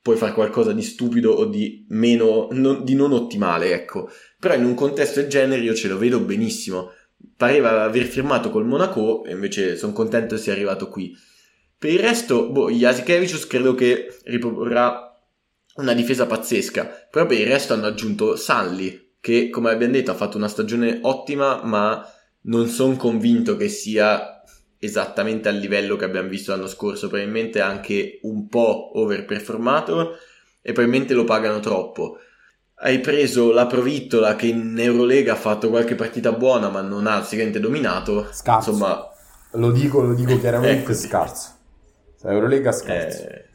puoi 0.02 0.18
fare 0.18 0.34
qualcosa 0.34 0.74
di 0.74 0.82
stupido 0.82 1.32
o 1.32 1.46
di 1.46 1.86
meno, 1.90 2.48
non, 2.52 2.84
di 2.84 2.96
non 2.96 3.12
ottimale, 3.12 3.74
ecco. 3.74 4.10
Però 4.40 4.56
in 4.56 4.66
un 4.66 4.74
contesto 4.74 5.22
del 5.22 5.30
genere 5.30 5.62
io 5.62 5.76
ce 5.76 5.88
lo 5.88 5.98
vedo 5.98 6.20
benissimo. 6.20 6.92
Pareva 7.38 7.84
aver 7.84 8.06
firmato 8.06 8.50
col 8.50 8.66
Monaco 8.66 9.24
e 9.26 9.32
invece 9.32 9.78
sono 9.78 9.94
contento 9.94 10.38
sia 10.38 10.54
arrivato 10.54 10.90
qui. 10.90 11.16
Per 11.78 11.92
il 11.92 12.00
resto, 12.00 12.50
boh, 12.50 12.72
Jasikevicius 12.72 13.46
credo 13.46 13.76
che 13.76 14.16
riproporrà 14.24 15.08
una 15.76 15.94
difesa 15.94 16.26
pazzesca, 16.26 17.08
però 17.10 17.26
per 17.26 17.40
il 17.40 17.48
resto 17.48 17.74
hanno 17.74 17.86
aggiunto 17.86 18.36
Salli, 18.36 19.14
che 19.20 19.50
come 19.50 19.70
abbiamo 19.70 19.94
detto 19.94 20.12
ha 20.12 20.16
fatto 20.16 20.38
una 20.38 20.48
stagione 20.48 21.00
ottima, 21.04 21.64
ma 21.64 22.04
non 22.42 22.68
sono 22.68 22.96
convinto 22.96 23.56
che 23.56 23.70
sia 23.70 24.41
esattamente 24.84 25.48
al 25.48 25.58
livello 25.58 25.96
che 25.96 26.06
abbiamo 26.06 26.28
visto 26.28 26.52
l'anno 26.52 26.66
scorso, 26.66 27.08
probabilmente 27.08 27.62
anche 27.62 28.18
un 28.24 28.48
po' 28.48 29.00
overperformato 29.00 30.18
e 30.60 30.72
probabilmente 30.74 31.14
lo 31.14 31.24
pagano 31.24 31.60
troppo. 31.60 32.18
Hai 32.84 33.00
preso 33.00 33.52
la 33.52 33.68
Provittola 33.68 34.36
che 34.36 34.48
in 34.48 34.76
Eurolega 34.80 35.34
ha 35.34 35.36
fatto 35.36 35.70
qualche 35.70 35.94
partita 35.94 36.32
buona 36.32 36.70
ma 36.70 36.82
non 36.82 37.06
ha 37.06 37.22
sicuramente 37.22 37.60
dominato. 37.60 38.28
Scarso. 38.32 38.72
Insomma, 38.72 39.08
lo 39.52 39.72
dico, 39.72 40.02
lo 40.02 40.16
dico 40.16 40.40
chiaramente, 40.40 40.96
scarso. 40.96 41.50
Eurolega 42.24 42.72
scarso. 42.72 43.22
Eh, 43.22 43.46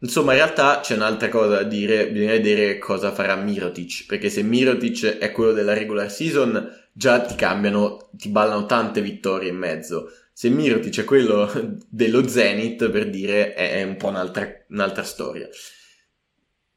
insomma, 0.00 0.32
in 0.32 0.38
realtà 0.38 0.80
c'è 0.80 0.96
un'altra 0.96 1.28
cosa 1.28 1.54
da 1.54 1.62
dire, 1.62 2.10
bisogna 2.10 2.32
vedere 2.32 2.78
cosa 2.78 3.12
farà 3.12 3.36
Mirotic, 3.36 4.06
perché 4.08 4.28
se 4.28 4.42
Mirotic 4.42 5.18
è 5.18 5.30
quello 5.30 5.52
della 5.52 5.74
regular 5.74 6.10
season, 6.10 6.68
già 6.90 7.20
ti 7.20 7.36
cambiano, 7.36 8.08
ti 8.10 8.28
ballano 8.28 8.66
tante 8.66 9.00
vittorie 9.00 9.50
in 9.50 9.56
mezzo 9.56 10.10
se 10.38 10.50
Mirotic 10.50 11.00
è 11.00 11.04
quello 11.04 11.50
dello 11.90 12.28
Zenith, 12.28 12.88
per 12.90 13.10
dire, 13.10 13.54
è, 13.54 13.82
un 13.82 13.96
po' 13.96 14.06
un'altra, 14.06 14.48
un'altra 14.68 15.02
storia. 15.02 15.48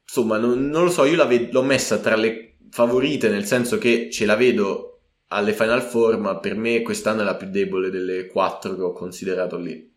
Insomma, 0.02 0.36
non, 0.36 0.66
non 0.66 0.86
lo 0.86 0.90
so, 0.90 1.04
io 1.04 1.24
ved- 1.28 1.52
l'ho 1.52 1.62
messa 1.62 1.98
tra 1.98 2.16
le 2.16 2.56
favorite, 2.70 3.28
nel 3.28 3.44
senso 3.44 3.78
che 3.78 4.10
ce 4.10 4.26
la 4.26 4.34
vedo 4.34 5.02
alle 5.28 5.52
Final 5.52 5.80
Four, 5.80 6.18
ma 6.18 6.40
per 6.40 6.56
me 6.56 6.82
quest'anno 6.82 7.20
è 7.20 7.24
la 7.24 7.36
più 7.36 7.50
debole 7.50 7.90
delle 7.90 8.26
quattro 8.26 8.74
che 8.74 8.82
ho 8.82 8.90
considerato 8.90 9.58
lì. 9.58 9.94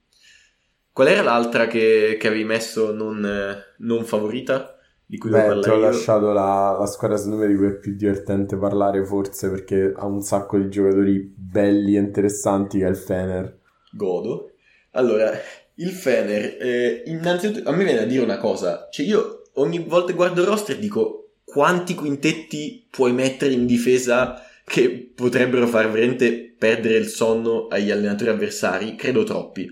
Qual 0.92 1.08
era 1.08 1.24
l'altra 1.24 1.66
che, 1.66 2.18
che 2.20 2.28
avevi 2.28 2.44
messo 2.44 2.94
non, 2.94 3.64
non 3.80 4.06
favorita? 4.06 4.75
Di 5.08 5.18
cui 5.18 5.32
Beh, 5.32 5.60
ti 5.60 5.70
ho 5.70 5.76
io? 5.76 5.80
lasciato 5.80 6.32
la, 6.32 6.76
la 6.80 6.86
squadra 6.88 7.18
secondo 7.18 7.38
me 7.46 7.48
di 7.48 7.56
cui 7.56 7.68
è 7.68 7.76
più 7.78 7.96
divertente 7.96 8.58
parlare 8.58 9.04
forse 9.06 9.50
perché 9.50 9.92
ha 9.96 10.06
un 10.06 10.22
sacco 10.22 10.58
di 10.58 10.70
giocatori 10.70 11.20
belli 11.36 11.96
e 11.96 12.00
interessanti 12.00 12.80
che 12.80 12.86
è 12.86 12.90
il 12.90 12.96
Fener. 12.96 13.60
Godo. 13.92 14.52
Allora, 14.92 15.32
il 15.76 15.90
Fener, 15.92 16.58
eh, 16.60 17.04
innanzitutto 17.06 17.70
a 17.70 17.74
me 17.74 17.84
viene 17.84 18.02
a 18.02 18.06
dire 18.06 18.24
una 18.24 18.38
cosa, 18.38 18.88
cioè 18.92 19.06
io 19.06 19.42
ogni 19.56 19.80
volta 19.80 20.08
che 20.08 20.16
guardo 20.16 20.42
il 20.42 20.48
roster 20.48 20.78
dico 20.78 21.32
quanti 21.44 21.96
quintetti 21.96 22.88
puoi 22.90 23.14
mettere 23.14 23.54
in 23.54 23.66
difesa 23.66 24.42
che 24.66 25.12
potrebbero 25.16 25.68
far 25.68 25.90
veramente 25.92 26.56
perdere 26.58 26.98
il 26.98 27.08
sonno 27.08 27.68
agli 27.68 27.92
allenatori 27.92 28.30
avversari? 28.30 28.96
Credo 28.96 29.24
troppi. 29.24 29.70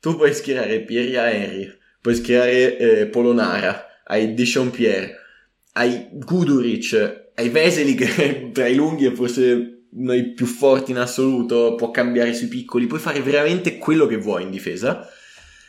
Tu 0.00 0.16
puoi 0.16 0.34
schierare 0.34 0.80
Pierre 0.82 1.32
Henry, 1.32 1.68
puoi 2.00 2.14
schierare 2.14 2.76
eh, 2.76 3.06
Polonara, 3.06 3.86
hai 4.04 4.34
Dechampierre, 4.34 5.16
hai 5.72 6.08
Guduric, 6.12 7.30
hai 7.34 7.48
Veseli 7.48 7.94
che 7.94 8.50
tra 8.52 8.66
i 8.66 8.74
lunghi 8.74 9.06
è 9.06 9.12
forse 9.12 9.74
uno 9.94 10.10
dei 10.12 10.32
più 10.32 10.46
forti 10.46 10.90
in 10.90 10.98
assoluto, 10.98 11.74
può 11.76 11.90
cambiare 11.90 12.34
sui 12.34 12.48
piccoli, 12.48 12.86
puoi 12.86 13.00
fare 13.00 13.20
veramente 13.20 13.78
quello 13.78 14.06
che 14.06 14.16
vuoi 14.16 14.42
in 14.42 14.50
difesa. 14.50 15.08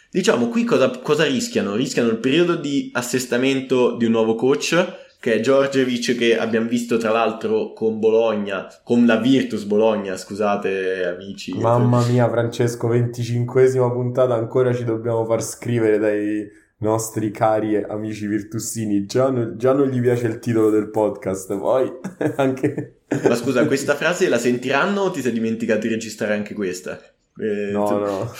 Diciamo, 0.09 0.47
qui 0.47 0.63
cosa, 0.63 0.89
cosa 0.99 1.25
rischiano? 1.25 1.75
Rischiano 1.75 2.09
il 2.09 2.17
periodo 2.17 2.55
di 2.55 2.89
assestamento 2.93 3.95
di 3.97 4.05
un 4.05 4.11
nuovo 4.11 4.35
coach, 4.35 5.03
che 5.19 5.33
è 5.33 5.39
Giorgevic 5.39 6.15
che 6.15 6.37
abbiamo 6.37 6.67
visto 6.67 6.97
tra 6.97 7.11
l'altro 7.11 7.73
con 7.73 7.99
Bologna, 7.99 8.67
con 8.83 9.05
la 9.05 9.17
Virtus 9.17 9.63
Bologna, 9.63 10.15
scusate 10.15 11.05
amici. 11.05 11.53
Mamma 11.53 12.05
mia 12.05 12.29
Francesco, 12.29 12.87
25esima 12.87 13.91
puntata, 13.91 14.35
ancora 14.35 14.73
ci 14.73 14.83
dobbiamo 14.83 15.25
far 15.25 15.43
scrivere 15.43 15.97
dai 15.97 16.47
nostri 16.77 17.31
cari 17.31 17.75
amici 17.75 18.27
virtussini. 18.27 19.05
Già, 19.05 19.29
no, 19.29 19.55
già 19.55 19.73
non 19.73 19.87
gli 19.87 20.01
piace 20.01 20.27
il 20.27 20.39
titolo 20.39 20.69
del 20.69 20.89
podcast, 20.89 21.57
poi 21.57 21.91
anche... 22.37 23.01
Ma 23.23 23.35
scusa, 23.35 23.65
questa 23.65 23.95
frase 23.95 24.27
la 24.27 24.37
sentiranno 24.37 25.01
o 25.01 25.11
ti 25.11 25.21
sei 25.21 25.31
dimenticato 25.31 25.81
di 25.81 25.89
registrare 25.89 26.33
anche 26.33 26.53
questa? 26.53 26.99
Eh, 27.37 27.71
no, 27.71 27.85
tu... 27.85 27.93
no. 27.95 28.31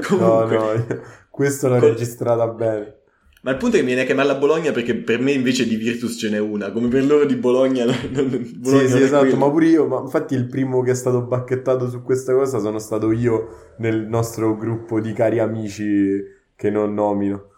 Comunque... 0.06 0.56
No, 0.56 0.74
no, 0.74 1.02
questa 1.30 1.68
l'ho 1.68 1.78
Con... 1.78 1.88
registrata 1.90 2.46
bene. 2.48 2.98
Ma 3.44 3.50
il 3.50 3.58
punto 3.58 3.76
è 3.76 3.78
che 3.78 3.84
mi 3.84 3.92
viene 3.92 4.02
a 4.02 4.06
chiamarla 4.06 4.36
Bologna 4.36 4.72
perché 4.72 4.94
per 4.94 5.20
me 5.20 5.32
invece 5.32 5.66
di 5.66 5.76
Virtus 5.76 6.16
ce 6.18 6.30
n'è 6.30 6.38
una, 6.38 6.72
come 6.72 6.88
per 6.88 7.04
loro 7.04 7.26
di 7.26 7.36
Bologna. 7.36 7.84
Non, 7.84 8.52
Bologna 8.56 8.86
sì, 8.86 8.88
sì, 8.88 9.02
esatto, 9.02 9.24
quello. 9.24 9.36
ma 9.36 9.50
pure 9.50 9.66
io, 9.66 9.86
ma 9.86 10.00
infatti 10.00 10.34
il 10.34 10.46
primo 10.46 10.80
che 10.80 10.92
è 10.92 10.94
stato 10.94 11.20
bacchettato 11.20 11.90
su 11.90 12.02
questa 12.02 12.32
cosa 12.32 12.58
sono 12.58 12.78
stato 12.78 13.12
io 13.12 13.74
nel 13.78 14.06
nostro 14.06 14.56
gruppo 14.56 14.98
di 14.98 15.12
cari 15.12 15.40
amici 15.40 16.22
che 16.56 16.70
non 16.70 16.94
nomino. 16.94 17.50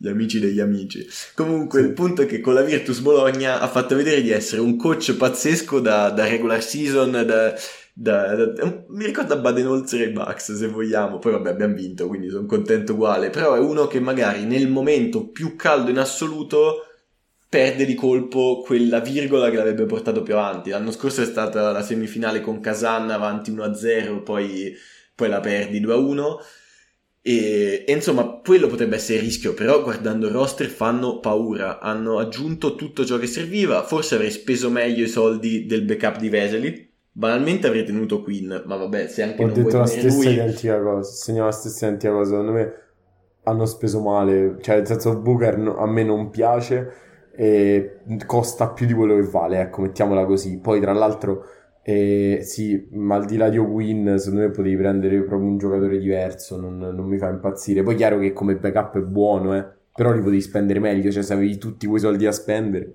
Gli 0.00 0.08
amici 0.08 0.38
degli 0.38 0.60
amici. 0.60 1.06
Comunque, 1.34 1.80
il 1.80 1.92
punto 1.92 2.22
è 2.22 2.26
che 2.26 2.40
con 2.40 2.54
la 2.54 2.62
Virtus 2.62 3.00
Bologna 3.00 3.60
ha 3.60 3.66
fatto 3.66 3.96
vedere 3.96 4.22
di 4.22 4.30
essere 4.30 4.60
un 4.60 4.76
coach 4.76 5.14
pazzesco 5.14 5.80
da, 5.80 6.10
da 6.10 6.24
regular 6.26 6.62
season, 6.62 7.10
da, 7.10 7.52
da, 7.92 8.34
da, 8.34 8.84
mi 8.90 9.06
ricorda 9.06 9.36
Baden-Holzer 9.36 10.02
e 10.02 10.10
Bucks 10.12 10.54
se 10.54 10.68
vogliamo, 10.68 11.18
poi 11.18 11.32
vabbè 11.32 11.50
abbiamo 11.50 11.74
vinto 11.74 12.06
quindi 12.06 12.28
sono 12.30 12.46
contento 12.46 12.92
uguale, 12.92 13.30
però 13.30 13.54
è 13.54 13.58
uno 13.58 13.88
che 13.88 13.98
magari 13.98 14.44
nel 14.44 14.68
momento 14.68 15.26
più 15.26 15.56
caldo 15.56 15.90
in 15.90 15.98
assoluto 15.98 16.84
perde 17.48 17.84
di 17.84 17.94
colpo 17.94 18.62
quella 18.64 19.00
virgola 19.00 19.50
che 19.50 19.56
l'avrebbe 19.56 19.86
portato 19.86 20.22
più 20.22 20.34
avanti. 20.34 20.70
L'anno 20.70 20.90
scorso 20.90 21.22
è 21.22 21.24
stata 21.24 21.72
la 21.72 21.82
semifinale 21.82 22.40
con 22.40 22.60
Kazan 22.60 23.10
avanti 23.10 23.50
1-0, 23.50 24.22
poi, 24.22 24.74
poi 25.14 25.28
la 25.28 25.40
perdi 25.40 25.80
2-1. 25.80 26.36
E, 27.28 27.84
e, 27.86 27.92
insomma, 27.92 28.40
quello 28.42 28.68
potrebbe 28.68 28.96
essere 28.96 29.18
il 29.18 29.24
rischio, 29.24 29.52
però 29.52 29.82
guardando 29.82 30.26
il 30.26 30.32
roster 30.32 30.68
fanno 30.68 31.20
paura. 31.20 31.78
Hanno 31.80 32.18
aggiunto 32.18 32.74
tutto 32.74 33.04
ciò 33.04 33.18
che 33.18 33.26
serviva. 33.26 33.82
Forse 33.82 34.14
avrei 34.14 34.30
speso 34.30 34.70
meglio 34.70 35.04
i 35.04 35.08
soldi 35.08 35.66
del 35.66 35.82
backup 35.82 36.18
di 36.18 36.28
Vesely, 36.28 36.88
Banalmente 37.18 37.66
avrei 37.66 37.84
tenuto 37.84 38.22
Queen, 38.22 38.62
ma 38.64 38.76
vabbè, 38.76 39.08
se 39.08 39.24
anche 39.24 39.42
Ho 39.42 39.46
non 39.46 39.54
detto 39.54 39.78
la 39.78 39.86
stessa 39.86 40.14
lui... 40.14 40.34
identica 40.34 40.80
cosa, 40.80 41.10
segnalo 41.10 41.46
la 41.46 41.52
stessa 41.52 41.86
identica 41.86 42.12
cosa, 42.12 42.30
secondo 42.30 42.52
me 42.52 42.74
hanno 43.42 43.66
speso 43.66 44.00
male, 44.00 44.58
cioè 44.60 44.76
nel 44.76 44.86
senso 44.86 45.16
Booker 45.16 45.58
no, 45.58 45.78
a 45.78 45.86
me 45.88 46.04
non 46.04 46.30
piace 46.30 46.92
e 47.34 48.02
costa 48.24 48.68
più 48.68 48.86
di 48.86 48.92
quello 48.92 49.16
che 49.16 49.22
vale, 49.22 49.60
ecco, 49.60 49.80
mettiamola 49.80 50.26
così. 50.26 50.60
Poi 50.60 50.80
tra 50.80 50.92
l'altro, 50.92 51.44
eh, 51.88 52.40
sì, 52.42 52.86
ma 52.90 53.14
al 53.14 53.24
di 53.24 53.38
là 53.38 53.48
di 53.48 53.56
Win, 53.56 54.16
secondo 54.18 54.44
me 54.44 54.50
potevi 54.50 54.76
prendere 54.76 55.22
proprio 55.22 55.48
un 55.48 55.56
giocatore 55.56 55.98
diverso, 55.98 56.60
non, 56.60 56.76
non 56.76 57.06
mi 57.06 57.16
fa 57.16 57.30
impazzire. 57.30 57.82
Poi 57.82 57.94
è 57.94 57.96
chiaro 57.96 58.18
che 58.18 58.34
come 58.34 58.56
backup 58.56 58.98
è 58.98 59.00
buono, 59.00 59.56
eh, 59.56 59.64
però 59.94 60.12
li 60.12 60.18
potevi 60.18 60.42
spendere 60.42 60.80
meglio, 60.80 61.10
cioè 61.10 61.22
se 61.22 61.32
avevi 61.32 61.56
tutti 61.56 61.86
quei 61.86 61.98
soldi 61.98 62.24
da 62.24 62.32
spendere. 62.32 62.92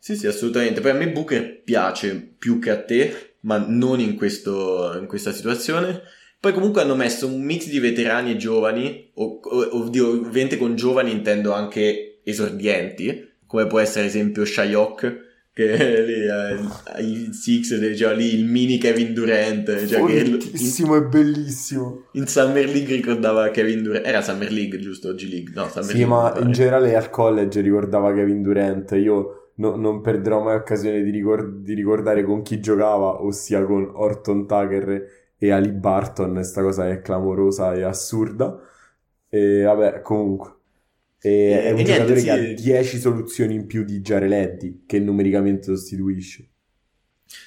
Sì, 0.00 0.16
sì, 0.16 0.26
assolutamente. 0.26 0.80
Poi 0.80 0.90
a 0.90 0.94
me 0.94 1.12
Booker 1.12 1.62
piace 1.62 2.34
più 2.36 2.58
che 2.58 2.70
a 2.70 2.82
te, 2.82 3.34
ma 3.42 3.64
non 3.64 4.00
in, 4.00 4.16
questo, 4.16 4.98
in 4.98 5.06
questa 5.06 5.30
situazione. 5.30 6.00
Poi 6.40 6.52
comunque 6.52 6.82
hanno 6.82 6.96
messo 6.96 7.28
un 7.28 7.40
mix 7.40 7.68
di 7.68 7.78
veterani 7.78 8.32
e 8.32 8.36
giovani, 8.36 9.12
o, 9.14 9.38
ovviamente 9.44 10.56
con 10.56 10.74
giovani 10.74 11.12
intendo 11.12 11.52
anche 11.52 12.18
esordienti, 12.24 13.28
come 13.46 13.68
può 13.68 13.78
essere 13.78 14.00
ad 14.00 14.08
esempio 14.08 14.44
Shayok, 14.44 15.33
che 15.54 16.02
lì 16.02 16.28
ai 16.28 17.28
Six 17.32 17.78
diceva 17.78 18.12
lì 18.12 18.34
il 18.34 18.44
mini 18.44 18.76
Kevin 18.76 19.14
Durant 19.14 19.86
cioè 19.86 20.02
bellissimo 20.02 20.96
e 20.96 21.02
bellissimo 21.04 22.08
in 22.12 22.26
Summer 22.26 22.66
League 22.66 22.94
ricordava 22.94 23.50
Kevin 23.50 23.82
Durant 23.82 24.04
era 24.04 24.20
Summer 24.20 24.50
League 24.50 24.78
giusto? 24.80 25.14
G 25.14 25.28
League 25.30 25.52
no 25.54 25.68
Summer 25.68 25.84
sì 25.84 25.98
League, 25.98 26.06
ma 26.06 26.34
in 26.40 26.50
generale 26.52 26.94
al 26.94 27.08
college 27.08 27.60
ricordava 27.60 28.12
Kevin 28.12 28.42
Durant 28.42 28.90
io 28.92 29.44
no, 29.56 29.76
non 29.76 30.00
perderò 30.00 30.42
mai 30.42 30.56
occasione 30.56 31.02
di, 31.02 31.10
ricord- 31.10 31.62
di, 31.62 31.74
ricordare 31.74 32.24
con 32.24 32.42
chi 32.42 32.60
giocava, 32.60 33.22
ossia 33.22 33.64
con 33.64 33.90
Orton 33.92 34.46
Tucker 34.46 35.06
e 35.38 35.50
Ali 35.50 35.72
Barton. 35.72 36.32
Questa 36.34 36.62
cosa 36.62 36.88
è 36.88 37.00
clamorosa 37.00 37.74
e 37.74 37.82
assurda. 37.82 38.58
E 39.28 39.62
vabbè, 39.62 40.00
comunque. 40.02 40.52
E, 41.26 41.62
è 41.62 41.70
un 41.70 41.78
e 41.78 41.84
giocatore 41.84 42.20
niente, 42.20 42.54
che 42.54 42.60
sì. 42.60 42.72
ha 42.72 42.76
10 42.76 42.98
soluzioni 42.98 43.54
in 43.54 43.66
più 43.66 43.82
di 43.82 44.00
Jared 44.00 44.84
che 44.84 44.98
numericamente 44.98 45.64
sostituisce. 45.74 46.50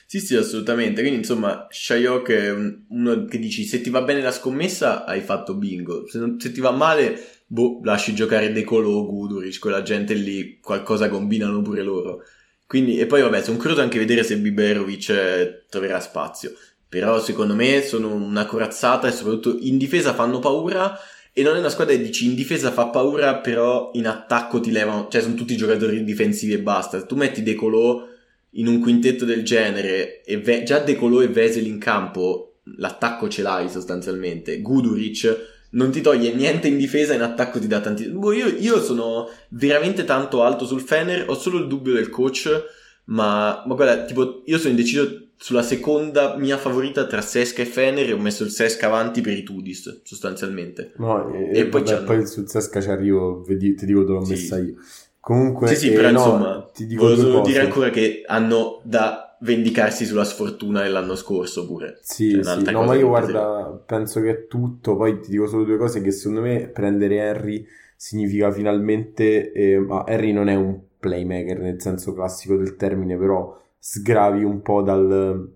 Sì, 0.08 0.20
sì, 0.20 0.36
assolutamente. 0.36 1.02
Quindi, 1.02 1.20
insomma, 1.20 1.68
Shayok 1.70 2.30
è 2.32 2.52
uno 2.90 3.26
che 3.26 3.38
dici: 3.38 3.66
se 3.66 3.80
ti 3.82 3.92
va 3.92 4.02
bene 4.02 4.22
la 4.22 4.32
scommessa, 4.32 5.06
hai 5.06 5.22
fatto 5.22 5.54
bingo. 5.54 6.08
Se, 6.08 6.18
non, 6.18 6.40
se 6.40 6.52
ti 6.52 6.60
va 6.60 6.72
male, 6.72 7.22
boh, 7.46 7.80
lasci 7.84 8.16
giocare 8.16 8.52
De 8.52 8.64
Colo 8.64 9.06
Guduric, 9.06 9.60
quella 9.60 9.84
gente 9.84 10.16
lì, 10.16 10.58
qualcosa 10.60 11.08
combinano 11.08 11.62
pure 11.62 11.84
loro. 11.84 12.24
Quindi, 12.66 12.98
e 12.98 13.06
poi 13.06 13.22
vabbè, 13.22 13.44
sono 13.44 13.58
curioso 13.58 13.82
anche 13.82 14.00
vedere 14.00 14.24
se 14.24 14.40
Biberovic 14.40 15.10
eh, 15.10 15.66
troverà 15.70 16.00
spazio. 16.00 16.52
Però 16.90 17.22
secondo 17.22 17.54
me 17.54 17.84
sono 17.84 18.12
una 18.12 18.48
corazzata 18.48 19.08
e 19.08 19.12
soprattutto 19.12 19.58
in 19.60 19.78
difesa 19.78 20.16
fanno 20.16 20.40
paura 20.40 20.98
e 21.38 21.44
non 21.44 21.56
è 21.56 21.60
una 21.60 21.70
squadra 21.70 21.94
che 21.94 22.02
dici 22.02 22.26
in 22.26 22.34
difesa 22.34 22.72
fa 22.72 22.88
paura 22.88 23.36
però 23.36 23.92
in 23.94 24.08
attacco 24.08 24.60
ti 24.60 24.72
levano, 24.72 25.08
cioè 25.08 25.22
sono 25.22 25.36
tutti 25.36 25.56
giocatori 25.56 26.04
difensivi 26.04 26.54
e 26.54 26.60
basta. 26.60 27.00
Tu 27.04 27.16
metti 27.16 27.44
De 27.44 27.54
Colo 27.54 28.08
in 28.54 28.66
un 28.66 28.80
quintetto 28.80 29.24
del 29.24 29.44
genere 29.44 30.24
e 30.24 30.40
ve- 30.40 30.64
già 30.64 30.80
De 30.80 30.96
Colo 30.96 31.22
e 31.22 31.28
Vesel 31.28 31.68
in 31.68 31.78
campo 31.78 32.62
l'attacco 32.78 33.30
ce 33.30 33.44
l'hai 33.44 33.70
sostanzialmente. 33.70 34.62
Guduric 34.62 35.68
non 35.74 35.92
ti 35.92 36.02
toglie 36.02 36.34
niente 36.34 36.70
in 36.70 36.78
difesa, 36.78 37.14
in 37.14 37.22
attacco 37.22 37.60
ti 37.60 37.68
dà 37.68 37.82
tanti. 37.82 38.08
Boh, 38.08 38.32
io, 38.32 38.48
io, 38.48 38.82
sono 38.82 39.30
veramente 39.50 40.06
tanto 40.06 40.42
alto 40.42 40.66
sul 40.66 40.82
Fener, 40.82 41.30
ho 41.30 41.36
solo 41.36 41.60
il 41.60 41.68
dubbio 41.68 41.94
del 41.94 42.10
coach, 42.10 42.50
ma, 43.06 43.64
ma 43.64 43.76
guarda, 43.76 44.06
tipo, 44.06 44.42
io 44.44 44.58
sono 44.58 44.72
indeciso 44.72 45.27
sulla 45.38 45.62
seconda 45.62 46.36
mia 46.36 46.58
favorita 46.58 47.06
tra 47.06 47.22
Sesca 47.22 47.62
e 47.62 47.66
Fener 47.66 48.10
e 48.10 48.14
ho 48.14 48.18
messo 48.18 48.44
il 48.44 48.50
Sesca 48.50 48.88
avanti 48.88 49.22
per 49.22 49.38
i 49.38 49.44
Tudis, 49.44 50.02
sostanzialmente. 50.04 50.94
No, 50.98 51.32
e, 51.34 51.60
e 51.60 51.66
poi, 51.68 51.84
vabbè, 51.84 52.04
poi 52.04 52.28
sul 52.28 52.50
Sesca 52.50 52.82
ci 52.82 52.90
arrivo, 52.90 53.44
vedi, 53.44 53.76
ti 53.76 53.86
dico 53.86 54.04
dove 54.04 54.20
l'ho 54.20 54.26
sì. 54.26 54.32
messa 54.32 54.58
io. 54.58 54.76
Comunque, 55.20 55.68
sì, 55.68 55.76
sì, 55.76 55.92
però 55.92 56.08
eh, 56.08 56.12
no, 56.12 56.20
insomma, 56.20 56.70
ti 56.74 56.86
dico 56.88 57.04
volevo 57.04 57.22
solo 57.22 57.42
dire 57.42 57.60
ancora 57.60 57.90
che 57.90 58.24
hanno 58.26 58.82
da 58.84 59.38
vendicarsi 59.42 60.06
sulla 60.06 60.24
sfortuna 60.24 60.82
dell'anno 60.82 61.16
scorso 61.16 61.68
pure. 61.68 62.00
Sì, 62.02 62.42
cioè, 62.42 62.60
sì. 62.64 62.72
no, 62.72 62.84
ma 62.84 62.96
io 62.96 63.08
guarda, 63.08 63.80
penso 63.86 64.22
che 64.22 64.30
è 64.30 64.48
tutto, 64.48 64.96
poi 64.96 65.20
ti 65.20 65.30
dico 65.30 65.46
solo 65.48 65.66
due 65.66 65.78
cose 65.78 66.02
che 66.02 66.12
secondo 66.12 66.42
me 66.42 66.68
prendere 66.68 67.22
Harry 67.28 67.66
significa 67.96 68.52
finalmente, 68.52 69.52
eh, 69.52 69.78
ma 69.80 70.04
Harry 70.04 70.32
non 70.32 70.48
è 70.48 70.56
un 70.56 70.80
playmaker 71.00 71.60
nel 71.60 71.82
senso 71.82 72.14
classico 72.14 72.56
del 72.56 72.76
termine, 72.76 73.18
però 73.18 73.56
sgravi 73.90 74.44
un 74.44 74.62
po' 74.62 74.82
dal, 74.82 75.50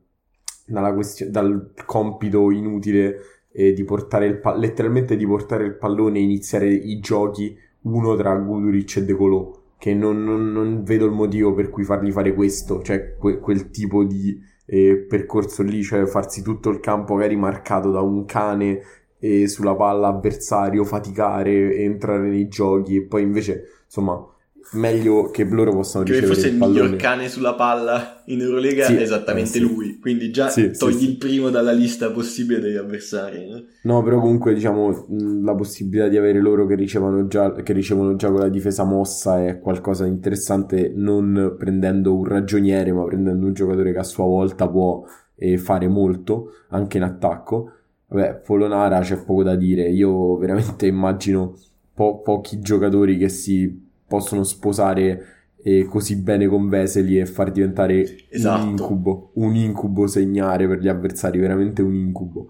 question- 0.93 1.31
dal 1.31 1.73
compito 1.85 2.49
inutile 2.49 3.17
eh, 3.51 3.73
di 3.73 3.83
portare 3.83 4.25
il 4.25 4.39
pa- 4.39 4.55
letteralmente 4.55 5.17
di 5.17 5.27
portare 5.27 5.65
il 5.65 5.75
pallone 5.75 6.19
e 6.19 6.21
iniziare 6.21 6.69
i 6.69 7.01
giochi 7.01 7.57
uno 7.81 8.15
tra 8.15 8.33
Guduric 8.35 8.97
e 8.97 9.03
De 9.03 9.13
Colò 9.13 9.59
che 9.77 9.93
non, 9.93 10.23
non, 10.23 10.49
non, 10.51 10.83
vedo 10.83 11.05
il 11.05 11.11
motivo 11.11 11.53
per 11.53 11.69
cui 11.69 11.83
fargli 11.83 12.11
fare 12.11 12.33
questo, 12.33 12.81
cioè 12.83 13.17
que, 13.17 13.39
quel 13.39 13.71
tipo 13.71 14.03
di 14.03 14.39
eh, 14.67 15.05
percorso 15.09 15.63
lì, 15.63 15.81
cioè 15.81 16.05
farsi 16.05 16.43
tutto 16.43 16.69
il 16.69 16.79
campo 16.79 17.15
magari 17.15 17.35
marcato 17.35 17.89
da 17.89 17.99
un 17.99 18.23
cane 18.25 18.79
e 19.19 19.47
sulla 19.47 19.75
palla 19.75 20.09
avversario, 20.09 20.85
faticare, 20.85 21.77
entrare 21.77 22.29
nei 22.29 22.47
giochi 22.47 22.97
e 22.97 23.01
poi 23.01 23.23
invece, 23.23 23.63
insomma, 23.85 24.23
meglio 24.73 25.29
che 25.31 25.43
loro 25.43 25.71
possano 25.73 26.05
che 26.05 26.11
ricevere 26.11 26.33
fosse 26.35 26.47
il 26.47 26.53
il 26.53 26.59
miglior 26.59 26.95
cane 26.95 27.29
sulla 27.29 27.53
palla 27.55 28.21
in 28.25 28.39
Eurolega 28.41 28.85
Sì, 28.85 28.95
è 28.95 29.01
esattamente 29.01 29.57
eh, 29.57 29.61
sì. 29.61 29.67
lui, 29.67 29.99
quindi 29.99 30.31
già 30.31 30.49
Sì, 30.49 30.71
togli 30.71 31.03
il 31.03 31.17
primo 31.17 31.49
dalla 31.49 31.71
lista 31.73 32.09
possibile 32.11 32.59
degli 32.59 32.75
avversari. 32.77 33.49
no? 33.49 33.63
No, 33.83 34.03
però 34.03 34.19
comunque 34.19 34.53
diciamo 34.53 35.07
la 35.43 35.55
possibilità 35.55 36.07
di 36.07 36.17
avere 36.17 36.39
loro 36.39 36.65
che 36.65 36.75
ricevono 36.75 37.27
già, 37.27 37.51
che 37.51 37.73
ricevono 37.73 38.15
già 38.15 38.29
con 38.29 38.39
la 38.39 38.49
difesa 38.49 38.83
mossa 38.83 39.45
è 39.45 39.59
qualcosa 39.59 40.05
di 40.05 40.11
interessante, 40.11 40.91
non 40.95 41.55
prendendo 41.57 42.15
un 42.15 42.23
ragioniere, 42.25 42.93
ma 42.93 43.03
prendendo 43.03 43.47
un 43.47 43.53
giocatore 43.53 43.91
che 43.91 43.99
a 43.99 44.03
sua 44.03 44.25
volta 44.25 44.69
può 44.69 45.03
eh, 45.35 45.57
fare 45.57 45.87
molto 45.87 46.53
anche 46.69 46.97
in 46.97 47.03
attacco. 47.03 47.71
Vabbè, 48.07 48.41
Polonara 48.45 48.99
c'è 49.01 49.17
poco 49.23 49.43
da 49.43 49.55
dire. 49.55 49.89
Io 49.89 50.37
veramente 50.37 50.85
immagino 50.87 51.55
po- 51.93 52.19
pochi 52.21 52.59
giocatori 52.59 53.17
che 53.17 53.29
si 53.29 53.89
possono 54.11 54.43
sposare 54.43 55.25
eh, 55.63 55.85
così 55.85 56.17
bene 56.17 56.47
con 56.47 56.67
Vesely 56.67 57.17
e 57.17 57.25
far 57.25 57.49
diventare 57.49 58.27
Esatto. 58.27 58.61
un 58.61 58.69
incubo, 58.71 59.31
un 59.35 59.55
incubo 59.55 60.05
segnare 60.05 60.67
per 60.67 60.79
gli 60.79 60.89
avversari, 60.89 61.39
veramente 61.39 61.81
un 61.81 61.95
incubo. 61.95 62.47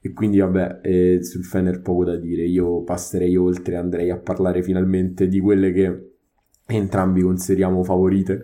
E 0.00 0.12
quindi 0.12 0.38
vabbè, 0.38 0.78
eh, 0.80 1.24
sul 1.24 1.44
Fener 1.44 1.80
poco 1.80 2.04
da 2.04 2.16
dire, 2.16 2.44
io 2.44 2.82
passerei 2.84 3.36
oltre, 3.36 3.74
andrei 3.74 4.10
a 4.10 4.16
parlare 4.16 4.62
finalmente 4.62 5.26
di 5.26 5.40
quelle 5.40 5.72
che 5.72 6.10
entrambi 6.66 7.22
consideriamo 7.22 7.82
favorite. 7.82 8.42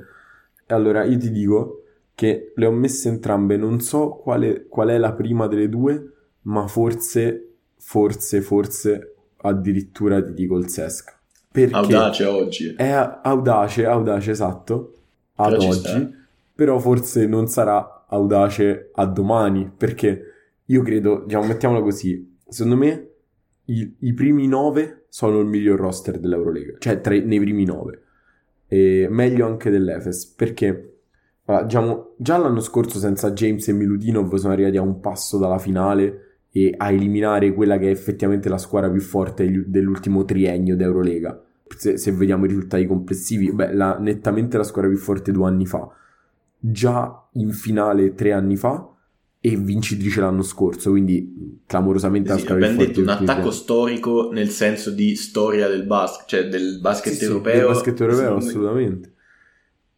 E 0.66 0.74
allora 0.74 1.04
io 1.04 1.16
ti 1.16 1.30
dico 1.30 1.84
che 2.12 2.52
le 2.56 2.66
ho 2.66 2.72
messe 2.72 3.08
entrambe, 3.08 3.56
non 3.56 3.78
so 3.80 4.16
quale, 4.16 4.66
qual 4.66 4.88
è 4.88 4.98
la 4.98 5.12
prima 5.12 5.46
delle 5.46 5.68
due, 5.68 6.12
ma 6.42 6.66
forse, 6.66 7.58
forse, 7.76 8.40
forse 8.40 9.14
addirittura 9.36 10.20
ti 10.24 10.32
dico 10.32 10.56
il 10.56 10.68
Sesca. 10.68 11.17
Perché 11.66 11.94
Audace 11.94 12.24
oggi. 12.24 12.74
è 12.76 13.18
audace, 13.22 13.86
audace 13.86 14.30
esatto, 14.30 14.94
ad 15.36 15.52
Però 15.52 15.68
oggi, 15.68 16.14
però 16.54 16.78
forse 16.78 17.26
non 17.26 17.46
sarà 17.48 18.06
audace 18.08 18.90
a 18.94 19.06
domani, 19.06 19.70
perché 19.74 20.22
io 20.64 20.82
credo, 20.82 21.22
diciamo, 21.24 21.46
mettiamola 21.46 21.82
così, 21.82 22.36
secondo 22.48 22.76
me 22.76 23.08
i, 23.66 23.96
i 24.00 24.12
primi 24.14 24.46
nove 24.46 25.06
sono 25.08 25.40
il 25.40 25.46
miglior 25.46 25.78
roster 25.78 26.18
dell'Eurolega, 26.18 26.76
cioè 26.78 27.00
tra 27.00 27.14
nei 27.14 27.40
primi 27.40 27.64
nove, 27.64 28.02
e 28.66 29.06
meglio 29.10 29.46
anche 29.46 29.70
dell'Efes, 29.70 30.26
perché 30.26 30.98
allora, 31.48 31.64
diciamo, 31.64 32.14
già 32.18 32.36
l'anno 32.36 32.60
scorso 32.60 32.98
senza 32.98 33.30
James 33.32 33.66
e 33.68 33.72
Miludinov 33.72 34.34
sono 34.34 34.52
arrivati 34.52 34.76
a 34.76 34.82
un 34.82 35.00
passo 35.00 35.38
dalla 35.38 35.58
finale 35.58 36.42
e 36.50 36.74
a 36.76 36.90
eliminare 36.90 37.54
quella 37.54 37.78
che 37.78 37.86
è 37.86 37.90
effettivamente 37.90 38.50
la 38.50 38.58
squadra 38.58 38.90
più 38.90 39.00
forte 39.00 39.64
dell'ultimo 39.66 40.24
triennio 40.24 40.76
d'Eurolega. 40.76 41.42
Se, 41.76 41.96
se 41.96 42.12
vediamo 42.12 42.44
i 42.44 42.48
risultati 42.48 42.86
complessivi, 42.86 43.52
beh, 43.52 43.72
la- 43.74 43.98
nettamente 43.98 44.56
la 44.56 44.64
squadra 44.64 44.90
più 44.90 44.98
forte 44.98 45.32
due 45.32 45.46
anni 45.46 45.66
fa, 45.66 45.88
già 46.58 47.28
in 47.34 47.52
finale 47.52 48.14
tre 48.14 48.32
anni 48.32 48.56
fa 48.56 48.88
e 49.40 49.56
vincitrice 49.56 50.20
l'anno 50.20 50.42
scorso, 50.42 50.90
quindi 50.90 51.62
clamorosamente 51.66 52.30
la 52.30 52.38
Sì, 52.38 52.44
squadra 52.44 52.66
più 52.66 52.74
forte 52.74 52.90
detto 52.90 53.00
un 53.02 53.08
attacco 53.08 53.40
tre 53.42 53.52
storico 53.52 54.30
nel 54.32 54.48
senso 54.48 54.90
di 54.90 55.14
storia 55.14 55.68
del 55.68 55.84
basket, 55.84 56.26
cioè 56.26 56.48
del 56.48 56.80
basket 56.80 57.12
Sì, 57.12 57.18
sì, 57.18 57.24
europeo. 57.26 57.52
del 57.58 57.66
basket 57.66 58.00
europeo, 58.00 58.36
assolutamente. 58.36 59.12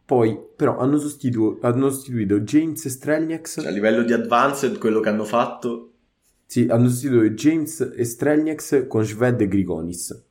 Poi, 0.05 0.37
però, 0.57 0.77
hanno 0.79 0.99
sostituito, 0.99 1.59
hanno 1.67 1.89
sostituito 1.89 2.41
James 2.41 2.85
e 2.85 2.89
Strelnieks. 2.91 3.59
A 3.59 3.71
livello 3.71 4.03
di 4.03 4.13
advanced, 4.13 4.77
quello 4.79 5.01
che 5.01 5.09
hanno 5.09 5.25
fatto, 5.25 5.93
Sì, 6.47 6.67
hanno 6.69 6.89
sostituito 6.89 7.33
James 7.35 7.93
e 7.97 8.05
Strelnieks 8.05 8.87
con 8.89 9.05
Shved 9.05 9.41
e 9.41 9.47
Grigonis. 9.49 10.25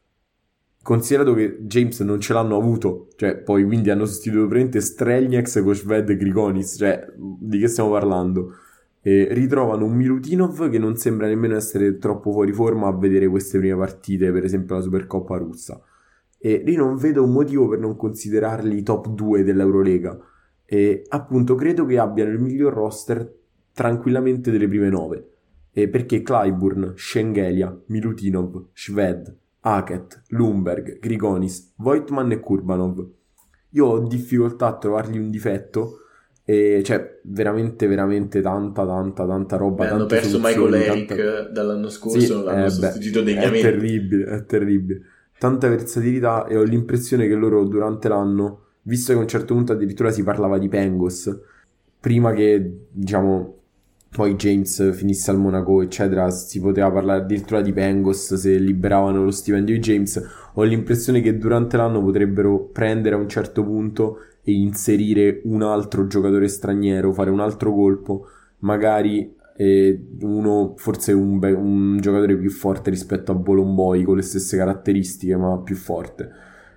Considerato 0.81 1.33
che 1.33 1.57
James 1.61 1.99
non 1.99 2.19
ce 2.21 2.33
l'hanno 2.33 2.55
avuto, 2.55 3.09
cioè, 3.17 3.37
poi 3.37 3.65
quindi 3.65 3.89
hanno 3.89 4.05
sostituito 4.05 4.47
praticamente 4.47 4.81
Strelnieks 4.81 5.61
con 5.61 5.75
Shved 5.75 6.09
e 6.09 6.15
Grigonis, 6.15 6.75
cioè, 6.77 7.05
di 7.15 7.59
che 7.59 7.67
stiamo 7.67 7.91
parlando? 7.91 8.53
E 9.01 9.27
ritrovano 9.31 9.85
un 9.85 9.93
Milutinov 9.93 10.69
che 10.69 10.79
non 10.79 10.95
sembra 10.95 11.27
nemmeno 11.27 11.55
essere 11.55 11.97
troppo 11.97 12.31
fuori 12.31 12.53
forma 12.53 12.87
a 12.87 12.97
vedere 12.97 13.27
queste 13.27 13.59
prime 13.59 13.75
partite, 13.75 14.31
per 14.31 14.43
esempio 14.45 14.75
la 14.75 14.81
Supercoppa 14.81 15.37
russa. 15.37 15.81
E 16.37 16.61
lì 16.65 16.75
non 16.75 16.95
vedo 16.95 17.23
un 17.23 17.33
motivo 17.33 17.67
per 17.67 17.79
non 17.79 17.97
considerarli 17.97 18.81
top 18.81 19.09
2 19.09 19.43
dell'Eurolega. 19.43 20.17
E 20.65 21.03
appunto 21.09 21.55
credo 21.55 21.85
che 21.85 21.97
abbiano 21.99 22.31
il 22.31 22.39
miglior 22.39 22.73
roster 22.73 23.29
tranquillamente 23.73 24.49
delle 24.49 24.67
prime 24.67 24.89
9. 24.89 25.29
E 25.71 25.89
perché 25.89 26.21
Clyburn, 26.21 26.93
Schengelia, 26.95 27.77
Milutinov, 27.87 28.67
Shved, 28.73 29.37
Hackett, 29.61 30.21
Lumberg, 30.29 30.99
Grigonis, 30.99 31.73
Voigtman 31.77 32.31
e 32.31 32.39
Kurbanov. 32.39 33.07
Io 33.71 33.85
ho 33.85 33.99
difficoltà 34.07 34.67
a 34.67 34.77
trovargli 34.77 35.17
un 35.17 35.29
difetto. 35.29 36.03
E 36.49 36.81
cioè, 36.83 37.19
veramente, 37.25 37.85
veramente 37.85 38.41
tanta, 38.41 38.83
tanta, 38.83 39.27
tanta 39.27 39.55
roba. 39.55 39.85
beh, 39.85 39.91
hanno 39.91 40.05
perso 40.07 40.39
Michael 40.39 40.73
Eric 40.73 41.07
tanta- 41.07 41.41
dall'anno 41.51 41.89
scorso, 41.89 42.19
Sì, 42.19 42.33
non 42.33 42.43
l'hanno 42.45 42.65
eh, 42.65 42.69
sostituito 42.71 43.21
beh, 43.21 43.31
È 43.31 43.33
degnamente. 43.35 43.69
terribile, 43.69 44.25
è 44.25 44.45
terribile. 44.45 45.01
Tanta 45.37 45.67
versatilità 45.69 46.47
e 46.47 46.57
ho 46.57 46.63
l'impressione 46.63 47.27
che 47.27 47.35
loro 47.35 47.63
durante 47.65 48.07
l'anno, 48.07 48.61
visto 48.81 49.11
che 49.13 49.19
a 49.19 49.21
un 49.21 49.27
certo 49.27 49.53
punto 49.53 49.73
addirittura 49.73 50.09
si 50.09 50.23
parlava 50.23 50.57
di 50.57 50.67
Pengos, 50.69 51.39
prima 51.99 52.33
che, 52.33 52.87
diciamo, 52.89 53.58
poi 54.11 54.35
James 54.35 54.93
finisse 54.93 55.29
al 55.29 55.37
Monaco, 55.37 55.81
eccetera, 55.81 56.29
si 56.31 56.59
poteva 56.59 56.91
parlare 56.91 57.21
addirittura 57.21 57.61
di 57.61 57.71
Pengos 57.71 58.33
se 58.33 58.57
liberavano 58.57 59.23
lo 59.23 59.31
stipendio 59.31 59.75
di 59.75 59.79
James. 59.79 60.21
Ho 60.53 60.63
l'impressione 60.63 61.21
che 61.21 61.37
durante 61.37 61.77
l'anno 61.77 62.01
potrebbero 62.03 62.69
prendere 62.73 63.15
a 63.15 63.19
un 63.19 63.29
certo 63.29 63.63
punto 63.63 64.17
e 64.41 64.51
inserire 64.53 65.41
un 65.43 65.61
altro 65.61 66.07
giocatore 66.07 66.47
straniero, 66.47 67.13
fare 67.13 67.29
un 67.29 67.39
altro 67.39 67.71
colpo, 67.71 68.25
magari 68.59 69.35
eh, 69.55 70.07
uno, 70.21 70.73
forse 70.77 71.13
un, 71.13 71.37
be- 71.37 71.51
un 71.51 71.99
giocatore 71.99 72.35
più 72.35 72.49
forte 72.49 72.89
rispetto 72.89 73.31
a 73.31 73.35
Bolomboi 73.35 74.03
con 74.03 74.15
le 74.15 74.23
stesse 74.23 74.57
caratteristiche, 74.57 75.35
ma 75.35 75.59
più 75.59 75.75
forte. 75.75 76.31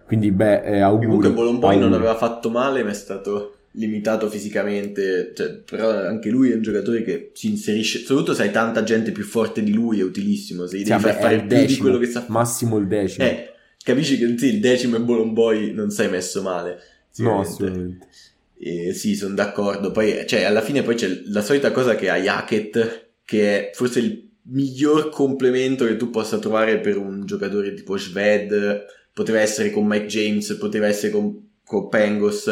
Quindi, 0.07 0.31
beh, 0.31 0.65
eh, 0.65 0.81
auguri. 0.81 1.07
Comunque 1.07 1.33
Bolomboi 1.33 1.79
non 1.79 1.95
aveva 1.95 2.15
fatto 2.15 2.51
male, 2.51 2.83
ma 2.83 2.91
è 2.91 2.95
stato 2.95 3.55
limitato 3.73 4.29
fisicamente, 4.29 5.33
cioè, 5.35 5.55
però 5.61 5.91
anche 5.91 6.29
lui 6.31 6.51
è 6.51 6.55
un 6.55 6.63
giocatore 6.63 7.03
che 7.03 7.31
si 7.35 7.49
inserisce, 7.49 8.01
soprattutto 8.01 8.35
se 8.35 8.43
hai 8.43 8.51
tanta 8.51 8.83
gente 8.83 9.13
più 9.13 9.25
forte 9.25 9.63
di 9.63 9.73
lui 9.73 10.01
è 10.01 10.03
utilissimo, 10.05 10.67
se 10.67 10.79
gli 10.79 10.85
Sì, 10.85 10.95
devi 10.95 11.01
far 11.01 11.17
fare 11.17 11.35
è 11.37 11.37
il 11.37 11.45
più 11.47 11.57
di 11.57 11.67
decimo, 11.67 11.81
quello 11.81 11.99
che 11.99 12.07
sa 12.07 12.21
fare. 12.21 12.33
massimo 12.33 12.79
il 12.79 12.87
decimo. 12.87 13.27
Eh, 13.27 13.51
capisci 13.83 14.19
che 14.19 14.37
sì, 14.39 14.47
il 14.55 14.61
decimo 14.61 14.97
e 14.97 15.01
Bolomboi 15.01 15.73
non 15.73 15.91
sei 15.91 16.09
messo 16.09 16.43
male. 16.43 16.79
no, 17.17 17.41
assolutamente. 17.41 18.09
Eh, 18.59 18.93
sì, 18.95 19.17
sono 19.17 19.35
d'accordo. 19.35 19.91
Poi, 19.91 20.25
cioè, 20.27 20.43
alla 20.45 20.61
fine 20.63 20.83
poi 20.83 20.95
c'è 20.95 21.09
la 21.27 21.43
solita 21.43 21.73
cosa 21.73 21.95
che 21.97 22.09
hai 22.11 22.29
Hackett, 22.29 23.11
che 23.25 23.71
è 23.71 23.75
forse 23.75 23.99
il 24.01 24.31
miglior 24.45 25.09
complemento 25.11 25.85
che 25.85 25.97
tu 25.97 26.11
possa 26.11 26.39
trovare 26.39 26.79
per 26.81 26.97
un 26.97 27.25
giocatore 27.27 27.75
tipo 27.75 27.97
Shved. 27.97 28.85
Poteva 29.13 29.41
essere 29.41 29.71
con 29.71 29.87
Mike 29.87 30.07
James, 30.07 30.55
poteva 30.55 30.87
essere 30.87 31.11
con, 31.13 31.51
con 31.65 31.89
Pengos. 31.89 32.49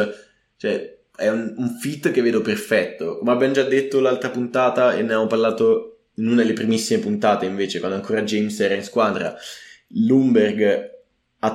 Cioè, 0.56 0.98
è 1.20 1.30
un, 1.30 1.54
un 1.56 1.76
fit 1.78 2.10
che 2.10 2.22
vedo 2.22 2.40
perfetto. 2.40 3.18
Come 3.18 3.30
abbiamo 3.30 3.52
già 3.52 3.62
detto 3.62 4.00
l'altra 4.00 4.30
puntata, 4.30 4.92
e 4.92 4.96
ne 4.96 5.02
abbiamo 5.02 5.26
parlato 5.26 5.98
in 6.14 6.26
una 6.28 6.42
delle 6.42 6.54
primissime 6.54 7.00
puntate, 7.00 7.46
invece, 7.46 7.78
quando 7.78 7.96
ancora 7.96 8.22
James 8.22 8.58
era 8.60 8.74
in 8.74 8.82
squadra, 8.82 9.36
Lumberg 9.88 10.98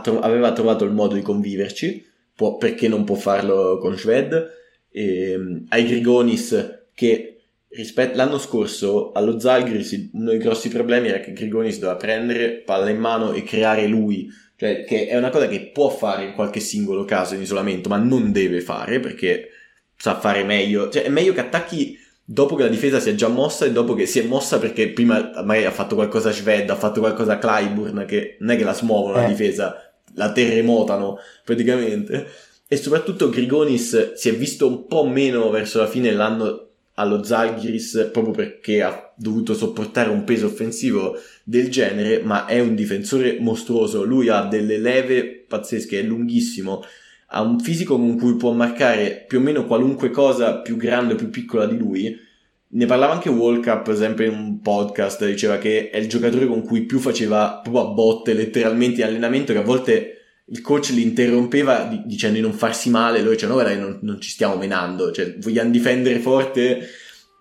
tro- 0.02 0.20
aveva 0.20 0.54
trovato 0.54 0.86
il 0.86 0.92
modo 0.92 1.16
di 1.16 1.22
conviverci 1.22 2.14
può- 2.36 2.58
perché 2.58 2.88
non 2.88 3.04
può 3.04 3.16
farlo 3.16 3.78
con 3.80 3.98
Shved. 3.98 4.54
E, 4.92 5.64
ai 5.70 5.86
Grigonis 5.86 6.84
che 6.94 7.32
rispetto 7.70 8.16
l'anno 8.16 8.38
scorso 8.38 9.12
allo 9.12 9.40
Zalgiris 9.40 10.10
uno 10.14 10.30
dei 10.30 10.38
grossi 10.38 10.70
problemi 10.70 11.10
era 11.10 11.20
che 11.20 11.34
Grigonis 11.34 11.80
doveva 11.80 11.98
prendere 11.98 12.62
palla 12.62 12.90
in 12.90 13.00
mano 13.00 13.34
e 13.34 13.44
creare 13.44 13.88
lui 13.88 14.30
cioè 14.56 14.86
che 14.86 15.08
è 15.08 15.18
una 15.18 15.32
cosa 15.32 15.50
che 15.50 15.72
può 15.74 15.90
fare 15.90 16.24
in 16.24 16.34
qualche 16.34 16.62
singolo 16.62 17.04
caso 17.04 17.36
in 17.36 17.42
isolamento 17.42 17.90
ma 17.90 17.98
non 17.98 18.32
deve 18.32 18.62
fare 18.62 19.02
perché 19.02 19.50
sa 19.98 20.20
fare 20.20 20.44
meglio 20.44 20.90
cioè 20.90 21.04
è 21.04 21.10
meglio 21.10 21.34
che 21.34 21.40
attacchi 21.42 21.98
dopo 22.24 22.56
che 22.56 22.64
la 22.64 22.70
difesa 22.70 23.00
si 23.00 23.10
è 23.10 23.16
già 23.16 23.28
mossa 23.28 23.66
e 23.66 23.72
dopo 23.72 23.94
che 23.94 24.06
si 24.06 24.20
è 24.20 24.24
mossa 24.24 24.58
perché 24.60 24.90
prima 24.90 25.32
magari 25.44 25.66
ha 25.66 25.72
fatto 25.72 25.96
qualcosa 25.96 26.32
Shved 26.32 26.70
ha 26.70 26.76
fatto 26.76 27.00
qualcosa 27.00 27.38
Clyburn 27.38 28.06
che 28.08 28.38
non 28.40 28.52
è 28.52 28.58
che 28.58 28.64
la 28.64 28.74
smuovono 28.74 29.16
la 29.16 29.26
Eh. 29.26 29.30
difesa 29.30 29.76
la 30.16 30.32
terremotano 30.32 31.18
praticamente 31.44 32.28
e 32.68 32.78
soprattutto 32.78 33.30
Grigonis 33.30 34.14
si 34.14 34.30
è 34.30 34.34
visto 34.36 34.68
un 34.68 34.88
po' 34.88 35.06
meno 35.06 35.50
verso 35.50 35.80
la 35.80 35.88
fine 35.88 36.10
dell'anno 36.10 36.62
allo 36.96 37.24
Zalgiris 37.24 38.10
proprio 38.12 38.34
perché 38.34 38.82
ha 38.82 39.14
dovuto 39.18 39.54
sopportare 39.54 40.10
un 40.10 40.24
peso 40.24 40.46
offensivo 40.46 41.18
del 41.44 41.70
genere, 41.70 42.22
ma 42.24 42.46
è 42.46 42.62
un 42.62 42.74
difensore 42.74 43.38
mostruoso. 43.40 44.04
Lui 44.04 44.30
ha 44.30 44.46
delle 44.46 44.78
leve 44.78 45.44
pazzesche, 45.46 46.00
è 46.00 46.04
lunghissimo, 46.04 46.84
ha 47.28 47.42
un 47.42 47.60
fisico 47.60 47.98
con 47.98 48.18
cui 48.18 48.36
può 48.36 48.52
marcare 48.52 49.26
più 49.28 49.40
o 49.40 49.42
meno 49.42 49.66
qualunque 49.66 50.10
cosa 50.10 50.58
più 50.58 50.78
grande 50.78 51.14
o 51.14 51.18
più 51.18 51.30
piccola 51.30 51.66
di 51.66 51.78
lui 51.78 52.24
ne 52.68 52.86
parlava 52.86 53.14
anche 53.14 53.30
World 53.30 53.64
Cup, 53.64 53.94
sempre 53.96 54.26
in 54.26 54.34
un 54.34 54.60
podcast, 54.60 55.26
diceva 55.26 55.58
che 55.58 55.90
è 55.90 55.98
il 55.98 56.10
giocatore 56.10 56.46
con 56.46 56.64
cui 56.64 56.82
più 56.82 57.00
faceva 57.00 57.62
proprio 57.64 57.90
a 57.90 57.94
botte 57.94 58.34
letteralmente 58.34 59.02
in 59.02 59.08
allenamento, 59.08 59.54
che 59.54 59.60
a 59.60 59.64
volte 59.64 60.12
il 60.48 60.62
coach 60.62 60.90
li 60.90 61.02
interrompeva 61.02 61.90
dicendo 62.06 62.36
di 62.36 62.42
non 62.42 62.54
farsi 62.54 62.90
male, 62.90 63.20
loro 63.20 63.32
dicevano 63.32 63.62
guarda 63.62 63.80
non, 63.80 64.00
non 64.02 64.20
ci 64.20 64.30
stiamo 64.30 64.58
menando, 64.58 65.12
cioè 65.12 65.38
vogliamo 65.38 65.72
difendere 65.72 66.20
forte, 66.20 66.86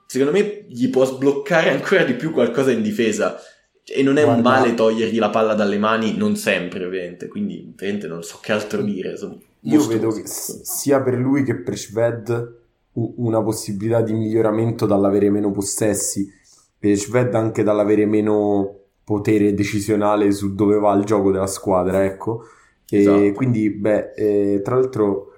secondo 0.06 0.32
me 0.32 0.66
gli 0.68 0.88
può 0.88 1.04
sbloccare 1.04 1.70
ancora 1.70 2.04
di 2.04 2.14
più 2.14 2.30
qualcosa 2.30 2.70
in 2.70 2.82
difesa. 2.82 3.40
E 3.86 4.02
non 4.02 4.16
è 4.16 4.24
Guarda. 4.24 4.36
un 4.36 4.54
male 4.54 4.74
togliergli 4.74 5.18
la 5.18 5.28
palla 5.28 5.52
dalle 5.52 5.76
mani, 5.76 6.16
non 6.16 6.36
sempre, 6.36 6.86
ovviamente. 6.86 7.28
Quindi, 7.28 7.70
ovviamente, 7.70 8.06
non 8.06 8.22
so 8.22 8.38
che 8.40 8.52
altro 8.52 8.80
dire. 8.80 9.14
Io 9.64 9.86
vedo 9.86 10.10
che 10.10 10.22
sia 10.26 11.00
per 11.00 11.14
lui 11.14 11.42
che 11.42 11.56
per 11.56 11.78
Shved 11.78 12.62
una 12.92 13.42
possibilità 13.42 14.02
di 14.02 14.12
miglioramento 14.12 14.86
dall'avere 14.86 15.30
meno 15.30 15.50
possessi 15.50 16.30
e 16.78 16.96
Shved 16.96 17.34
anche 17.34 17.62
dall'avere 17.62 18.04
meno 18.04 18.80
potere 19.04 19.54
decisionale 19.54 20.32
su 20.32 20.54
dove 20.54 20.78
va 20.78 20.94
il 20.94 21.04
gioco 21.04 21.30
della 21.30 21.46
squadra, 21.46 22.04
ecco. 22.04 22.44
E 22.88 22.98
esatto. 22.98 23.32
quindi, 23.32 23.70
beh, 23.70 24.12
eh, 24.14 24.60
tra 24.62 24.74
l'altro 24.74 25.32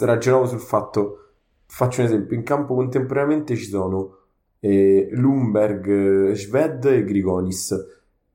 ragionavo 0.00 0.46
sul 0.46 0.60
fatto, 0.60 1.32
faccio 1.66 2.00
un 2.00 2.06
esempio, 2.06 2.36
in 2.36 2.42
campo 2.42 2.74
contemporaneamente 2.74 3.54
ci 3.54 3.66
sono 3.66 4.16
eh, 4.60 5.08
Lumberg, 5.12 6.32
Shved 6.32 6.86
e 6.86 7.04
Grigonis. 7.04 7.76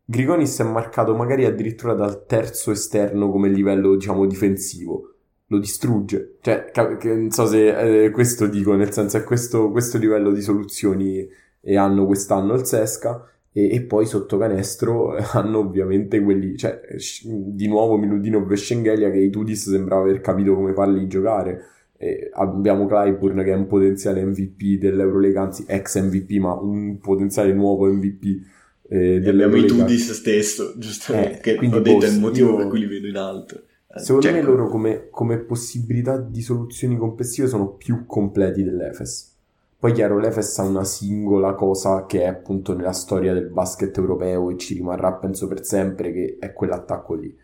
Grigonis 0.05 0.59
è 0.59 0.63
marcato 0.63 1.15
magari 1.15 1.45
addirittura 1.45 1.93
dal 1.93 2.25
terzo 2.27 2.69
esterno 2.69 3.31
come 3.31 3.49
livello, 3.49 3.95
diciamo, 3.95 4.27
difensivo 4.27 5.12
lo 5.47 5.59
distrugge. 5.59 6.37
Cioè, 6.41 6.71
non 7.03 7.31
so 7.31 7.45
se 7.45 8.05
eh, 8.05 8.11
questo 8.11 8.47
dico, 8.47 8.75
nel 8.75 8.91
senso 8.91 9.17
è 9.17 9.23
questo, 9.23 9.71
questo 9.71 9.97
livello 9.97 10.31
di 10.31 10.41
soluzioni 10.41 11.27
e 11.65 11.77
hanno 11.77 12.05
quest'anno 12.05 12.53
il 12.55 12.65
Sesca 12.65 13.25
e, 13.51 13.73
e, 13.73 13.81
poi 13.83 14.05
sotto 14.05 14.37
canestro 14.37 15.15
hanno 15.33 15.59
ovviamente 15.59 16.19
quelli, 16.21 16.57
cioè 16.57 16.81
di 17.21 17.67
nuovo 17.67 17.97
Miludino 17.97 18.47
e 18.49 18.55
Schengelia 18.55 19.11
che 19.11 19.19
i 19.19 19.29
Tudis 19.29 19.69
sembrava 19.69 20.01
aver 20.03 20.21
capito 20.21 20.55
come 20.55 20.73
farli 20.73 21.07
giocare. 21.07 21.65
E 21.95 22.29
abbiamo 22.33 22.85
Clyburn 22.85 23.43
che 23.43 23.51
è 23.51 23.55
un 23.55 23.67
potenziale 23.67 24.25
MVP 24.25 24.79
dell'Eurolega, 24.79 25.41
anzi 25.41 25.63
ex 25.67 26.01
MVP 26.01 26.31
ma 26.39 26.53
un 26.53 26.97
potenziale 26.97 27.53
nuovo 27.53 27.85
MVP 27.85 28.41
eh, 28.89 29.15
abbiamo 29.25 29.55
i 29.55 29.65
Tudis 29.65 30.11
stesso, 30.11 30.73
giustamente, 30.77 31.37
eh, 31.37 31.57
che 31.57 31.67
ho 31.67 31.79
detto 31.79 32.05
è 32.05 32.09
il 32.09 32.19
motivo 32.19 32.51
io... 32.51 32.57
per 32.57 32.67
cui 32.67 32.79
li 32.79 32.85
vedo 32.85 33.07
in 33.07 33.15
alto. 33.15 33.63
Secondo 33.95 34.31
me 34.31 34.41
loro 34.41 34.67
come, 34.67 35.09
come, 35.11 35.37
possibilità 35.37 36.17
di 36.17 36.41
soluzioni 36.41 36.97
complessive 36.97 37.47
sono 37.47 37.73
più 37.73 38.05
completi 38.07 38.63
dell'Efes. 38.63 39.31
Poi 39.77 39.91
chiaro, 39.91 40.17
l'Efes 40.17 40.57
ha 40.59 40.63
una 40.63 40.83
singola 40.83 41.53
cosa 41.53 42.05
che 42.05 42.21
è 42.21 42.25
appunto 42.25 42.75
nella 42.75 42.93
storia 42.93 43.33
del 43.33 43.49
basket 43.49 43.95
europeo 43.97 44.49
e 44.49 44.57
ci 44.57 44.73
rimarrà 44.73 45.13
penso 45.13 45.47
per 45.47 45.63
sempre, 45.63 46.11
che 46.11 46.37
è 46.39 46.53
quell'attacco 46.53 47.13
lì. 47.13 47.37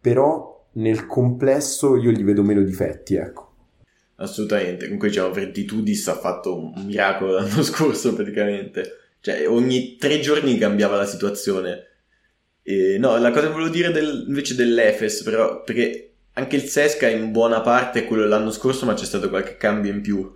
Però 0.00 0.68
nel 0.72 1.06
complesso 1.06 1.96
io 1.96 2.12
gli 2.12 2.24
vedo 2.24 2.42
meno 2.42 2.62
difetti, 2.62 3.16
ecco. 3.16 3.48
Assolutamente, 4.16 4.84
comunque 4.84 5.08
diciamo 5.08 5.32
Vertitudis 5.32 6.08
ha 6.08 6.14
fatto 6.14 6.56
un 6.56 6.84
miracolo 6.86 7.32
l'anno 7.32 7.60
scorso 7.62 8.14
praticamente, 8.14 8.84
cioè 9.20 9.46
ogni 9.48 9.96
tre 9.96 10.20
giorni 10.20 10.56
cambiava 10.56 10.96
la 10.96 11.06
situazione 11.06 11.88
e, 12.62 12.98
no, 12.98 13.16
la 13.18 13.30
cosa 13.30 13.46
che 13.46 13.52
volevo 13.52 13.70
dire 13.70 13.90
del, 13.90 14.24
invece 14.26 14.54
dell'Efes, 14.54 15.22
però, 15.22 15.62
perché 15.62 16.12
anche 16.34 16.56
il 16.56 16.62
Sesca 16.62 17.08
in 17.08 17.32
buona 17.32 17.60
parte 17.60 18.00
è 18.00 18.04
quello 18.04 18.22
dell'anno 18.22 18.50
scorso, 18.50 18.86
ma 18.86 18.94
c'è 18.94 19.04
stato 19.04 19.28
qualche 19.28 19.56
cambio 19.56 19.92
in 19.92 20.00
più, 20.00 20.32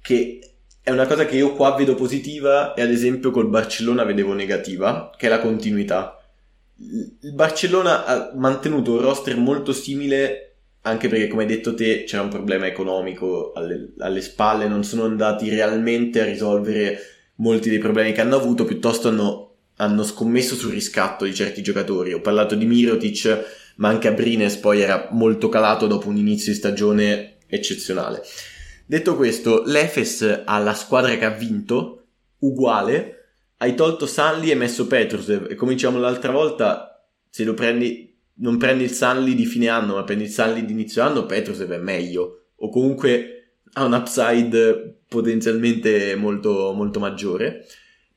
che 0.00 0.38
è 0.82 0.90
una 0.90 1.06
cosa 1.06 1.24
che 1.24 1.36
io 1.36 1.54
qua 1.54 1.74
vedo 1.74 1.94
positiva 1.94 2.74
e 2.74 2.82
ad 2.82 2.90
esempio 2.90 3.30
col 3.30 3.48
Barcellona 3.48 4.04
vedevo 4.04 4.34
negativa, 4.34 5.10
che 5.16 5.26
è 5.26 5.28
la 5.28 5.40
continuità. 5.40 6.18
Il 6.76 7.32
Barcellona 7.32 8.04
ha 8.04 8.32
mantenuto 8.34 8.92
un 8.92 9.00
roster 9.00 9.36
molto 9.36 9.72
simile 9.72 10.54
anche 10.86 11.08
perché 11.08 11.28
come 11.28 11.42
hai 11.42 11.48
detto 11.48 11.74
te 11.74 12.04
c'era 12.04 12.22
un 12.22 12.28
problema 12.28 12.66
economico 12.66 13.52
alle, 13.54 13.92
alle, 14.00 14.20
spalle, 14.20 14.68
non 14.68 14.84
sono 14.84 15.04
andati 15.04 15.48
realmente 15.48 16.20
a 16.20 16.24
risolvere 16.24 16.98
molti 17.36 17.70
dei 17.70 17.78
problemi 17.78 18.12
che 18.12 18.20
hanno 18.20 18.36
avuto, 18.36 18.64
piuttosto 18.64 19.08
hanno 19.08 19.43
hanno 19.76 20.02
scommesso 20.02 20.54
sul 20.54 20.72
riscatto 20.72 21.24
di 21.24 21.34
certi 21.34 21.62
giocatori. 21.62 22.12
Ho 22.12 22.20
parlato 22.20 22.54
di 22.54 22.66
Mirotic, 22.66 23.72
ma 23.76 23.88
anche 23.88 24.08
Abrines 24.08 24.56
poi 24.56 24.80
era 24.80 25.08
molto 25.10 25.48
calato 25.48 25.86
dopo 25.86 26.08
un 26.08 26.16
inizio 26.16 26.52
di 26.52 26.58
stagione 26.58 27.36
eccezionale. 27.46 28.22
Detto 28.86 29.16
questo, 29.16 29.62
l'Efes 29.64 30.42
ha 30.44 30.58
la 30.58 30.74
squadra 30.74 31.16
che 31.16 31.24
ha 31.24 31.30
vinto, 31.30 32.06
uguale, 32.40 33.14
hai 33.58 33.74
tolto 33.74 34.06
Sanli 34.06 34.50
e 34.50 34.54
messo 34.54 34.86
Petrusev 34.86 35.50
e 35.50 35.54
come 35.54 35.72
diciamo 35.72 35.98
l'altra 35.98 36.30
volta, 36.30 37.04
se 37.30 37.44
lo 37.44 37.54
prendi, 37.54 38.14
non 38.36 38.58
prendi 38.58 38.84
il 38.84 38.90
Sanli 38.90 39.34
di 39.34 39.46
fine 39.46 39.68
anno, 39.68 39.94
ma 39.94 40.04
prendi 40.04 40.24
il 40.24 40.30
Sanli 40.30 40.64
di 40.64 40.72
inizio 40.72 41.02
anno, 41.02 41.24
Petrusev 41.24 41.70
è 41.70 41.78
meglio, 41.78 42.48
o 42.56 42.68
comunque 42.68 43.58
ha 43.72 43.84
un 43.84 43.92
upside 43.92 45.00
potenzialmente 45.08 46.14
molto, 46.14 46.72
molto 46.74 47.00
maggiore. 47.00 47.64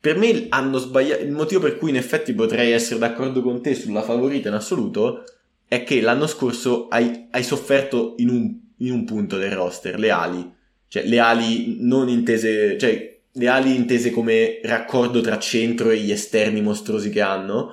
Per 0.07 0.17
me 0.17 0.45
hanno 0.47 0.77
sbagliato. 0.77 1.21
Il 1.21 1.33
motivo 1.33 1.59
per 1.59 1.77
cui 1.77 1.89
in 1.89 1.97
effetti 1.97 2.31
potrei 2.33 2.71
essere 2.71 2.97
d'accordo 2.97 3.41
con 3.41 3.61
te 3.61 3.75
sulla 3.75 4.01
favorita 4.01 4.47
in 4.47 4.53
assoluto 4.53 5.25
è 5.67 5.83
che 5.83 5.99
l'anno 5.99 6.27
scorso 6.27 6.87
hai, 6.87 7.27
hai 7.29 7.43
sofferto 7.43 8.13
in 8.19 8.29
un, 8.29 8.57
in 8.77 8.93
un, 8.93 9.03
punto 9.03 9.35
del 9.35 9.51
roster, 9.51 9.99
le 9.99 10.09
ali. 10.09 10.49
Cioè, 10.87 11.03
le 11.03 11.19
ali 11.19 11.79
non 11.81 12.07
intese. 12.07 12.77
Cioè, 12.77 13.19
le 13.29 13.47
ali 13.49 13.75
intese 13.75 14.11
come 14.11 14.61
raccordo 14.63 15.19
tra 15.19 15.37
centro 15.39 15.89
e 15.89 15.97
gli 15.97 16.13
esterni 16.13 16.61
mostruosi 16.61 17.09
che 17.09 17.19
hanno. 17.19 17.71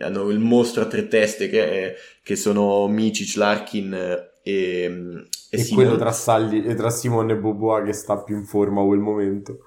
Hanno 0.00 0.28
il 0.28 0.38
mostro 0.38 0.82
a 0.82 0.86
tre 0.86 1.08
teste 1.08 1.48
che, 1.48 1.70
è, 1.70 1.94
che 2.22 2.36
sono 2.36 2.88
Micic, 2.88 3.36
Larkin 3.36 3.94
e, 3.94 4.32
e, 4.42 5.28
e 5.48 5.68
quello 5.68 5.96
tra, 5.96 6.12
Salli, 6.12 6.74
tra 6.74 6.90
Simone 6.90 7.32
e 7.32 7.36
Boboa 7.36 7.82
che 7.82 7.94
sta 7.94 8.18
più 8.18 8.36
in 8.36 8.44
forma 8.44 8.82
a 8.82 8.84
quel 8.84 9.00
momento. 9.00 9.60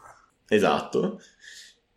Esatto. 0.48 1.20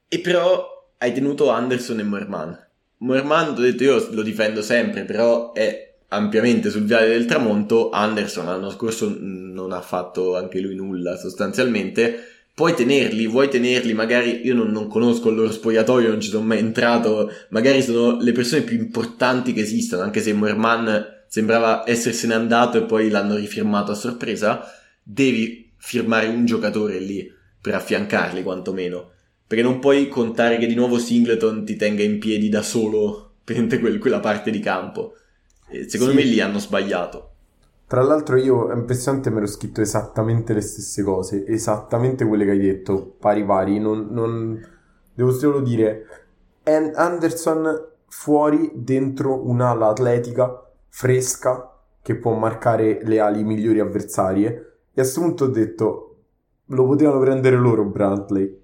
E 0.09 0.20
però 0.20 0.89
hai 0.99 1.12
tenuto 1.12 1.51
Anderson 1.51 1.99
e 1.99 2.05
Moerman. 2.05 2.66
Moerman, 2.99 3.49
ho 3.51 3.61
detto 3.61 3.83
io 3.83 4.09
lo 4.12 4.23
difendo 4.23 4.62
sempre, 4.62 5.05
però 5.05 5.53
è 5.53 5.95
ampiamente 6.09 6.70
sul 6.70 6.85
viale 6.85 7.09
del 7.09 7.27
tramonto. 7.27 7.91
Anderson 7.91 8.47
l'anno 8.47 8.70
scorso 8.70 9.15
non 9.19 9.73
ha 9.73 9.81
fatto 9.81 10.37
anche 10.37 10.61
lui 10.61 10.77
nulla 10.77 11.16
sostanzialmente. 11.16 12.35
Puoi 12.55 12.74
tenerli, 12.74 13.27
vuoi 13.27 13.51
tenerli, 13.51 13.93
magari 13.93 14.47
io 14.47 14.55
non, 14.55 14.70
non 14.70 14.87
conosco 14.89 15.28
il 15.28 15.35
loro 15.35 15.51
spogliatoio, 15.51 16.09
non 16.09 16.20
ci 16.20 16.31
sono 16.31 16.47
mai 16.47 16.59
entrato, 16.59 17.31
magari 17.51 17.83
sono 17.83 18.19
le 18.19 18.33
persone 18.33 18.62
più 18.62 18.78
importanti 18.78 19.53
che 19.53 19.61
esistono, 19.61 20.03
anche 20.03 20.23
se 20.23 20.33
Moerman 20.33 21.24
sembrava 21.27 21.83
essersene 21.87 22.33
andato 22.33 22.78
e 22.78 22.85
poi 22.85 23.11
l'hanno 23.11 23.35
rifirmato 23.35 23.93
a 23.93 23.95
sorpresa, 23.95 24.65
devi 25.03 25.74
firmare 25.77 26.28
un 26.28 26.47
giocatore 26.47 26.99
lì 26.99 27.31
per 27.61 27.74
affiancarli 27.74 28.43
quantomeno. 28.43 29.11
Perché 29.47 29.62
non 29.62 29.78
puoi 29.78 30.09
contare 30.09 30.59
che 30.59 30.66
di 30.66 30.74
nuovo 30.74 30.98
Singleton 30.98 31.64
ti 31.64 31.77
tenga 31.77 32.02
in 32.02 32.18
piedi 32.18 32.48
da 32.48 32.62
solo 32.62 33.35
per 33.44 33.66
quella 33.98 34.20
parte 34.20 34.51
di 34.51 34.59
campo. 34.59 35.14
E 35.68 35.89
secondo 35.89 36.12
sì. 36.12 36.18
me 36.18 36.24
lì 36.24 36.40
hanno 36.40 36.59
sbagliato. 36.59 37.31
Tra 37.86 38.02
l'altro 38.02 38.36
io 38.36 38.68
è 38.68 38.74
impressionante 38.74 39.31
me 39.31 39.40
l'ho 39.40 39.47
scritto 39.47 39.81
esattamente 39.81 40.52
le 40.52 40.60
stesse 40.60 41.05
cose, 41.05 41.47
esattamente 41.47 42.24
quelle 42.24 42.44
che 42.44 42.51
hai 42.51 42.59
detto, 42.59 43.14
pari 43.20 43.44
pari, 43.44 43.78
non, 43.78 44.09
non... 44.10 44.60
devo 45.14 45.31
solo 45.31 45.60
dire, 45.60 46.06
Anderson 46.64 47.90
fuori 48.09 48.73
dentro 48.74 49.48
un'ala 49.48 49.86
atletica, 49.86 50.68
fresca, 50.89 51.78
che 52.02 52.16
può 52.16 52.35
marcare 52.35 52.98
le 53.05 53.20
ali 53.20 53.44
migliori 53.44 53.78
avversarie, 53.78 54.48
e 54.48 55.01
a 55.01 55.02
questo 55.02 55.20
punto 55.20 55.44
ho 55.44 55.48
detto, 55.48 56.16
lo 56.66 56.86
potevano 56.86 57.20
prendere 57.20 57.55
loro 57.55 57.85
Brantley, 57.85 58.62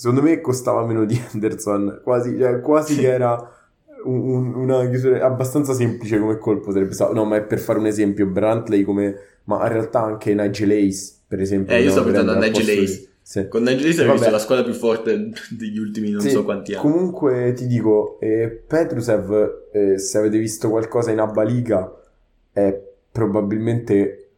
Secondo 0.00 0.22
me 0.22 0.40
costava 0.40 0.82
meno 0.86 1.04
di 1.04 1.20
Anderson, 1.30 2.00
quasi, 2.02 2.34
cioè, 2.38 2.60
quasi 2.62 2.96
che 2.96 3.12
era 3.12 3.52
un, 4.04 4.54
una 4.54 4.88
chiusura 4.88 5.22
abbastanza 5.26 5.74
semplice 5.74 6.18
come 6.18 6.38
colpo 6.38 6.72
sarebbe 6.72 6.94
stato. 6.94 7.12
No, 7.12 7.26
ma 7.26 7.36
è 7.36 7.42
per 7.42 7.58
fare 7.58 7.78
un 7.78 7.84
esempio, 7.84 8.24
Brantley 8.24 8.82
come... 8.82 9.14
Ma 9.44 9.60
in 9.66 9.72
realtà 9.72 10.02
anche 10.02 10.32
Nigel 10.32 10.70
Ace, 10.70 11.16
per 11.28 11.42
esempio. 11.42 11.74
Eh, 11.74 11.82
io 11.82 11.90
sto 11.90 12.02
pensando 12.02 12.32
a 12.32 12.38
Nigel 12.38 12.82
Ace. 12.82 13.08
Sì. 13.20 13.46
Con 13.48 13.62
Nigel 13.62 13.90
Ace 13.90 14.02
hai 14.02 14.10
visto 14.12 14.30
la 14.30 14.38
squadra 14.38 14.64
più 14.64 14.72
forte 14.72 15.32
degli 15.50 15.78
ultimi 15.78 16.08
non 16.08 16.22
sì, 16.22 16.30
so 16.30 16.44
quanti 16.44 16.72
anni. 16.72 16.80
Comunque 16.80 17.52
ti 17.52 17.66
dico, 17.66 18.18
eh, 18.20 18.48
Petrusev, 18.66 19.66
eh, 19.70 19.98
se 19.98 20.16
avete 20.16 20.38
visto 20.38 20.70
qualcosa 20.70 21.10
in 21.10 21.18
Abba 21.18 21.42
Liga, 21.42 21.94
è 22.50 22.74
probabilmente 23.12 24.28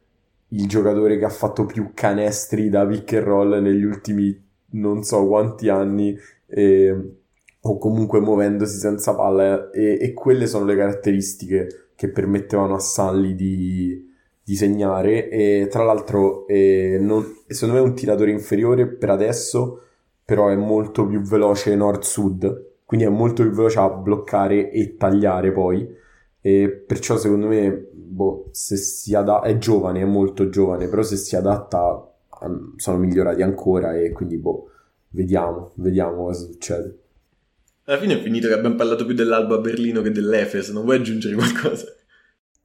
il 0.48 0.66
giocatore 0.66 1.18
che 1.18 1.24
ha 1.24 1.30
fatto 1.30 1.66
più 1.66 1.92
canestri 1.94 2.68
da 2.68 2.84
pick 2.84 3.12
and 3.12 3.22
roll 3.22 3.62
negli 3.62 3.84
ultimi 3.84 4.41
non 4.72 5.02
so 5.02 5.26
quanti 5.26 5.68
anni 5.68 6.16
eh, 6.46 7.14
o 7.60 7.78
comunque 7.78 8.20
muovendosi 8.20 8.78
senza 8.78 9.14
palla 9.14 9.70
e, 9.70 9.98
e, 10.00 10.12
quelle 10.12 10.46
sono 10.46 10.64
le 10.64 10.76
caratteristiche 10.76 11.88
che 11.94 12.10
permettevano 12.10 12.74
a 12.74 12.80
Sully 12.80 13.34
di, 13.34 14.12
di 14.42 14.54
segnare. 14.56 15.28
E 15.28 15.68
tra 15.70 15.84
l'altro 15.84 16.46
eh, 16.46 16.98
non, 17.00 17.24
secondo 17.46 17.80
me 17.80 17.86
è 17.86 17.88
un 17.88 17.94
tiratore 17.94 18.30
inferiore 18.30 18.86
per 18.86 19.10
adesso 19.10 19.82
però 20.24 20.48
è 20.48 20.56
molto 20.56 21.06
più 21.06 21.20
veloce 21.20 21.74
nord-sud, 21.74 22.70
quindi 22.84 23.06
è 23.06 23.10
molto 23.10 23.42
più 23.42 23.52
veloce 23.52 23.78
a 23.78 23.90
bloccare 23.90 24.70
e 24.70 24.96
tagliare 24.96 25.52
poi, 25.52 25.86
e 26.40 26.70
perciò 26.70 27.16
secondo 27.16 27.48
me, 27.48 27.88
boh, 27.92 28.48
se 28.52 28.76
si 28.76 29.14
adatta, 29.14 29.46
è 29.46 29.58
giovane, 29.58 30.00
è 30.00 30.04
molto 30.04 30.48
giovane, 30.48 30.88
però 30.88 31.02
se 31.02 31.16
si 31.16 31.36
adatta 31.36 32.11
sono 32.76 32.98
migliorati 32.98 33.42
ancora 33.42 33.96
e 33.96 34.10
quindi 34.10 34.36
boh, 34.38 34.70
vediamo, 35.10 35.72
vediamo 35.76 36.24
cosa 36.24 36.44
succede. 36.44 36.98
Alla 37.84 37.98
fine 37.98 38.18
è 38.18 38.22
finito 38.22 38.48
che 38.48 38.54
abbiamo 38.54 38.76
parlato 38.76 39.04
più 39.04 39.14
dell'Alba 39.14 39.56
a 39.56 39.60
Berlino 39.60 40.02
che 40.02 40.12
dell'Efes, 40.12 40.70
non 40.70 40.84
vuoi 40.84 40.96
aggiungere 40.96 41.34
qualcosa? 41.34 41.86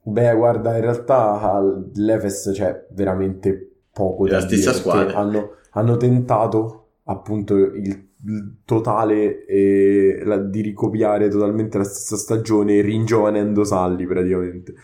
Beh, 0.04 0.36
guarda, 0.36 0.76
in 0.76 0.82
realtà 0.82 1.62
l'Efes 1.96 2.52
c'è 2.54 2.86
veramente 2.92 3.72
poco 3.92 4.26
è 4.26 4.30
da 4.30 4.38
la 4.38 4.42
stessa 4.42 4.74
squadra. 4.74 5.18
Hanno, 5.18 5.56
hanno, 5.72 5.98
tentato 5.98 6.90
appunto 7.06 7.56
il, 7.56 8.08
il 8.26 8.56
totale 8.64 9.46
eh, 9.46 10.22
la, 10.24 10.38
di 10.38 10.62
ricopiare 10.62 11.30
totalmente 11.30 11.78
la 11.78 11.84
stessa 11.84 12.16
stagione 12.16 12.80
ringiovanendo 12.82 13.64
Salli 13.64 14.06
praticamente. 14.06 14.76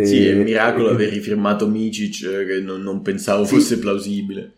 E, 0.00 0.06
sì, 0.06 0.26
è 0.26 0.34
un 0.34 0.42
miracolo 0.42 0.90
e, 0.90 0.92
aver 0.92 1.10
rifirmato 1.10 1.68
Micic 1.68 2.24
eh, 2.24 2.44
che 2.46 2.60
non, 2.60 2.80
non 2.80 3.02
pensavo 3.02 3.44
sì, 3.44 3.54
fosse 3.54 3.78
plausibile. 3.78 4.54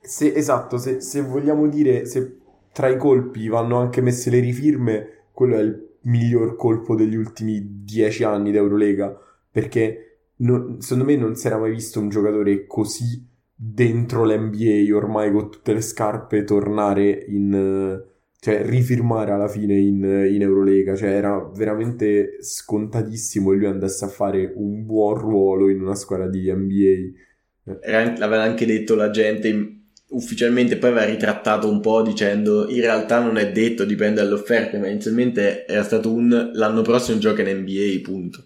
Se, 0.00 0.32
esatto, 0.32 0.78
se, 0.78 1.00
se 1.00 1.20
vogliamo 1.20 1.68
dire, 1.68 2.06
se 2.06 2.38
tra 2.72 2.88
i 2.88 2.96
colpi 2.96 3.48
vanno 3.48 3.78
anche 3.78 4.00
messe 4.00 4.30
le 4.30 4.40
rifirme, 4.40 5.24
quello 5.32 5.56
è 5.56 5.60
il 5.60 5.86
miglior 6.02 6.56
colpo 6.56 6.94
degli 6.94 7.16
ultimi 7.16 7.82
dieci 7.82 8.22
anni 8.22 8.52
d'Eurolega, 8.52 9.18
perché 9.50 10.18
non, 10.36 10.80
secondo 10.80 11.04
me 11.04 11.16
non 11.16 11.34
si 11.34 11.46
era 11.46 11.58
mai 11.58 11.70
visto 11.70 11.98
un 11.98 12.08
giocatore 12.08 12.66
così 12.66 13.26
dentro 13.54 14.24
l'NBA 14.24 14.94
ormai 14.94 15.32
con 15.32 15.50
tutte 15.50 15.72
le 15.72 15.80
scarpe 15.80 16.44
tornare 16.44 17.24
in 17.28 18.04
cioè 18.38 18.62
rifirmare 18.64 19.32
alla 19.32 19.48
fine 19.48 19.78
in, 19.78 20.04
in, 20.30 20.42
Eurolega, 20.42 20.94
cioè 20.94 21.10
era 21.10 21.50
veramente 21.54 22.36
scontatissimo 22.40 23.50
che 23.50 23.56
lui 23.56 23.66
andasse 23.66 24.04
a 24.04 24.08
fare 24.08 24.52
un 24.54 24.84
buon 24.84 25.18
ruolo 25.18 25.68
in 25.68 25.80
una 25.80 25.94
squadra 25.94 26.28
di 26.28 26.50
NBA. 26.52 27.74
L'aveva 28.18 28.42
anche 28.42 28.66
detto 28.66 28.94
la 28.94 29.10
gente 29.10 29.76
ufficialmente 30.08 30.76
poi 30.76 30.90
aveva 30.90 31.06
ritrattato 31.06 31.68
un 31.68 31.80
po' 31.80 32.02
dicendo 32.02 32.68
in 32.68 32.80
realtà 32.80 33.20
non 33.20 33.38
è 33.38 33.50
detto, 33.50 33.84
dipende 33.84 34.22
dalle 34.22 34.34
offerte, 34.34 34.78
ma 34.78 34.86
inizialmente 34.86 35.66
era 35.66 35.82
stato 35.82 36.12
un 36.12 36.50
l'anno 36.52 36.82
prossimo 36.82 37.18
gioca 37.18 37.42
in 37.42 37.58
NBA, 37.58 38.00
punto. 38.02 38.44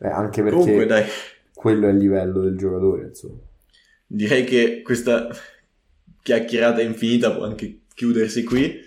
Eh, 0.00 0.08
anche 0.08 0.42
perché 0.42 0.58
Comunque, 0.58 1.06
quello 1.54 1.88
è 1.88 1.90
il 1.90 1.96
livello 1.96 2.40
del 2.42 2.56
giocatore, 2.56 3.06
insomma. 3.06 3.40
Direi 4.06 4.44
che 4.44 4.82
questa 4.82 5.28
chiacchierata 6.22 6.82
infinita 6.82 7.32
può 7.32 7.44
anche 7.44 7.80
chiudersi 7.94 8.44
qui. 8.44 8.86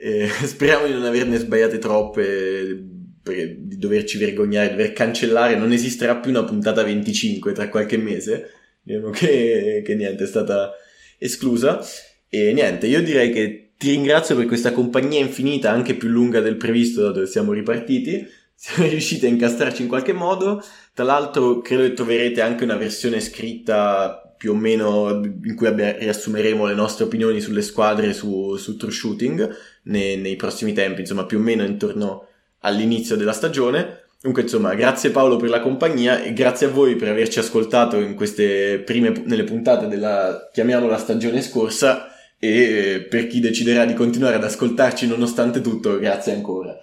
Eh, 0.00 0.28
speriamo 0.46 0.86
di 0.86 0.92
non 0.92 1.04
averne 1.04 1.38
sbagliate 1.38 1.78
troppe, 1.78 2.84
di 3.22 3.76
doverci 3.76 4.16
vergognare, 4.16 4.68
di 4.68 4.76
dover 4.76 4.92
cancellare. 4.92 5.56
Non 5.56 5.72
esisterà 5.72 6.16
più 6.16 6.30
una 6.30 6.44
puntata 6.44 6.82
25 6.84 7.52
tra 7.52 7.68
qualche 7.68 7.96
mese. 7.98 8.50
Diremo 8.80 9.10
che, 9.10 9.82
che 9.84 9.94
niente, 9.94 10.24
è 10.24 10.26
stata 10.26 10.72
esclusa. 11.18 11.84
E 12.28 12.52
niente, 12.52 12.86
io 12.86 13.02
direi 13.02 13.30
che 13.32 13.72
ti 13.76 13.90
ringrazio 13.90 14.36
per 14.36 14.46
questa 14.46 14.72
compagnia 14.72 15.20
infinita, 15.20 15.70
anche 15.70 15.94
più 15.94 16.08
lunga 16.08 16.40
del 16.40 16.56
previsto 16.56 17.02
da 17.02 17.10
dove 17.10 17.26
siamo 17.26 17.52
ripartiti. 17.52 18.26
Siamo 18.58 18.88
riusciti 18.88 19.24
a 19.24 19.28
incastrarci 19.28 19.82
in 19.82 19.88
qualche 19.88 20.12
modo. 20.12 20.60
Tra 20.92 21.04
l'altro, 21.04 21.60
credo 21.60 21.84
che 21.84 21.92
troverete 21.92 22.40
anche 22.40 22.64
una 22.64 22.74
versione 22.74 23.20
scritta 23.20 24.27
più 24.38 24.52
o 24.52 24.54
meno 24.54 25.20
in 25.22 25.54
cui 25.54 25.66
abbia, 25.66 25.98
riassumeremo 25.98 26.64
le 26.64 26.74
nostre 26.74 27.04
opinioni 27.04 27.40
sulle 27.40 27.60
squadre 27.60 28.14
su, 28.14 28.56
su 28.56 28.76
true 28.76 28.92
shooting 28.92 29.54
nei, 29.82 30.16
nei 30.16 30.36
prossimi 30.36 30.72
tempi, 30.72 31.00
insomma, 31.00 31.26
più 31.26 31.38
o 31.38 31.42
meno 31.42 31.64
intorno 31.64 32.26
all'inizio 32.60 33.16
della 33.16 33.32
stagione. 33.32 34.04
Comunque, 34.20 34.44
insomma, 34.44 34.74
grazie 34.74 35.10
Paolo 35.10 35.36
per 35.36 35.48
la 35.48 35.60
compagnia 35.60 36.22
e 36.22 36.32
grazie 36.32 36.66
a 36.66 36.70
voi 36.70 36.96
per 36.96 37.08
averci 37.08 37.38
ascoltato 37.38 37.98
in 37.98 38.14
queste 38.14 38.78
prime, 38.78 39.10
nelle 39.24 39.44
puntate 39.44 39.88
della, 39.88 40.48
chiamiamola 40.52 40.96
stagione 40.96 41.42
scorsa 41.42 42.08
e 42.38 43.06
per 43.10 43.26
chi 43.26 43.40
deciderà 43.40 43.84
di 43.84 43.94
continuare 43.94 44.36
ad 44.36 44.44
ascoltarci 44.44 45.06
nonostante 45.06 45.60
tutto, 45.60 45.98
grazie 45.98 46.32
ancora. 46.32 46.76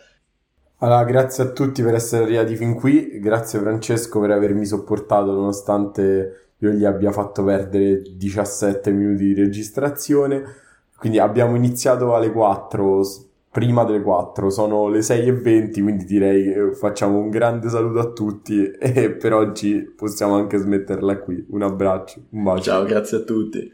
Allora, 0.80 1.04
grazie 1.06 1.44
a 1.44 1.48
tutti 1.52 1.82
per 1.82 1.96
essere 1.96 2.24
arrivati 2.24 2.56
fin 2.56 2.76
qui, 2.76 3.20
grazie 3.20 3.60
Francesco 3.60 4.20
per 4.20 4.32
avermi 4.32 4.66
sopportato 4.66 5.32
nonostante 5.32 6.45
io 6.60 6.72
gli 6.72 6.86
abbia 6.86 7.12
fatto 7.12 7.44
perdere 7.44 8.02
17 8.16 8.92
minuti 8.92 9.26
di 9.26 9.34
registrazione. 9.34 10.44
Quindi 10.98 11.20
abbiamo 11.20 11.56
iniziato 11.56 12.16
alle 12.16 12.32
4 12.32 13.02
prima 13.56 13.86
delle 13.86 14.02
4, 14.02 14.50
sono 14.50 14.90
le 14.90 15.02
6 15.02 15.28
e 15.28 15.32
20, 15.32 15.82
quindi 15.82 16.04
direi 16.04 16.44
che 16.44 16.74
facciamo 16.74 17.18
un 17.18 17.30
grande 17.30 17.70
saluto 17.70 18.00
a 18.00 18.12
tutti 18.12 18.68
e 18.78 19.12
per 19.12 19.34
oggi 19.34 19.82
possiamo 19.82 20.36
anche 20.36 20.58
smetterla 20.58 21.20
qui. 21.20 21.46
Un 21.52 21.62
abbraccio, 21.62 22.20
un 22.32 22.44
bacio. 22.44 22.64
Ciao, 22.64 22.84
grazie 22.84 23.18
a 23.20 23.22
tutti. 23.22 23.74